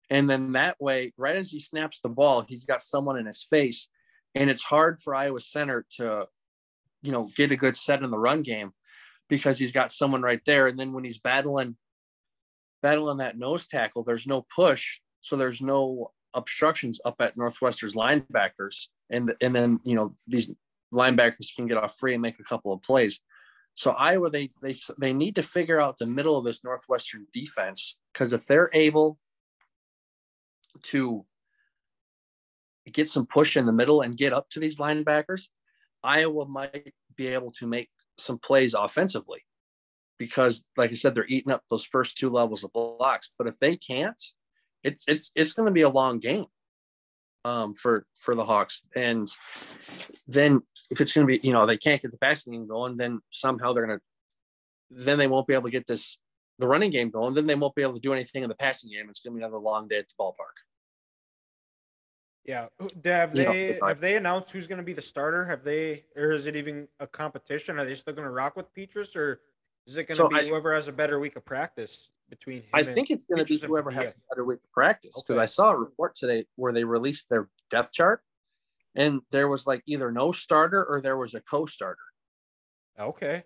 and 0.09 0.29
then 0.29 0.53
that 0.53 0.77
way, 0.81 1.13
right 1.17 1.37
as 1.37 1.51
he 1.51 1.59
snaps 1.59 2.01
the 2.01 2.09
ball, 2.09 2.41
he's 2.41 2.65
got 2.65 2.81
someone 2.83 3.17
in 3.17 3.27
his 3.27 3.43
face. 3.43 3.89
And 4.35 4.49
it's 4.49 4.63
hard 4.63 4.99
for 5.01 5.15
Iowa 5.15 5.41
center 5.41 5.85
to, 5.97 6.27
you 7.03 7.11
know, 7.13 7.29
get 7.35 7.51
a 7.51 7.57
good 7.57 7.77
set 7.77 8.03
in 8.03 8.11
the 8.11 8.19
run 8.19 8.43
game. 8.43 8.73
because 9.29 9.59
he's 9.59 9.73
got 9.73 9.91
someone 9.93 10.21
right 10.21 10.41
there. 10.45 10.67
And 10.67 10.79
then 10.79 10.93
when 10.93 11.05
he's 11.05 11.19
battling 11.19 11.77
battling 12.83 13.19
that 13.19 13.37
nose 13.37 13.67
tackle, 13.67 14.03
there's 14.03 14.27
no 14.27 14.45
push, 14.55 15.00
so 15.21 15.35
there's 15.35 15.61
no 15.61 16.11
obstructions 16.33 16.99
up 17.05 17.15
at 17.19 17.37
Northwestern's 17.37 17.95
linebackers, 17.95 18.87
and 19.09 19.33
and 19.41 19.55
then 19.55 19.79
you 19.83 19.95
know 19.95 20.15
these 20.27 20.51
linebackers 20.93 21.55
can 21.55 21.67
get 21.67 21.77
off 21.77 21.97
free 21.97 22.13
and 22.13 22.21
make 22.21 22.39
a 22.39 22.43
couple 22.43 22.73
of 22.73 22.81
plays. 22.81 23.19
So 23.75 23.91
Iowa, 23.91 24.29
they 24.29 24.49
they 24.61 24.73
they 24.99 25.13
need 25.13 25.35
to 25.35 25.43
figure 25.43 25.79
out 25.79 25.97
the 25.97 26.05
middle 26.05 26.37
of 26.37 26.45
this 26.45 26.63
Northwestern 26.63 27.27
defense 27.31 27.97
because 28.13 28.33
if 28.33 28.45
they're 28.45 28.69
able 28.73 29.17
to 30.83 31.25
get 32.91 33.07
some 33.07 33.25
push 33.25 33.57
in 33.57 33.65
the 33.65 33.71
middle 33.71 34.01
and 34.01 34.17
get 34.17 34.33
up 34.33 34.49
to 34.49 34.59
these 34.59 34.77
linebackers, 34.77 35.47
Iowa 36.03 36.47
might 36.47 36.93
be 37.15 37.27
able 37.27 37.51
to 37.53 37.67
make 37.67 37.89
some 38.17 38.39
plays 38.39 38.73
offensively 38.73 39.45
because, 40.17 40.63
like 40.77 40.91
I 40.91 40.95
said, 40.95 41.15
they're 41.15 41.27
eating 41.27 41.51
up 41.51 41.63
those 41.69 41.85
first 41.85 42.17
two 42.17 42.29
levels 42.29 42.63
of 42.63 42.73
blocks. 42.73 43.31
But 43.37 43.47
if 43.47 43.57
they 43.59 43.77
can't, 43.77 44.21
it's 44.83 45.05
it's 45.07 45.31
it's 45.35 45.53
going 45.53 45.67
to 45.67 45.71
be 45.71 45.81
a 45.81 45.89
long 45.89 46.19
game 46.19 46.45
um, 47.45 47.73
for 47.73 48.05
for 48.15 48.35
the 48.35 48.45
Hawks. 48.45 48.83
And 48.95 49.27
then 50.27 50.61
if 50.89 51.01
it's 51.01 51.13
going 51.13 51.27
to 51.27 51.39
be, 51.39 51.45
you 51.45 51.53
know, 51.53 51.65
they 51.65 51.77
can't 51.77 52.01
get 52.01 52.11
the 52.11 52.17
passing 52.17 52.53
game 52.53 52.67
going, 52.67 52.97
then 52.97 53.21
somehow 53.29 53.73
they're 53.73 53.85
going 53.85 53.99
to, 53.99 55.05
then 55.05 55.17
they 55.17 55.27
won't 55.27 55.47
be 55.47 55.53
able 55.53 55.65
to 55.65 55.71
get 55.71 55.87
this 55.87 56.19
the 56.59 56.67
running 56.67 56.91
game 56.91 57.09
going. 57.09 57.33
Then 57.33 57.47
they 57.47 57.55
won't 57.55 57.75
be 57.75 57.81
able 57.81 57.93
to 57.93 57.99
do 57.99 58.13
anything 58.13 58.43
in 58.43 58.49
the 58.49 58.55
passing 58.55 58.91
game. 58.91 59.07
It's 59.09 59.19
going 59.19 59.33
to 59.33 59.37
be 59.39 59.43
another 59.43 59.59
long 59.59 59.87
day 59.87 59.97
at 59.97 60.07
the 60.07 60.15
ballpark. 60.19 60.57
Yeah, 62.43 62.67
have 63.05 63.33
they 63.33 63.77
have 63.85 63.99
they 63.99 64.15
announced 64.15 64.51
who's 64.51 64.65
going 64.65 64.79
to 64.79 64.83
be 64.83 64.93
the 64.93 65.01
starter? 65.01 65.45
Have 65.45 65.63
they, 65.63 66.05
or 66.15 66.31
is 66.31 66.47
it 66.47 66.55
even 66.55 66.87
a 66.99 67.05
competition? 67.05 67.77
Are 67.77 67.85
they 67.85 67.93
still 67.93 68.13
going 68.15 68.25
to 68.25 68.31
rock 68.31 68.55
with 68.55 68.73
Petras, 68.73 69.15
or 69.15 69.41
is 69.85 69.95
it 69.95 70.05
going 70.07 70.15
to 70.17 70.23
So 70.23 70.27
be 70.27 70.37
I- 70.37 70.47
whoever 70.47 70.73
has 70.73 70.87
a 70.87 70.91
better 70.91 71.19
week 71.19 71.35
of 71.35 71.45
practice 71.45 72.09
between? 72.31 72.63
I 72.73 72.81
think 72.81 73.11
it's 73.11 73.25
going 73.25 73.37
to 73.37 73.45
be 73.45 73.57
whoever 73.57 73.91
has 73.91 74.11
a 74.13 74.15
better 74.31 74.43
week 74.43 74.59
of 74.63 74.71
practice 74.71 75.13
because 75.21 75.35
Okay. 75.35 75.43
I 75.43 75.45
saw 75.45 75.69
a 75.69 75.77
report 75.77 76.15
today 76.15 76.47
where 76.55 76.73
they 76.73 76.83
released 76.83 77.29
their 77.29 77.49
depth 77.69 77.93
chart, 77.93 78.23
and 78.95 79.21
there 79.29 79.47
was 79.47 79.67
like 79.67 79.83
either 79.85 80.11
no 80.11 80.31
starter 80.31 80.83
or 80.83 80.99
there 81.01 81.17
was 81.17 81.35
a 81.35 81.41
co-starter. 81.41 81.99
okay. 82.99 83.43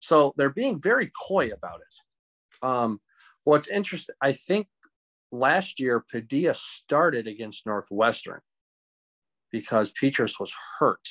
So 0.00 0.34
they're 0.36 0.50
being 0.50 0.78
very 0.80 1.10
coy 1.26 1.50
about 1.50 1.80
it. 1.80 2.66
Um, 2.66 3.00
what's 3.44 3.66
interesting, 3.68 4.14
I 4.20 4.32
think 4.32 4.68
last 5.32 5.80
year 5.80 6.04
Padilla 6.10 6.52
started 6.54 7.26
against 7.26 7.64
Northwestern 7.66 8.40
because 9.50 9.92
Petras 9.92 10.38
was 10.38 10.52
hurt, 10.78 11.06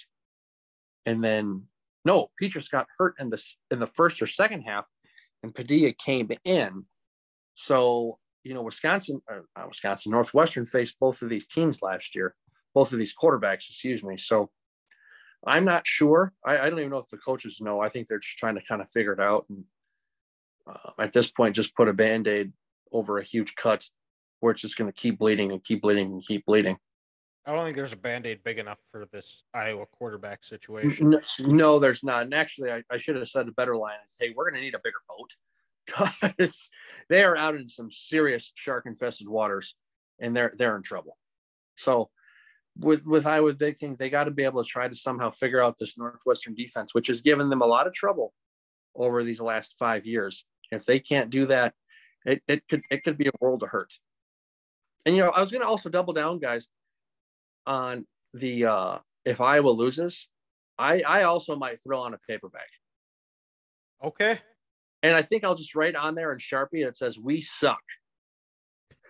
and 1.05 1.23
then 1.23 1.63
no, 2.05 2.29
Petras 2.41 2.69
got 2.69 2.85
hurt 2.99 3.15
in 3.19 3.29
the 3.31 3.43
in 3.71 3.79
the 3.79 3.87
first 3.87 4.21
or 4.21 4.27
second 4.27 4.61
half, 4.61 4.85
and 5.41 5.53
Padilla 5.53 5.91
came 5.93 6.29
in. 6.43 6.85
So 7.55 8.19
you 8.45 8.53
know, 8.53 8.61
Wisconsin, 8.61 9.21
Wisconsin, 9.67 10.11
Northwestern 10.11 10.65
faced 10.65 10.97
both 10.99 11.21
of 11.23 11.29
these 11.29 11.47
teams 11.47 11.81
last 11.81 12.15
year, 12.15 12.35
both 12.75 12.93
of 12.93 12.99
these 12.99 13.13
quarterbacks, 13.13 13.67
excuse 13.67 14.03
me. 14.03 14.17
So 14.17 14.51
I'm 15.45 15.65
not 15.65 15.87
sure. 15.87 16.31
I, 16.45 16.59
I 16.59 16.69
don't 16.69 16.79
even 16.79 16.91
know 16.91 16.99
if 16.99 17.09
the 17.09 17.17
coaches 17.17 17.59
know. 17.59 17.81
I 17.81 17.89
think 17.89 18.07
they're 18.07 18.19
just 18.19 18.37
trying 18.37 18.55
to 18.55 18.63
kind 18.63 18.81
of 18.81 18.89
figure 18.89 19.13
it 19.13 19.19
out. 19.19 19.47
And 19.49 19.63
uh, 20.67 20.91
at 21.01 21.11
this 21.11 21.29
point, 21.29 21.55
just 21.55 21.75
put 21.75 21.89
a 21.89 21.93
band 21.93 22.27
aid 22.27 22.53
over 22.91 23.17
a 23.17 23.23
huge 23.23 23.55
cut 23.55 23.83
where 24.41 24.51
it's 24.51 24.61
just 24.61 24.77
going 24.77 24.91
to 24.91 25.01
keep 25.01 25.17
bleeding 25.17 25.51
and 25.51 25.63
keep 25.63 25.81
bleeding 25.81 26.07
and 26.07 26.23
keep 26.23 26.45
bleeding. 26.45 26.77
I 27.47 27.51
don't 27.51 27.63
think 27.63 27.75
there's 27.75 27.93
a 27.93 27.97
band 27.97 28.27
aid 28.27 28.43
big 28.43 28.59
enough 28.59 28.79
for 28.91 29.05
this 29.11 29.43
Iowa 29.55 29.85
quarterback 29.91 30.43
situation. 30.43 31.09
No, 31.09 31.19
no, 31.47 31.79
there's 31.79 32.03
not. 32.03 32.23
And 32.23 32.33
actually, 32.33 32.71
I, 32.71 32.83
I 32.91 32.97
should 32.97 33.15
have 33.15 33.27
said 33.27 33.47
a 33.47 33.51
better 33.51 33.75
line 33.75 33.97
and 34.01 34.11
say, 34.11 34.33
we're 34.35 34.49
going 34.49 34.59
to 34.59 34.65
need 34.65 34.75
a 34.75 34.79
bigger 34.83 34.97
boat 35.09 35.31
because 35.85 36.69
they 37.09 37.23
are 37.23 37.37
out 37.37 37.55
in 37.55 37.67
some 37.67 37.91
serious 37.91 38.51
shark 38.55 38.85
infested 38.85 39.27
waters 39.27 39.75
and 40.19 40.35
they're, 40.35 40.53
they're 40.57 40.75
in 40.75 40.83
trouble. 40.83 41.17
So, 41.75 42.09
with 42.77 43.05
with 43.05 43.25
Iowa, 43.25 43.53
they 43.53 43.71
think 43.71 43.97
they 43.97 44.09
got 44.09 44.25
to 44.25 44.31
be 44.31 44.43
able 44.43 44.61
to 44.61 44.67
try 44.67 44.87
to 44.87 44.95
somehow 44.95 45.29
figure 45.29 45.63
out 45.63 45.77
this 45.77 45.97
Northwestern 45.97 46.55
defense, 46.55 46.93
which 46.93 47.07
has 47.07 47.21
given 47.21 47.49
them 47.49 47.61
a 47.61 47.65
lot 47.65 47.87
of 47.87 47.93
trouble 47.93 48.33
over 48.95 49.23
these 49.23 49.39
last 49.39 49.75
five 49.79 50.05
years. 50.05 50.45
If 50.71 50.85
they 50.85 50.99
can't 50.99 51.29
do 51.29 51.45
that, 51.45 51.73
it, 52.25 52.41
it 52.47 52.67
could 52.67 52.81
it 52.89 53.03
could 53.03 53.17
be 53.17 53.27
a 53.27 53.31
world 53.39 53.63
of 53.63 53.69
hurt. 53.69 53.93
And 55.05 55.15
you 55.15 55.23
know, 55.23 55.29
I 55.29 55.39
was 55.39 55.51
going 55.51 55.61
to 55.61 55.67
also 55.67 55.89
double 55.89 56.13
down, 56.13 56.39
guys, 56.39 56.69
on 57.65 58.05
the 58.33 58.65
uh, 58.65 58.97
if 59.23 59.39
Iowa 59.39 59.69
loses, 59.69 60.27
I 60.77 61.01
I 61.01 61.23
also 61.23 61.55
might 61.55 61.81
throw 61.81 62.01
on 62.01 62.13
a 62.13 62.19
paperback. 62.27 62.67
Okay. 64.03 64.39
And 65.05 65.15
I 65.15 65.21
think 65.21 65.43
I'll 65.43 65.55
just 65.55 65.75
write 65.75 65.95
on 65.95 66.15
there 66.15 66.31
in 66.31 66.39
Sharpie 66.39 66.83
that 66.85 66.95
says 66.95 67.17
"We 67.19 67.41
suck." 67.41 67.79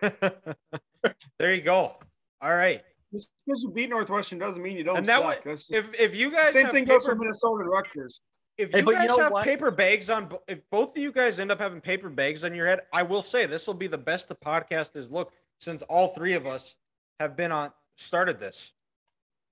there 1.38 1.54
you 1.54 1.62
go. 1.62 1.96
All 2.40 2.54
right. 2.54 2.82
Just 3.12 3.30
because 3.46 3.62
you 3.62 3.70
beat 3.70 3.88
Northwestern 3.88 4.38
doesn't 4.38 4.62
mean 4.62 4.76
you 4.76 4.84
don't 4.84 4.98
And 4.98 5.06
that 5.06 5.16
suck. 5.16 5.24
wa- 5.24 5.30
That's- 5.30 5.70
If 5.70 5.98
if 5.98 6.14
you 6.14 6.30
guys 6.30 6.52
same 6.52 6.64
have 6.64 6.72
thing 6.72 6.84
goes 6.84 7.06
for 7.06 7.14
Minnesota 7.14 7.62
and 7.62 7.70
Rutgers. 7.70 8.20
if 8.58 8.72
Hey, 8.72 8.80
you 8.80 8.86
you 8.86 8.92
guys 8.92 9.08
know 9.08 9.18
have 9.18 9.32
what? 9.32 9.44
paper 9.44 9.70
bags 9.70 10.10
on, 10.10 10.30
if 10.48 10.58
both 10.70 10.90
of 10.90 10.98
you 10.98 11.12
guys 11.12 11.38
end 11.40 11.50
up 11.50 11.58
having 11.58 11.80
paper 11.80 12.08
bags 12.10 12.44
on 12.44 12.54
your 12.54 12.66
head, 12.66 12.80
I 12.92 13.02
will 13.04 13.22
say 13.22 13.46
this 13.46 13.66
will 13.66 13.74
be 13.74 13.86
the 13.86 13.98
best 13.98 14.28
the 14.28 14.34
podcast 14.34 14.94
has 14.94 15.10
looked 15.10 15.34
since 15.60 15.82
all 15.82 16.08
three 16.08 16.34
of 16.34 16.46
us 16.46 16.74
have 17.20 17.36
been 17.36 17.52
on 17.52 17.72
started 17.96 18.38
this. 18.40 18.72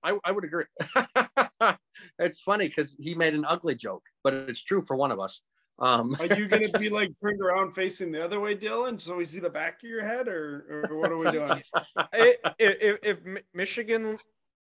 I, 0.03 0.17
I 0.23 0.31
would 0.31 0.43
agree. 0.43 0.65
it's 2.19 2.39
funny 2.41 2.67
because 2.67 2.95
he 2.99 3.15
made 3.15 3.33
an 3.33 3.45
ugly 3.47 3.73
joke, 3.73 4.03
but 4.23 4.33
it's 4.35 4.63
true 4.63 4.81
for 4.81 4.95
one 4.95 5.11
of 5.11 5.19
us. 5.19 5.41
Um, 5.77 6.15
Are 6.19 6.25
you 6.37 6.47
going 6.47 6.67
to 6.71 6.79
be 6.79 6.89
like 6.89 7.11
turned 7.21 7.41
around 7.41 7.71
facing 7.73 8.11
the 8.11 8.23
other 8.23 8.39
way, 8.39 8.55
Dylan, 8.55 8.99
so 8.99 9.15
we 9.17 9.25
see 9.25 9.39
the 9.39 9.49
back 9.49 9.83
of 9.83 9.89
your 9.89 10.05
head, 10.05 10.27
or, 10.27 10.87
or 10.89 10.97
what 10.97 11.11
are 11.11 11.17
we 11.17 11.31
doing? 11.31 11.61
If, 12.13 12.37
if, 12.59 12.99
if 13.03 13.43
Michigan, 13.53 14.17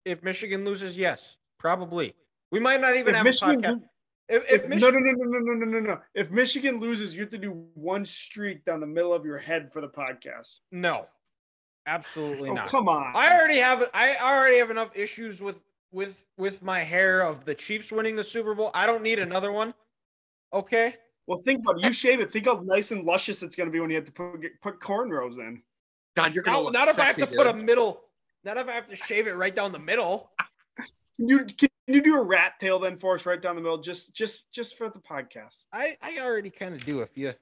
if 0.06 0.22
Michigan 0.23 0.64
loses, 0.65 0.95
yes, 0.95 1.38
probably. 1.57 2.14
We 2.52 2.60
might 2.60 2.80
not 2.81 2.95
even 2.95 3.10
If 3.10 3.15
have 3.18 3.26
Michigan, 3.26 3.65
a 3.65 3.68
podcast. 3.73 3.81
If, 4.30 4.44
if, 4.44 4.52
if 4.52 4.61
no, 4.64 4.76
Michigan, 4.76 5.03
no, 5.03 5.11
no, 5.11 5.26
no, 5.26 5.40
no, 5.40 5.53
no, 5.53 5.65
no, 5.65 5.80
no, 5.80 5.94
no. 5.95 5.99
If 6.14 6.30
Michigan 6.30 6.80
loses, 6.80 7.15
you 7.15 7.22
have 7.22 7.31
to 7.31 7.38
do 7.40 7.65
one 7.73 8.06
streak 8.06 8.64
down 8.65 8.80
the 8.80 8.86
middle 8.88 9.11
of 9.14 9.26
your 9.26 9.38
head 9.40 9.72
for 9.73 9.81
the 9.81 9.88
podcast. 9.90 10.60
no, 10.72 11.07
absolutely 11.88 12.49
Oh, 12.49 12.53
not. 12.53 12.68
come 12.68 12.88
on. 12.88 13.11
I 13.15 13.34
already 13.34 13.57
have 13.57 13.90
I 13.95 14.15
already 14.22 14.57
have 14.60 14.69
enough 14.69 14.95
issues 14.95 15.41
with 15.41 15.60
with 15.91 16.23
with 16.38 16.61
my 16.61 16.80
hair 16.81 17.22
of 17.22 17.45
the 17.45 17.56
Chiefs 17.56 17.91
winning 17.91 18.15
the 18.15 18.23
Super 18.23 18.53
Bowl. 18.53 18.69
I 18.76 18.86
don't 18.86 19.02
need 19.02 19.18
another 19.18 19.52
one. 19.52 19.73
Okay. 20.54 20.96
well, 21.28 21.40
think 21.40 21.62
about 21.62 21.80
it. 21.80 21.86
You 21.86 21.92
shave 21.92 22.20
it. 22.20 22.32
Think 22.32 22.46
how 22.46 22.62
nice 22.66 22.92
and 22.92 23.06
luscious 23.06 23.44
it's 23.44 23.56
going 23.56 23.68
to 23.68 23.72
be 23.72 23.80
when 23.80 23.90
you 23.90 23.96
have 23.96 24.06
to 24.06 24.12
put, 24.12 24.42
get- 24.42 24.62
put 24.62 24.80
cornrows 24.80 25.38
in. 25.38 25.62
God, 26.16 26.34
you're 26.34 26.44
gonna 26.44 26.64
Now, 26.64 26.70
not 26.70 26.88
if 26.88 27.00
I 27.00 27.06
have 27.06 27.16
to 27.16 27.22
sexy, 27.22 27.36
put 27.38 27.48
a 27.48 27.54
middle. 27.54 28.02
Not 28.44 28.58
if 28.58 28.68
I 28.68 28.74
have 28.74 28.90
to 28.90 28.96
shave 28.96 29.28
it 29.28 29.36
right 29.36 29.56
down 29.56 29.72
the 29.72 29.80
middle. 29.80 30.32
Can 31.18 31.28
you 31.28 31.40
can 31.46 31.70
you 31.88 32.02
do 32.02 32.16
a 32.16 32.24
rat 32.24 32.54
tail 32.62 32.80
then 32.80 32.96
for 32.96 33.16
us 33.16 33.26
right 33.26 33.42
down 33.42 33.56
the 33.58 33.62
middle, 33.62 33.78
just 33.78 34.14
just 34.14 34.50
just 34.54 34.78
for 34.78 34.90
the 34.90 35.00
podcast? 35.00 35.66
I 35.74 35.98
I 36.02 36.20
already 36.20 36.50
kind 36.50 36.74
of 36.74 36.86
do. 36.86 37.02
If 37.02 37.18
you 37.18 37.34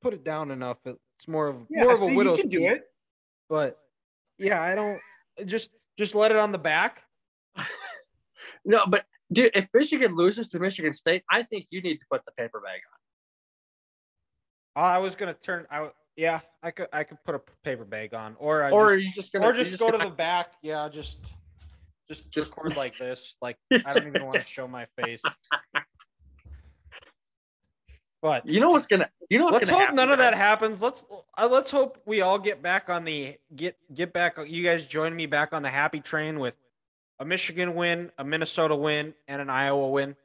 put 0.00 0.14
it 0.14 0.24
down 0.24 0.50
enough, 0.50 0.78
it's 0.86 1.28
more 1.28 1.46
of 1.48 1.66
Yeah, 1.68 1.82
more 1.84 1.92
of 1.92 2.00
a 2.00 2.06
see, 2.06 2.14
you 2.14 2.36
can 2.36 2.48
do 2.48 2.66
it. 2.66 2.84
But 3.50 3.78
yeah, 4.38 4.62
I 4.62 4.74
don't 4.74 4.98
just 5.44 5.68
just 5.98 6.14
let 6.14 6.30
it 6.30 6.38
on 6.38 6.50
the 6.50 6.58
back. 6.58 7.02
No, 8.64 8.82
but 8.88 9.06
dude, 9.32 9.50
if 9.54 9.68
Michigan 9.74 10.14
loses 10.16 10.48
to 10.50 10.58
Michigan 10.58 10.92
State, 10.92 11.22
I 11.30 11.42
think 11.42 11.66
you 11.70 11.80
need 11.80 11.94
to 11.98 12.04
put 12.10 12.24
the 12.24 12.32
paper 12.32 12.60
bag 12.60 12.80
on. 14.76 14.82
I 14.82 14.98
was 14.98 15.14
gonna 15.14 15.34
turn. 15.34 15.66
I 15.70 15.90
yeah, 16.16 16.40
I 16.62 16.70
could 16.70 16.88
I 16.92 17.04
could 17.04 17.18
put 17.24 17.34
a 17.34 17.40
paper 17.64 17.84
bag 17.84 18.14
on, 18.14 18.36
or 18.38 18.62
I 18.62 18.70
or 18.70 18.96
just- 18.96 19.06
you 19.16 19.22
just 19.22 19.32
gonna 19.32 19.46
or 19.46 19.54
you 19.54 19.64
just 19.64 19.78
go 19.78 19.86
to 19.90 19.98
gonna- 19.98 20.10
the 20.10 20.16
back. 20.16 20.52
Yeah, 20.62 20.88
just 20.90 21.20
just, 22.08 22.30
Just- 22.30 22.50
record 22.56 22.76
like 22.76 22.96
this. 22.96 23.36
Like 23.42 23.56
I 23.72 23.92
don't 23.92 24.06
even 24.06 24.24
want 24.24 24.40
to 24.40 24.46
show 24.46 24.68
my 24.68 24.86
face. 25.02 25.20
But 28.22 28.46
You 28.46 28.60
know 28.60 28.70
what's 28.70 28.86
gonna. 28.86 29.08
You 29.28 29.38
know 29.38 29.44
what's 29.46 29.70
let's 29.70 29.70
hope 29.70 29.94
none 29.94 30.10
of 30.10 30.18
that 30.18 30.34
happens. 30.34 30.82
Let's 30.82 31.04
uh, 31.38 31.48
let's 31.50 31.70
hope 31.70 32.00
we 32.06 32.22
all 32.22 32.38
get 32.38 32.62
back 32.62 32.88
on 32.90 33.04
the 33.04 33.36
get 33.54 33.76
get 33.94 34.12
back. 34.12 34.38
You 34.46 34.62
guys 34.62 34.86
join 34.86 35.14
me 35.14 35.26
back 35.26 35.52
on 35.52 35.62
the 35.62 35.68
happy 35.70 36.00
train 36.00 36.38
with 36.38 36.56
a 37.18 37.24
Michigan 37.24 37.74
win, 37.74 38.10
a 38.18 38.24
Minnesota 38.24 38.76
win, 38.76 39.14
and 39.28 39.40
an 39.40 39.50
Iowa 39.50 39.88
win. 39.88 40.16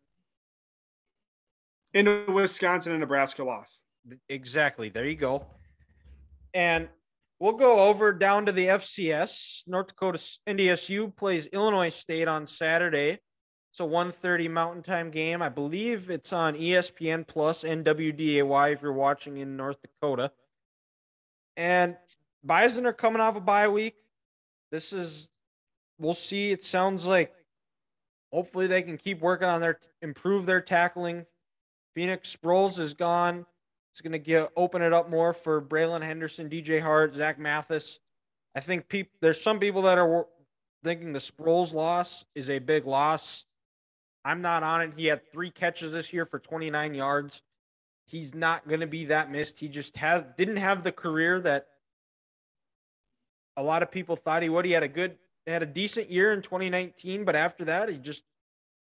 In 1.94 2.34
Wisconsin 2.34 2.94
and 2.94 3.02
Nebraska 3.02 3.44
loss. 3.44 3.82
Exactly. 4.30 4.90
There 4.90 5.06
you 5.06 5.16
go. 5.16 5.46
And 6.54 6.90
we'll 7.40 7.54
go 7.54 7.88
over 7.90 8.14
down 8.14 8.46
to 8.46 8.52
the 8.52 8.68
FCS. 8.68 9.68
North 9.68 9.88
Dakota 9.88 10.18
NDSU 10.48 11.16
plays 11.16 11.48
Illinois 11.48 11.90
State 11.90 12.28
on 12.28 12.48
Saturday. 12.48 13.20
It's 13.72 13.80
a 13.80 13.84
1:30 13.84 14.50
Mountain 14.50 14.84
Time 14.84 15.12
game. 15.12 15.42
I 15.42 15.50
believe 15.50 16.10
it's 16.10 16.34
on 16.34 16.56
ESPN 16.56 17.26
Plus 17.26 17.64
and 17.64 17.86
WDAY 17.86 18.74
if 18.74 18.82
you're 18.82 18.92
watching 18.92 19.38
in 19.38 19.56
North 19.56 19.78
Dakota. 19.82 20.32
And 21.56 21.96
Bison 22.44 22.86
are 22.86 22.94
coming 22.94 23.22
off 23.22 23.38
a 23.38 23.42
bye 23.42 23.70
week. 23.70 23.96
This 24.72 24.92
is 24.92 25.30
we'll 26.02 26.14
see. 26.14 26.52
It 26.52 26.64
sounds 26.64 27.06
like 27.06 27.34
hopefully 28.34 28.68
they 28.68 28.82
can 28.82 28.98
keep 28.98 29.22
working 29.22 29.48
on 29.48 29.62
their 29.62 29.80
improve 30.02 30.46
their 30.46 30.62
tackling 30.62 31.26
Phoenix 31.94 32.36
Sproles 32.36 32.80
is 32.80 32.94
gone. 32.94 33.46
It's 33.92 34.02
going 34.02 34.14
to 34.14 34.20
get 34.20 34.50
open 34.56 34.82
it 34.82 34.94
up 34.94 35.10
more 35.10 35.34
for 35.34 35.62
Braylon 35.62 36.04
Henderson, 36.04 36.50
DJ 36.50 36.82
Hart, 36.82 37.16
Zach 37.16 37.38
Mathis. 37.38 38.00
I 38.56 38.62
think 38.62 38.88
peop, 38.88 39.10
there's 39.20 39.42
some 39.42 39.60
people 39.60 39.82
that 39.84 39.98
are 39.98 40.28
thinking 40.84 41.14
the 41.14 41.20
Sproles 41.20 41.74
loss 41.74 42.26
is 42.34 42.50
a 42.50 42.60
big 42.60 42.86
loss. 42.86 43.46
I'm 44.24 44.42
not 44.42 44.64
on 44.64 44.82
it. 44.82 44.94
He 44.96 45.08
had 45.08 45.30
three 45.32 45.52
catches 45.52 45.92
this 45.92 46.14
year 46.14 46.26
for 46.26 46.40
29 46.40 46.94
yards. 46.94 47.42
He's 48.06 48.34
not 48.34 48.68
going 48.68 48.82
to 48.82 48.88
be 48.88 49.06
that 49.06 49.32
missed. 49.32 49.60
He 49.60 49.68
just 49.68 49.98
has 49.98 50.24
didn't 50.38 50.58
have 50.58 50.84
the 50.84 50.92
career 50.92 51.40
that 51.42 51.68
a 53.58 53.64
lot 53.64 53.84
of 53.84 53.92
people 53.92 54.16
thought 54.16 54.44
he 54.44 54.50
would. 54.50 54.66
He 54.66 54.72
had 54.72 54.84
a 54.84 54.88
good, 54.88 55.18
had 55.52 55.64
a 55.64 55.68
decent 55.68 56.10
year 56.10 56.34
in 56.34 56.42
2019, 56.42 57.26
but 57.26 57.36
after 57.36 57.66
that, 57.66 57.90
he 57.90 57.98
just 57.98 58.24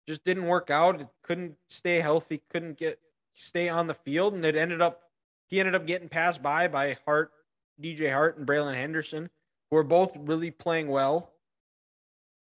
just 0.07 0.25
didn't 0.25 0.47
work 0.47 0.71
out. 0.71 1.01
It 1.01 1.09
couldn't 1.23 1.55
stay 1.69 2.01
healthy. 2.01 2.43
Couldn't 2.51 2.79
get 2.79 2.99
stay 3.33 3.69
on 3.69 3.87
the 3.87 3.95
field, 3.95 4.35
and 4.35 4.45
it 4.45 4.57
ended 4.57 4.81
up 4.81 5.03
he 5.49 5.61
ended 5.61 5.75
up 5.75 5.87
getting 5.87 6.09
passed 6.09 6.43
by 6.43 6.69
by 6.69 6.97
Hart, 7.05 7.33
DJ 7.81 8.13
Hart, 8.13 8.39
and 8.39 8.47
Braylon 8.47 8.75
Henderson, 8.75 9.31
who 9.71 9.77
are 9.77 9.85
both 9.85 10.17
really 10.17 10.51
playing 10.51 10.89
well 10.89 11.33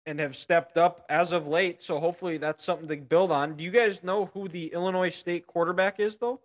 and 0.06 0.20
have 0.20 0.36
stepped 0.36 0.78
up 0.78 1.06
as 1.10 1.32
of 1.32 1.48
late. 1.48 1.82
So 1.82 2.00
hopefully 2.00 2.38
that's 2.38 2.64
something 2.64 2.88
to 2.88 2.98
build 2.98 3.32
on. 3.32 3.56
Do 3.56 3.64
you 3.64 3.72
guys 3.72 4.04
know 4.04 4.26
who 4.28 4.48
the 4.48 4.68
Illinois 4.68 5.10
State 5.10 5.48
quarterback 5.48 6.00
is, 6.00 6.18
though? 6.18 6.42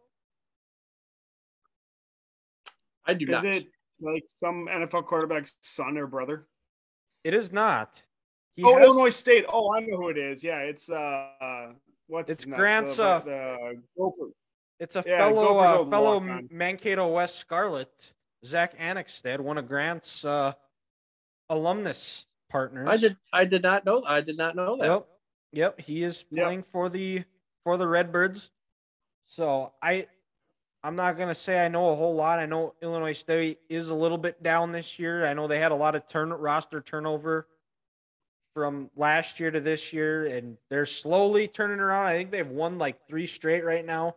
I 3.07 3.15
do 3.15 3.25
Is 3.25 3.31
not. 3.31 3.45
it 3.45 3.67
like 4.01 4.25
some 4.37 4.69
NFL 4.71 5.07
quarterback's 5.07 5.57
son 5.61 5.99
or 5.99 6.07
brother? 6.07 6.47
It 7.25 7.35
is 7.35 7.53
not. 7.53 8.03
He 8.57 8.65
oh, 8.65 8.77
has- 8.77 8.87
Illinois 8.87 9.11
State. 9.11 9.45
Oh, 9.49 9.75
I 9.75 9.81
know 9.81 9.97
who 9.97 10.09
it 10.09 10.19
is. 10.19 10.43
Yeah, 10.43 10.59
it's 10.61 10.91
uh, 10.91 11.73
what's 12.07 12.31
It's? 12.31 12.45
Grant's, 12.45 12.99
uh, 12.99 13.21
the 13.21 13.81
Gopher. 13.97 14.31
It's 14.79 14.97
a 14.97 15.05
Yeah, 15.07 15.19
fellow 15.19 15.59
uh, 15.59 15.85
fellow 15.87 16.19
walk-on. 16.21 16.49
Mankato 16.51 17.09
West 17.09 17.37
Scarlet, 17.37 18.13
Zach 18.45 18.79
Annexstad, 18.79 19.41
one 19.41 19.59
of 19.59 19.69
Grant's 19.69 20.25
uh, 20.25 20.53
alumnus 21.51 22.25
partners. 22.49 22.89
I 22.91 22.97
did. 22.97 23.17
I 23.33 23.45
did 23.45 23.63
not 23.63 23.85
know. 23.85 24.03
I 24.07 24.21
did 24.21 24.39
not 24.39 24.57
know 24.57 24.77
that. 24.79 24.87
Yep. 24.87 25.07
Yep. 25.53 25.81
He 25.81 26.03
is 26.03 26.25
Yep. 26.31 26.45
playing 26.45 26.63
for 26.63 26.89
the 26.89 27.25
for 27.65 27.77
the 27.77 27.87
Redbirds. 27.87 28.51
So 29.27 29.73
I 29.83 30.07
I'm 30.83 30.97
not 30.97 31.19
gonna 31.19 31.35
say 31.35 31.65
I 31.65 31.69
know 31.69 31.91
a 31.91 31.95
whole 31.95 32.15
lot. 32.15 32.39
I 32.39 32.47
know 32.47 32.75
Illinois 32.81 33.13
State 33.13 33.61
is 33.69 33.91
a 33.91 33.95
little 33.95 34.19
bit 34.19 34.43
down 34.43 34.73
this 34.73 34.99
year. 34.99 35.27
I 35.27 35.35
know 35.35 35.47
they 35.47 35.59
had 35.59 35.73
a 35.73 35.77
lot 35.77 35.95
of 35.95 36.09
turn 36.09 36.31
roster 36.33 36.81
turnover 36.81 37.47
from 38.55 38.91
last 38.97 39.39
year 39.39 39.51
to 39.51 39.61
this 39.61 39.93
year, 39.93 40.27
and 40.27 40.57
they're 40.71 40.87
slowly 40.87 41.47
turning 41.47 41.81
around. 41.81 42.07
I 42.07 42.17
think 42.17 42.31
they've 42.31 42.49
won 42.49 42.79
like 42.79 43.07
three 43.07 43.27
straight 43.27 43.65
right 43.65 43.85
now. 43.85 44.17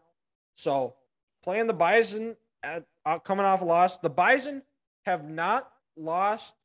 So 0.56 0.96
playing 1.44 1.68
the 1.68 1.74
Bison 1.74 2.36
at, 2.64 2.86
uh, 3.06 3.20
coming 3.20 3.46
off 3.46 3.62
a 3.62 3.66
loss, 3.66 3.98
the 3.98 4.10
Bison 4.10 4.64
have 5.06 5.30
not 5.30 5.72
lost 5.98 6.56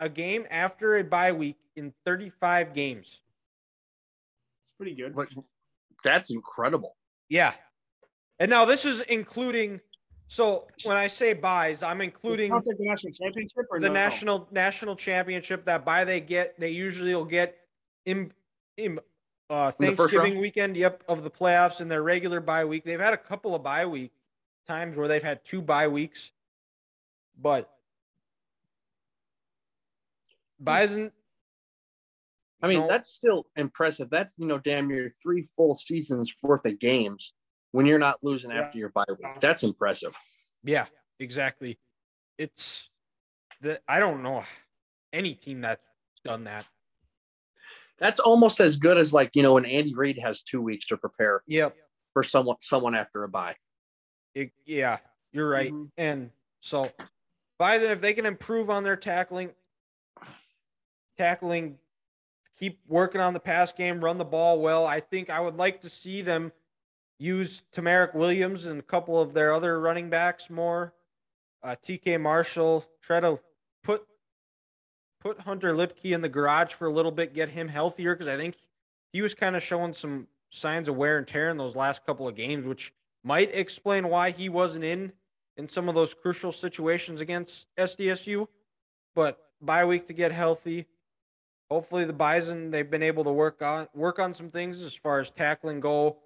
a 0.00 0.08
game 0.08 0.46
after 0.50 0.96
a 0.96 1.04
bye 1.04 1.32
week 1.32 1.56
in 1.76 1.92
35 2.04 2.74
games. 2.74 3.20
It's 4.64 4.72
pretty 4.76 4.94
good. 4.94 5.14
But 5.14 5.28
that's 6.04 6.30
incredible. 6.30 6.96
Yeah. 7.28 7.52
And 8.38 8.50
now 8.50 8.64
this 8.64 8.84
is 8.84 9.00
including 9.02 9.80
so 10.28 10.66
when 10.84 10.96
I 10.96 11.06
say 11.06 11.32
buys, 11.32 11.82
I'm 11.82 12.00
including 12.02 12.52
like 12.52 12.62
the 12.64 12.76
national 12.78 13.12
championship 13.12 13.64
or 13.70 13.80
the 13.80 13.88
no? 13.88 13.94
national 13.94 14.48
national 14.50 14.94
championship 14.94 15.64
that 15.64 15.84
buy 15.84 16.04
they 16.04 16.20
get 16.20 16.58
they 16.60 16.70
usually 16.70 17.14
will 17.14 17.24
get 17.24 17.56
in 18.04 18.32
in 18.76 18.98
uh 19.50 19.72
In 19.80 19.86
the 19.86 19.92
first 19.92 19.98
Thanksgiving 19.98 20.32
round? 20.32 20.40
weekend, 20.40 20.76
yep, 20.76 21.02
of 21.08 21.24
the 21.24 21.30
playoffs 21.30 21.80
in 21.80 21.88
their 21.88 22.02
regular 22.02 22.40
bye 22.40 22.64
week. 22.64 22.84
They've 22.84 23.00
had 23.00 23.14
a 23.14 23.18
couple 23.18 23.54
of 23.54 23.62
bye 23.62 23.86
week 23.86 24.12
times 24.66 24.98
where 24.98 25.08
they've 25.08 25.22
had 25.22 25.44
two 25.44 25.62
bye 25.62 25.88
weeks. 25.88 26.30
But 27.40 27.70
Bison 30.60 31.10
I 32.60 32.66
mean, 32.66 32.80
No. 32.80 32.88
that's 32.88 33.08
still 33.08 33.46
impressive. 33.56 34.10
That's 34.10 34.34
you 34.36 34.46
know, 34.46 34.58
damn 34.58 34.88
near 34.88 35.08
three 35.08 35.42
full 35.42 35.74
seasons 35.74 36.34
worth 36.42 36.66
of 36.66 36.78
games 36.78 37.32
when 37.72 37.86
you're 37.86 37.98
not 37.98 38.18
losing 38.22 38.50
Yeah. 38.50 38.60
after 38.62 38.78
your 38.78 38.88
bye 38.90 39.04
week. 39.08 39.40
That's 39.40 39.62
impressive. 39.62 40.16
Yeah, 40.64 40.86
exactly. 41.18 41.78
It's 42.38 42.90
the 43.60 43.80
I 43.88 44.00
don't 44.00 44.22
know 44.22 44.44
any 45.12 45.34
team 45.34 45.60
that's 45.60 45.84
done 46.24 46.44
that. 46.44 46.66
That's 47.98 48.20
almost 48.20 48.60
as 48.60 48.76
good 48.76 48.96
as 48.96 49.12
like 49.12 49.34
you 49.34 49.42
know 49.42 49.54
when 49.54 49.64
Andy 49.66 49.94
Reid 49.94 50.18
has 50.18 50.42
two 50.42 50.60
weeks 50.62 50.86
to 50.86 50.96
prepare 50.96 51.42
Yep. 51.46 51.76
for 52.12 52.22
someone 52.22 52.56
someone 52.60 52.94
after 52.94 53.24
a 53.24 53.28
bye. 53.28 53.56
It, 54.34 54.52
yeah, 54.64 54.98
you're 55.32 55.48
right. 55.48 55.72
Mhm. 55.72 55.90
And 55.96 56.30
so, 56.60 56.92
Bison, 57.58 57.90
if 57.90 58.00
they 58.00 58.12
can 58.12 58.24
improve 58.26 58.70
on 58.70 58.84
their 58.84 58.96
tackling, 58.96 59.52
tackling, 61.16 61.78
keep 62.58 62.80
working 62.86 63.20
on 63.20 63.34
the 63.34 63.40
pass 63.40 63.72
game, 63.72 64.02
run 64.04 64.18
the 64.18 64.24
ball 64.24 64.60
well, 64.60 64.86
I 64.86 65.00
think 65.00 65.30
I 65.30 65.40
would 65.40 65.56
like 65.56 65.80
to 65.80 65.88
see 65.88 66.22
them 66.22 66.52
use 67.18 67.62
TaMerik 67.72 68.14
Williams 68.14 68.64
and 68.64 68.80
a 68.80 68.82
couple 68.82 69.20
of 69.20 69.32
their 69.32 69.52
other 69.52 69.80
running 69.80 70.08
backs 70.08 70.48
more. 70.48 70.94
Uh, 71.62 71.74
TK 71.82 72.20
Marshall, 72.20 72.86
try 73.02 73.20
to 73.20 73.38
put 73.82 74.06
put 75.20 75.40
Hunter 75.40 75.74
Luepke 75.74 76.12
in 76.12 76.20
the 76.20 76.28
garage 76.28 76.72
for 76.72 76.86
a 76.86 76.92
little 76.92 77.10
bit, 77.10 77.34
get 77.34 77.48
him 77.48 77.68
healthier 77.68 78.14
because 78.14 78.28
I 78.28 78.36
think 78.36 78.56
he 79.12 79.22
was 79.22 79.34
kind 79.34 79.56
of 79.56 79.62
showing 79.62 79.92
some 79.94 80.28
signs 80.50 80.88
of 80.88 80.96
wear 80.96 81.18
and 81.18 81.26
tear 81.26 81.50
in 81.50 81.56
those 81.56 81.74
last 81.74 82.06
couple 82.06 82.28
of 82.28 82.36
games, 82.36 82.64
which 82.64 82.92
might 83.24 83.54
explain 83.54 84.08
why 84.08 84.30
he 84.30 84.48
wasn't 84.48 84.84
in 84.84 85.12
in 85.56 85.68
some 85.68 85.88
of 85.88 85.94
those 85.96 86.14
crucial 86.14 86.52
situations 86.52 87.20
against 87.20 87.68
SDSU. 87.76 88.46
But 89.14 89.38
bye 89.60 89.84
week 89.84 90.06
to 90.06 90.12
get 90.12 90.30
healthy. 90.30 90.86
Hopefully 91.68 92.04
the 92.04 92.12
Bison 92.12 92.70
they've 92.70 92.88
been 92.88 93.02
able 93.02 93.24
to 93.24 93.32
work 93.32 93.60
on 93.60 93.88
work 93.92 94.18
on 94.20 94.32
some 94.32 94.50
things 94.50 94.80
as 94.82 94.94
far 94.94 95.18
as 95.18 95.30
tackling 95.30 95.80
go, 95.80 96.18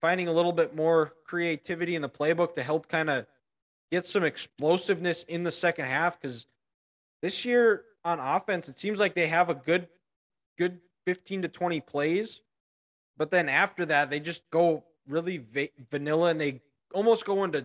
finding 0.00 0.28
a 0.28 0.32
little 0.32 0.52
bit 0.52 0.74
more 0.74 1.14
creativity 1.24 1.94
in 1.94 2.02
the 2.02 2.08
playbook 2.08 2.54
to 2.54 2.62
help 2.62 2.88
kind 2.88 3.10
of 3.10 3.26
get 3.90 4.06
some 4.06 4.24
explosiveness 4.24 5.22
in 5.24 5.42
the 5.42 5.50
second 5.50 5.86
half 5.86 6.20
because 6.20 6.46
this 7.22 7.44
year 7.44 7.84
on 8.04 8.20
offense 8.20 8.68
it 8.68 8.78
seems 8.78 8.98
like 8.98 9.14
they 9.14 9.26
have 9.26 9.50
a 9.50 9.54
good 9.54 9.88
good 10.58 10.80
15 11.06 11.42
to 11.42 11.48
20 11.48 11.80
plays. 11.82 12.42
But 13.16 13.30
then 13.30 13.48
after 13.48 13.86
that 13.86 14.10
they 14.10 14.20
just 14.20 14.48
go 14.50 14.84
really 15.08 15.38
va- 15.38 15.68
vanilla 15.90 16.30
and 16.30 16.40
they 16.40 16.60
almost 16.92 17.24
go 17.24 17.44
into 17.44 17.64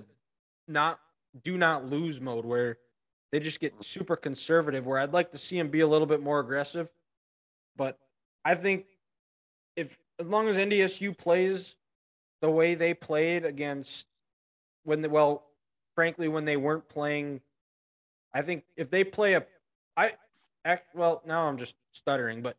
not 0.68 1.00
do 1.44 1.58
not 1.58 1.86
lose 1.86 2.22
mode 2.22 2.46
where 2.46 2.78
they 3.32 3.40
just 3.40 3.60
get 3.60 3.84
super 3.84 4.18
conservative 4.18 4.86
where 4.86 5.00
i'd 5.00 5.14
like 5.14 5.32
to 5.32 5.38
see 5.38 5.58
them 5.58 5.70
be 5.70 5.80
a 5.80 5.88
little 5.88 6.08
bit 6.08 6.22
more 6.22 6.40
aggressive. 6.40 6.90
But 7.76 7.98
i 8.46 8.56
think 8.56 8.86
if 9.76 9.98
as 10.20 10.28
long 10.28 10.48
as 10.48 10.56
ndsu 10.56 11.18
plays 11.18 11.76
the 12.42 12.52
way 12.52 12.76
they 12.76 12.94
played 12.94 13.46
against 13.46 14.08
when 14.84 15.02
they, 15.02 15.08
well 15.08 15.46
frankly 15.96 16.28
when 16.28 16.46
they 16.46 16.58
weren't 16.58 16.88
playing 16.90 17.42
i 18.34 18.42
think 18.42 18.64
if 18.76 18.90
they 18.90 19.04
play 19.04 19.34
a 19.34 19.46
i 19.96 20.14
act 20.66 20.96
well 20.96 21.22
now 21.26 21.48
i'm 21.48 21.58
just 21.58 21.76
stuttering 21.92 22.42
but 22.42 22.58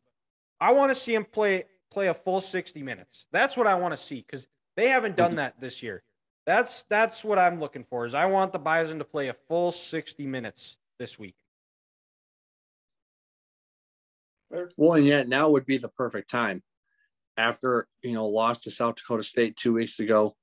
i 0.61 0.73
want 0.73 0.91
to 0.91 0.95
see 0.95 1.13
them 1.13 1.25
play 1.25 1.65
play 1.93 2.09
a 2.09 2.15
full 2.15 2.41
60 2.41 2.83
minutes. 2.83 3.27
That's 3.33 3.57
what 3.57 3.67
i 3.67 3.75
want 3.75 3.93
to 3.93 3.99
see 3.99 4.25
because 4.27 4.47
they 4.77 4.89
haven't 4.89 5.17
done 5.17 5.31
mm-hmm. 5.31 5.37
that 5.37 5.61
this 5.61 5.83
year. 5.83 6.03
That's 6.47 6.85
that's 6.89 7.25
what 7.25 7.39
i'm 7.39 7.61
looking 7.61 7.85
for 7.85 8.05
is 8.05 8.15
i 8.15 8.27
want 8.27 8.53
the 8.53 8.59
bison 8.59 8.99
to 8.99 9.05
play 9.05 9.29
a 9.29 9.35
full 9.35 9.71
60 9.71 10.27
minutes 10.27 10.77
this 10.99 11.19
week. 11.19 11.37
Well, 14.77 14.95
and 14.95 15.07
yet 15.07 15.29
now 15.29 15.49
would 15.51 15.65
be 15.65 15.79
the 15.79 15.89
perfect 15.89 16.29
time. 16.29 16.63
After 17.37 17.89
you 18.03 18.13
know, 18.13 18.27
lost 18.27 18.65
to 18.65 18.71
South 18.71 18.97
Dakota 18.97 19.23
State 19.23 19.57
two 19.57 19.73
weeks 19.73 20.01
ago, 20.01 20.37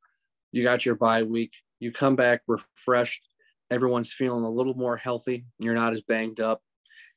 you 0.51 0.63
got 0.63 0.85
your 0.85 0.95
bye 0.95 1.23
week. 1.23 1.53
You 1.79 1.91
come 1.91 2.15
back 2.15 2.41
refreshed. 2.47 3.27
Everyone's 3.71 4.11
feeling 4.11 4.43
a 4.43 4.49
little 4.49 4.73
more 4.73 4.97
healthy. 4.97 5.45
You're 5.59 5.75
not 5.75 5.93
as 5.93 6.01
banged 6.01 6.39
up. 6.39 6.61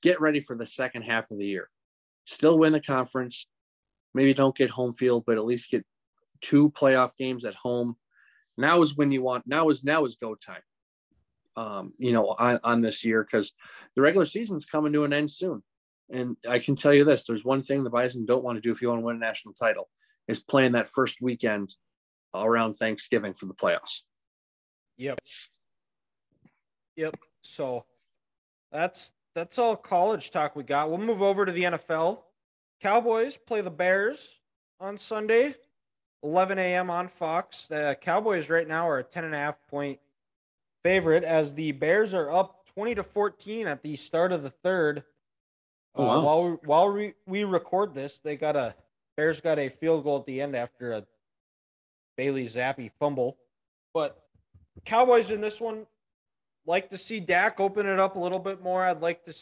Get 0.03 0.21
ready 0.21 0.41
for 0.41 0.57
the 0.57 0.67
second 0.67 1.03
half 1.03 1.31
of 1.31 1.39
the 1.39 1.47
year. 1.47 1.71
Still 2.27 2.59
win 2.59 2.73
the 2.73 2.81
conference. 2.81 3.47
Maybe 4.15 4.35
don't 4.35 4.57
get 4.57 4.71
home 4.71 4.93
field, 4.93 5.25
but 5.27 5.39
at 5.39 5.45
least 5.45 5.71
get 5.71 5.87
two 6.43 6.71
playoff 6.71 7.17
games 7.17 7.45
at 7.45 7.55
home. 7.55 7.97
Now 8.59 8.83
is 8.83 8.97
when 8.97 9.11
you 9.11 9.23
want. 9.23 9.47
Now 9.47 9.71
is 9.71 9.83
now 9.83 10.05
is 10.05 10.17
go 10.17 10.35
time. 10.35 10.63
Um, 11.57 11.93
you 11.99 12.13
know, 12.13 12.35
on, 12.39 12.61
on 12.65 12.81
this 12.81 13.05
year 13.05 13.23
because 13.23 13.53
the 13.95 14.03
regular 14.03 14.27
season's 14.27 14.65
coming 14.65 14.93
to 14.93 15.05
an 15.05 15.13
end 15.13 15.31
soon. 15.31 15.63
And 16.11 16.37
I 16.49 16.59
can 16.59 16.77
tell 16.77 16.93
you 16.93 17.05
this: 17.05 17.27
there's 17.27 17.45
one 17.45 17.63
thing 17.63 17.85
the 17.85 17.91
Bison 17.91 18.27
don't 18.27 18.45
want 18.45 18.57
to 18.57 18.61
do 18.61 18.71
if 18.71 18.83
you 18.83 18.89
want 18.89 19.01
to 19.01 19.05
win 19.05 19.17
a 19.17 19.19
national 19.19 19.55
title 19.55 19.89
is 20.29 20.43
playing 20.43 20.73
that 20.73 20.87
first 20.87 21.21
weekend 21.21 21.75
around 22.35 22.75
Thanksgiving 22.75 23.35
for 23.35 23.47
the 23.47 23.55
playoffs. 23.55 24.01
Yep. 24.97 25.19
Yep. 26.97 27.19
So 27.43 27.85
that's 28.71 29.13
that's 29.35 29.59
all 29.59 29.77
college 29.77 30.31
talk 30.31 30.55
we 30.55 30.63
got. 30.63 30.91
We'll 30.91 30.99
move 30.99 31.23
over 31.23 31.47
to 31.47 31.53
the 31.53 31.65
NFL. 31.65 32.23
Cowboys 32.81 33.37
play 33.37 33.61
the 33.61 33.71
Bears 33.71 34.39
on 34.81 34.99
Sunday. 34.99 35.55
11 36.25 36.59
a.m. 36.59 36.89
on 36.89 37.09
Fox. 37.09 37.67
The 37.67 37.97
Cowboys 38.01 38.49
right 38.49 38.69
now 38.69 38.89
are 38.89 39.01
a 39.01 39.05
10 39.05 39.25
and 39.25 39.35
a 39.35 39.39
half 39.39 39.59
point 39.69 39.99
favorite 40.85 41.25
as 41.25 41.55
the 41.55 41.73
Bears 41.73 42.15
are 42.15 42.31
up 42.31 42.67
20 42.75 42.97
to 42.97 43.03
14 43.03 43.67
at 43.67 43.83
the 43.83 43.97
start 43.97 44.33
of 44.33 44.43
the 44.43 44.51
third. 44.51 45.03
Oh, 45.95 46.09
Uh, 46.09 46.23
while 46.23 46.51
we, 46.51 46.57
while 46.65 46.93
we, 46.93 47.15
we 47.27 47.45
record 47.45 47.95
this, 47.95 48.19
they 48.19 48.37
got 48.37 48.57
a 48.57 48.75
Bears 49.17 49.41
got 49.41 49.59
a 49.59 49.69
field 49.69 50.05
goal 50.05 50.19
at 50.19 50.27
the 50.27 50.41
end 50.41 50.57
after 50.57 50.93
a 50.93 51.05
Bailey 52.17 52.47
Zappe 52.47 52.91
fumble. 52.99 53.37
But 53.93 54.23
Cowboys 54.85 55.31
in 55.31 55.41
this 55.41 55.61
one 55.61 55.87
like 56.67 56.91
to 56.91 56.99
see 56.99 57.21
Dak 57.21 57.61
open 57.61 57.87
it 57.87 57.99
up 57.99 58.17
a 58.17 58.19
little 58.19 58.39
bit 58.39 58.63
more. 58.63 58.85
I'd 58.85 59.03
like 59.03 59.25
to 59.25 59.35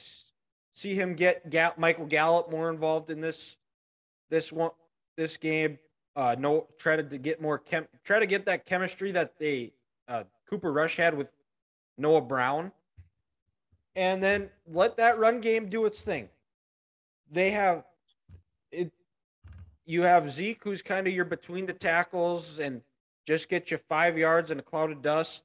see 0.73 0.95
him 0.95 1.15
get 1.15 1.79
Michael 1.79 2.07
Gallup 2.07 2.51
more 2.51 2.71
involved 2.71 3.11
in 3.11 3.21
this 3.21 3.57
this 4.29 4.53
one 4.53 4.71
this 5.17 5.37
game. 5.37 5.79
Uh, 6.17 6.35
no, 6.39 6.67
try 6.79 6.97
to, 6.97 7.05
to 7.05 7.19
get 7.19 7.41
more 7.41 7.59
chem, 7.59 7.87
try 8.03 8.19
to 8.19 8.27
get 8.27 8.45
that 8.47 8.67
chemistry 8.67 9.13
that 9.13 9.39
they 9.39 9.73
uh, 10.09 10.25
Cooper 10.49 10.73
Rush 10.73 10.97
had 10.97 11.17
with 11.17 11.29
Noah 11.97 12.21
Brown, 12.21 12.73
and 13.95 14.21
then 14.21 14.51
let 14.67 14.97
that 14.97 15.19
run 15.19 15.41
game 15.41 15.69
do 15.69 15.85
its 15.85 16.01
thing. 16.01 16.29
They 17.31 17.51
have 17.53 17.85
it. 18.73 18.93
You 19.87 20.03
have 20.03 20.31
Zeke, 20.31 20.63
who's 20.63 20.83
kind 20.83 21.07
of 21.07 21.13
your 21.13 21.25
between 21.25 21.67
the 21.67 21.73
tackles 21.73 22.59
and 22.59 22.83
just 23.27 23.49
get 23.49 23.71
you 23.71 23.79
five 23.79 24.19
yards 24.19 24.51
in 24.51 24.59
a 24.59 24.63
cloud 24.63 24.91
of 24.91 25.03
dust. 25.03 25.45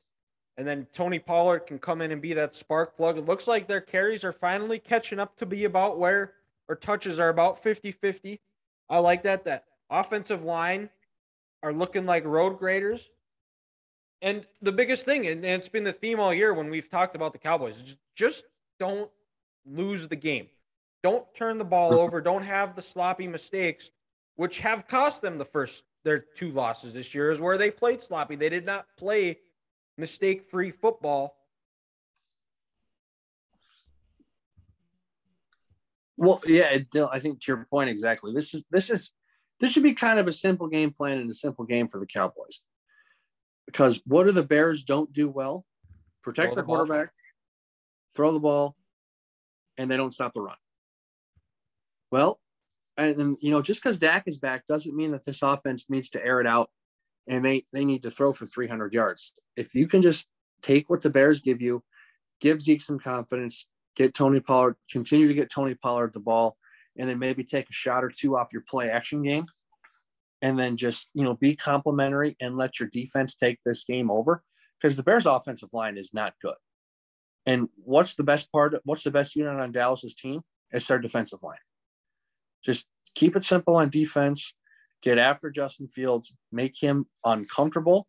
And 0.58 0.68
then 0.68 0.88
Tony 0.94 1.20
Pollard 1.20 1.68
can 1.68 1.80
come 1.80 2.02
in 2.02 2.12
and 2.12 2.22
be 2.22 2.34
that 2.34 2.56
spark 2.56 2.96
plug. 2.96 3.18
It 3.18 3.26
looks 3.26 3.48
like 3.48 3.68
their 3.68 3.82
carries 3.82 4.24
are 4.24 4.32
finally 4.32 4.80
catching 4.80 5.20
up 5.20 5.36
to 5.38 5.46
be 5.46 5.66
about 5.66 6.00
where, 6.00 6.34
or 6.68 6.76
touches 6.76 7.20
are 7.20 7.30
about 7.30 7.62
50 7.62 7.92
50. 7.92 8.40
I 8.90 9.00
like 9.00 9.24
that. 9.24 9.44
That 9.46 9.66
offensive 9.90 10.44
line 10.44 10.90
are 11.62 11.74
looking 11.74 12.06
like 12.06 12.26
road 12.26 12.58
graders. 12.58 13.10
And 14.22 14.46
the 14.62 14.72
biggest 14.72 15.06
thing, 15.06 15.28
and 15.28 15.44
it's 15.44 15.70
been 15.70 15.84
the 15.84 15.94
theme 15.94 16.20
all 16.20 16.34
year 16.34 16.54
when 16.54 16.70
we've 16.70 16.90
talked 16.90 17.16
about 17.16 17.34
the 17.34 17.40
Cowboys, 17.40 17.80
is 17.80 17.98
just 18.16 18.46
don't 18.80 19.12
lose 19.66 20.08
the 20.08 20.16
game. 20.16 20.48
Don't 21.06 21.32
turn 21.36 21.60
the 21.60 21.66
ball 21.66 21.94
over. 21.94 22.20
Don't 22.20 22.42
have 22.42 22.76
the 22.76 22.82
sloppy 22.82 23.28
mistakes, 23.28 23.92
which 24.38 24.58
have 24.62 24.88
cost 24.88 25.22
them 25.22 25.38
the 25.38 25.46
first 25.46 25.84
their 26.04 26.18
two 26.18 26.50
losses 26.50 26.96
this 26.96 27.14
year, 27.14 27.30
is 27.30 27.40
where 27.40 27.60
they 27.60 27.70
played 27.70 28.02
sloppy. 28.02 28.36
They 28.36 28.50
did 28.50 28.66
not 28.66 28.88
play 28.98 29.38
mistake 30.00 30.50
free 30.50 30.72
football. 30.72 31.38
Well, 36.18 36.42
yeah, 36.48 36.80
I 37.12 37.20
think 37.20 37.40
to 37.42 37.52
your 37.52 37.68
point 37.70 37.92
exactly. 37.92 38.34
This 38.34 38.56
is 38.56 38.66
this 38.72 38.90
is 38.90 39.14
this 39.60 39.72
should 39.72 39.84
be 39.84 39.94
kind 39.94 40.18
of 40.18 40.28
a 40.28 40.34
simple 40.34 40.68
game 40.68 40.90
plan 40.90 41.20
and 41.20 41.30
a 41.30 41.36
simple 41.36 41.66
game 41.66 41.88
for 41.88 42.00
the 42.00 42.08
Cowboys. 42.08 42.62
Because 43.68 44.02
what 44.08 44.24
do 44.24 44.32
the 44.32 44.42
Bears 44.42 44.84
don't 44.84 45.14
do 45.14 45.30
well? 45.30 45.68
Protect 46.24 46.54
Throw 46.54 46.64
the 46.64 46.64
ball. 46.66 46.76
quarterback, 46.78 47.12
throw 48.16 48.34
the 48.34 48.40
ball, 48.40 48.76
and 49.78 49.92
they 49.92 49.98
don't 49.98 50.12
stop 50.12 50.34
the 50.34 50.42
run. 50.42 50.56
Well, 52.12 52.40
and 52.98 53.18
then 53.18 53.38
you 53.42 53.52
know, 53.52 53.62
just 53.62 53.82
because 53.82 53.98
Dak 53.98 54.24
is 54.26 54.38
back 54.38 54.66
doesn't 54.66 54.96
mean 54.96 55.12
that 55.12 55.26
this 55.26 55.42
offense 55.42 55.86
needs 55.90 56.10
to 56.12 56.24
air 56.24 56.40
it 56.40 56.48
out 56.48 56.70
and 57.28 57.44
they 57.44 57.66
they 57.74 57.86
need 57.86 58.04
to 58.04 58.12
throw 58.12 58.34
for 58.34 58.46
300 58.46 58.94
yards. 58.94 59.34
If 59.56 59.74
you 59.76 59.88
can 59.88 60.02
just 60.02 60.28
take 60.62 60.90
what 60.90 61.02
the 61.02 61.10
Bears 61.10 61.42
give 61.42 61.62
you, 61.62 61.84
give 62.42 62.62
Zeke 62.62 62.82
some 62.82 63.00
confidence, 63.00 63.68
get 63.96 64.14
Tony 64.14 64.40
Pollard, 64.40 64.76
continue 64.92 65.28
to 65.28 65.34
get 65.34 65.52
Tony 65.52 65.76
Pollard 65.76 66.14
the 66.14 66.20
ball, 66.20 66.58
and 66.98 67.10
then 67.10 67.20
maybe 67.20 67.44
take 67.44 67.70
a 67.70 67.74
shot 67.74 68.04
or 68.04 68.12
two 68.12 68.38
off 68.38 68.54
your 68.54 68.64
play 68.68 68.90
action 68.90 69.24
game, 69.24 69.46
and 70.42 70.58
then 70.60 70.78
just 70.78 71.10
you 71.14 71.24
know 71.24 71.36
be 71.36 71.56
complimentary 71.56 72.36
and 72.40 72.58
let 72.58 72.80
your 72.80 72.90
defense 72.90 73.36
take 73.36 73.60
this 73.64 73.84
game 73.84 74.12
over 74.12 74.44
because 74.80 74.96
the 74.96 75.04
Bears' 75.04 75.26
offensive 75.26 75.74
line 75.74 75.98
is 75.98 76.14
not 76.14 76.34
good. 76.42 76.56
And 77.46 77.70
what's 77.76 78.16
the 78.16 78.24
best 78.24 78.52
part? 78.52 78.76
What's 78.86 79.04
the 79.04 79.12
best 79.12 79.36
unit 79.36 79.60
on 79.60 79.72
Dallas's 79.72 80.16
team? 80.16 80.42
It's 80.72 80.88
their 80.88 81.00
defensive 81.00 81.40
line. 81.44 81.58
Just 82.66 82.88
keep 83.14 83.36
it 83.36 83.44
simple 83.44 83.76
on 83.76 83.90
defense. 83.90 84.54
Get 85.02 85.18
after 85.18 85.52
Justin 85.52 85.88
Fields, 85.88 86.34
make 86.52 86.82
him 86.82 87.06
uncomfortable. 87.24 88.08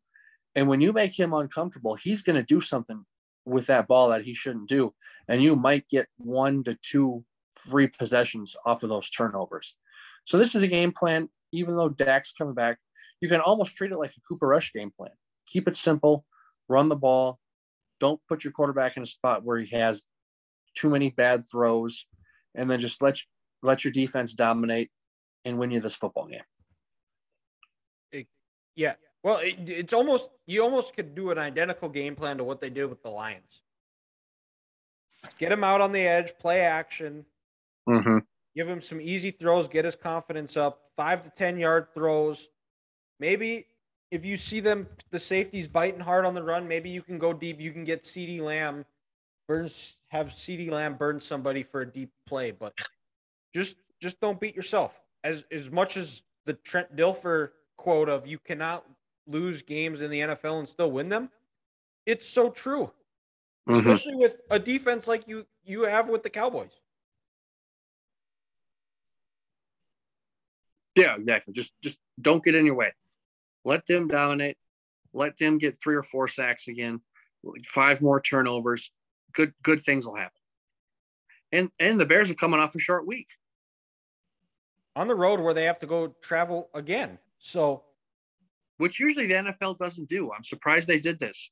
And 0.54 0.68
when 0.68 0.80
you 0.80 0.92
make 0.92 1.18
him 1.18 1.34
uncomfortable, 1.34 1.94
he's 1.94 2.22
going 2.22 2.36
to 2.36 2.42
do 2.42 2.60
something 2.60 3.04
with 3.44 3.66
that 3.66 3.86
ball 3.86 4.08
that 4.08 4.24
he 4.24 4.32
shouldn't 4.32 4.68
do. 4.68 4.94
And 5.28 5.42
you 5.42 5.56
might 5.56 5.88
get 5.88 6.06
one 6.16 6.64
to 6.64 6.78
two 6.82 7.24
free 7.52 7.88
possessions 7.88 8.56
off 8.64 8.82
of 8.82 8.88
those 8.88 9.10
turnovers. 9.10 9.74
So 10.24 10.38
this 10.38 10.54
is 10.54 10.62
a 10.62 10.68
game 10.68 10.92
plan. 10.92 11.28
Even 11.52 11.76
though 11.76 11.88
Dak's 11.88 12.32
coming 12.32 12.54
back, 12.54 12.78
you 13.20 13.28
can 13.28 13.40
almost 13.40 13.76
treat 13.76 13.92
it 13.92 13.98
like 13.98 14.10
a 14.10 14.20
Cooper 14.28 14.48
Rush 14.48 14.72
game 14.72 14.90
plan. 14.96 15.12
Keep 15.46 15.68
it 15.68 15.76
simple, 15.76 16.24
run 16.68 16.88
the 16.88 16.96
ball. 16.96 17.38
Don't 18.00 18.20
put 18.28 18.42
your 18.42 18.52
quarterback 18.52 18.96
in 18.96 19.02
a 19.02 19.06
spot 19.06 19.44
where 19.44 19.58
he 19.58 19.76
has 19.76 20.04
too 20.74 20.90
many 20.90 21.10
bad 21.10 21.44
throws, 21.50 22.06
and 22.54 22.68
then 22.70 22.80
just 22.80 23.00
let 23.00 23.18
let 23.66 23.84
your 23.84 23.93
defense 23.93 24.32
dominate 24.32 24.90
and 25.44 25.59
win 25.59 25.70
you 25.70 25.80
this 25.80 25.94
football 25.94 26.26
game. 26.26 26.40
Yeah. 28.76 28.94
Well, 29.22 29.38
it, 29.38 29.56
it's 29.66 29.93
almost 29.93 30.28
you 30.47 30.62
almost 30.62 30.94
could 30.94 31.14
do 31.14 31.30
an 31.30 31.38
identical 31.38 31.88
game 31.88 32.14
plan 32.14 32.36
to 32.38 32.44
what 32.44 32.60
they 32.60 32.70
did 32.70 32.86
with 32.86 33.02
the 33.02 33.10
Lions. 33.10 33.62
Get 35.38 35.51
him 35.51 35.64
out 35.64 35.80
on 35.80 35.93
the 35.93 36.01
edge, 36.01 36.32
play 36.38 36.60
action, 36.60 37.24
Mm-hmm. 37.88 38.18
give 38.56 38.68
him 38.68 38.80
some 38.80 39.01
easy 39.01 39.30
throws, 39.30 39.68
get 39.68 39.84
his 39.84 39.94
confidence 39.94 40.56
up, 40.56 40.90
five 40.97 41.22
to 41.22 41.30
ten 41.30 41.56
yard 41.56 41.86
throws. 41.94 42.48
Maybe 43.20 43.66
if 44.10 44.24
you 44.24 44.36
see 44.36 44.60
them, 44.60 44.88
the 45.10 45.18
safeties 45.18 45.68
biting 45.68 46.01
hard 46.01 46.26
on 46.26 46.34
the 46.34 46.43
run, 46.43 46.66
maybe 46.68 46.90
you 46.90 47.01
can 47.01 47.18
go 47.18 47.32
deep. 47.32 47.60
You 47.60 47.72
can 47.72 47.84
get 47.84 48.02
CeeDee 48.02 48.40
Lamb, 48.40 48.84
burns, 49.48 50.01
have 50.09 50.28
CeeDee 50.28 50.70
Lamb 50.70 50.97
burn 50.97 51.20
somebody 51.20 51.62
for 51.62 51.80
a 51.80 51.86
deep 51.86 52.10
play, 52.26 52.51
but 52.51 52.74
just 53.55 53.77
just 54.01 54.20
don't 54.20 54.40
beat 54.40 54.55
yourself. 54.55 55.01
As 55.24 55.44
as 55.51 55.70
much 55.70 55.97
as 55.97 56.23
the 56.44 56.55
Trent 56.55 56.94
Dilfer 56.97 57.51
quote 57.77 58.09
of 58.09 58.27
you 58.27 58.39
cannot 58.39 58.85
lose 59.27 59.62
games 59.62 60.01
in 60.01 60.10
the 60.10 60.20
NFL 60.20 60.60
and 60.60 60.68
still 60.68 60.90
win 60.90 61.09
them, 61.09 61.31
it's 62.06 62.28
so 62.28 62.51
true. 62.51 62.93
Mm-hmm. 63.68 63.78
Especially 63.78 64.14
with 64.14 64.36
a 64.51 64.59
defense 64.59 65.09
like 65.09 65.27
you 65.27 65.47
you 65.64 65.82
have 65.82 66.09
with 66.09 66.23
the 66.23 66.31
Cowboys. 66.31 66.81
Yeah, 70.94 71.16
exactly. 71.16 71.52
Just 71.52 71.73
just 71.82 71.98
don't 72.20 72.43
get 72.44 72.55
in 72.55 72.64
your 72.64 72.77
way. 72.77 72.93
Let 73.64 73.86
them 73.86 74.09
dominate. 74.09 74.56
Let 75.12 75.36
them 75.39 75.59
get 75.59 75.81
three 75.82 75.97
or 75.97 76.02
four 76.02 76.28
sacks 76.28 76.68
again, 76.68 77.01
five 77.66 78.01
more 78.01 78.20
turnovers. 78.20 78.90
Good 79.35 79.52
good 79.62 79.82
things 79.82 80.06
will 80.06 80.14
happen. 80.14 80.40
And 81.52 81.70
and 81.78 81.98
the 82.01 82.06
Bears 82.06 82.31
are 82.31 82.35
coming 82.35 82.60
off 82.60 82.74
a 82.74 82.78
short 82.78 83.06
week. 83.06 83.28
on 84.97 85.09
the 85.09 85.14
road 85.14 85.40
where 85.40 85.52
they 85.55 85.64
have 85.64 85.78
to 85.81 85.86
go 85.86 86.09
travel 86.23 86.70
again. 86.74 87.18
So 87.39 87.85
which 88.78 88.98
usually 89.01 89.27
the 89.27 89.35
NFL 89.35 89.78
doesn't 89.78 90.09
do. 90.09 90.31
I'm 90.32 90.44
surprised 90.44 90.86
they 90.86 90.98
did 91.01 91.18
this 91.18 91.51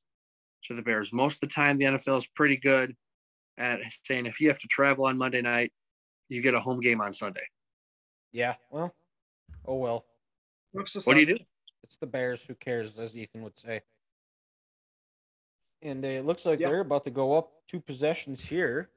to 0.65 0.75
the 0.75 0.83
Bears. 0.83 1.13
Most 1.13 1.35
of 1.35 1.41
the 1.41 1.47
time, 1.55 1.79
the 1.79 1.85
NFL 1.87 2.19
is 2.19 2.27
pretty 2.27 2.57
good 2.57 2.95
at 3.57 3.81
saying 4.07 4.27
if 4.27 4.41
you 4.41 4.49
have 4.49 4.59
to 4.59 4.67
travel 4.69 5.07
on 5.07 5.17
Monday 5.17 5.41
night, 5.43 5.73
you 6.29 6.43
get 6.43 6.55
a 6.55 6.61
home 6.61 6.81
game 6.81 7.01
on 7.01 7.15
Sunday. 7.15 7.47
yeah, 8.33 8.55
well, 8.71 8.95
oh 9.67 9.77
well, 9.77 10.05
Looks 10.73 10.93
the 10.95 11.01
What 11.03 11.15
do 11.15 11.21
you 11.21 11.27
do? 11.27 11.39
it's 11.85 11.97
the 11.99 12.07
Bears. 12.07 12.43
Who 12.43 12.55
cares, 12.55 12.99
as 12.99 13.15
Ethan 13.17 13.43
would 13.43 13.59
say. 13.59 13.83
And 15.83 16.05
uh, 16.05 16.09
it 16.09 16.25
looks 16.25 16.47
like 16.47 16.61
Yeah. 16.61 16.69
they're 16.71 16.81
about 16.81 17.05
to 17.05 17.11
go 17.11 17.37
up 17.37 17.53
two 17.69 17.79
possessions 17.81 18.45
here, 18.45 18.91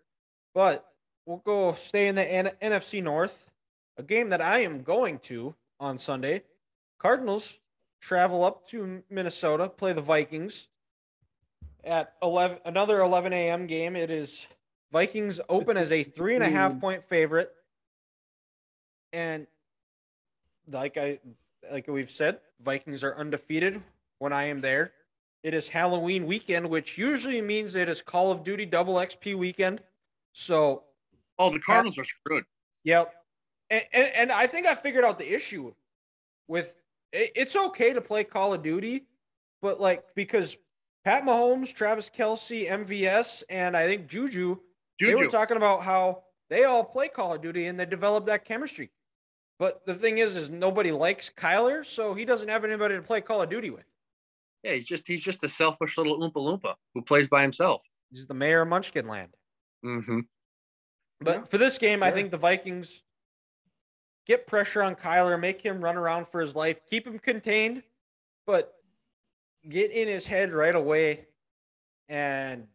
but 0.57 0.87
we'll 1.27 1.43
go 1.45 1.75
stay 1.75 2.07
in 2.07 2.15
the 2.15 2.23
N- 2.23 2.49
NFC 2.59 3.03
North. 3.03 3.51
A 3.97 4.01
game 4.01 4.29
that 4.29 4.41
I 4.41 4.61
am 4.61 4.81
going 4.81 5.19
to 5.19 5.53
on 5.79 5.99
Sunday. 5.99 6.41
Cardinals 6.97 7.59
travel 8.01 8.43
up 8.43 8.67
to 8.69 9.03
Minnesota, 9.07 9.69
play 9.69 9.93
the 9.93 10.01
Vikings 10.01 10.69
at 11.83 12.13
11 12.23 12.57
another 12.65 13.01
11 13.01 13.33
a.m. 13.33 13.67
game. 13.67 13.95
It 13.95 14.09
is 14.09 14.47
Vikings 14.91 15.39
open 15.47 15.77
as 15.77 15.91
a 15.91 16.01
three 16.01 16.33
and 16.33 16.43
a 16.43 16.49
half 16.49 16.79
point 16.79 17.03
favorite. 17.03 17.51
And 19.13 19.45
like 20.71 20.97
I 20.97 21.19
like 21.71 21.87
we've 21.87 22.09
said, 22.09 22.39
Vikings 22.65 23.03
are 23.03 23.15
undefeated 23.15 23.79
when 24.17 24.33
I 24.33 24.45
am 24.45 24.61
there. 24.61 24.91
It 25.43 25.53
is 25.53 25.67
Halloween 25.67 26.25
weekend, 26.25 26.67
which 26.67 26.97
usually 26.97 27.43
means 27.43 27.75
it 27.75 27.87
is 27.87 28.01
Call 28.01 28.31
of 28.31 28.43
Duty 28.43 28.65
double 28.65 28.95
XP 28.95 29.35
weekend. 29.35 29.81
So 30.39 30.83
Oh, 31.39 31.51
the 31.51 31.59
Cardinals 31.59 31.97
are 31.97 32.03
screwed. 32.03 32.43
Yep. 32.83 33.13
And, 33.69 33.83
and, 33.91 34.09
and 34.15 34.31
I 34.31 34.47
think 34.47 34.67
I 34.67 34.75
figured 34.75 35.03
out 35.03 35.17
the 35.17 35.33
issue 35.33 35.73
with 36.47 36.75
it, 37.11 37.31
it's 37.35 37.55
okay 37.55 37.93
to 37.93 38.01
play 38.01 38.23
Call 38.23 38.53
of 38.53 38.61
Duty, 38.61 39.07
but 39.61 39.79
like 39.79 40.03
because 40.15 40.57
Pat 41.03 41.23
Mahomes, 41.23 41.73
Travis 41.73 42.09
Kelce, 42.09 42.69
MVS, 42.69 43.43
and 43.49 43.75
I 43.75 43.87
think 43.87 44.07
Juju, 44.07 44.57
they 44.99 45.15
were 45.15 45.27
talking 45.27 45.57
about 45.57 45.83
how 45.83 46.23
they 46.49 46.63
all 46.63 46.83
play 46.83 47.07
Call 47.07 47.33
of 47.33 47.41
Duty 47.41 47.67
and 47.67 47.79
they 47.79 47.85
develop 47.85 48.25
that 48.27 48.45
chemistry. 48.45 48.91
But 49.59 49.85
the 49.85 49.95
thing 49.95 50.19
is, 50.19 50.37
is 50.37 50.49
nobody 50.51 50.91
likes 50.91 51.31
Kyler, 51.35 51.83
so 51.83 52.13
he 52.13 52.25
doesn't 52.25 52.47
have 52.47 52.63
anybody 52.63 52.95
to 52.95 53.01
play 53.01 53.21
Call 53.21 53.41
of 53.41 53.49
Duty 53.49 53.71
with. 53.71 53.85
Yeah, 54.63 54.73
he's 54.73 54.85
just 54.85 55.07
he's 55.07 55.21
just 55.21 55.43
a 55.43 55.49
selfish 55.49 55.97
little 55.97 56.19
oompa 56.19 56.35
loompa 56.35 56.75
who 56.93 57.01
plays 57.01 57.27
by 57.27 57.41
himself. 57.41 57.83
He's 58.11 58.27
the 58.27 58.33
mayor 58.33 58.61
of 58.61 58.69
Munchkin 58.69 59.07
Land. 59.07 59.33
Mm-hmm. 59.85 60.19
But 61.21 61.35
Yeah. 61.35 61.43
for 61.45 61.57
this 61.57 61.77
game, 61.77 62.03
I 62.03 62.11
think 62.11 62.31
the 62.31 62.37
Vikings 62.37 63.01
get 64.25 64.45
pressure 64.47 64.83
on 64.83 64.95
Kyler, 64.95 65.39
make 65.39 65.61
him 65.61 65.81
run 65.83 65.95
around 65.97 66.27
for 66.27 66.41
his 66.41 66.55
life, 66.55 66.81
keep 66.89 67.07
him 67.07 67.17
contained, 67.19 67.83
but 68.45 68.73
get 69.67 69.91
in 69.91 70.07
his 70.07 70.25
head 70.25 70.51
right 70.53 70.75
away 70.75 71.25
and 72.09 72.67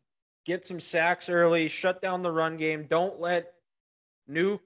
get 0.44 0.66
some 0.66 0.80
sacks 0.80 1.28
early, 1.28 1.68
shut 1.68 2.02
down 2.02 2.22
the 2.22 2.32
run 2.32 2.56
game. 2.56 2.86
Don't 2.88 3.20
let 3.20 3.52
Nuke 4.28 4.60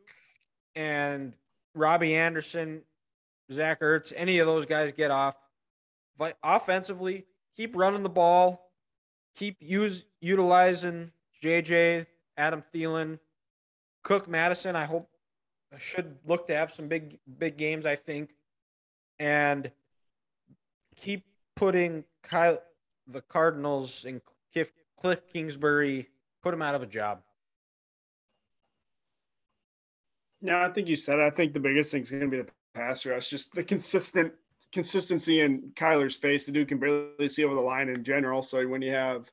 and 0.74 1.34
Robbie 1.74 2.14
Anderson, 2.14 2.82
Zach 3.52 3.80
Ertz, 3.80 4.12
any 4.16 4.38
of 4.38 4.46
those 4.46 4.64
guys 4.66 4.92
get 4.92 5.10
off. 5.10 5.36
Vi- 6.18 6.34
offensively, 6.42 7.26
keep 7.56 7.76
running 7.76 8.02
the 8.02 8.08
ball, 8.08 8.72
keep 9.36 9.56
use 9.60 10.06
utilizing 10.20 11.12
JJ, 11.42 12.06
Adam 12.36 12.62
Thielen, 12.74 13.18
Cook 14.02 14.28
Mattison, 14.28 14.76
I 14.76 14.84
hope 14.84 15.08
should 15.78 16.16
look 16.26 16.46
to 16.46 16.54
have 16.54 16.72
some 16.72 16.88
big 16.88 17.18
big 17.38 17.56
games, 17.56 17.86
I 17.86 17.96
think. 17.96 18.30
And 19.18 19.70
keep 20.96 21.24
putting 21.54 22.04
Kyle, 22.22 22.62
the 23.06 23.22
Cardinals 23.22 24.04
and 24.04 24.20
Cliff, 24.52 24.72
Cliff 25.00 25.20
Kingsbury, 25.32 26.08
put 26.42 26.54
him 26.54 26.62
out 26.62 26.74
of 26.74 26.82
a 26.82 26.86
job. 26.86 27.22
Yeah, 30.42 30.66
I 30.66 30.70
think 30.70 30.88
you 30.88 30.96
said 30.96 31.18
it. 31.18 31.22
I 31.22 31.30
think 31.30 31.52
the 31.52 31.60
biggest 31.60 31.90
thing 31.90 32.02
is 32.02 32.10
going 32.10 32.22
to 32.22 32.28
be 32.28 32.36
the 32.36 32.48
pass 32.74 33.06
rush, 33.06 33.30
just 33.30 33.54
the 33.54 33.64
consistent 33.64 34.32
consistency 34.72 35.40
in 35.40 35.72
Kyler's 35.74 36.16
face. 36.16 36.46
The 36.46 36.52
dude 36.52 36.68
can 36.68 36.78
barely 36.78 37.28
see 37.28 37.44
over 37.44 37.54
the 37.54 37.60
line 37.60 37.88
in 37.88 38.04
general. 38.04 38.42
So 38.42 38.66
when 38.68 38.82
you 38.82 38.92
have 38.92 39.30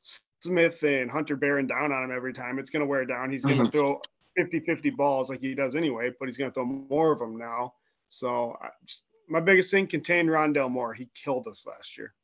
Smith 0.00 0.82
and 0.82 1.10
Hunter 1.10 1.36
Barron 1.36 1.66
down 1.66 1.92
on 1.92 2.04
him 2.04 2.10
every 2.10 2.32
time, 2.32 2.58
it's 2.58 2.70
going 2.70 2.80
to 2.80 2.86
wear 2.86 3.04
down. 3.04 3.30
He's 3.30 3.44
going 3.44 3.58
to 3.64 3.70
throw 3.70 4.00
50 4.36 4.60
50 4.60 4.90
balls 4.90 5.30
like 5.30 5.40
he 5.40 5.54
does 5.54 5.74
anyway, 5.76 6.10
but 6.18 6.26
he's 6.26 6.36
going 6.36 6.50
to 6.50 6.54
throw 6.54 6.64
more 6.64 7.12
of 7.12 7.18
them 7.18 7.36
now. 7.36 7.74
So 8.08 8.56
I, 8.60 8.68
just, 8.84 9.02
my 9.28 9.40
biggest 9.40 9.70
thing 9.70 9.86
contained 9.86 10.28
Rondale 10.28 10.70
Moore. 10.70 10.94
He 10.94 11.08
killed 11.14 11.46
us 11.46 11.64
last 11.66 11.96
year. 11.96 12.14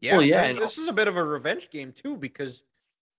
Yeah, 0.00 0.16
Well, 0.16 0.26
yeah, 0.26 0.42
and 0.42 0.52
and- 0.52 0.58
this 0.58 0.78
is 0.78 0.88
a 0.88 0.92
bit 0.92 1.08
of 1.08 1.16
a 1.16 1.24
revenge 1.24 1.70
game 1.70 1.92
too 1.92 2.16
because 2.16 2.62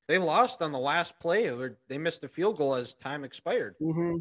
they 0.08 0.18
lost 0.18 0.62
on 0.62 0.72
the 0.72 0.80
last 0.80 1.20
play 1.20 1.50
or 1.50 1.78
they 1.88 1.98
missed 1.98 2.24
a 2.24 2.28
field 2.28 2.58
goal 2.58 2.76
as 2.76 2.96
time 2.96 3.24
expired. 3.24 3.76
Mm-hmm. 3.82 4.18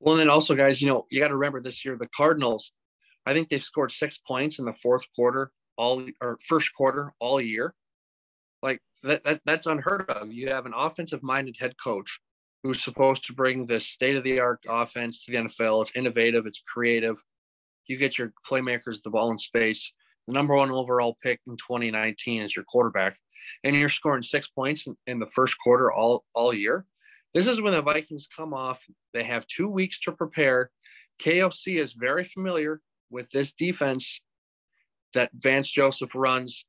Well, 0.00 0.14
and 0.14 0.20
then 0.20 0.30
also, 0.30 0.54
guys, 0.54 0.80
you 0.80 0.88
know, 0.88 1.06
you 1.10 1.20
got 1.20 1.28
to 1.28 1.36
remember 1.36 1.60
this 1.60 1.84
year 1.84 1.96
the 1.96 2.08
Cardinals. 2.08 2.72
I 3.26 3.34
think 3.34 3.48
they've 3.48 3.62
scored 3.62 3.90
six 3.92 4.18
points 4.18 4.58
in 4.58 4.64
the 4.64 4.72
fourth 4.72 5.04
quarter, 5.14 5.50
all 5.78 6.04
or 6.20 6.38
first 6.46 6.74
quarter 6.74 7.14
all 7.20 7.40
year. 7.40 7.74
Like 8.62 8.80
that, 9.04 9.24
that 9.24 9.40
that's 9.46 9.66
unheard 9.66 10.10
of. 10.10 10.30
You 10.32 10.50
have 10.50 10.66
an 10.66 10.74
offensive-minded 10.76 11.56
head 11.58 11.74
coach 11.82 12.20
who's 12.62 12.82
supposed 12.82 13.24
to 13.26 13.32
bring 13.32 13.64
this 13.64 13.86
state-of-the-art 13.86 14.58
offense 14.68 15.24
to 15.24 15.32
the 15.32 15.38
NFL. 15.38 15.82
It's 15.82 15.92
innovative, 15.94 16.44
it's 16.44 16.60
creative. 16.60 17.22
You 17.86 17.96
get 17.96 18.18
your 18.18 18.32
playmakers 18.46 19.00
the 19.02 19.10
ball 19.10 19.30
in 19.30 19.38
space. 19.38 19.92
The 20.26 20.34
number 20.34 20.54
one 20.54 20.70
overall 20.70 21.16
pick 21.22 21.40
in 21.46 21.56
2019 21.56 22.42
is 22.42 22.54
your 22.54 22.64
quarterback, 22.64 23.16
and 23.64 23.74
you're 23.74 23.88
scoring 23.88 24.22
six 24.22 24.48
points 24.48 24.86
in, 24.86 24.96
in 25.06 25.18
the 25.20 25.26
first 25.26 25.56
quarter 25.62 25.90
all 25.90 26.24
all 26.34 26.52
year. 26.52 26.84
This 27.32 27.46
is 27.46 27.60
when 27.60 27.72
the 27.72 27.82
Vikings 27.82 28.26
come 28.34 28.52
off. 28.52 28.84
They 29.14 29.22
have 29.22 29.46
two 29.46 29.68
weeks 29.68 30.00
to 30.00 30.12
prepare. 30.12 30.70
KFC 31.22 31.80
is 31.80 31.92
very 31.92 32.24
familiar 32.24 32.80
with 33.10 33.30
this 33.30 33.52
defense 33.52 34.20
that 35.14 35.30
Vance 35.34 35.68
Joseph 35.68 36.14
runs 36.14 36.64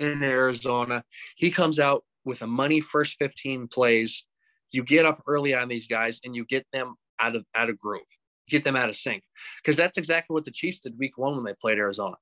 in 0.00 0.22
Arizona. 0.22 1.04
He 1.36 1.50
comes 1.50 1.78
out 1.78 2.04
with 2.24 2.42
a 2.42 2.46
money 2.46 2.80
first 2.80 3.16
15 3.18 3.68
plays. 3.68 4.24
You 4.70 4.82
get 4.82 5.06
up 5.06 5.22
early 5.26 5.54
on 5.54 5.68
these 5.68 5.86
guys 5.86 6.20
and 6.24 6.34
you 6.34 6.44
get 6.44 6.66
them 6.72 6.94
out 7.20 7.36
of 7.36 7.44
out 7.54 7.70
of 7.70 7.78
groove, 7.78 8.00
get 8.48 8.64
them 8.64 8.76
out 8.76 8.88
of 8.88 8.96
sync. 8.96 9.22
Because 9.62 9.76
that's 9.76 9.98
exactly 9.98 10.34
what 10.34 10.44
the 10.44 10.50
Chiefs 10.50 10.80
did 10.80 10.98
week 10.98 11.18
one 11.18 11.36
when 11.36 11.44
they 11.44 11.54
played 11.60 11.78
Arizona. 11.78 12.16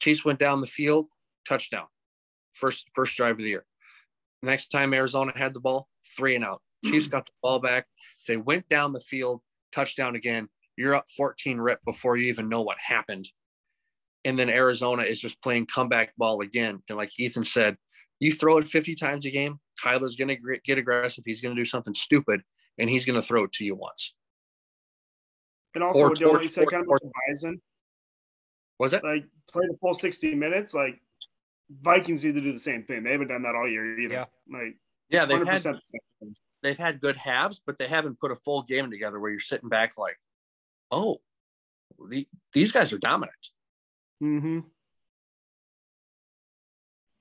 Chiefs 0.00 0.24
went 0.24 0.38
down 0.38 0.60
the 0.60 0.66
field, 0.66 1.06
touchdown. 1.46 1.86
First 2.52 2.86
first 2.94 3.16
drive 3.16 3.32
of 3.32 3.38
the 3.38 3.50
year. 3.50 3.64
Next 4.42 4.68
time 4.68 4.94
Arizona 4.94 5.32
had 5.34 5.52
the 5.52 5.60
ball, 5.60 5.88
three 6.16 6.34
and 6.34 6.44
out. 6.44 6.62
Hmm. 6.84 6.92
Chiefs 6.92 7.06
got 7.06 7.26
the 7.26 7.32
ball 7.42 7.58
back. 7.58 7.86
They 8.26 8.36
went 8.36 8.68
down 8.68 8.92
the 8.92 9.00
field, 9.00 9.42
touchdown 9.72 10.16
again. 10.16 10.48
You're 10.76 10.94
up 10.94 11.06
14 11.16 11.58
rip 11.58 11.80
before 11.84 12.16
you 12.16 12.28
even 12.28 12.48
know 12.48 12.62
what 12.62 12.76
happened. 12.82 13.28
And 14.24 14.38
then 14.38 14.48
Arizona 14.50 15.02
is 15.02 15.18
just 15.20 15.40
playing 15.42 15.66
comeback 15.66 16.14
ball 16.16 16.40
again. 16.42 16.82
And 16.88 16.98
like 16.98 17.10
Ethan 17.18 17.44
said, 17.44 17.76
you 18.18 18.32
throw 18.34 18.58
it 18.58 18.66
50 18.66 18.94
times 18.94 19.24
a 19.24 19.30
game, 19.30 19.58
Kyler's 19.82 20.16
going 20.16 20.28
to 20.28 20.58
get 20.64 20.76
aggressive. 20.78 21.24
He's 21.26 21.40
going 21.40 21.56
to 21.56 21.60
do 21.60 21.64
something 21.64 21.94
stupid, 21.94 22.42
and 22.78 22.90
he's 22.90 23.06
going 23.06 23.18
to 23.18 23.26
throw 23.26 23.44
it 23.44 23.52
to 23.52 23.64
you 23.64 23.74
once. 23.74 24.14
And 25.74 25.82
also, 25.84 26.00
Or- 26.00 26.08
what 26.10 26.18
Dylan, 26.18 26.34
or- 26.34 26.42
you 26.42 26.48
said 26.48 26.68
kind 26.70 26.82
of 26.82 26.88
or- 26.88 26.98
with 27.02 27.12
Bison, 27.28 27.62
Was 28.78 28.92
it? 28.92 29.02
like 29.04 29.24
play 29.50 29.64
the 29.66 29.76
full 29.80 29.94
60 29.94 30.34
minutes. 30.34 30.74
Like 30.74 31.00
Vikings 31.82 32.24
need 32.24 32.34
to 32.34 32.40
do 32.40 32.52
the 32.52 32.58
same 32.58 32.82
thing. 32.84 33.04
They 33.04 33.12
haven't 33.12 33.28
done 33.28 33.42
that 33.42 33.54
all 33.54 33.68
year 33.68 33.98
either. 34.00 34.14
Yeah. 34.14 34.24
Like 34.52 34.76
Yeah, 35.08 35.24
they've 35.24 35.46
had 35.46 35.62
the 35.62 35.80
they've 36.62 36.78
had 36.78 37.00
good 37.00 37.16
halves, 37.16 37.60
but 37.64 37.78
they 37.78 37.86
haven't 37.88 38.20
put 38.20 38.30
a 38.32 38.36
full 38.36 38.62
game 38.64 38.90
together 38.90 39.18
where 39.18 39.30
you're 39.30 39.40
sitting 39.40 39.68
back 39.70 39.96
like, 39.96 40.18
oh, 40.90 41.20
the, 42.10 42.28
these 42.52 42.70
guys 42.72 42.92
are 42.92 42.98
dominant. 42.98 43.34
Mm-hmm. 44.22 44.60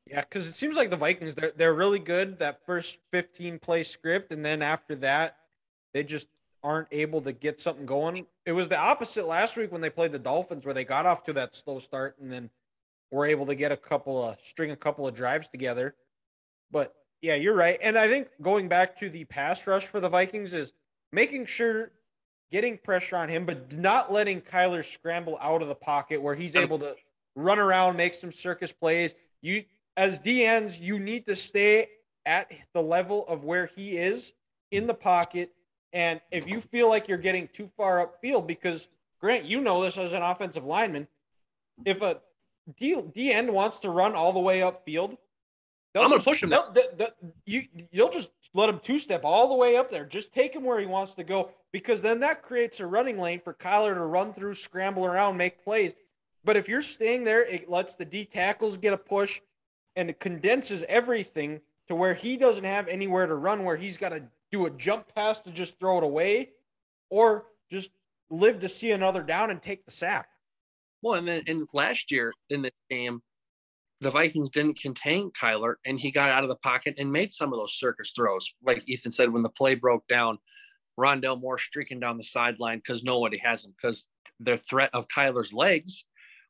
Yeah, 0.05 0.21
because 0.21 0.47
it 0.47 0.53
seems 0.53 0.75
like 0.75 0.89
the 0.89 0.97
Vikings 0.97 1.35
they're 1.35 1.51
they're 1.55 1.73
really 1.73 1.99
good 1.99 2.39
that 2.39 2.65
first 2.65 2.97
15 3.11 3.59
play 3.59 3.83
script, 3.83 4.31
and 4.31 4.43
then 4.43 4.61
after 4.61 4.95
that, 4.95 5.37
they 5.93 6.03
just 6.03 6.27
aren't 6.63 6.87
able 6.91 7.21
to 7.21 7.31
get 7.31 7.59
something 7.59 7.85
going. 7.85 8.25
It 8.45 8.51
was 8.53 8.67
the 8.67 8.77
opposite 8.77 9.27
last 9.27 9.55
week 9.55 9.71
when 9.71 9.81
they 9.81 9.89
played 9.89 10.11
the 10.11 10.19
Dolphins, 10.19 10.65
where 10.65 10.73
they 10.73 10.83
got 10.83 11.05
off 11.05 11.23
to 11.25 11.33
that 11.33 11.53
slow 11.55 11.79
start 11.79 12.17
and 12.19 12.31
then 12.31 12.49
were 13.11 13.25
able 13.25 13.45
to 13.47 13.55
get 13.55 13.71
a 13.71 13.77
couple 13.77 14.23
of 14.23 14.37
string 14.43 14.71
a 14.71 14.75
couple 14.75 15.07
of 15.07 15.13
drives 15.13 15.47
together. 15.47 15.95
But 16.71 16.93
yeah, 17.21 17.35
you're 17.35 17.55
right. 17.55 17.79
And 17.81 17.97
I 17.97 18.07
think 18.07 18.29
going 18.41 18.67
back 18.67 18.97
to 18.99 19.09
the 19.09 19.25
pass 19.25 19.67
rush 19.67 19.87
for 19.87 19.99
the 19.99 20.09
Vikings 20.09 20.53
is 20.53 20.73
making 21.11 21.45
sure 21.45 21.91
getting 22.51 22.77
pressure 22.77 23.17
on 23.17 23.29
him, 23.29 23.45
but 23.45 23.71
not 23.71 24.11
letting 24.11 24.41
Kyler 24.41 24.83
scramble 24.83 25.37
out 25.41 25.61
of 25.61 25.67
the 25.67 25.75
pocket 25.75 26.21
where 26.21 26.35
he's 26.35 26.55
able 26.55 26.79
to 26.79 26.95
run 27.35 27.59
around, 27.59 27.95
make 27.95 28.13
some 28.13 28.31
circus 28.31 28.71
plays. 28.71 29.13
You 29.41 29.63
as 29.97 30.19
DNs, 30.19 30.79
you 30.79 30.99
need 30.99 31.25
to 31.27 31.35
stay 31.35 31.87
at 32.25 32.51
the 32.73 32.81
level 32.81 33.27
of 33.27 33.43
where 33.43 33.67
he 33.75 33.97
is 33.97 34.33
in 34.71 34.87
the 34.87 34.93
pocket. 34.93 35.51
And 35.93 36.21
if 36.31 36.47
you 36.47 36.61
feel 36.61 36.87
like 36.89 37.07
you're 37.07 37.17
getting 37.17 37.47
too 37.47 37.67
far 37.67 38.07
upfield, 38.07 38.47
because 38.47 38.87
Grant, 39.19 39.45
you 39.45 39.61
know 39.61 39.83
this 39.83 39.97
as 39.97 40.13
an 40.13 40.21
offensive 40.21 40.63
lineman, 40.63 41.07
if 41.85 42.01
a 42.01 42.21
D, 42.77 43.01
D 43.13 43.31
end 43.31 43.51
wants 43.51 43.79
to 43.79 43.89
run 43.89 44.15
all 44.15 44.31
the 44.31 44.39
way 44.39 44.59
upfield, 44.59 45.17
they'll 45.93 46.03
I'm 46.03 46.09
gonna 46.09 46.21
push 46.21 46.43
him 46.43 46.49
they'll- 46.49 46.71
they- 46.71 46.87
they- 46.95 47.11
you 47.45 47.63
you'll 47.91 48.09
just 48.09 48.31
let 48.53 48.69
him 48.69 48.79
two 48.79 48.99
step 48.99 49.21
all 49.23 49.47
the 49.47 49.55
way 49.55 49.75
up 49.75 49.89
there. 49.89 50.05
Just 50.05 50.33
take 50.33 50.53
him 50.55 50.63
where 50.63 50.79
he 50.79 50.85
wants 50.85 51.15
to 51.15 51.23
go, 51.23 51.51
because 51.71 52.01
then 52.01 52.19
that 52.21 52.41
creates 52.41 52.79
a 52.79 52.85
running 52.87 53.19
lane 53.19 53.39
for 53.39 53.53
Kyler 53.53 53.93
to 53.93 54.01
run 54.01 54.33
through, 54.33 54.55
scramble 54.55 55.05
around, 55.05 55.37
make 55.37 55.63
plays. 55.63 55.95
But 56.43 56.57
if 56.57 56.69
you're 56.69 56.81
staying 56.81 57.25
there, 57.25 57.43
it 57.45 57.69
lets 57.69 57.95
the 57.95 58.05
D 58.05 58.25
tackles 58.25 58.77
get 58.77 58.93
a 58.93 58.97
push, 58.97 59.41
and 59.95 60.09
it 60.09 60.19
condenses 60.19 60.83
everything 60.87 61.61
to 61.87 61.95
where 61.95 62.13
he 62.13 62.37
doesn't 62.37 62.63
have 62.63 62.87
anywhere 62.87 63.27
to 63.27 63.35
run, 63.35 63.63
where 63.65 63.75
he's 63.75 63.97
got 63.97 64.09
to 64.09 64.23
do 64.51 64.65
a 64.65 64.69
jump 64.69 65.13
pass 65.13 65.41
to 65.41 65.51
just 65.51 65.79
throw 65.79 65.97
it 65.97 66.03
away, 66.03 66.51
or 67.09 67.45
just 67.69 67.91
live 68.29 68.59
to 68.61 68.69
see 68.69 68.91
another 68.91 69.21
down 69.21 69.51
and 69.51 69.61
take 69.61 69.85
the 69.85 69.91
sack. 69.91 70.29
Well, 71.01 71.15
and 71.15 71.27
then 71.27 71.43
and 71.47 71.67
last 71.73 72.11
year 72.11 72.33
in 72.49 72.61
this 72.61 72.71
game, 72.89 73.21
the 74.01 74.11
Vikings 74.11 74.49
didn't 74.49 74.79
contain 74.79 75.31
Kyler, 75.31 75.75
and 75.85 75.99
he 75.99 76.11
got 76.11 76.29
out 76.29 76.43
of 76.43 76.49
the 76.49 76.55
pocket 76.57 76.95
and 76.97 77.11
made 77.11 77.33
some 77.33 77.51
of 77.51 77.59
those 77.59 77.77
circus 77.77 78.11
throws. 78.15 78.53
Like 78.63 78.87
Ethan 78.87 79.11
said, 79.11 79.31
when 79.31 79.43
the 79.43 79.49
play 79.49 79.75
broke 79.75 80.07
down, 80.07 80.37
Rondale 80.97 81.39
Moore 81.39 81.57
streaking 81.57 81.99
down 81.99 82.17
the 82.17 82.23
sideline 82.23 82.79
because 82.79 83.03
nobody 83.03 83.37
has 83.37 83.65
him 83.65 83.73
because 83.81 84.07
the 84.39 84.57
threat 84.57 84.89
of 84.93 85.07
Kyler's 85.07 85.53
legs 85.53 86.05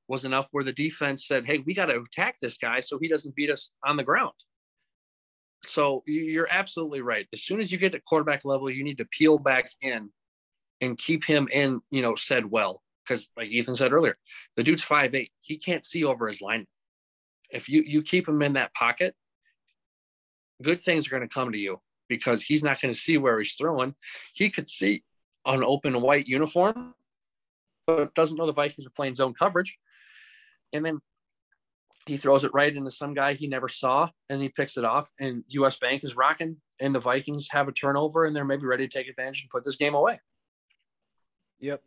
was 0.08 0.26
enough 0.26 0.50
where 0.52 0.64
the 0.64 0.74
defense 0.74 1.28
said, 1.28 1.46
"Hey, 1.46 1.60
we 1.60 1.74
got 1.74 1.88
to 1.88 2.00
attack 2.00 2.40
this 2.40 2.58
guy 2.58 2.80
so 2.80 2.98
he 3.00 3.08
doesn't 3.08 3.36
beat 3.36 3.52
us 3.52 3.72
on 3.86 3.96
the 3.96 4.04
ground." 4.04 4.34
So 5.66 6.04
you- 6.08 6.24
you're 6.24 6.48
absolutely 6.50 7.02
right. 7.02 7.28
As 7.34 7.44
soon 7.44 7.62
as 7.62 7.72
you 7.72 7.78
get 7.78 7.92
to 7.92 8.00
quarterback 8.00 8.46
level, 8.46 8.70
you 8.72 8.84
need 8.84 8.98
to 9.00 9.06
peel 9.06 9.38
back 9.38 9.70
in 9.82 10.12
and 10.82 10.98
keep 10.98 11.26
him 11.26 11.48
in, 11.52 11.82
you 11.92 12.02
know, 12.02 12.16
said 12.16 12.46
well. 12.50 12.82
Because 13.04 13.32
like 13.36 13.50
Ethan 13.50 13.76
said 13.76 13.92
earlier, 13.92 14.18
the 14.56 14.64
dude's 14.64 14.84
five 14.84 15.14
eight. 15.16 15.32
He 15.42 15.58
can't 15.58 15.86
see 15.86 16.04
over 16.04 16.28
his 16.28 16.42
line. 16.42 16.66
If 17.52 17.70
you 17.70 17.84
you 17.86 18.02
keep 18.02 18.28
him 18.28 18.42
in 18.42 18.54
that 18.54 18.74
pocket, 18.74 19.16
good 20.62 20.80
things 20.82 21.08
are 21.08 21.12
going 21.12 21.28
to 21.28 21.34
come 21.34 21.52
to 21.52 21.58
you. 21.58 21.80
because 22.10 22.42
he's 22.42 22.64
not 22.64 22.82
going 22.82 22.94
to 22.94 23.00
see 23.00 23.18
where 23.18 23.38
he's 23.38 23.54
throwing. 23.54 23.96
He 24.34 24.50
could 24.50 24.68
see 24.68 25.04
an 25.46 25.64
open 25.64 26.02
white 26.02 26.28
uniform, 26.28 26.96
but 27.88 28.14
doesn't 28.16 28.36
know 28.36 28.48
the 28.48 28.52
Vikings 28.52 28.86
are 28.86 28.92
playing 28.92 29.14
zone 29.16 29.34
coverage. 29.34 29.78
And 30.74 30.84
then 30.86 31.00
he 32.06 32.18
throws 32.18 32.44
it 32.44 32.54
right 32.54 32.76
into 32.76 32.92
some 32.92 33.14
guy 33.14 33.36
he 33.36 33.48
never 33.48 33.70
saw 33.70 34.10
and 34.30 34.42
he 34.42 34.50
picks 34.50 34.76
it 34.78 34.84
off. 34.84 35.08
And 35.20 35.44
US 35.50 35.78
Bank 35.78 36.04
is 36.04 36.16
rocking, 36.16 36.58
and 36.80 36.94
the 36.94 37.00
Vikings 37.00 37.48
have 37.52 37.68
a 37.68 37.72
turnover 37.72 38.26
and 38.26 38.36
they're 38.36 38.44
maybe 38.44 38.66
ready 38.66 38.88
to 38.88 38.98
take 38.98 39.08
advantage 39.08 39.44
and 39.44 39.50
put 39.52 39.64
this 39.64 39.76
game 39.78 39.94
away. 39.94 40.20
Yep. 41.60 41.82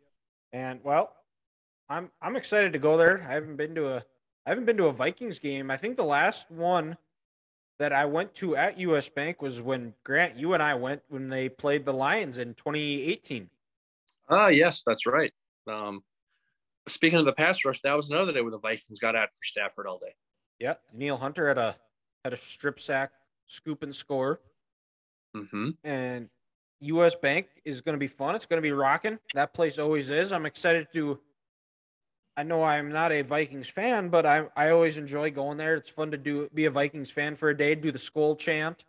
And 0.53 0.79
well, 0.83 1.13
I'm 1.89 2.09
I'm 2.21 2.35
excited 2.35 2.73
to 2.73 2.79
go 2.79 2.95
there. 2.95 3.21
I 3.27 3.33
haven't 3.33 3.57
been 3.57 3.75
to 3.75 3.97
a 3.97 4.03
I 4.45 4.49
haven't 4.49 4.65
been 4.65 4.77
to 4.77 4.87
a 4.87 4.91
Vikings 4.93 5.39
game. 5.39 5.71
I 5.71 5.77
think 5.77 5.95
the 5.95 6.03
last 6.03 6.51
one 6.51 6.97
that 7.79 7.93
I 7.93 8.05
went 8.05 8.35
to 8.35 8.55
at 8.55 8.77
US 8.79 9.09
Bank 9.09 9.41
was 9.41 9.61
when 9.61 9.93
Grant, 10.03 10.37
you 10.37 10.53
and 10.53 10.61
I 10.61 10.73
went 10.75 11.01
when 11.09 11.29
they 11.29 11.49
played 11.49 11.85
the 11.85 11.93
Lions 11.93 12.37
in 12.37 12.53
2018. 12.55 13.49
Ah, 14.29 14.47
yes, 14.47 14.83
that's 14.85 15.05
right. 15.05 15.33
Um, 15.67 16.03
speaking 16.87 17.19
of 17.19 17.25
the 17.25 17.33
pass 17.33 17.63
rush, 17.65 17.81
that 17.81 17.93
was 17.95 18.09
another 18.09 18.31
day 18.33 18.41
where 18.41 18.51
the 18.51 18.59
Vikings 18.59 18.99
got 18.99 19.15
out 19.15 19.29
for 19.29 19.43
Stafford 19.43 19.87
all 19.87 19.97
day. 19.97 20.13
Yeah, 20.59 20.75
Danielle 20.91 21.17
Hunter 21.17 21.47
had 21.47 21.57
a 21.57 21.75
had 22.23 22.33
a 22.33 22.37
strip 22.37 22.79
sack, 22.79 23.11
scoop 23.47 23.83
and 23.83 23.95
score, 23.95 24.39
Mm-hmm. 25.35 25.71
and 25.83 26.29
US 26.81 27.15
Bank 27.15 27.47
is 27.65 27.81
going 27.81 27.93
to 27.93 27.99
be 27.99 28.07
fun. 28.07 28.35
It's 28.35 28.45
going 28.45 28.59
to 28.59 28.61
be 28.61 28.71
rocking. 28.71 29.17
That 29.33 29.53
place 29.53 29.79
always 29.79 30.09
is. 30.09 30.31
I'm 30.31 30.45
excited 30.45 30.87
to. 30.93 31.19
I 32.35 32.43
know 32.43 32.63
I'm 32.63 32.91
not 32.91 33.11
a 33.11 33.21
Vikings 33.21 33.69
fan, 33.69 34.09
but 34.09 34.25
I 34.25 34.45
I 34.55 34.69
always 34.69 34.97
enjoy 34.97 35.29
going 35.31 35.57
there. 35.57 35.75
It's 35.75 35.89
fun 35.89 36.11
to 36.11 36.17
do 36.17 36.49
be 36.53 36.65
a 36.65 36.71
Vikings 36.71 37.11
fan 37.11 37.35
for 37.35 37.49
a 37.49 37.57
day, 37.57 37.75
do 37.75 37.91
the 37.91 37.99
skull 37.99 38.35
chant, 38.35 38.83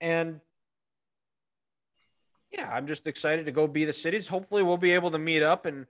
and 0.00 0.40
yeah, 2.50 2.68
I'm 2.70 2.86
just 2.86 3.06
excited 3.06 3.46
to 3.46 3.52
go 3.52 3.66
be 3.66 3.84
the 3.84 3.92
cities. 3.92 4.28
Hopefully, 4.28 4.62
we'll 4.62 4.76
be 4.76 4.92
able 4.92 5.10
to 5.12 5.18
meet 5.18 5.42
up 5.42 5.66
and 5.66 5.86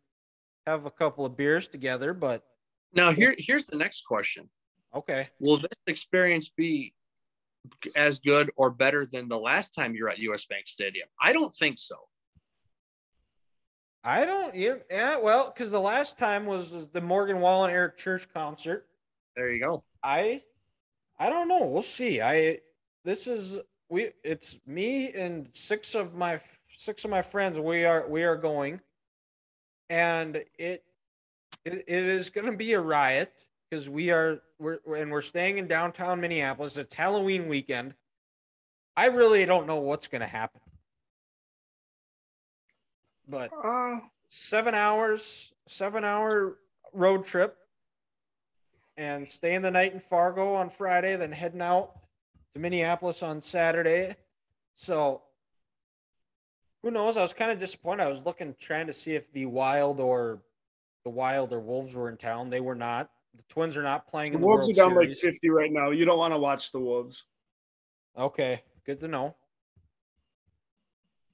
have 0.67 0.87
a 0.87 0.91
couple 0.91 1.25
of 1.25 1.37
beers 1.37 1.67
together. 1.69 2.13
But 2.15 2.45
Now 2.93 3.13
here 3.13 3.35
here's 3.39 3.65
the 3.67 3.77
next 3.77 4.05
question. 4.05 4.49
okay, 4.95 5.31
Will 5.41 5.57
this 5.57 5.71
experience 5.87 6.49
be 6.49 6.95
as 7.97 8.19
good 8.21 8.51
or 8.57 8.71
better 8.71 9.05
than 9.05 9.29
the 9.29 9.39
last 9.39 9.75
time 9.75 9.95
you're 9.95 10.09
at 10.09 10.19
US 10.19 10.47
Bank 10.47 10.67
Stadium? 10.67 11.09
I 11.21 11.33
don't 11.33 11.53
think 11.53 11.79
so. 11.79 11.97
I 14.03 14.25
don't. 14.25 14.55
Yeah, 14.55 14.75
yeah 14.91 15.19
well, 15.19 15.53
because 15.53 15.71
the 15.71 15.81
last 15.81 16.17
time 16.19 16.47
was, 16.47 16.73
was 16.73 16.87
the 16.89 17.01
Morgan 17.01 17.41
Wallen 17.41 17.71
Eric 17.71 17.97
Church 17.97 18.27
concert. 18.33 18.87
There 19.37 19.51
you 19.51 19.61
go. 19.61 19.85
I 20.03 20.43
I 21.19 21.29
don't 21.29 21.49
know. 21.49 21.67
We'll 21.67 21.83
see. 21.83 22.23
I 22.23 22.59
this 23.05 23.27
is 23.27 23.59
we 23.89 24.11
it's 24.25 24.59
me 24.67 25.13
and 25.13 25.49
six 25.53 25.95
of 25.95 26.15
my 26.15 26.41
six 26.69 27.05
of 27.05 27.11
my 27.11 27.21
friends 27.21 27.59
we 27.59 27.85
are 27.85 28.09
we 28.09 28.23
are 28.23 28.37
going 28.37 28.81
and 29.91 30.37
it 30.59 30.85
it, 31.65 31.85
it 31.87 32.05
is 32.05 32.31
going 32.31 32.47
to 32.47 32.57
be 32.57 32.73
a 32.73 32.81
riot 32.81 33.33
because 33.69 33.89
we 33.89 34.11
are 34.11 34.41
we're 34.59 34.79
and 34.97 35.11
we're 35.11 35.21
staying 35.21 35.59
in 35.59 35.67
downtown 35.67 36.21
Minneapolis. 36.21 36.77
It's 36.77 36.95
Halloween 36.95 37.49
weekend. 37.49 37.95
I 38.97 39.07
really 39.07 39.45
don't 39.45 39.67
know 39.67 39.81
what's 39.81 40.09
going 40.09 40.21
to 40.21 40.27
happen. 40.27 40.60
But 43.31 43.53
Uh, 43.55 44.01
seven 44.29 44.75
hours, 44.75 45.55
seven 45.69 46.05
hour 46.05 46.59
road 46.93 47.25
trip, 47.25 47.57
and 48.97 49.27
staying 49.29 49.63
the 49.63 49.71
night 49.71 49.93
in 49.93 50.01
Fargo 50.01 50.55
on 50.55 50.69
Friday, 50.69 51.15
then 51.17 51.31
heading 51.33 51.63
out 51.63 51.99
to 52.55 52.61
Minneapolis 52.61 53.23
on 53.23 53.41
Saturday. 53.41 54.17
So 54.75 55.23
who 56.83 56.91
knows? 56.91 57.17
I 57.17 57.23
was 57.23 57.33
kind 57.33 57.51
of 57.51 57.61
disappointed. 57.61 58.03
I 58.03 58.09
was 58.09 58.25
looking, 58.27 58.55
trying 58.59 58.89
to 58.89 58.93
see 58.93 59.15
if 59.15 59.31
the 59.33 59.47
Wild 59.47 60.01
or 60.01 60.43
the 61.05 61.11
Wild 61.11 61.53
or 61.53 61.61
Wolves 61.61 61.95
were 61.95 62.09
in 62.09 62.17
town. 62.17 62.51
They 62.51 62.61
were 62.61 62.75
not. 62.75 63.11
The 63.37 63.45
Twins 63.45 63.77
are 63.77 63.83
not 63.83 64.09
playing 64.09 64.33
the 64.33 64.37
in 64.37 64.41
the 64.41 64.47
Wolves 64.49 64.67
World 64.67 64.79
are 64.79 64.83
down 64.89 64.95
like 64.97 65.15
50 65.15 65.51
right 65.51 65.71
now. 65.71 65.91
You 65.91 66.05
don't 66.05 66.19
want 66.19 66.35
to 66.35 66.39
watch 66.39 66.73
the 66.73 66.81
Wolves. 66.81 67.25
Okay, 68.19 68.65
good 68.85 68.99
to 69.01 69.09
know. 69.09 69.37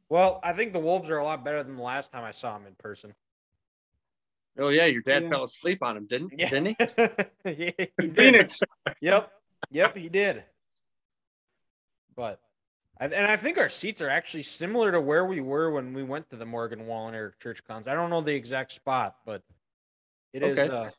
Well, 0.08 0.40
I 0.42 0.52
think 0.52 0.72
the 0.72 0.78
Wolves 0.78 1.10
are 1.10 1.18
a 1.18 1.24
lot 1.24 1.44
better 1.44 1.62
than 1.62 1.76
the 1.76 1.82
last 1.82 2.12
time 2.12 2.24
I 2.24 2.32
saw 2.32 2.56
them 2.56 2.66
in 2.66 2.74
person. 2.74 3.14
Oh 4.58 4.68
yeah, 4.68 4.86
your 4.86 5.02
dad 5.02 5.24
Yeah. 5.24 5.28
fell 5.30 5.44
asleep 5.44 5.82
on 5.82 5.96
him, 5.96 6.06
didn't 6.06 6.32
Yeah. 6.36 6.48
didn't 6.48 6.66
he? 6.66 6.76
yeah, 7.44 7.70
he 8.00 8.06
did. 8.08 8.16
Phoenix. 8.16 8.60
Yep. 9.00 9.32
Yep, 9.70 9.96
he 9.96 10.08
did. 10.08 10.44
But 12.14 12.40
and 12.98 13.12
I 13.14 13.36
think 13.36 13.58
our 13.58 13.68
seats 13.68 14.00
are 14.00 14.08
actually 14.08 14.44
similar 14.44 14.90
to 14.92 15.00
where 15.00 15.26
we 15.26 15.40
were 15.42 15.70
when 15.70 15.92
we 15.92 16.02
went 16.02 16.30
to 16.30 16.36
the 16.36 16.46
Morgan 16.46 16.86
Wallen 16.86 17.14
Eric 17.14 17.38
Church 17.40 17.62
concert. 17.64 17.90
I 17.90 17.94
don't 17.94 18.08
know 18.08 18.22
the 18.22 18.34
exact 18.34 18.72
spot, 18.72 19.16
but 19.26 19.42
it 20.32 20.42
is. 20.42 20.58
Okay. 20.58 20.72
uh 20.74 20.90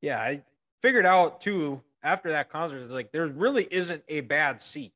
yeah, 0.00 0.20
I 0.20 0.42
figured 0.80 1.04
out 1.04 1.40
too 1.42 1.82
after 2.02 2.30
that 2.30 2.48
concert, 2.48 2.78
it's 2.84 2.92
like 2.92 3.10
there 3.12 3.26
really 3.26 3.66
isn't 3.70 4.02
a 4.08 4.20
bad 4.22 4.62
seat 4.62 4.92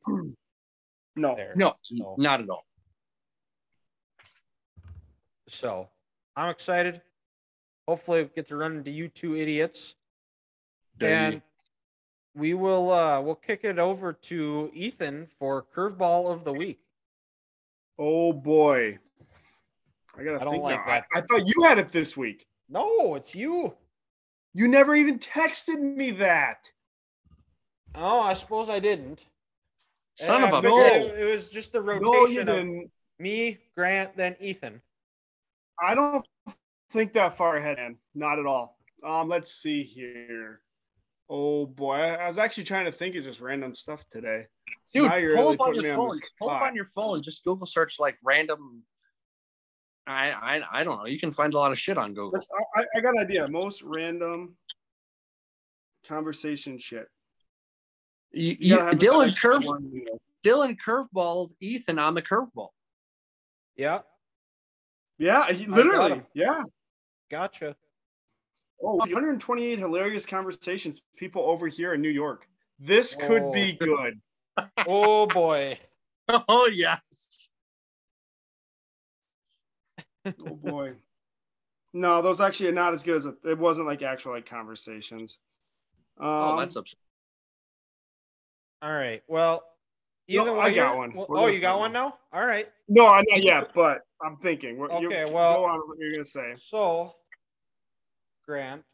No. 1.16 1.34
there. 1.34 1.52
No, 1.56 1.74
So- 1.82 2.14
not 2.18 2.40
at 2.40 2.48
all. 2.48 2.64
So 5.52 5.88
I'm 6.34 6.48
excited. 6.48 7.02
Hopefully 7.86 8.22
we 8.22 8.30
get 8.34 8.46
to 8.48 8.56
run 8.56 8.76
into 8.76 8.90
you 8.90 9.08
two 9.08 9.36
idiots. 9.36 9.94
And 11.00 11.42
we 12.34 12.54
will 12.54 12.90
uh 12.90 13.20
we'll 13.20 13.34
kick 13.34 13.64
it 13.64 13.78
over 13.78 14.12
to 14.12 14.70
Ethan 14.72 15.26
for 15.26 15.66
curveball 15.74 16.30
of 16.32 16.44
the 16.44 16.52
week. 16.52 16.80
Oh 17.98 18.32
boy. 18.32 18.98
I 20.16 20.24
gotta 20.24 20.40
I 20.40 20.44
don't 20.44 20.54
think 20.54 20.62
like 20.62 20.86
now. 20.86 20.92
that. 20.92 21.04
I, 21.12 21.18
I 21.18 21.22
thought 21.22 21.46
you 21.46 21.62
had 21.64 21.78
it 21.78 21.92
this 21.92 22.16
week. 22.16 22.46
No, 22.68 23.14
it's 23.16 23.34
you. 23.34 23.74
You 24.54 24.68
never 24.68 24.94
even 24.94 25.18
texted 25.18 25.80
me 25.80 26.12
that. 26.12 26.70
Oh, 27.94 28.20
I 28.20 28.34
suppose 28.34 28.68
I 28.68 28.78
didn't. 28.78 29.26
Son 30.14 30.44
I 30.44 30.48
of 30.48 30.54
a 30.54 30.62
figured 30.62 30.92
bitch. 30.92 31.14
It, 31.14 31.18
it 31.20 31.30
was 31.30 31.48
just 31.48 31.74
a 31.74 31.78
No, 31.78 31.82
rotation 31.82 32.48
of 32.48 32.66
me, 33.18 33.58
Grant, 33.74 34.16
then 34.16 34.36
Ethan. 34.40 34.80
I 35.80 35.94
don't 35.94 36.26
think 36.90 37.12
that 37.14 37.36
far 37.36 37.56
ahead, 37.56 37.78
man. 37.78 37.96
Not 38.14 38.38
at 38.38 38.46
all. 38.46 38.76
Um, 39.06 39.28
let's 39.28 39.52
see 39.52 39.82
here. 39.82 40.60
Oh 41.28 41.66
boy, 41.66 41.94
I, 41.94 42.14
I 42.14 42.28
was 42.28 42.38
actually 42.38 42.64
trying 42.64 42.84
to 42.86 42.92
think 42.92 43.16
of 43.16 43.24
just 43.24 43.40
random 43.40 43.74
stuff 43.74 44.04
today. 44.10 44.46
So 44.84 45.00
Dude, 45.00 45.10
pull 45.10 45.18
really 45.18 45.54
up 45.54 45.60
on 45.60 45.74
your 45.74 45.82
me 45.84 45.90
on 45.90 45.96
phone. 45.96 46.20
Pull 46.38 46.50
up 46.50 46.62
on 46.62 46.76
your 46.76 46.84
phone. 46.84 47.22
Just 47.22 47.44
Google 47.44 47.66
search 47.66 47.98
like 47.98 48.16
random. 48.22 48.82
I 50.06 50.30
I 50.30 50.80
I 50.80 50.84
don't 50.84 50.98
know. 50.98 51.06
You 51.06 51.18
can 51.18 51.30
find 51.30 51.54
a 51.54 51.56
lot 51.56 51.72
of 51.72 51.78
shit 51.78 51.96
on 51.96 52.12
Google. 52.12 52.40
I, 52.76 52.84
I 52.96 53.00
got 53.00 53.14
an 53.14 53.22
idea. 53.22 53.48
Most 53.48 53.82
random 53.82 54.56
conversation 56.06 56.78
shit. 56.78 57.06
You, 58.32 58.50
You 58.50 58.56
you, 58.58 58.76
gotta 58.76 58.84
have 58.84 58.94
a 58.94 58.96
Dylan 58.96 59.28
section 59.28 59.50
curve 59.52 59.64
one, 59.64 59.90
you 59.92 60.04
know. 60.04 60.18
Dylan 60.44 60.76
curveball 60.76 61.50
Ethan 61.60 61.98
on 61.98 62.14
the 62.14 62.22
curveball. 62.22 62.70
Yeah, 63.76 64.00
Yeah, 65.18 65.50
he, 65.52 65.66
literally. 65.66 66.12
him. 66.12 66.26
Yeah. 66.34 66.64
gotcha. 67.30 67.76
Oh, 68.84 68.96
128 68.96 69.78
hilarious 69.78 70.26
conversations 70.26 71.00
people 71.16 71.42
over 71.42 71.68
here 71.68 71.94
in 71.94 72.00
New 72.00 72.08
York. 72.08 72.48
This 72.80 73.14
could 73.14 73.42
Oh. 73.42 73.52
be 73.52 73.72
good. 73.72 74.20
Oh 74.86 75.26
boy. 75.26 75.78
Oh 76.28 76.66
yes. 76.72 77.48
Oh 80.26 80.54
boy. 80.54 80.94
No, 81.92 82.22
those 82.22 82.40
actually 82.40 82.68
are 82.68 82.72
not 82.72 82.92
as 82.92 83.02
good 83.02 83.16
as 83.16 83.26
it, 83.26 83.34
it 83.44 83.58
wasn't 83.58 83.86
like 83.86 84.02
actual 84.02 84.32
like 84.32 84.46
conversations. 84.46 85.38
Um, 86.18 86.26
Oh, 86.26 86.56
that's 86.58 86.76
upset. 86.76 86.98
All 88.82 88.92
right. 88.92 89.22
Well, 89.26 89.64
No, 90.28 90.42
either 90.42 90.58
I 90.58 90.68
got 90.70 90.74
you're- 90.74 90.96
one. 90.98 91.12
well- 91.14 91.26
We're 91.28 91.36
oh, 91.38 91.40
gonna 91.42 91.52
you 91.52 91.60
got 91.60 91.78
one 91.78 91.92
now? 91.92 92.18
All 92.32 92.44
right. 92.46 92.68
no, 92.88 93.06
I'm 93.08 93.24
not 93.28 93.42
yet, 93.42 93.70
but 93.74 94.02
I'm 94.22 94.36
thinking. 94.38 94.78
What- 94.78 95.00
you- 95.00 95.08
Okay, 95.08 95.24
go 95.26 95.32
well- 95.32 95.64
on 95.64 95.78
with 95.80 95.88
what 95.88 95.98
you're 95.98 96.12
gonna 96.12 96.24
say. 96.24 96.54
So, 96.68 97.14
Grant, 98.46 98.84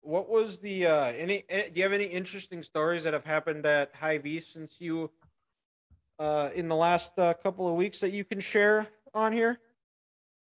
what 0.00 0.28
was 0.28 0.58
the 0.60 0.86
uh 0.86 1.04
any 1.06 1.44
eh, 1.48 1.68
do 1.68 1.72
you 1.76 1.82
have 1.82 1.92
any 1.92 2.04
interesting 2.04 2.62
stories 2.62 3.02
that 3.04 3.12
have 3.12 3.24
happened 3.24 3.64
at 3.66 3.94
Hy-Vee 3.94 4.40
since 4.40 4.80
you 4.80 5.10
uh 6.18 6.50
in 6.54 6.68
the 6.68 6.76
last 6.76 7.18
uh, 7.18 7.34
couple 7.34 7.66
of 7.68 7.74
weeks 7.74 8.00
that 8.00 8.10
you 8.12 8.24
can 8.24 8.40
share 8.40 8.86
on 9.14 9.32
here? 9.32 9.60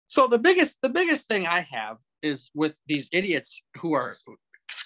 So 0.08 0.28
the 0.28 0.38
biggest 0.38 0.82
the 0.82 0.90
biggest 0.90 1.28
thing 1.28 1.48
I 1.48 1.62
have 1.62 1.98
is 2.22 2.50
with 2.54 2.76
these 2.88 3.10
idiots 3.12 3.62
who 3.78 3.94
are 3.94 4.18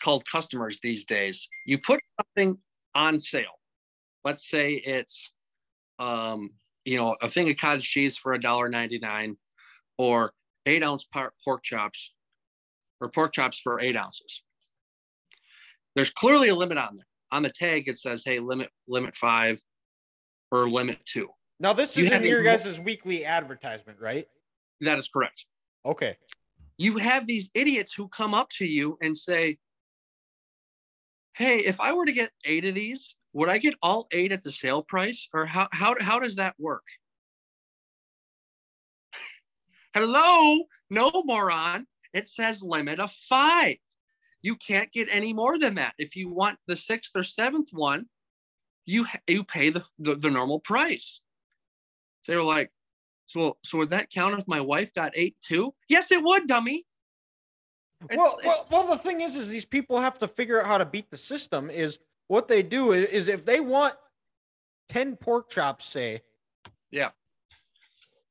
called 0.04 0.26
customers 0.30 0.80
these 0.84 1.06
days. 1.06 1.48
You 1.66 1.78
put 1.80 2.00
something 2.20 2.58
on 2.96 3.20
sale. 3.20 3.59
Let's 4.24 4.50
say 4.50 4.74
it's 4.74 5.32
um, 6.00 6.52
you 6.86 6.98
know, 6.98 7.16
a 7.22 7.30
thing 7.30 7.50
of 7.50 7.58
cottage 7.58 7.90
cheese 7.90 8.18
for 8.18 8.34
a 8.34 8.42
dollar 8.42 8.70
ninety 8.70 9.00
nine, 9.00 9.38
or 9.98 10.34
eight 10.66 10.84
ounce 10.84 11.06
pork 11.06 11.64
chops, 11.64 12.14
or 13.02 13.10
pork 13.10 13.34
chops 13.34 13.60
for 13.60 13.80
eight 13.80 13.96
ounces. 13.96 14.42
There's 15.96 16.10
clearly 16.10 16.50
a 16.50 16.56
limit 16.56 16.78
on 16.78 16.96
there. 16.96 17.06
On 17.32 17.44
the 17.44 17.50
tag, 17.50 17.88
it 17.88 17.98
says, 17.98 18.24
"Hey, 18.26 18.40
limit 18.40 18.70
limit 18.88 19.16
five, 19.16 19.62
or 20.52 20.70
limit 20.70 21.00
two. 21.06 21.30
Now 21.60 21.74
this 21.74 21.96
You 21.98 22.06
is 22.06 22.12
in 22.12 22.24
your 22.24 22.44
guys' 22.44 22.80
weekly 22.80 23.26
advertisement, 23.26 24.00
right? 24.00 24.28
That 24.82 24.98
is 24.98 25.10
correct. 25.10 25.46
Okay. 25.86 26.18
You 26.78 26.98
have 26.98 27.28
these 27.28 27.50
idiots 27.54 27.94
who 27.94 28.08
come 28.08 28.34
up 28.34 28.50
to 28.58 28.66
you 28.66 28.98
and 29.02 29.18
say, 29.18 29.58
Hey, 31.40 31.60
if 31.60 31.80
I 31.80 31.94
were 31.94 32.06
to 32.06 32.12
get 32.12 32.32
eight 32.44 32.66
of 32.66 32.76
these, 32.76 33.16
would 33.32 33.48
I 33.48 33.60
get 33.60 33.76
all 33.82 34.10
eight 34.12 34.34
at 34.34 34.44
the 34.44 34.52
sale 34.52 34.84
price? 34.84 35.30
Or 35.34 35.46
how 35.46 35.70
how, 35.72 35.96
how 35.98 36.20
does 36.20 36.36
that 36.36 36.54
work? 36.60 36.84
Hello, 39.94 40.66
no 40.90 41.10
moron. 41.24 41.88
It 42.14 42.28
says 42.28 42.62
limit 42.62 43.00
of 43.00 43.14
five. 43.14 43.78
You 44.42 44.58
can't 44.58 44.92
get 44.92 45.08
any 45.10 45.32
more 45.32 45.58
than 45.58 45.76
that. 45.76 45.94
If 45.98 46.18
you 46.18 46.28
want 46.28 46.60
the 46.68 46.76
sixth 46.76 47.14
or 47.16 47.24
seventh 47.24 47.70
one, 47.72 48.08
you 48.86 49.06
you 49.26 49.46
pay 49.46 49.70
the 49.70 49.86
the, 49.98 50.16
the 50.16 50.30
normal 50.30 50.60
price. 50.60 51.22
They 52.28 52.36
were 52.36 52.44
like, 52.44 52.70
so 53.28 53.56
so 53.64 53.78
would 53.78 53.92
that 53.92 54.10
count 54.10 54.38
if 54.38 54.46
my 54.46 54.60
wife 54.60 54.94
got 54.94 55.14
eight 55.16 55.38
too? 55.40 55.74
Yes, 55.88 56.12
it 56.12 56.22
would, 56.22 56.48
dummy. 56.48 56.86
It's- 58.06 58.18
well, 58.18 58.40
it's- 58.40 58.46
well, 58.46 58.86
well, 58.86 58.96
the 58.96 59.02
thing 59.02 59.22
is, 59.22 59.36
is 59.36 59.50
these 59.50 59.66
people 59.66 60.00
have 60.00 60.18
to 60.20 60.28
figure 60.28 60.60
out 60.62 60.68
how 60.68 60.78
to 60.78 60.86
beat 60.86 61.10
the 61.12 61.18
system. 61.18 61.70
Is 61.70 62.00
what 62.28 62.48
they 62.48 62.64
do 62.64 62.94
is, 62.94 63.10
is 63.10 63.28
if 63.28 63.46
they 63.46 63.60
want 63.60 63.96
ten 64.88 65.16
pork 65.16 65.50
chops, 65.50 65.86
say, 65.86 66.22
Yeah. 66.92 67.12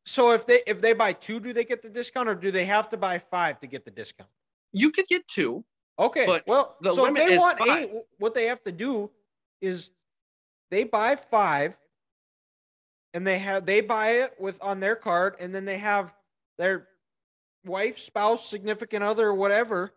So 0.05 0.33
if 0.33 0.47
they 0.47 0.63
if 0.67 0.81
they 0.81 0.95
buy 0.95 1.13
two, 1.13 1.39
do 1.39 1.53
they 1.53 1.65
get 1.65 1.83
the 1.83 1.91
discount, 1.91 2.29
or 2.31 2.35
do 2.35 2.51
they 2.51 2.65
have 2.65 2.89
to 2.91 2.97
buy 2.97 3.19
five 3.19 3.61
to 3.61 3.67
get 3.67 3.85
the 3.85 3.91
discount? 3.91 4.31
you 4.73 4.91
could 4.91 5.07
get 5.07 5.27
two. 5.29 5.65
Okay, 5.99 6.27
But 6.27 6.47
well, 6.47 6.77
so 6.83 7.07
if 7.07 7.15
they 7.15 7.37
want 7.39 7.59
five. 7.59 7.85
eight, 7.85 7.91
what 8.19 8.35
they 8.35 8.47
have 8.47 8.63
to 8.65 8.73
do 8.73 9.11
is 9.61 9.91
they 10.71 10.85
buy 10.85 11.17
five, 11.17 11.79
and 13.15 13.27
they 13.27 13.39
have 13.39 13.67
they 13.67 13.81
buy 13.81 14.11
it 14.23 14.35
with 14.41 14.59
on 14.63 14.81
their 14.81 14.95
card, 14.97 15.37
and 15.41 15.55
then 15.55 15.65
they 15.65 15.79
have 15.79 16.15
their 16.59 16.88
wife, 17.69 17.99
spouse, 17.99 18.49
significant 18.49 19.05
other, 19.05 19.33
whatever. 19.33 19.93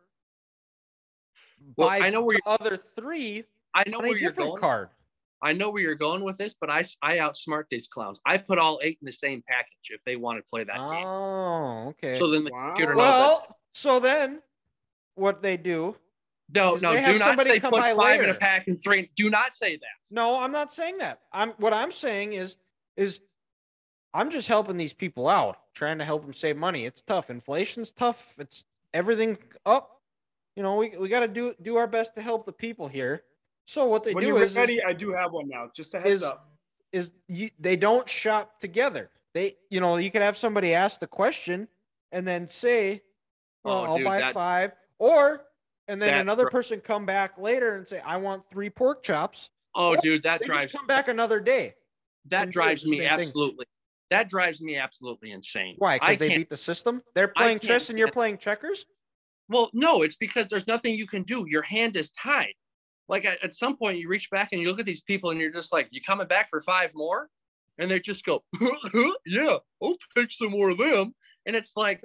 Well, 1.77 1.89
I 1.89 2.09
know 2.09 2.21
where 2.23 2.37
the 2.37 2.49
other 2.49 2.77
three 2.77 3.45
I 3.73 3.83
know 3.87 3.99
where 3.99 4.17
you're 4.17 4.31
going. 4.31 4.57
card. 4.59 4.89
I 5.43 5.53
know 5.53 5.71
where 5.71 5.81
you're 5.81 5.95
going 5.95 6.23
with 6.23 6.37
this, 6.37 6.53
but 6.59 6.69
I 6.69 6.83
I 7.01 7.17
outsmart 7.17 7.63
these 7.71 7.87
clowns. 7.87 8.19
I 8.25 8.37
put 8.37 8.59
all 8.59 8.79
eight 8.83 8.99
in 9.01 9.05
the 9.05 9.11
same 9.11 9.43
package 9.47 9.89
if 9.89 10.03
they 10.03 10.15
want 10.15 10.37
to 10.39 10.43
play 10.49 10.63
that 10.63 10.75
game. 10.75 11.05
Oh, 11.05 11.87
okay. 11.89 12.19
So 12.19 12.29
then 12.29 12.43
the 12.43 12.51
Wow. 12.51 12.67
computer 12.67 12.93
knows 12.93 12.99
that. 13.17 13.19
well, 13.19 13.57
so 13.73 13.99
then 13.99 14.41
what 15.15 15.41
they 15.41 15.57
do? 15.57 15.95
No, 16.53 16.75
no, 16.75 16.93
do 16.93 17.17
not 17.17 17.39
say 17.41 17.59
come 17.59 17.71
put 17.71 17.79
by 17.79 17.95
five 17.95 18.21
in 18.21 18.29
a 18.29 18.33
pack 18.33 18.67
and 18.67 18.77
three. 18.81 19.09
Do 19.15 19.29
not 19.29 19.55
say 19.55 19.77
that. 19.77 20.13
No, 20.13 20.39
I'm 20.41 20.51
not 20.51 20.71
saying 20.71 20.97
that. 20.97 21.21
I'm 21.31 21.51
what 21.51 21.73
I'm 21.73 21.91
saying 21.91 22.33
is 22.33 22.57
is 22.97 23.21
I'm 24.13 24.29
just 24.29 24.47
helping 24.47 24.77
these 24.77 24.93
people 24.93 25.27
out, 25.29 25.57
trying 25.73 25.97
to 25.99 26.05
help 26.05 26.23
them 26.23 26.33
save 26.33 26.57
money. 26.57 26.85
It's 26.85 27.01
tough. 27.01 27.29
Inflation's 27.29 27.91
tough. 27.91 28.35
It's 28.39 28.65
everything 28.93 29.37
up. 29.65 30.01
You 30.55 30.63
know, 30.63 30.75
we, 30.75 30.89
we 30.97 31.07
got 31.07 31.21
to 31.21 31.27
do 31.29 31.53
do 31.61 31.77
our 31.77 31.87
best 31.87 32.15
to 32.15 32.21
help 32.21 32.45
the 32.45 32.51
people 32.51 32.87
here. 32.87 33.23
So 33.65 33.85
what 33.85 34.03
they 34.03 34.13
when 34.13 34.21
do 34.23 34.27
you're 34.29 34.43
is, 34.43 34.55
is 34.57 34.79
I 34.85 34.91
do 34.93 35.11
have 35.13 35.31
one 35.31 35.47
now. 35.47 35.69
Just 35.73 35.93
a 35.93 35.99
heads 35.99 36.21
is- 36.21 36.23
up. 36.23 36.51
is 36.91 37.13
you, 37.29 37.49
they 37.59 37.75
don't 37.77 38.07
shop 38.09 38.59
together. 38.59 39.09
They, 39.33 39.55
you 39.69 39.79
know, 39.79 39.95
you 39.95 40.11
could 40.11 40.21
have 40.21 40.35
somebody 40.35 40.73
ask 40.73 40.99
the 40.99 41.07
question 41.07 41.69
and 42.11 42.27
then 42.27 42.49
say, 42.49 43.01
"Well, 43.63 43.77
Oh, 43.77 43.83
I'll 43.85 43.97
dude, 43.97 44.05
buy 44.05 44.19
that- 44.19 44.33
five, 44.33 44.73
or 44.99 45.45
and 45.87 46.01
then 46.01 46.15
another 46.19 46.43
dri- 46.43 46.51
person 46.51 46.81
come 46.81 47.05
back 47.05 47.37
later 47.37 47.75
and 47.77 47.87
say, 47.87 47.99
"I 48.01 48.17
want 48.17 48.43
three 48.51 48.69
pork 48.69 49.03
chops." 49.03 49.49
Oh, 49.73 49.91
Well, 49.91 50.01
dude, 50.01 50.23
that 50.23 50.41
They 50.41 50.47
drives 50.47 50.63
just 50.65 50.75
come 50.75 50.85
back 50.85 51.07
another 51.07 51.39
day. 51.39 51.75
that 52.25 52.43
and 52.43 52.51
do 52.51 52.59
it 52.59 52.63
drives 52.63 52.83
me 52.85 52.97
same 52.97 53.07
thing. 53.09 53.19
absolutely. 53.21 53.65
That 54.11 54.29
drives 54.29 54.61
me 54.61 54.75
absolutely 54.77 55.31
insane. 55.31 55.75
Why? 55.79 55.97
Because 55.97 56.19
they 56.19 56.35
beat 56.35 56.49
the 56.49 56.57
system. 56.57 57.01
They're 57.15 57.29
playing 57.29 57.59
chess 57.59 57.89
and 57.89 57.97
you're 57.97 58.11
playing 58.11 58.37
checkers. 58.37 58.85
Well, 59.49 59.69
no, 59.73 60.01
it's 60.03 60.15
because 60.17 60.47
there's 60.47 60.67
nothing 60.67 60.93
you 60.95 61.07
can 61.07 61.23
do. 61.23 61.45
Your 61.47 61.61
hand 61.63 61.95
is 61.95 62.11
tied. 62.11 62.53
Like 63.09 63.25
at, 63.25 63.43
at 63.43 63.53
some 63.53 63.75
point, 63.75 63.97
you 63.97 64.07
reach 64.07 64.29
back 64.29 64.49
and 64.51 64.61
you 64.61 64.67
look 64.69 64.79
at 64.79 64.85
these 64.85 65.01
people 65.01 65.31
and 65.31 65.39
you're 65.41 65.51
just 65.51 65.73
like, 65.73 65.87
you 65.91 66.01
coming 66.05 66.27
back 66.27 66.49
for 66.49 66.61
five 66.61 66.91
more? 66.93 67.29
And 67.77 67.89
they 67.89 67.99
just 67.99 68.23
go, 68.25 68.43
yeah, 69.25 69.55
I'll 69.81 69.95
take 70.15 70.31
some 70.31 70.51
more 70.51 70.69
of 70.69 70.77
them. 70.77 71.15
And 71.45 71.55
it's 71.55 71.71
like, 71.75 72.01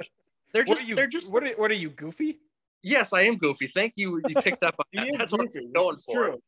they're 0.55 0.63
What 0.65 0.77
just, 0.79 0.83
are 0.83 0.85
you? 0.89 0.95
they're 0.95 1.07
just, 1.07 1.29
what 1.29 1.43
are, 1.43 1.51
what 1.57 1.71
are 1.71 1.75
you 1.75 1.91
goofy? 1.91 2.39
yes, 2.83 3.13
I 3.13 3.23
am 3.23 3.37
goofy. 3.37 3.67
Thank 3.67 3.95
you. 3.97 4.23
You 4.29 4.37
picked 4.37 4.63
up 4.63 4.77
on 4.79 4.85
that. 5.07 5.19
That's 5.19 5.33
what 5.33 5.41
I'm 5.41 5.49
goofy. 5.49 5.69
going 5.75 5.95
is 5.97 6.05
for. 6.05 6.15
true. 6.15 6.41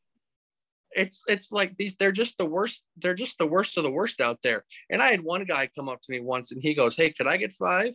It's, 0.92 1.22
it's 1.28 1.52
like 1.52 1.76
these, 1.76 1.94
they're 1.98 2.12
just 2.12 2.38
the 2.38 2.44
worst. 2.44 2.84
They're 2.96 3.14
just 3.14 3.38
the 3.38 3.46
worst 3.46 3.76
of 3.76 3.84
the 3.84 3.90
worst 3.90 4.20
out 4.20 4.38
there. 4.42 4.64
And 4.90 5.02
I 5.02 5.10
had 5.10 5.22
one 5.22 5.44
guy 5.44 5.68
come 5.76 5.88
up 5.88 6.00
to 6.02 6.12
me 6.12 6.20
once 6.20 6.50
and 6.52 6.62
he 6.62 6.74
goes, 6.74 6.96
hey, 6.96 7.12
could 7.12 7.26
I 7.26 7.36
get 7.36 7.52
five? 7.52 7.94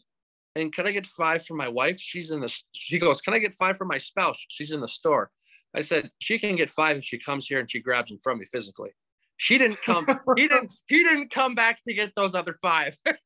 And 0.56 0.74
could 0.74 0.86
I 0.86 0.92
get 0.92 1.08
five 1.08 1.46
for 1.46 1.56
my 1.56 1.68
wife? 1.68 2.00
She's 2.00 2.30
in 2.32 2.40
the, 2.40 2.56
she 2.74 3.00
goes, 3.00 3.22
can 3.22 3.34
I 3.34 3.40
get 3.40 3.54
five 3.54 3.78
for 3.78 3.86
my 3.86 3.98
spouse? 3.98 4.44
She's 4.50 4.72
in 4.72 4.82
the 4.82 4.88
store. 4.88 5.32
I 5.76 5.82
said, 5.82 6.12
she 6.20 6.38
can 6.38 6.56
get 6.56 6.70
five 6.70 6.98
if 6.98 7.04
she 7.04 7.18
comes 7.18 7.48
here 7.48 7.60
and 7.60 7.70
she 7.70 7.80
grabs 7.80 8.10
them 8.10 8.20
from 8.24 8.38
me 8.38 8.46
physically. 8.46 8.92
She 9.38 9.58
didn't 9.58 9.82
come, 9.84 10.06
he 10.36 10.48
didn't, 10.48 10.72
he 10.86 11.04
didn't 11.04 11.32
come 11.32 11.56
back 11.56 11.80
to 11.88 11.94
get 11.94 12.14
those 12.16 12.36
other 12.36 12.58
five. 12.62 12.96
I 13.06 13.16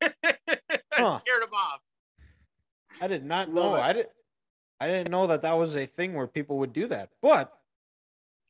Huh. 0.92 1.20
scared 1.20 1.42
him 1.42 1.54
off. 1.54 1.80
I 3.00 3.06
did 3.06 3.24
not 3.24 3.52
know. 3.52 3.74
I 3.74 3.92
didn't 3.92 4.08
I 4.80 4.86
didn't 4.86 5.10
know 5.10 5.26
that 5.26 5.42
that 5.42 5.52
was 5.52 5.76
a 5.76 5.86
thing 5.86 6.14
where 6.14 6.26
people 6.26 6.58
would 6.58 6.72
do 6.72 6.86
that. 6.88 7.10
But 7.20 7.52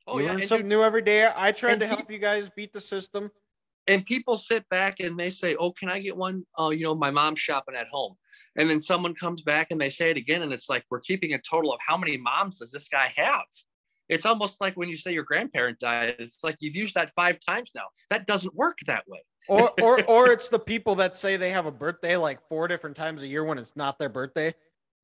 Oh 0.09 0.19
you 0.19 0.25
yeah. 0.25 0.31
learn 0.31 0.41
And, 0.41 0.49
something 0.49 0.69
new 0.69 0.83
every 0.83 1.03
day. 1.03 1.29
I 1.35 1.53
tried 1.53 1.73
and 1.73 1.81
to 1.81 1.87
help 1.87 2.11
you 2.11 2.19
guys 2.19 2.51
beat 2.57 2.73
the 2.73 2.81
system. 2.81 3.31
and 3.87 4.05
people 4.05 4.37
sit 4.39 4.69
back 4.69 5.01
and 5.01 5.19
they 5.19 5.31
say, 5.31 5.55
"Oh, 5.57 5.73
can 5.73 5.89
I 5.89 5.99
get 6.01 6.17
one?" 6.17 6.45
Oh, 6.57 6.71
you 6.71 6.85
know, 6.85 6.95
my 6.95 7.11
mom's 7.11 7.41
shopping 7.41 7.75
at 7.75 7.87
home, 7.89 8.15
and 8.57 8.69
then 8.69 8.81
someone 8.81 9.15
comes 9.15 9.43
back 9.43 9.69
and 9.71 9.81
they 9.81 9.91
say 9.91 10.11
it 10.11 10.17
again, 10.17 10.43
and 10.43 10.53
it's 10.53 10.69
like 10.69 10.85
we're 10.91 11.01
keeping 11.01 11.35
a 11.35 11.39
total 11.39 11.73
of 11.73 11.81
how 11.87 11.97
many 11.97 12.17
moms 12.17 12.59
does 12.59 12.71
this 12.71 12.89
guy 12.89 13.13
have? 13.17 13.45
It's 14.09 14.25
almost 14.25 14.59
like 14.61 14.75
when 14.75 14.89
you 14.89 14.97
say 14.97 15.13
your 15.13 15.25
grandparent 15.25 15.79
died. 15.79 16.17
It's 16.19 16.43
like 16.43 16.57
you've 16.61 16.75
used 16.77 16.95
that 16.95 17.11
five 17.15 17.39
times 17.47 17.73
now. 17.75 17.85
That 18.09 18.27
doesn't 18.27 18.55
work 18.55 18.79
that 18.87 19.05
way. 19.07 19.21
Or 19.49 19.73
or 19.83 20.03
or 20.09 20.33
it's 20.33 20.49
the 20.49 20.59
people 20.59 20.95
that 20.97 21.15
say 21.15 21.37
they 21.37 21.51
have 21.51 21.67
a 21.67 21.71
birthday 21.71 22.17
like 22.17 22.41
four 22.49 22.69
different 22.69 22.97
times 22.97 23.23
a 23.23 23.27
year 23.27 23.45
when 23.45 23.59
it's 23.59 23.77
not 23.77 23.99
their 23.99 24.09
birthday. 24.09 24.55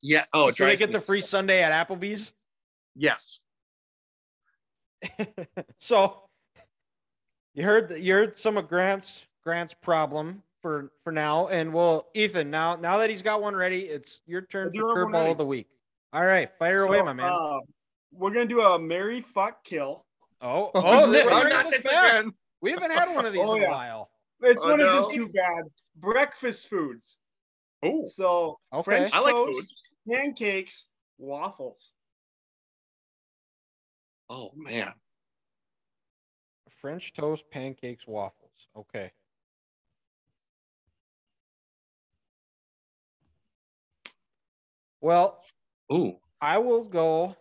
Yeah. 0.01 0.25
Oh, 0.33 0.49
so 0.51 0.65
they 0.65 0.77
get 0.77 0.93
the 0.93 1.01
free 1.01 1.21
Sunday 1.21 1.63
at 1.63 1.73
Applebee's. 1.89 2.33
Yes. 2.97 3.41
so 5.79 6.23
you 7.55 7.63
heard 7.65 7.89
that 7.91 8.01
you 8.01 8.15
heard 8.15 8.39
some 8.39 8.57
of 8.57 8.69
Grant's 8.69 9.25
Grant's 9.43 9.75
problem 9.75 10.43
for 10.63 10.93
for 11.03 11.13
now, 11.13 11.49
and 11.49 11.73
well, 11.73 12.09
Ethan, 12.15 12.51
now 12.51 12.77
now 12.77 12.99
that 12.99 13.11
he's 13.11 13.23
got 13.23 13.43
one 13.43 13.55
ready, 13.55 13.83
it's 13.83 14.21
your 14.27 14.43
turn 14.43 14.69
I 14.69 14.71
do 14.73 14.81
for 14.81 15.07
curveball 15.07 15.33
of 15.33 15.39
the 15.39 15.45
week. 15.45 15.69
All 16.13 16.25
right, 16.25 16.51
fire 16.59 16.83
away, 16.85 17.03
my 17.03 17.13
man. 17.13 17.33
uh, 17.33 17.59
we're 18.13 18.31
gonna 18.31 18.47
do 18.47 18.61
a 18.61 18.79
marry 18.79 19.21
fuck 19.21 19.63
kill. 19.65 20.05
oh, 20.41 20.71
Oh, 20.75 21.07
no, 21.07 21.25
we're 21.25 21.49
not 21.49 21.65
this 21.71 21.83
this 21.83 21.93
again. 21.93 22.33
We 22.61 22.71
haven't 22.71 22.93
had 22.93 23.15
one 23.15 23.27
of 23.27 23.33
these 23.33 23.43
Oh, 23.49 23.55
in 23.57 23.63
yeah. 23.63 23.69
a 23.69 23.73
while. 23.73 24.11
It's 24.41 24.65
Oh, 24.65 24.71
one 24.71 24.79
no. 24.81 24.99
isn't 25.01 25.11
too 25.13 25.29
bad. 25.29 25.65
Breakfast 25.97 26.69
foods. 26.69 27.17
Oh, 27.83 28.07
So 28.09 28.57
Okay. 28.73 28.83
French 28.85 29.11
I 29.15 29.21
like 29.21 29.35
toast, 29.35 29.75
food. 30.07 30.15
pancakes, 30.15 30.87
waffles. 31.19 31.93
Oh 34.29 34.51
man. 34.57 34.93
French 36.71 37.13
toast, 37.13 37.45
pancakes, 37.51 38.07
waffles. 38.07 38.69
Okay. 38.77 39.13
Well, 45.01 45.43
Ooh. 45.93 46.17
I 46.41 46.59
will 46.59 46.85
go. 46.85 47.37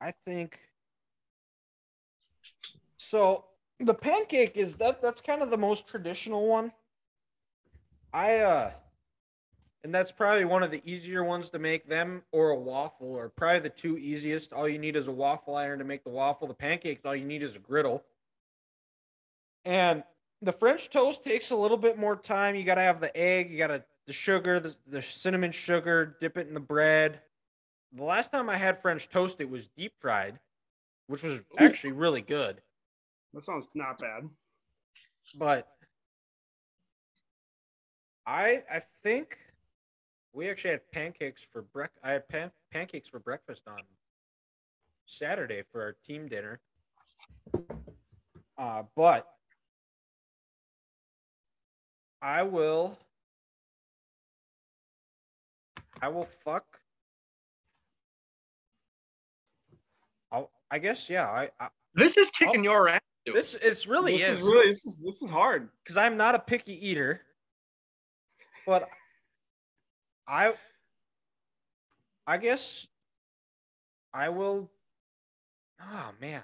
I 0.00 0.12
think 0.26 0.58
so. 2.96 3.44
The 3.78 3.94
pancake 3.94 4.56
is 4.56 4.76
that 4.76 5.02
that's 5.02 5.20
kind 5.20 5.42
of 5.42 5.50
the 5.50 5.58
most 5.58 5.86
traditional 5.86 6.46
one. 6.46 6.72
I 8.12 8.38
uh 8.38 8.70
and 9.84 9.94
that's 9.94 10.12
probably 10.12 10.44
one 10.44 10.62
of 10.62 10.70
the 10.70 10.82
easier 10.84 11.24
ones 11.24 11.50
to 11.50 11.58
make 11.58 11.86
them 11.86 12.22
or 12.30 12.50
a 12.50 12.58
waffle 12.58 13.14
or 13.14 13.28
probably 13.28 13.60
the 13.60 13.68
two 13.68 13.98
easiest. 13.98 14.52
All 14.52 14.68
you 14.68 14.78
need 14.78 14.96
is 14.96 15.08
a 15.08 15.12
waffle 15.12 15.56
iron 15.56 15.78
to 15.80 15.84
make 15.84 16.04
the 16.04 16.10
waffle. 16.10 16.46
The 16.46 16.54
pancakes, 16.54 17.04
all 17.04 17.16
you 17.16 17.24
need 17.24 17.42
is 17.42 17.56
a 17.56 17.58
griddle. 17.58 18.04
And 19.64 20.04
the 20.40 20.52
French 20.52 20.88
toast 20.90 21.24
takes 21.24 21.50
a 21.50 21.56
little 21.56 21.76
bit 21.76 21.98
more 21.98 22.16
time. 22.16 22.54
You 22.54 22.64
got 22.64 22.76
to 22.76 22.82
have 22.82 23.00
the 23.00 23.16
egg, 23.16 23.50
you 23.50 23.58
got 23.58 23.68
to 23.68 23.84
the 24.06 24.12
sugar, 24.12 24.60
the, 24.60 24.74
the 24.86 25.02
cinnamon 25.02 25.52
sugar, 25.52 26.16
dip 26.20 26.36
it 26.36 26.48
in 26.48 26.54
the 26.54 26.60
bread. 26.60 27.20
The 27.92 28.04
last 28.04 28.32
time 28.32 28.48
I 28.48 28.56
had 28.56 28.80
French 28.80 29.08
toast, 29.08 29.40
it 29.40 29.48
was 29.48 29.68
deep 29.68 29.92
fried, 30.00 30.38
which 31.08 31.22
was 31.22 31.42
actually 31.58 31.92
really 31.92 32.22
good. 32.22 32.60
That 33.34 33.44
sounds 33.44 33.66
not 33.74 33.98
bad. 33.98 34.28
But 35.36 35.68
I 38.26 38.62
I 38.70 38.80
think 39.02 39.38
we 40.32 40.48
actually 40.48 40.70
had 40.70 40.90
pancakes 40.92 41.42
for 41.52 41.62
brec. 41.62 41.88
I 42.02 42.12
had 42.12 42.28
pan- 42.28 42.52
pancakes 42.72 43.08
for 43.08 43.18
breakfast 43.18 43.62
on 43.66 43.80
Saturday 45.06 45.62
for 45.70 45.82
our 45.82 45.96
team 46.06 46.26
dinner. 46.28 46.60
Uh, 48.56 48.84
but 48.96 49.28
I 52.20 52.42
will. 52.42 52.98
I 56.00 56.08
will 56.08 56.24
fuck. 56.24 56.64
I'll, 60.30 60.50
I 60.70 60.78
guess 60.78 61.10
yeah. 61.10 61.28
I, 61.28 61.50
I 61.60 61.68
This 61.94 62.16
is 62.16 62.30
kicking 62.30 62.64
your 62.64 62.88
ass. 62.88 63.00
dude. 63.26 63.34
this 63.34 63.54
is 63.54 63.86
really 63.86 64.18
this 64.18 64.30
is 64.30 64.38
is 64.38 64.44
really 64.44 64.68
this 64.68 64.86
is 64.86 64.98
this 65.04 65.22
is 65.22 65.30
hard. 65.30 65.68
because 65.84 65.96
I'm 65.96 66.16
not 66.16 66.34
a 66.34 66.38
picky 66.38 66.88
eater, 66.88 67.20
but 68.66 68.88
I 70.32 70.54
I 72.26 72.38
guess 72.38 72.86
I 74.14 74.30
will. 74.30 74.70
Oh 75.80 76.10
man, 76.20 76.42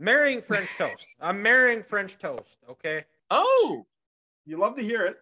marrying 0.00 0.42
French 0.42 0.68
toast. 0.78 1.06
I'm 1.20 1.40
marrying 1.40 1.82
French 1.82 2.18
toast. 2.18 2.58
Okay, 2.68 3.04
Oh, 3.30 3.86
You 4.46 4.58
love 4.58 4.74
to 4.76 4.82
hear 4.82 5.06
it. 5.06 5.18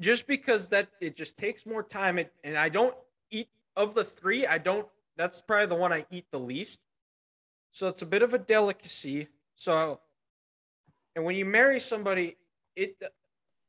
just 0.00 0.26
because 0.26 0.68
that 0.68 0.88
it 1.00 1.16
just 1.16 1.38
takes 1.38 1.64
more 1.64 1.82
time. 1.82 2.18
It, 2.18 2.30
and 2.44 2.58
I 2.58 2.68
don't 2.68 2.94
eat 3.30 3.48
of 3.74 3.94
the 3.94 4.04
three. 4.04 4.46
I 4.46 4.58
don't. 4.58 4.86
That's 5.16 5.40
probably 5.40 5.66
the 5.66 5.76
one 5.76 5.94
I 5.94 6.04
eat 6.10 6.26
the 6.30 6.38
least. 6.38 6.80
So 7.70 7.88
it's 7.88 8.02
a 8.02 8.06
bit 8.06 8.20
of 8.22 8.34
a 8.34 8.38
delicacy. 8.38 9.28
So, 9.54 9.98
and 11.14 11.24
when 11.24 11.36
you 11.36 11.46
marry 11.46 11.80
somebody, 11.80 12.36
it 12.74 12.96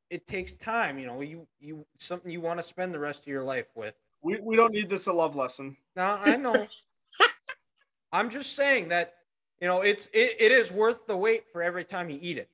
it 0.10 0.28
takes 0.28 0.54
time. 0.54 0.98
You 1.00 1.08
know, 1.08 1.22
you 1.22 1.48
you 1.60 1.86
something 1.98 2.32
you 2.32 2.42
want 2.42 2.60
to 2.60 2.64
spend 2.64 2.94
the 2.94 3.00
rest 3.00 3.24
of 3.24 3.28
your 3.28 3.44
life 3.44 3.68
with. 3.76 3.96
We, 4.22 4.40
we 4.42 4.56
don't 4.56 4.74
need 4.74 4.90
this 4.90 5.08
a 5.08 5.14
love 5.14 5.36
lesson. 5.36 5.78
Now 5.96 6.18
I 6.18 6.36
know. 6.38 6.68
I'm 8.12 8.30
just 8.30 8.56
saying 8.56 8.90
that 8.90 9.16
you 9.62 9.68
know 9.68 9.82
it's 9.82 10.08
it, 10.14 10.36
it 10.40 10.52
is 10.52 10.72
worth 10.72 11.08
the 11.08 11.18
wait 11.18 11.44
for 11.52 11.62
every 11.62 11.84
time 11.84 12.10
you 12.10 12.20
eat 12.22 12.38
it. 12.38 12.50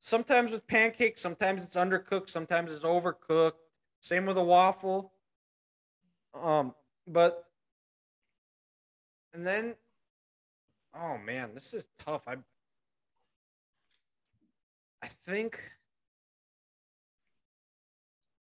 Sometimes 0.00 0.50
with 0.50 0.66
pancakes, 0.66 1.20
sometimes 1.20 1.62
it's 1.62 1.76
undercooked, 1.76 2.28
sometimes 2.28 2.72
it's 2.72 2.84
overcooked. 2.84 3.52
Same 4.00 4.26
with 4.26 4.36
a 4.36 4.44
waffle. 4.44 5.12
Um, 6.34 6.74
but 7.06 7.44
and 9.32 9.46
then 9.46 9.74
oh 10.94 11.18
man, 11.18 11.50
this 11.54 11.74
is 11.74 11.86
tough. 11.98 12.26
I 12.26 12.36
I 15.02 15.06
think 15.06 15.60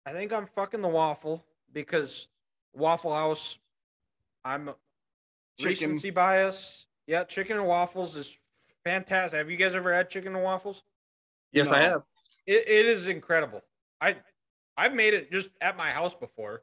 I 0.08 0.12
think 0.12 0.32
I'm 0.32 0.46
fucking 0.46 0.80
the 0.80 0.88
waffle 0.88 1.44
because 1.74 2.28
Waffle 2.72 3.12
House 3.12 3.58
I'm 4.42 4.70
Chicken. 5.58 5.68
recency 5.68 6.08
bias. 6.08 6.86
Yeah, 7.06 7.24
chicken 7.24 7.58
and 7.58 7.66
waffles 7.66 8.16
is 8.16 8.38
fantastic. 8.84 9.36
Have 9.36 9.50
you 9.50 9.58
guys 9.58 9.74
ever 9.74 9.92
had 9.92 10.08
chicken 10.08 10.34
and 10.34 10.42
waffles? 10.42 10.82
yes, 11.52 11.68
I 11.68 11.82
have. 11.82 12.04
It, 12.46 12.66
it 12.66 12.86
is 12.86 13.06
incredible. 13.06 13.60
I 14.00 14.16
I've 14.78 14.94
made 14.94 15.12
it 15.12 15.30
just 15.30 15.50
at 15.60 15.76
my 15.76 15.90
house 15.90 16.14
before, 16.14 16.62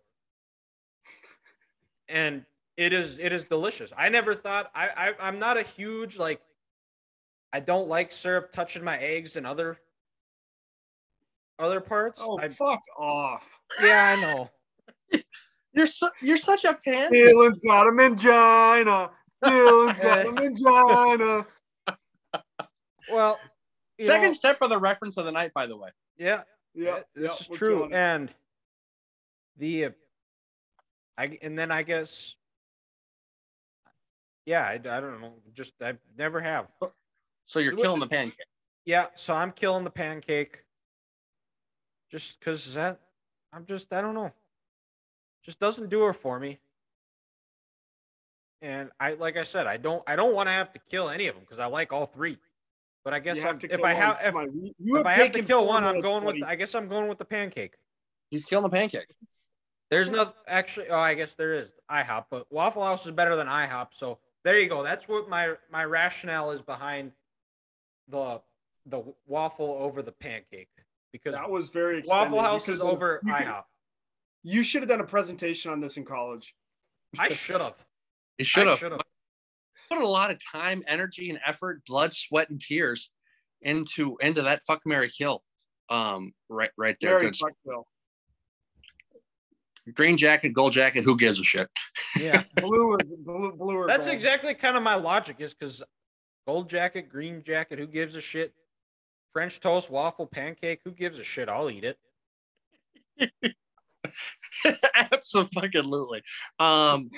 and 2.09 2.43
it 2.77 2.93
is 2.93 3.19
it 3.19 3.31
is 3.31 3.43
delicious. 3.43 3.93
I 3.95 4.09
never 4.09 4.33
thought 4.33 4.71
I, 4.73 4.89
I 4.97 5.13
I'm 5.19 5.37
not 5.37 5.57
a 5.57 5.61
huge 5.63 6.17
like. 6.17 6.41
I 7.53 7.59
don't 7.59 7.87
like 7.87 8.11
syrup 8.11 8.51
touching 8.51 8.83
my 8.83 8.97
eggs 8.97 9.35
and 9.35 9.45
other 9.45 9.77
other 11.59 11.79
parts. 11.81 12.19
Oh, 12.23 12.37
I, 12.39 12.47
fuck 12.47 12.81
off. 12.97 13.47
yeah, 13.81 14.15
I 14.17 14.21
know. 14.21 14.49
You're 15.73 15.87
su- 15.87 16.09
you're 16.21 16.37
such 16.37 16.63
a 16.63 16.73
pan. 16.85 17.11
Dylan's 17.11 17.59
got 17.59 17.85
a 17.85 17.91
mangina. 17.91 19.09
Dylan's 19.43 19.99
got 19.99 20.25
a 20.25 20.31
mangina. 20.31 21.45
Well, 23.11 23.37
Second 23.99 24.29
know, 24.29 24.33
step 24.33 24.57
of 24.61 24.69
the 24.69 24.77
reference 24.79 25.17
of 25.17 25.25
the 25.25 25.33
night, 25.33 25.51
by 25.53 25.65
the 25.67 25.75
way. 25.75 25.89
yeah, 26.17 26.43
Yeah, 26.73 26.99
this 27.13 27.41
yeah, 27.49 27.53
is 27.53 27.57
true. 27.59 27.89
And 27.91 28.29
the, 29.57 29.85
uh, 29.85 29.89
I 31.17 31.37
and 31.41 31.59
then 31.59 31.71
I 31.71 31.83
guess, 31.83 32.35
yeah, 34.45 34.61
I, 34.63 34.73
I 34.75 34.77
don't 34.77 35.19
know. 35.21 35.33
Just 35.53 35.73
I 35.81 35.95
never 36.17 36.39
have. 36.39 36.67
So 37.45 37.59
you're 37.59 37.73
Do 37.73 37.79
it- 37.79 37.81
killing 37.81 37.99
the 37.99 38.07
pancake. 38.07 38.39
Yeah, 38.85 39.07
so 39.15 39.33
I'm 39.33 39.51
killing 39.51 39.83
the 39.83 39.91
pancake. 39.91 40.59
Just 42.11 42.39
because 42.39 42.73
that, 42.75 42.99
I'm 43.51 43.65
just 43.65 43.91
I 43.93 44.01
don't 44.01 44.15
know. 44.15 44.31
Just 45.43 45.59
doesn't 45.59 45.89
do 45.89 46.01
her 46.03 46.13
for 46.13 46.39
me. 46.39 46.59
And 48.61 48.89
I 48.99 49.13
like 49.13 49.37
I 49.37 49.43
said, 49.43 49.67
I 49.67 49.77
don't 49.77 50.03
I 50.07 50.15
don't 50.15 50.33
want 50.33 50.47
to 50.47 50.53
have 50.53 50.71
to 50.73 50.79
kill 50.89 51.09
any 51.09 51.27
of 51.27 51.35
them 51.35 51.43
because 51.43 51.59
I 51.59 51.65
like 51.65 51.93
all 51.93 52.05
three. 52.05 52.37
But 53.03 53.13
I 53.13 53.19
guess 53.19 53.43
I'm, 53.43 53.59
if 53.61 53.83
I 53.83 53.93
have 53.93 54.17
if, 54.23 54.33
Come 54.33 54.41
on, 54.41 54.59
you- 54.59 54.73
you 54.79 54.97
if 54.97 55.05
I 55.05 55.13
have 55.13 55.31
to 55.33 55.43
kill 55.43 55.67
one, 55.67 55.83
I'm 55.83 55.95
minutes, 55.95 56.03
going 56.03 56.23
with. 56.23 56.43
I 56.43 56.55
guess 56.55 56.73
I'm 56.73 56.87
going 56.87 57.07
with 57.07 57.19
the 57.19 57.25
pancake. 57.25 57.75
He's 58.31 58.45
killing 58.45 58.63
the 58.63 58.69
pancake. 58.69 59.13
There's 59.91 60.09
no 60.09 60.33
actually. 60.47 60.89
Oh, 60.89 60.97
I 60.97 61.13
guess 61.13 61.35
there 61.35 61.53
is 61.53 61.73
IHOP, 61.91 62.25
but 62.31 62.51
Waffle 62.51 62.83
House 62.83 63.05
is 63.05 63.11
better 63.11 63.35
than 63.35 63.45
IHOP. 63.45 63.89
So 63.91 64.17
there 64.43 64.59
you 64.59 64.67
go. 64.67 64.81
That's 64.81 65.07
what 65.07 65.29
my 65.29 65.53
my 65.71 65.85
rationale 65.85 66.49
is 66.51 66.63
behind 66.63 67.11
the 68.07 68.41
the 68.87 69.03
waffle 69.27 69.75
over 69.79 70.01
the 70.01 70.11
pancake 70.11 70.69
because 71.23 71.33
That 71.33 71.49
was 71.49 71.69
very 71.69 71.99
extended. 71.99 72.31
Waffle 72.31 72.41
House 72.41 72.67
is 72.67 72.81
over 72.81 73.19
you 73.23 73.33
could- 73.33 73.53
You 74.43 74.63
should 74.63 74.81
have 74.81 74.89
done 74.89 75.01
a 75.01 75.05
presentation 75.05 75.71
on 75.71 75.79
this 75.79 75.97
in 75.97 76.05
college. 76.05 76.53
I 77.19 77.29
should 77.29 77.61
have. 77.61 77.75
He 78.37 78.43
should 78.43 78.67
I 78.67 78.71
have 78.71 78.79
should 78.79 78.91
have. 78.91 79.01
put 79.89 80.01
a 80.01 80.07
lot 80.07 80.29
of 80.31 80.37
time, 80.51 80.81
energy, 80.87 81.29
and 81.29 81.39
effort, 81.47 81.81
blood, 81.87 82.13
sweat, 82.13 82.49
and 82.49 82.59
tears 82.59 83.11
into 83.61 84.17
into 84.21 84.41
that 84.43 84.61
fuck 84.67 84.81
Mary 84.85 85.09
kill. 85.09 85.41
Um, 85.89 86.33
right, 86.49 86.71
right 86.77 86.97
there. 86.99 87.11
Very 87.11 87.25
Good. 87.31 87.37
fuck 87.37 87.53
Bill. 87.65 87.87
Green 89.93 90.17
jacket, 90.17 90.49
gold 90.49 90.73
jacket. 90.73 91.05
Who 91.05 91.15
gives 91.15 91.39
a 91.39 91.43
shit? 91.43 91.69
Yeah, 92.19 92.43
Blue 92.57 92.87
or 92.93 92.97
blue, 92.97 93.51
blue 93.55 93.75
or 93.77 93.87
that's 93.87 94.07
gold. 94.07 94.15
exactly 94.15 94.53
kind 94.55 94.75
of 94.75 94.81
my 94.83 94.95
logic. 94.95 95.37
Is 95.39 95.53
because 95.53 95.83
gold 96.47 96.69
jacket, 96.69 97.07
green 97.07 97.43
jacket, 97.43 97.77
who 97.79 97.85
gives 97.87 98.15
a 98.15 98.21
shit? 98.21 98.53
French 99.35 99.59
toast, 99.59 99.89
waffle, 99.89 100.25
pancake, 100.25 100.79
who 100.85 100.91
gives 100.91 101.19
a 101.19 101.23
shit? 101.23 101.49
I'll 101.49 101.69
eat 101.69 101.83
it. 101.83 101.99
Absolutely. 105.11 106.23
Um, 106.57 107.09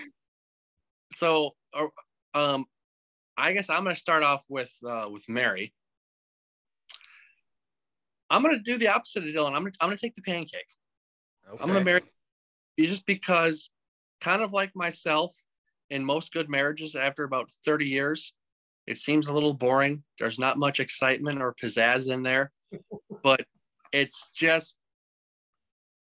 so, 1.13 1.51
uh, 1.75 1.85
um, 2.33 2.65
I 3.37 3.53
guess 3.53 3.69
I'm 3.69 3.83
gonna 3.83 3.93
start 3.93 4.23
off 4.23 4.43
with 4.49 4.75
uh, 4.83 5.07
with 5.11 5.29
marry. 5.29 5.75
I'm 8.31 8.41
gonna 8.41 8.57
do 8.57 8.79
the 8.79 8.87
opposite 8.87 9.23
of 9.23 9.29
Dylan. 9.29 9.49
I'm 9.49 9.61
gonna 9.61 9.71
I'm 9.79 9.89
gonna 9.89 9.97
take 9.97 10.15
the 10.15 10.23
pancake. 10.23 10.73
I'm 11.47 11.67
gonna 11.67 11.73
Okay. 11.73 11.83
marry 11.83 12.01
just 12.79 13.05
because, 13.05 13.69
kind 14.21 14.41
of 14.41 14.53
like 14.53 14.71
myself, 14.75 15.39
in 15.91 16.03
most 16.03 16.33
good 16.33 16.49
marriages, 16.49 16.95
after 16.95 17.23
about 17.23 17.51
30 17.63 17.85
years, 17.85 18.33
it 18.87 18.97
seems 18.97 19.27
a 19.27 19.33
little 19.33 19.53
boring. 19.53 20.03
There's 20.17 20.39
not 20.39 20.57
much 20.57 20.79
excitement 20.79 21.41
or 21.41 21.53
pizzazz 21.61 22.11
in 22.11 22.23
there, 22.23 22.51
but 23.23 23.45
it's 23.91 24.31
just 24.35 24.77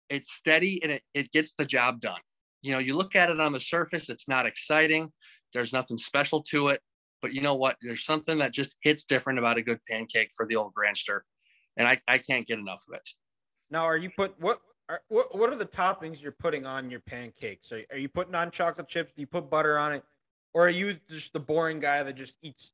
it's 0.09 0.31
steady 0.33 0.81
and 0.83 0.91
it, 0.93 1.01
it 1.13 1.31
gets 1.31 1.53
the 1.57 1.65
job 1.65 1.99
done. 1.99 2.19
You 2.61 2.71
know, 2.71 2.79
you 2.79 2.95
look 2.95 3.15
at 3.15 3.29
it 3.29 3.39
on 3.39 3.51
the 3.51 3.59
surface, 3.59 4.09
it's 4.09 4.27
not 4.27 4.45
exciting. 4.45 5.11
There's 5.53 5.73
nothing 5.73 5.97
special 5.97 6.41
to 6.43 6.69
it. 6.69 6.81
But 7.21 7.33
you 7.33 7.41
know 7.41 7.55
what? 7.55 7.77
There's 7.81 8.05
something 8.05 8.37
that 8.37 8.53
just 8.53 8.75
hits 8.81 9.05
different 9.05 9.39
about 9.39 9.57
a 9.57 9.61
good 9.61 9.79
pancake 9.89 10.29
for 10.35 10.45
the 10.45 10.55
old 10.55 10.73
grandster. 10.73 11.21
And 11.75 11.87
I, 11.87 11.99
I 12.07 12.19
can't 12.19 12.45
get 12.45 12.59
enough 12.59 12.83
of 12.89 12.95
it. 12.95 13.07
Now, 13.69 13.83
are 13.83 13.97
you 13.97 14.09
put 14.15 14.39
what? 14.39 14.61
Are, 14.89 15.01
what 15.09 15.37
what 15.37 15.49
are 15.49 15.55
the 15.57 15.65
toppings 15.65 16.21
you're 16.21 16.31
putting 16.31 16.65
on 16.65 16.89
your 16.89 17.01
pancakes? 17.01 17.71
Are, 17.71 17.81
are 17.91 17.97
you 17.97 18.07
putting 18.07 18.35
on 18.35 18.51
chocolate 18.51 18.87
chips? 18.87 19.11
Do 19.13 19.21
you 19.21 19.27
put 19.27 19.49
butter 19.49 19.77
on 19.77 19.93
it, 19.93 20.03
or 20.57 20.65
are 20.65 20.69
you 20.69 20.97
just 21.07 21.33
the 21.33 21.39
boring 21.39 21.79
guy 21.79 22.01
that 22.01 22.15
just 22.15 22.33
eats 22.41 22.71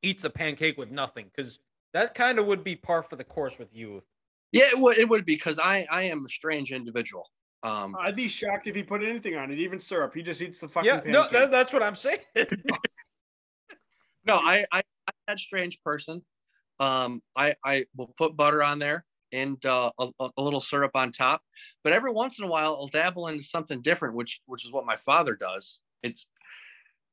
eats 0.00 0.24
a 0.24 0.30
pancake 0.30 0.78
with 0.78 0.90
nothing? 0.90 1.26
Because 1.26 1.58
that 1.92 2.14
kind 2.14 2.38
of 2.38 2.46
would 2.46 2.64
be 2.64 2.74
par 2.74 3.02
for 3.02 3.16
the 3.16 3.24
course 3.24 3.58
with 3.58 3.68
you. 3.74 4.02
Yeah, 4.50 4.68
it 4.70 4.78
would 4.78 4.96
it 4.96 5.06
would 5.06 5.26
be 5.26 5.34
because 5.34 5.58
I 5.58 5.86
I 5.90 6.04
am 6.04 6.24
a 6.24 6.28
strange 6.30 6.72
individual. 6.72 7.28
Um, 7.62 7.94
I'd 8.00 8.16
be 8.16 8.28
shocked 8.28 8.66
if 8.66 8.74
he 8.74 8.82
put 8.82 9.02
anything 9.04 9.36
on 9.36 9.50
it, 9.50 9.58
even 9.58 9.78
syrup. 9.78 10.14
He 10.14 10.22
just 10.22 10.40
eats 10.40 10.58
the 10.58 10.70
fucking 10.70 10.86
Yeah, 10.86 11.00
pancake. 11.00 11.12
no, 11.12 11.28
that, 11.32 11.50
that's 11.50 11.74
what 11.74 11.82
I'm 11.82 11.96
saying. 11.96 12.20
no, 14.24 14.36
I 14.36 14.64
I 14.72 14.78
I'm 15.06 15.14
that 15.28 15.38
strange 15.38 15.78
person. 15.82 16.22
Um, 16.80 17.20
I 17.36 17.56
I 17.62 17.84
will 17.94 18.14
put 18.16 18.38
butter 18.38 18.62
on 18.62 18.78
there 18.78 19.04
and 19.32 19.62
uh, 19.66 19.90
a, 19.98 20.08
a 20.18 20.42
little 20.42 20.62
syrup 20.62 20.92
on 20.94 21.12
top, 21.12 21.42
but 21.84 21.92
every 21.92 22.10
once 22.10 22.38
in 22.38 22.46
a 22.46 22.48
while 22.48 22.74
I'll 22.80 22.86
dabble 22.86 23.28
into 23.28 23.44
something 23.44 23.82
different, 23.82 24.14
which 24.14 24.40
which 24.46 24.64
is 24.64 24.72
what 24.72 24.86
my 24.86 24.96
father 24.96 25.34
does. 25.34 25.80
It's 26.02 26.26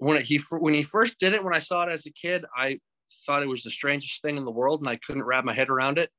when 0.04 0.22
he 0.22 0.40
when 0.52 0.74
he 0.74 0.84
first 0.84 1.18
did 1.18 1.34
it 1.34 1.44
when 1.44 1.54
I 1.56 1.60
saw 1.60 1.84
it 1.88 1.92
as 1.92 2.06
a 2.06 2.12
kid, 2.12 2.46
I 2.56 2.80
thought 3.26 3.42
it 3.44 3.48
was 3.48 3.64
the 3.64 3.70
strangest 3.72 4.22
thing 4.22 4.38
in 4.38 4.44
the 4.44 4.52
world, 4.52 4.82
and 4.82 4.90
I 4.90 4.98
couldn't 4.98 5.24
wrap 5.24 5.46
my 5.46 5.54
head 5.54 5.70
around 5.70 5.98
it. 5.98 6.10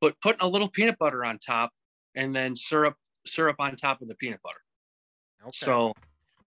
But 0.00 0.14
putting 0.20 0.40
a 0.42 0.48
little 0.48 0.68
peanut 0.68 0.98
butter 0.98 1.24
on 1.24 1.38
top 1.38 1.70
and 2.14 2.34
then 2.34 2.54
syrup 2.54 2.94
syrup 3.26 3.56
on 3.58 3.76
top 3.76 4.02
of 4.02 4.08
the 4.08 4.14
peanut 4.14 4.40
butter. 4.42 4.60
Okay. 5.42 5.50
So 5.52 5.92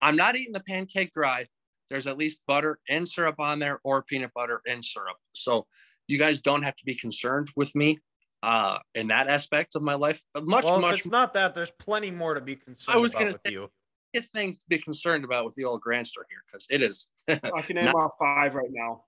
I'm 0.02 0.16
not 0.16 0.36
eating 0.36 0.52
the 0.52 0.60
pancake 0.60 1.12
dry. 1.12 1.46
there's 1.90 2.06
at 2.06 2.16
least 2.16 2.40
butter 2.46 2.78
and 2.88 3.06
syrup 3.06 3.36
on 3.38 3.58
there 3.58 3.80
or 3.84 4.02
peanut 4.02 4.30
butter 4.34 4.60
and 4.66 4.84
syrup. 4.84 5.16
So 5.32 5.66
you 6.08 6.18
guys 6.18 6.40
don't 6.40 6.62
have 6.62 6.76
to 6.76 6.84
be 6.84 6.94
concerned 6.94 7.48
with 7.56 7.74
me 7.74 7.98
uh 8.42 8.78
in 8.94 9.08
that 9.08 9.28
aspect 9.28 9.74
of 9.76 9.82
my 9.82 9.94
life. 9.94 10.22
Much, 10.42 10.64
well, 10.64 10.80
much 10.80 11.00
it's 11.00 11.08
not 11.10 11.34
that, 11.34 11.54
there's 11.54 11.72
plenty 11.72 12.10
more 12.10 12.34
to 12.34 12.40
be 12.40 12.56
concerned 12.56 12.96
I 12.96 12.98
was 13.00 13.10
about 13.12 13.18
gonna 13.20 13.32
with 13.32 13.40
say- 13.46 13.52
you. 13.52 13.70
More 14.14 14.22
things 14.22 14.58
to 14.58 14.66
be 14.68 14.78
concerned 14.78 15.24
about 15.24 15.44
with 15.44 15.54
the 15.54 15.64
old 15.64 15.82
grandster 15.82 16.22
here 16.28 16.42
because 16.46 16.66
it 16.70 16.82
is. 16.82 17.08
I 17.28 17.62
can 17.62 17.76
name 17.76 17.88
off 17.88 18.12
five 18.18 18.54
right 18.54 18.70
now. 18.70 19.04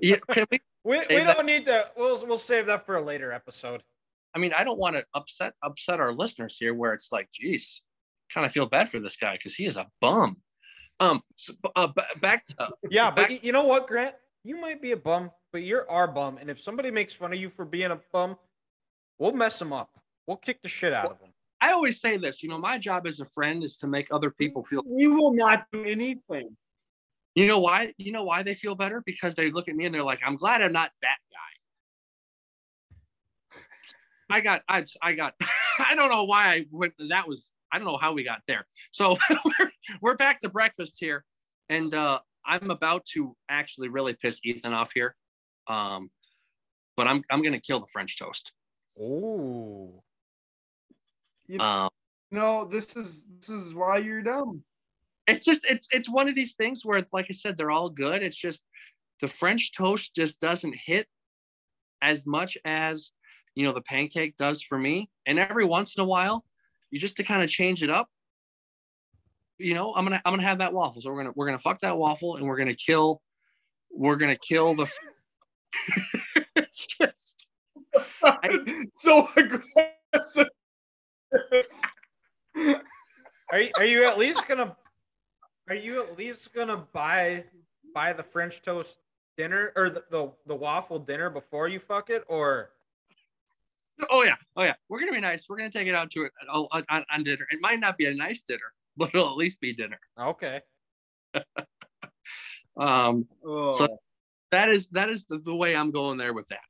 Yeah, 0.00 0.16
can 0.30 0.46
we? 0.50 0.60
We, 0.86 0.98
we 1.08 1.24
don't 1.24 1.46
need 1.46 1.64
to. 1.64 1.86
We'll 1.96 2.26
we'll 2.26 2.36
save 2.36 2.66
that 2.66 2.84
for 2.84 2.96
a 2.96 3.00
later 3.00 3.32
episode. 3.32 3.82
I 4.34 4.38
mean, 4.38 4.52
I 4.52 4.64
don't 4.64 4.78
want 4.78 4.96
to 4.96 5.04
upset 5.14 5.54
upset 5.62 5.98
our 5.98 6.12
listeners 6.12 6.58
here, 6.58 6.74
where 6.74 6.92
it's 6.92 7.10
like, 7.10 7.30
geez, 7.32 7.80
kind 8.30 8.44
of 8.44 8.52
feel 8.52 8.66
bad 8.66 8.90
for 8.90 8.98
this 9.00 9.16
guy 9.16 9.32
because 9.32 9.54
he 9.54 9.64
is 9.64 9.76
a 9.76 9.86
bum. 10.02 10.36
Um, 11.00 11.22
so, 11.36 11.54
uh, 11.74 11.86
b- 11.86 12.02
back 12.20 12.44
to 12.44 12.68
Yeah, 12.90 13.08
but 13.10 13.16
Back- 13.16 13.30
y- 13.30 13.40
you 13.42 13.52
know 13.52 13.64
what, 13.64 13.86
Grant? 13.86 14.14
You 14.42 14.60
might 14.60 14.82
be 14.82 14.92
a 14.92 14.96
bum, 14.98 15.30
but 15.54 15.62
you're 15.62 15.90
our 15.90 16.06
bum. 16.06 16.36
And 16.36 16.50
if 16.50 16.60
somebody 16.60 16.90
makes 16.90 17.14
fun 17.14 17.32
of 17.32 17.38
you 17.38 17.48
for 17.48 17.64
being 17.64 17.90
a 17.90 18.00
bum, 18.12 18.36
we'll 19.18 19.32
mess 19.32 19.58
them 19.58 19.72
up. 19.72 19.88
We'll 20.26 20.36
kick 20.36 20.62
the 20.62 20.68
shit 20.68 20.92
out 20.92 21.12
of 21.12 21.18
them. 21.18 21.30
I 21.64 21.72
always 21.72 21.98
say 21.98 22.18
this, 22.18 22.42
you 22.42 22.50
know, 22.50 22.58
my 22.58 22.76
job 22.76 23.06
as 23.06 23.20
a 23.20 23.24
friend 23.24 23.64
is 23.64 23.78
to 23.78 23.86
make 23.86 24.08
other 24.10 24.30
people 24.30 24.62
feel. 24.62 24.82
We 24.86 25.06
will 25.06 25.32
not 25.32 25.64
do 25.72 25.82
anything. 25.84 26.54
You 27.34 27.46
know 27.46 27.58
why? 27.58 27.94
You 27.96 28.12
know 28.12 28.22
why 28.22 28.42
they 28.42 28.52
feel 28.52 28.74
better? 28.74 29.02
Because 29.06 29.34
they 29.34 29.50
look 29.50 29.66
at 29.68 29.74
me 29.74 29.86
and 29.86 29.94
they're 29.94 30.02
like, 30.02 30.20
"I'm 30.24 30.36
glad 30.36 30.60
I'm 30.60 30.72
not 30.72 30.90
that 31.00 31.16
guy." 31.32 31.38
I 34.36 34.40
got, 34.40 34.62
I, 34.68 34.84
I 35.02 35.14
got, 35.14 35.34
I 35.78 35.94
don't 35.94 36.10
know 36.10 36.24
why 36.24 36.48
I 36.48 36.66
went. 36.70 36.92
That 36.98 37.26
was, 37.26 37.50
I 37.72 37.78
don't 37.78 37.86
know 37.86 37.96
how 37.96 38.12
we 38.12 38.24
got 38.24 38.42
there. 38.46 38.66
So 38.92 39.16
we're, 39.44 39.70
we're 40.02 40.16
back 40.16 40.40
to 40.40 40.50
breakfast 40.50 40.96
here, 41.00 41.24
and 41.70 41.94
uh, 41.94 42.20
I'm 42.44 42.70
about 42.70 43.06
to 43.14 43.34
actually 43.48 43.88
really 43.88 44.14
piss 44.14 44.38
Ethan 44.44 44.74
off 44.74 44.92
here, 44.94 45.16
um, 45.66 46.10
but 46.94 47.08
I'm 47.08 47.24
I'm 47.30 47.42
gonna 47.42 47.58
kill 47.58 47.80
the 47.80 47.86
French 47.86 48.18
toast. 48.18 48.52
Ooh. 49.00 50.03
You 51.46 51.60
Um, 51.60 51.90
know, 52.30 52.64
this 52.64 52.96
is 52.96 53.24
this 53.38 53.48
is 53.50 53.74
why 53.74 53.98
you're 53.98 54.22
dumb. 54.22 54.64
it's 55.26 55.44
just 55.44 55.64
it's 55.68 55.86
it's 55.92 56.08
one 56.08 56.28
of 56.28 56.34
these 56.34 56.54
things 56.54 56.84
where 56.84 57.02
like 57.12 57.26
i 57.30 57.32
said 57.32 57.56
they're 57.56 57.70
all 57.70 57.88
good 57.88 58.22
it's 58.22 58.36
just 58.36 58.62
the 59.20 59.28
french 59.28 59.72
toast 59.72 60.14
just 60.14 60.38
doesn't 60.40 60.74
hit 60.74 61.06
as 62.02 62.26
much 62.26 62.58
as 62.66 63.12
you 63.54 63.64
know 63.64 63.72
the 63.72 63.80
pancake 63.82 64.36
does 64.36 64.60
for 64.62 64.76
me 64.78 65.08
and 65.26 65.38
every 65.38 65.64
once 65.64 65.96
in 65.96 66.02
a 66.02 66.06
while 66.06 66.44
you 66.90 66.98
just 67.00 67.16
to 67.16 67.22
kind 67.22 67.42
of 67.42 67.48
change 67.48 67.82
it 67.82 67.88
up 67.88 68.08
you 69.58 69.72
know 69.72 69.94
i'm 69.94 70.04
gonna 70.04 70.20
i'm 70.26 70.32
gonna 70.32 70.42
have 70.42 70.58
that 70.58 70.72
waffle 70.74 71.00
so 71.00 71.10
we're 71.10 71.16
gonna 71.22 71.32
we're 71.36 71.46
gonna 71.46 71.58
fuck 71.58 71.80
that 71.80 71.96
waffle 71.96 72.36
and 72.36 72.46
we're 72.46 72.58
gonna 72.58 72.74
kill 72.74 73.22
we're 73.90 74.16
gonna 74.16 74.36
kill 74.36 74.74
the 74.74 74.86
it's 76.56 76.86
just 76.86 77.46
so 78.98 79.26
aggressive. 79.36 80.48
Are 83.52 83.60
you, 83.60 83.70
are 83.76 83.84
you 83.84 84.06
at 84.06 84.18
least 84.18 84.46
gonna 84.48 84.76
are 85.68 85.74
you 85.74 86.02
at 86.02 86.16
least 86.16 86.52
gonna 86.54 86.76
buy 86.92 87.44
buy 87.94 88.12
the 88.12 88.22
French 88.22 88.62
toast 88.62 88.98
dinner 89.36 89.72
or 89.76 89.90
the, 89.90 90.04
the, 90.10 90.32
the 90.46 90.54
waffle 90.54 90.98
dinner 90.98 91.28
before 91.30 91.68
you 91.68 91.78
fuck 91.78 92.10
it 92.10 92.24
or 92.28 92.70
oh 94.10 94.22
yeah 94.22 94.36
oh 94.56 94.62
yeah 94.62 94.74
we're 94.88 95.00
gonna 95.00 95.12
be 95.12 95.20
nice 95.20 95.46
we're 95.48 95.56
gonna 95.56 95.70
take 95.70 95.88
it 95.88 95.94
out 95.94 96.10
to 96.10 96.22
it 96.24 96.32
on, 96.50 96.66
on, 96.88 97.04
on 97.12 97.22
dinner 97.24 97.46
it 97.50 97.60
might 97.60 97.80
not 97.80 97.98
be 97.98 98.06
a 98.06 98.14
nice 98.14 98.42
dinner 98.42 98.72
but 98.96 99.08
it'll 99.10 99.28
at 99.28 99.36
least 99.36 99.60
be 99.60 99.72
dinner 99.72 99.98
okay. 100.20 100.60
um 102.76 103.26
Oh. 103.44 103.72
So- 103.72 103.98
that 104.54 104.68
is 104.68 104.86
that 104.88 105.10
is 105.10 105.24
the, 105.24 105.38
the 105.38 105.54
way 105.54 105.74
I'm 105.74 105.90
going 105.90 106.16
there 106.16 106.32
with 106.32 106.46
that. 106.48 106.60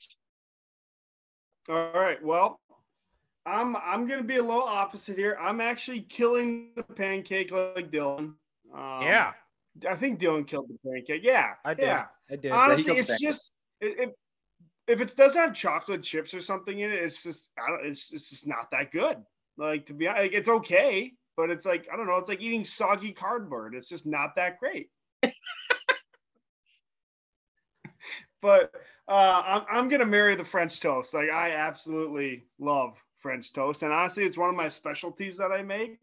All 1.68 1.92
right. 1.92 2.22
Well, 2.24 2.60
I'm 3.46 3.76
I'm 3.76 4.06
gonna 4.06 4.22
be 4.22 4.36
a 4.36 4.42
little 4.42 4.62
opposite 4.62 5.16
here. 5.16 5.36
I'm 5.40 5.60
actually 5.60 6.00
killing 6.02 6.70
the 6.76 6.82
pancake 6.82 7.50
like 7.50 7.90
Dylan. 7.90 8.34
Um, 8.72 9.02
yeah, 9.02 9.32
I 9.88 9.96
think 9.96 10.18
Dylan 10.18 10.46
killed 10.46 10.68
the 10.68 10.78
pancake. 10.90 11.22
Yeah. 11.22 11.54
I 11.64 11.74
did. 11.74 11.86
Yeah. 11.86 12.06
I 12.30 12.36
did. 12.36 12.52
Honestly, 12.52 12.96
it's 12.96 13.18
just 13.20 13.52
it, 13.80 14.14
if 14.86 15.00
it 15.00 15.16
doesn't 15.16 15.40
have 15.40 15.54
chocolate 15.54 16.02
chips 16.02 16.34
or 16.34 16.40
something 16.40 16.78
in 16.78 16.90
it, 16.90 17.02
it's 17.02 17.22
just 17.22 17.50
I 17.58 17.70
don't. 17.70 17.86
It's 17.86 18.12
it's 18.12 18.30
just 18.30 18.46
not 18.46 18.70
that 18.72 18.90
good. 18.90 19.18
Like 19.56 19.86
to 19.86 19.94
be 19.94 20.08
honest, 20.08 20.22
like, 20.22 20.32
it's 20.32 20.48
okay, 20.48 21.12
but 21.36 21.50
it's 21.50 21.66
like 21.66 21.86
I 21.92 21.96
don't 21.96 22.06
know. 22.06 22.16
It's 22.16 22.28
like 22.28 22.40
eating 22.40 22.64
soggy 22.64 23.12
cardboard. 23.12 23.74
It's 23.74 23.88
just 23.88 24.06
not 24.06 24.36
that 24.36 24.58
great. 24.58 24.90
but 28.42 28.72
uh, 29.06 29.42
I'm 29.44 29.62
I'm 29.70 29.88
gonna 29.88 30.06
marry 30.06 30.34
the 30.34 30.44
French 30.44 30.80
toast. 30.80 31.12
Like 31.14 31.30
I 31.30 31.52
absolutely 31.52 32.44
love 32.58 33.03
French 33.24 33.54
toast, 33.54 33.82
and 33.82 33.90
honestly, 33.90 34.22
it's 34.22 34.36
one 34.36 34.50
of 34.50 34.54
my 34.54 34.68
specialties 34.68 35.38
that 35.38 35.50
I 35.50 35.62
make. 35.62 35.96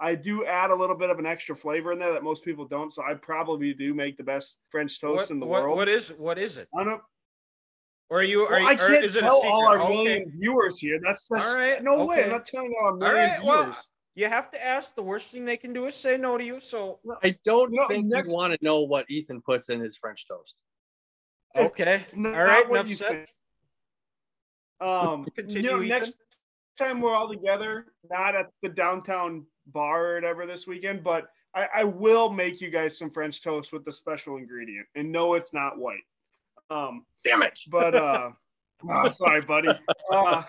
I 0.00 0.14
do 0.14 0.46
add 0.46 0.70
a 0.70 0.74
little 0.74 0.96
bit 0.96 1.10
of 1.10 1.18
an 1.18 1.26
extra 1.26 1.54
flavor 1.54 1.92
in 1.92 1.98
there 1.98 2.14
that 2.14 2.24
most 2.24 2.42
people 2.42 2.64
don't, 2.66 2.90
so 2.90 3.02
I 3.02 3.12
probably 3.12 3.74
do 3.74 3.92
make 3.92 4.16
the 4.16 4.24
best 4.24 4.56
French 4.70 4.98
toast 4.98 5.24
what, 5.24 5.30
in 5.30 5.38
the 5.40 5.44
what- 5.46 5.62
world. 5.64 5.76
what 5.76 5.90
is 5.90 6.08
what 6.16 6.38
is 6.38 6.56
it? 6.56 6.68
I 6.76 6.84
don't. 6.84 7.02
Or 8.08 8.20
are 8.20 8.22
you 8.22 8.40
are 8.46 8.52
Well, 8.52 8.60
you, 8.62 8.66
I 8.68 8.74
can't 8.76 9.04
is 9.04 9.16
it 9.16 9.24
a 9.24 9.26
tell 9.26 9.42
all 9.44 9.66
our 9.68 9.78
Okay. 9.82 9.88
million 9.94 10.32
viewers 10.34 10.78
here. 10.78 10.98
That's, 11.02 11.28
that's 11.28 11.46
All 11.48 11.56
right, 11.56 11.82
no 11.84 12.06
way. 12.06 12.24
I'm 12.24 12.30
not 12.30 12.46
telling 12.46 12.72
all 12.80 12.86
our 12.86 12.92
All 12.92 12.96
million 12.96 13.14
right, 13.30 13.44
well, 13.44 13.62
viewers. 13.64 13.86
You 14.14 14.26
have 14.26 14.50
to 14.52 14.62
ask. 14.64 14.94
The 14.94 15.02
worst 15.02 15.30
thing 15.32 15.44
they 15.44 15.56
can 15.58 15.72
do 15.74 15.84
is 15.86 15.94
say 15.94 16.16
no 16.16 16.38
to 16.38 16.44
you. 16.44 16.60
So 16.60 16.98
I 17.22 17.36
don't 17.44 17.72
No, 17.72 17.86
think 17.88 18.06
next- 18.06 18.30
you 18.30 18.34
want 18.36 18.52
to 18.58 18.58
know 18.64 18.80
what 18.80 19.04
Ethan 19.10 19.42
puts 19.42 19.68
in 19.68 19.80
his 19.80 19.96
French 19.98 20.26
toast. 20.26 20.56
okay, 21.56 21.96
It's 22.04 22.16
not 22.16 22.34
all 22.34 22.40
right, 22.44 22.66
what 22.68 22.76
enough 22.80 22.88
you 22.88 22.96
said. 22.96 23.08
think. 23.10 23.28
Um, 24.82 25.24
Continue, 25.36 25.62
you 25.62 25.70
know, 25.70 25.82
Ethan. 25.82 25.88
next 25.88 26.14
time 26.78 27.00
we're 27.00 27.14
all 27.14 27.28
together, 27.28 27.86
not 28.10 28.34
at 28.34 28.46
the 28.62 28.68
downtown 28.68 29.46
bar 29.68 30.12
or 30.12 30.14
whatever 30.16 30.46
this 30.46 30.66
weekend, 30.66 31.04
but 31.04 31.28
I, 31.54 31.68
I 31.76 31.84
will 31.84 32.30
make 32.30 32.60
you 32.60 32.70
guys 32.70 32.98
some 32.98 33.10
French 33.10 33.42
toast 33.42 33.72
with 33.72 33.84
the 33.84 33.92
special 33.92 34.36
ingredient. 34.36 34.86
And 34.94 35.12
no, 35.12 35.34
it's 35.34 35.52
not 35.52 35.78
white. 35.78 36.02
Um, 36.70 37.04
Damn 37.24 37.42
it! 37.42 37.58
but 37.70 37.94
uh 37.94 38.30
oh, 38.90 39.08
sorry 39.08 39.40
buddy 39.40 39.68
uh, 40.12 40.42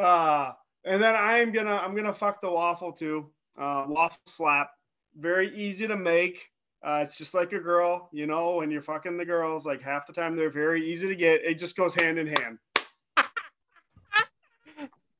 uh 0.00 0.52
and 0.84 1.00
then 1.02 1.14
i'm 1.14 1.52
gonna 1.52 1.76
i'm 1.76 1.94
gonna 1.94 2.12
fuck 2.12 2.40
the 2.40 2.50
waffle 2.50 2.92
too 2.92 3.26
uh 3.60 3.84
waffle 3.86 4.18
slap 4.26 4.70
very 5.18 5.54
easy 5.56 5.86
to 5.86 5.96
make 5.96 6.50
uh 6.84 7.00
it's 7.02 7.16
just 7.16 7.34
like 7.34 7.52
a 7.52 7.60
girl 7.60 8.08
you 8.12 8.26
know 8.26 8.56
when 8.56 8.70
you're 8.70 8.82
fucking 8.82 9.16
the 9.16 9.24
girls 9.24 9.64
like 9.64 9.80
half 9.80 10.06
the 10.06 10.12
time 10.12 10.34
they're 10.34 10.50
very 10.50 10.84
easy 10.84 11.06
to 11.06 11.14
get 11.14 11.40
it 11.44 11.58
just 11.58 11.76
goes 11.76 11.94
hand 11.94 12.18
in 12.18 12.26
hand 12.26 12.58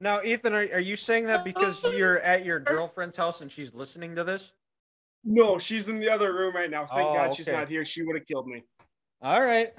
Now, 0.01 0.23
Ethan, 0.23 0.53
are, 0.53 0.67
are 0.75 0.81
you 0.81 0.95
saying 0.97 1.27
that 1.27 1.43
because 1.45 1.83
you're 1.85 2.19
at 2.21 2.45
your 2.45 2.61
girlfriend's 2.61 3.17
house 3.17 3.41
and 3.41 3.51
she's 3.51 3.75
listening 3.75 4.15
to 4.17 4.25
this? 4.25 4.53
no 5.29 5.59
she's 5.59 5.89
in 5.89 5.99
the 5.99 6.09
other 6.09 6.33
room 6.33 6.55
right 6.55 6.71
now 6.71 6.87
thank 6.87 7.05
Oh, 7.09 7.15
god 7.15 7.35
she's 7.35 7.49
okay. 7.49 7.57
not 7.59 7.69
here 7.69 7.85
she 7.85 8.05
would 8.05 8.15
have 8.15 8.25
killed 8.29 8.47
me 8.47 8.63
All 9.21 9.43
right. 9.43 9.73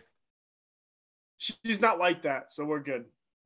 she's 1.38 1.80
not 1.80 2.00
like 2.00 2.24
that 2.24 2.52
so 2.52 2.66
we're 2.66 2.82
good 2.84 3.06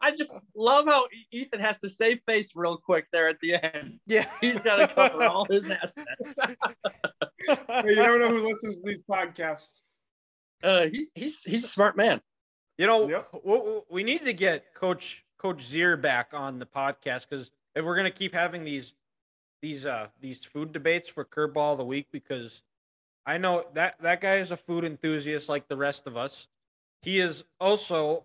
I 0.00 0.10
just 0.16 0.34
love 0.54 0.84
how 0.86 1.06
Ethan 1.32 1.60
has 1.60 1.78
to 1.78 1.88
save 1.88 2.18
face 2.26 2.50
real 2.54 2.76
quick 2.76 3.06
there 3.12 3.28
at 3.28 3.36
the 3.40 3.54
end. 3.54 4.00
yeah. 4.06 4.28
He's 4.40 4.60
got 4.60 4.76
to 4.76 4.88
cover 4.88 5.24
all 5.24 5.44
his 5.50 5.68
assets. 5.70 6.34
Hey, 6.38 6.56
you 7.86 7.96
never 7.96 8.18
know 8.18 8.28
who 8.28 8.46
listens 8.48 8.78
to 8.78 8.82
these 8.84 9.02
podcasts 9.10 9.80
Uh, 10.62 10.86
he's 10.92 11.10
he's 11.14 11.40
he's 11.42 11.64
a 11.64 11.68
smart 11.68 11.96
man. 11.96 12.20
You 12.78 12.86
know, 12.86 13.08
Yep. 13.08 13.32
w- 13.32 13.58
w- 13.58 13.84
we 13.90 14.04
need 14.04 14.22
to 14.24 14.32
get 14.32 14.72
Coach 14.74 15.24
Coach 15.36 15.58
Zier 15.58 16.00
back 16.00 16.32
on 16.32 16.58
the 16.58 16.66
podcast 16.66 17.28
because 17.28 17.50
if 17.74 17.84
we're 17.84 17.96
gonna 17.96 18.10
keep 18.10 18.32
having 18.32 18.64
these 18.64 18.94
these 19.60 19.84
uh 19.84 20.08
these 20.20 20.44
food 20.44 20.72
debates 20.72 21.08
for 21.08 21.24
Curveball 21.24 21.72
of 21.72 21.78
the 21.78 21.84
Week, 21.84 22.06
because 22.12 22.62
I 23.26 23.36
know 23.38 23.66
that 23.74 24.00
that 24.00 24.20
guy 24.20 24.36
is 24.36 24.52
a 24.52 24.56
food 24.56 24.84
enthusiast 24.84 25.48
like 25.48 25.68
the 25.68 25.76
rest 25.76 26.06
of 26.06 26.16
us. 26.16 26.48
He 27.02 27.20
is 27.20 27.44
also 27.60 28.24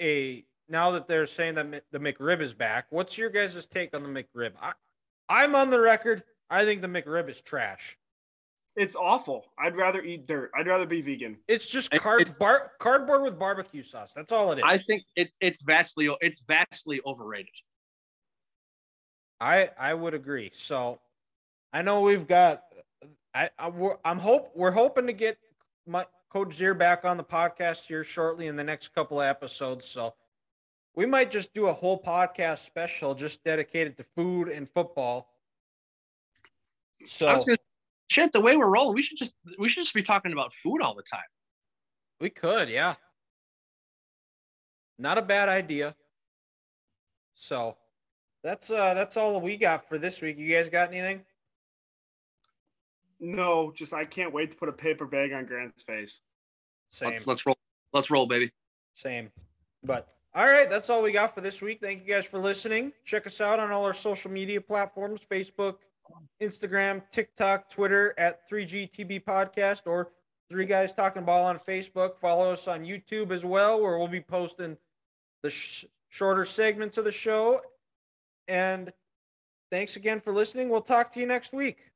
a 0.00 0.44
now 0.68 0.90
that 0.92 1.06
they're 1.06 1.26
saying 1.26 1.54
that 1.54 1.84
the 1.90 1.98
McRib 1.98 2.40
is 2.40 2.54
back. 2.54 2.86
What's 2.90 3.16
your 3.18 3.30
guys' 3.30 3.66
take 3.66 3.94
on 3.94 4.02
the 4.02 4.08
McRib? 4.24 4.52
I, 4.60 4.72
I'm 5.28 5.54
on 5.54 5.70
the 5.70 5.80
record. 5.80 6.24
I 6.50 6.64
think 6.64 6.80
the 6.82 6.88
McRib 6.88 7.28
is 7.28 7.40
trash. 7.42 7.98
It's 8.78 8.94
awful 8.96 9.44
i'd 9.58 9.76
rather 9.76 10.02
eat 10.02 10.26
dirt 10.26 10.50
i'd 10.56 10.66
rather 10.66 10.86
be 10.86 11.00
vegan 11.00 11.36
It's 11.48 11.68
just 11.68 11.90
card 11.90 12.22
it's- 12.22 12.38
bar, 12.38 12.72
cardboard 12.78 13.22
with 13.22 13.38
barbecue 13.38 13.82
sauce. 13.82 14.12
That's 14.14 14.32
all 14.32 14.52
it 14.52 14.58
is. 14.58 14.64
I 14.66 14.78
think 14.78 15.02
it's 15.16 15.36
it's 15.40 15.62
vastly 15.62 16.08
it's 16.20 16.40
vastly 16.40 17.00
overrated. 17.04 17.52
I 19.40 19.70
I 19.78 19.94
would 19.94 20.14
agree. 20.14 20.50
So 20.54 21.00
I 21.72 21.82
know 21.82 22.00
we've 22.00 22.26
got 22.26 22.62
I, 23.34 23.50
I 23.58 23.68
we're, 23.68 23.96
I'm 24.04 24.18
hope 24.18 24.50
we're 24.54 24.70
hoping 24.70 25.06
to 25.06 25.12
get 25.12 25.38
my 25.86 26.06
coach 26.30 26.48
Zier 26.48 26.76
back 26.76 27.04
on 27.04 27.16
the 27.16 27.24
podcast 27.24 27.86
here 27.86 28.04
shortly 28.04 28.46
in 28.46 28.56
the 28.56 28.64
next 28.64 28.88
couple 28.94 29.20
of 29.20 29.26
episodes. 29.26 29.86
So 29.86 30.14
we 30.94 31.06
might 31.06 31.30
just 31.30 31.54
do 31.54 31.66
a 31.66 31.72
whole 31.72 32.00
podcast 32.02 32.58
special 32.58 33.14
just 33.14 33.44
dedicated 33.44 33.96
to 33.98 34.02
food 34.02 34.48
and 34.48 34.68
football. 34.68 35.30
So 37.06 37.28
I 37.28 37.34
was 37.36 37.44
gonna 37.44 37.58
shit. 38.08 38.32
The 38.32 38.40
way 38.40 38.56
we're 38.56 38.68
rolling, 38.68 38.94
we 38.94 39.02
should 39.02 39.18
just 39.18 39.34
we 39.58 39.68
should 39.68 39.84
just 39.84 39.94
be 39.94 40.02
talking 40.02 40.32
about 40.32 40.52
food 40.52 40.82
all 40.82 40.94
the 40.94 41.02
time. 41.02 41.20
we 42.20 42.30
could, 42.30 42.68
yeah. 42.68 42.94
Not 44.98 45.18
a 45.18 45.22
bad 45.22 45.48
idea. 45.48 45.94
So 47.34 47.76
that's 48.42 48.70
uh 48.70 48.94
that's 48.94 49.16
all 49.16 49.40
we 49.40 49.56
got 49.56 49.88
for 49.88 49.98
this 49.98 50.20
week. 50.20 50.38
You 50.38 50.48
guys 50.48 50.68
got 50.68 50.88
anything? 50.88 51.24
No, 53.20 53.72
just 53.74 53.92
I 53.92 54.04
can't 54.04 54.32
wait 54.32 54.50
to 54.52 54.56
put 54.56 54.68
a 54.68 54.72
paper 54.72 55.06
bag 55.06 55.32
on 55.32 55.44
Grant's 55.44 55.82
face. 55.82 56.20
Same. 56.90 57.12
Let's, 57.12 57.26
let's 57.26 57.46
roll. 57.46 57.58
Let's 57.92 58.10
roll, 58.10 58.26
baby. 58.26 58.50
Same. 58.94 59.30
But 59.84 60.08
all 60.34 60.46
right, 60.46 60.68
that's 60.68 60.90
all 60.90 61.02
we 61.02 61.12
got 61.12 61.34
for 61.34 61.40
this 61.40 61.62
week. 61.62 61.80
Thank 61.80 62.06
you 62.06 62.14
guys 62.14 62.26
for 62.26 62.38
listening. 62.38 62.92
Check 63.04 63.26
us 63.26 63.40
out 63.40 63.58
on 63.58 63.70
all 63.70 63.84
our 63.84 63.94
social 63.94 64.30
media 64.30 64.60
platforms 64.60 65.20
Facebook, 65.28 65.76
Instagram, 66.42 67.02
TikTok, 67.10 67.68
Twitter 67.70 68.14
at 68.18 68.48
3GTB 68.48 69.24
Podcast 69.24 69.82
or 69.86 70.10
Three 70.50 70.64
Guys 70.64 70.92
Talking 70.92 71.24
Ball 71.24 71.44
on 71.44 71.58
Facebook. 71.58 72.18
Follow 72.18 72.50
us 72.50 72.68
on 72.68 72.84
YouTube 72.84 73.30
as 73.30 73.44
well, 73.44 73.80
where 73.80 73.98
we'll 73.98 74.08
be 74.08 74.20
posting 74.20 74.76
the 75.42 75.50
sh- 75.50 75.84
shorter 76.08 76.44
segments 76.44 76.98
of 76.98 77.04
the 77.04 77.12
show. 77.12 77.60
And 78.46 78.92
thanks 79.70 79.96
again 79.96 80.20
for 80.20 80.32
listening. 80.32 80.68
We'll 80.68 80.80
talk 80.80 81.12
to 81.12 81.20
you 81.20 81.26
next 81.26 81.52
week. 81.52 81.90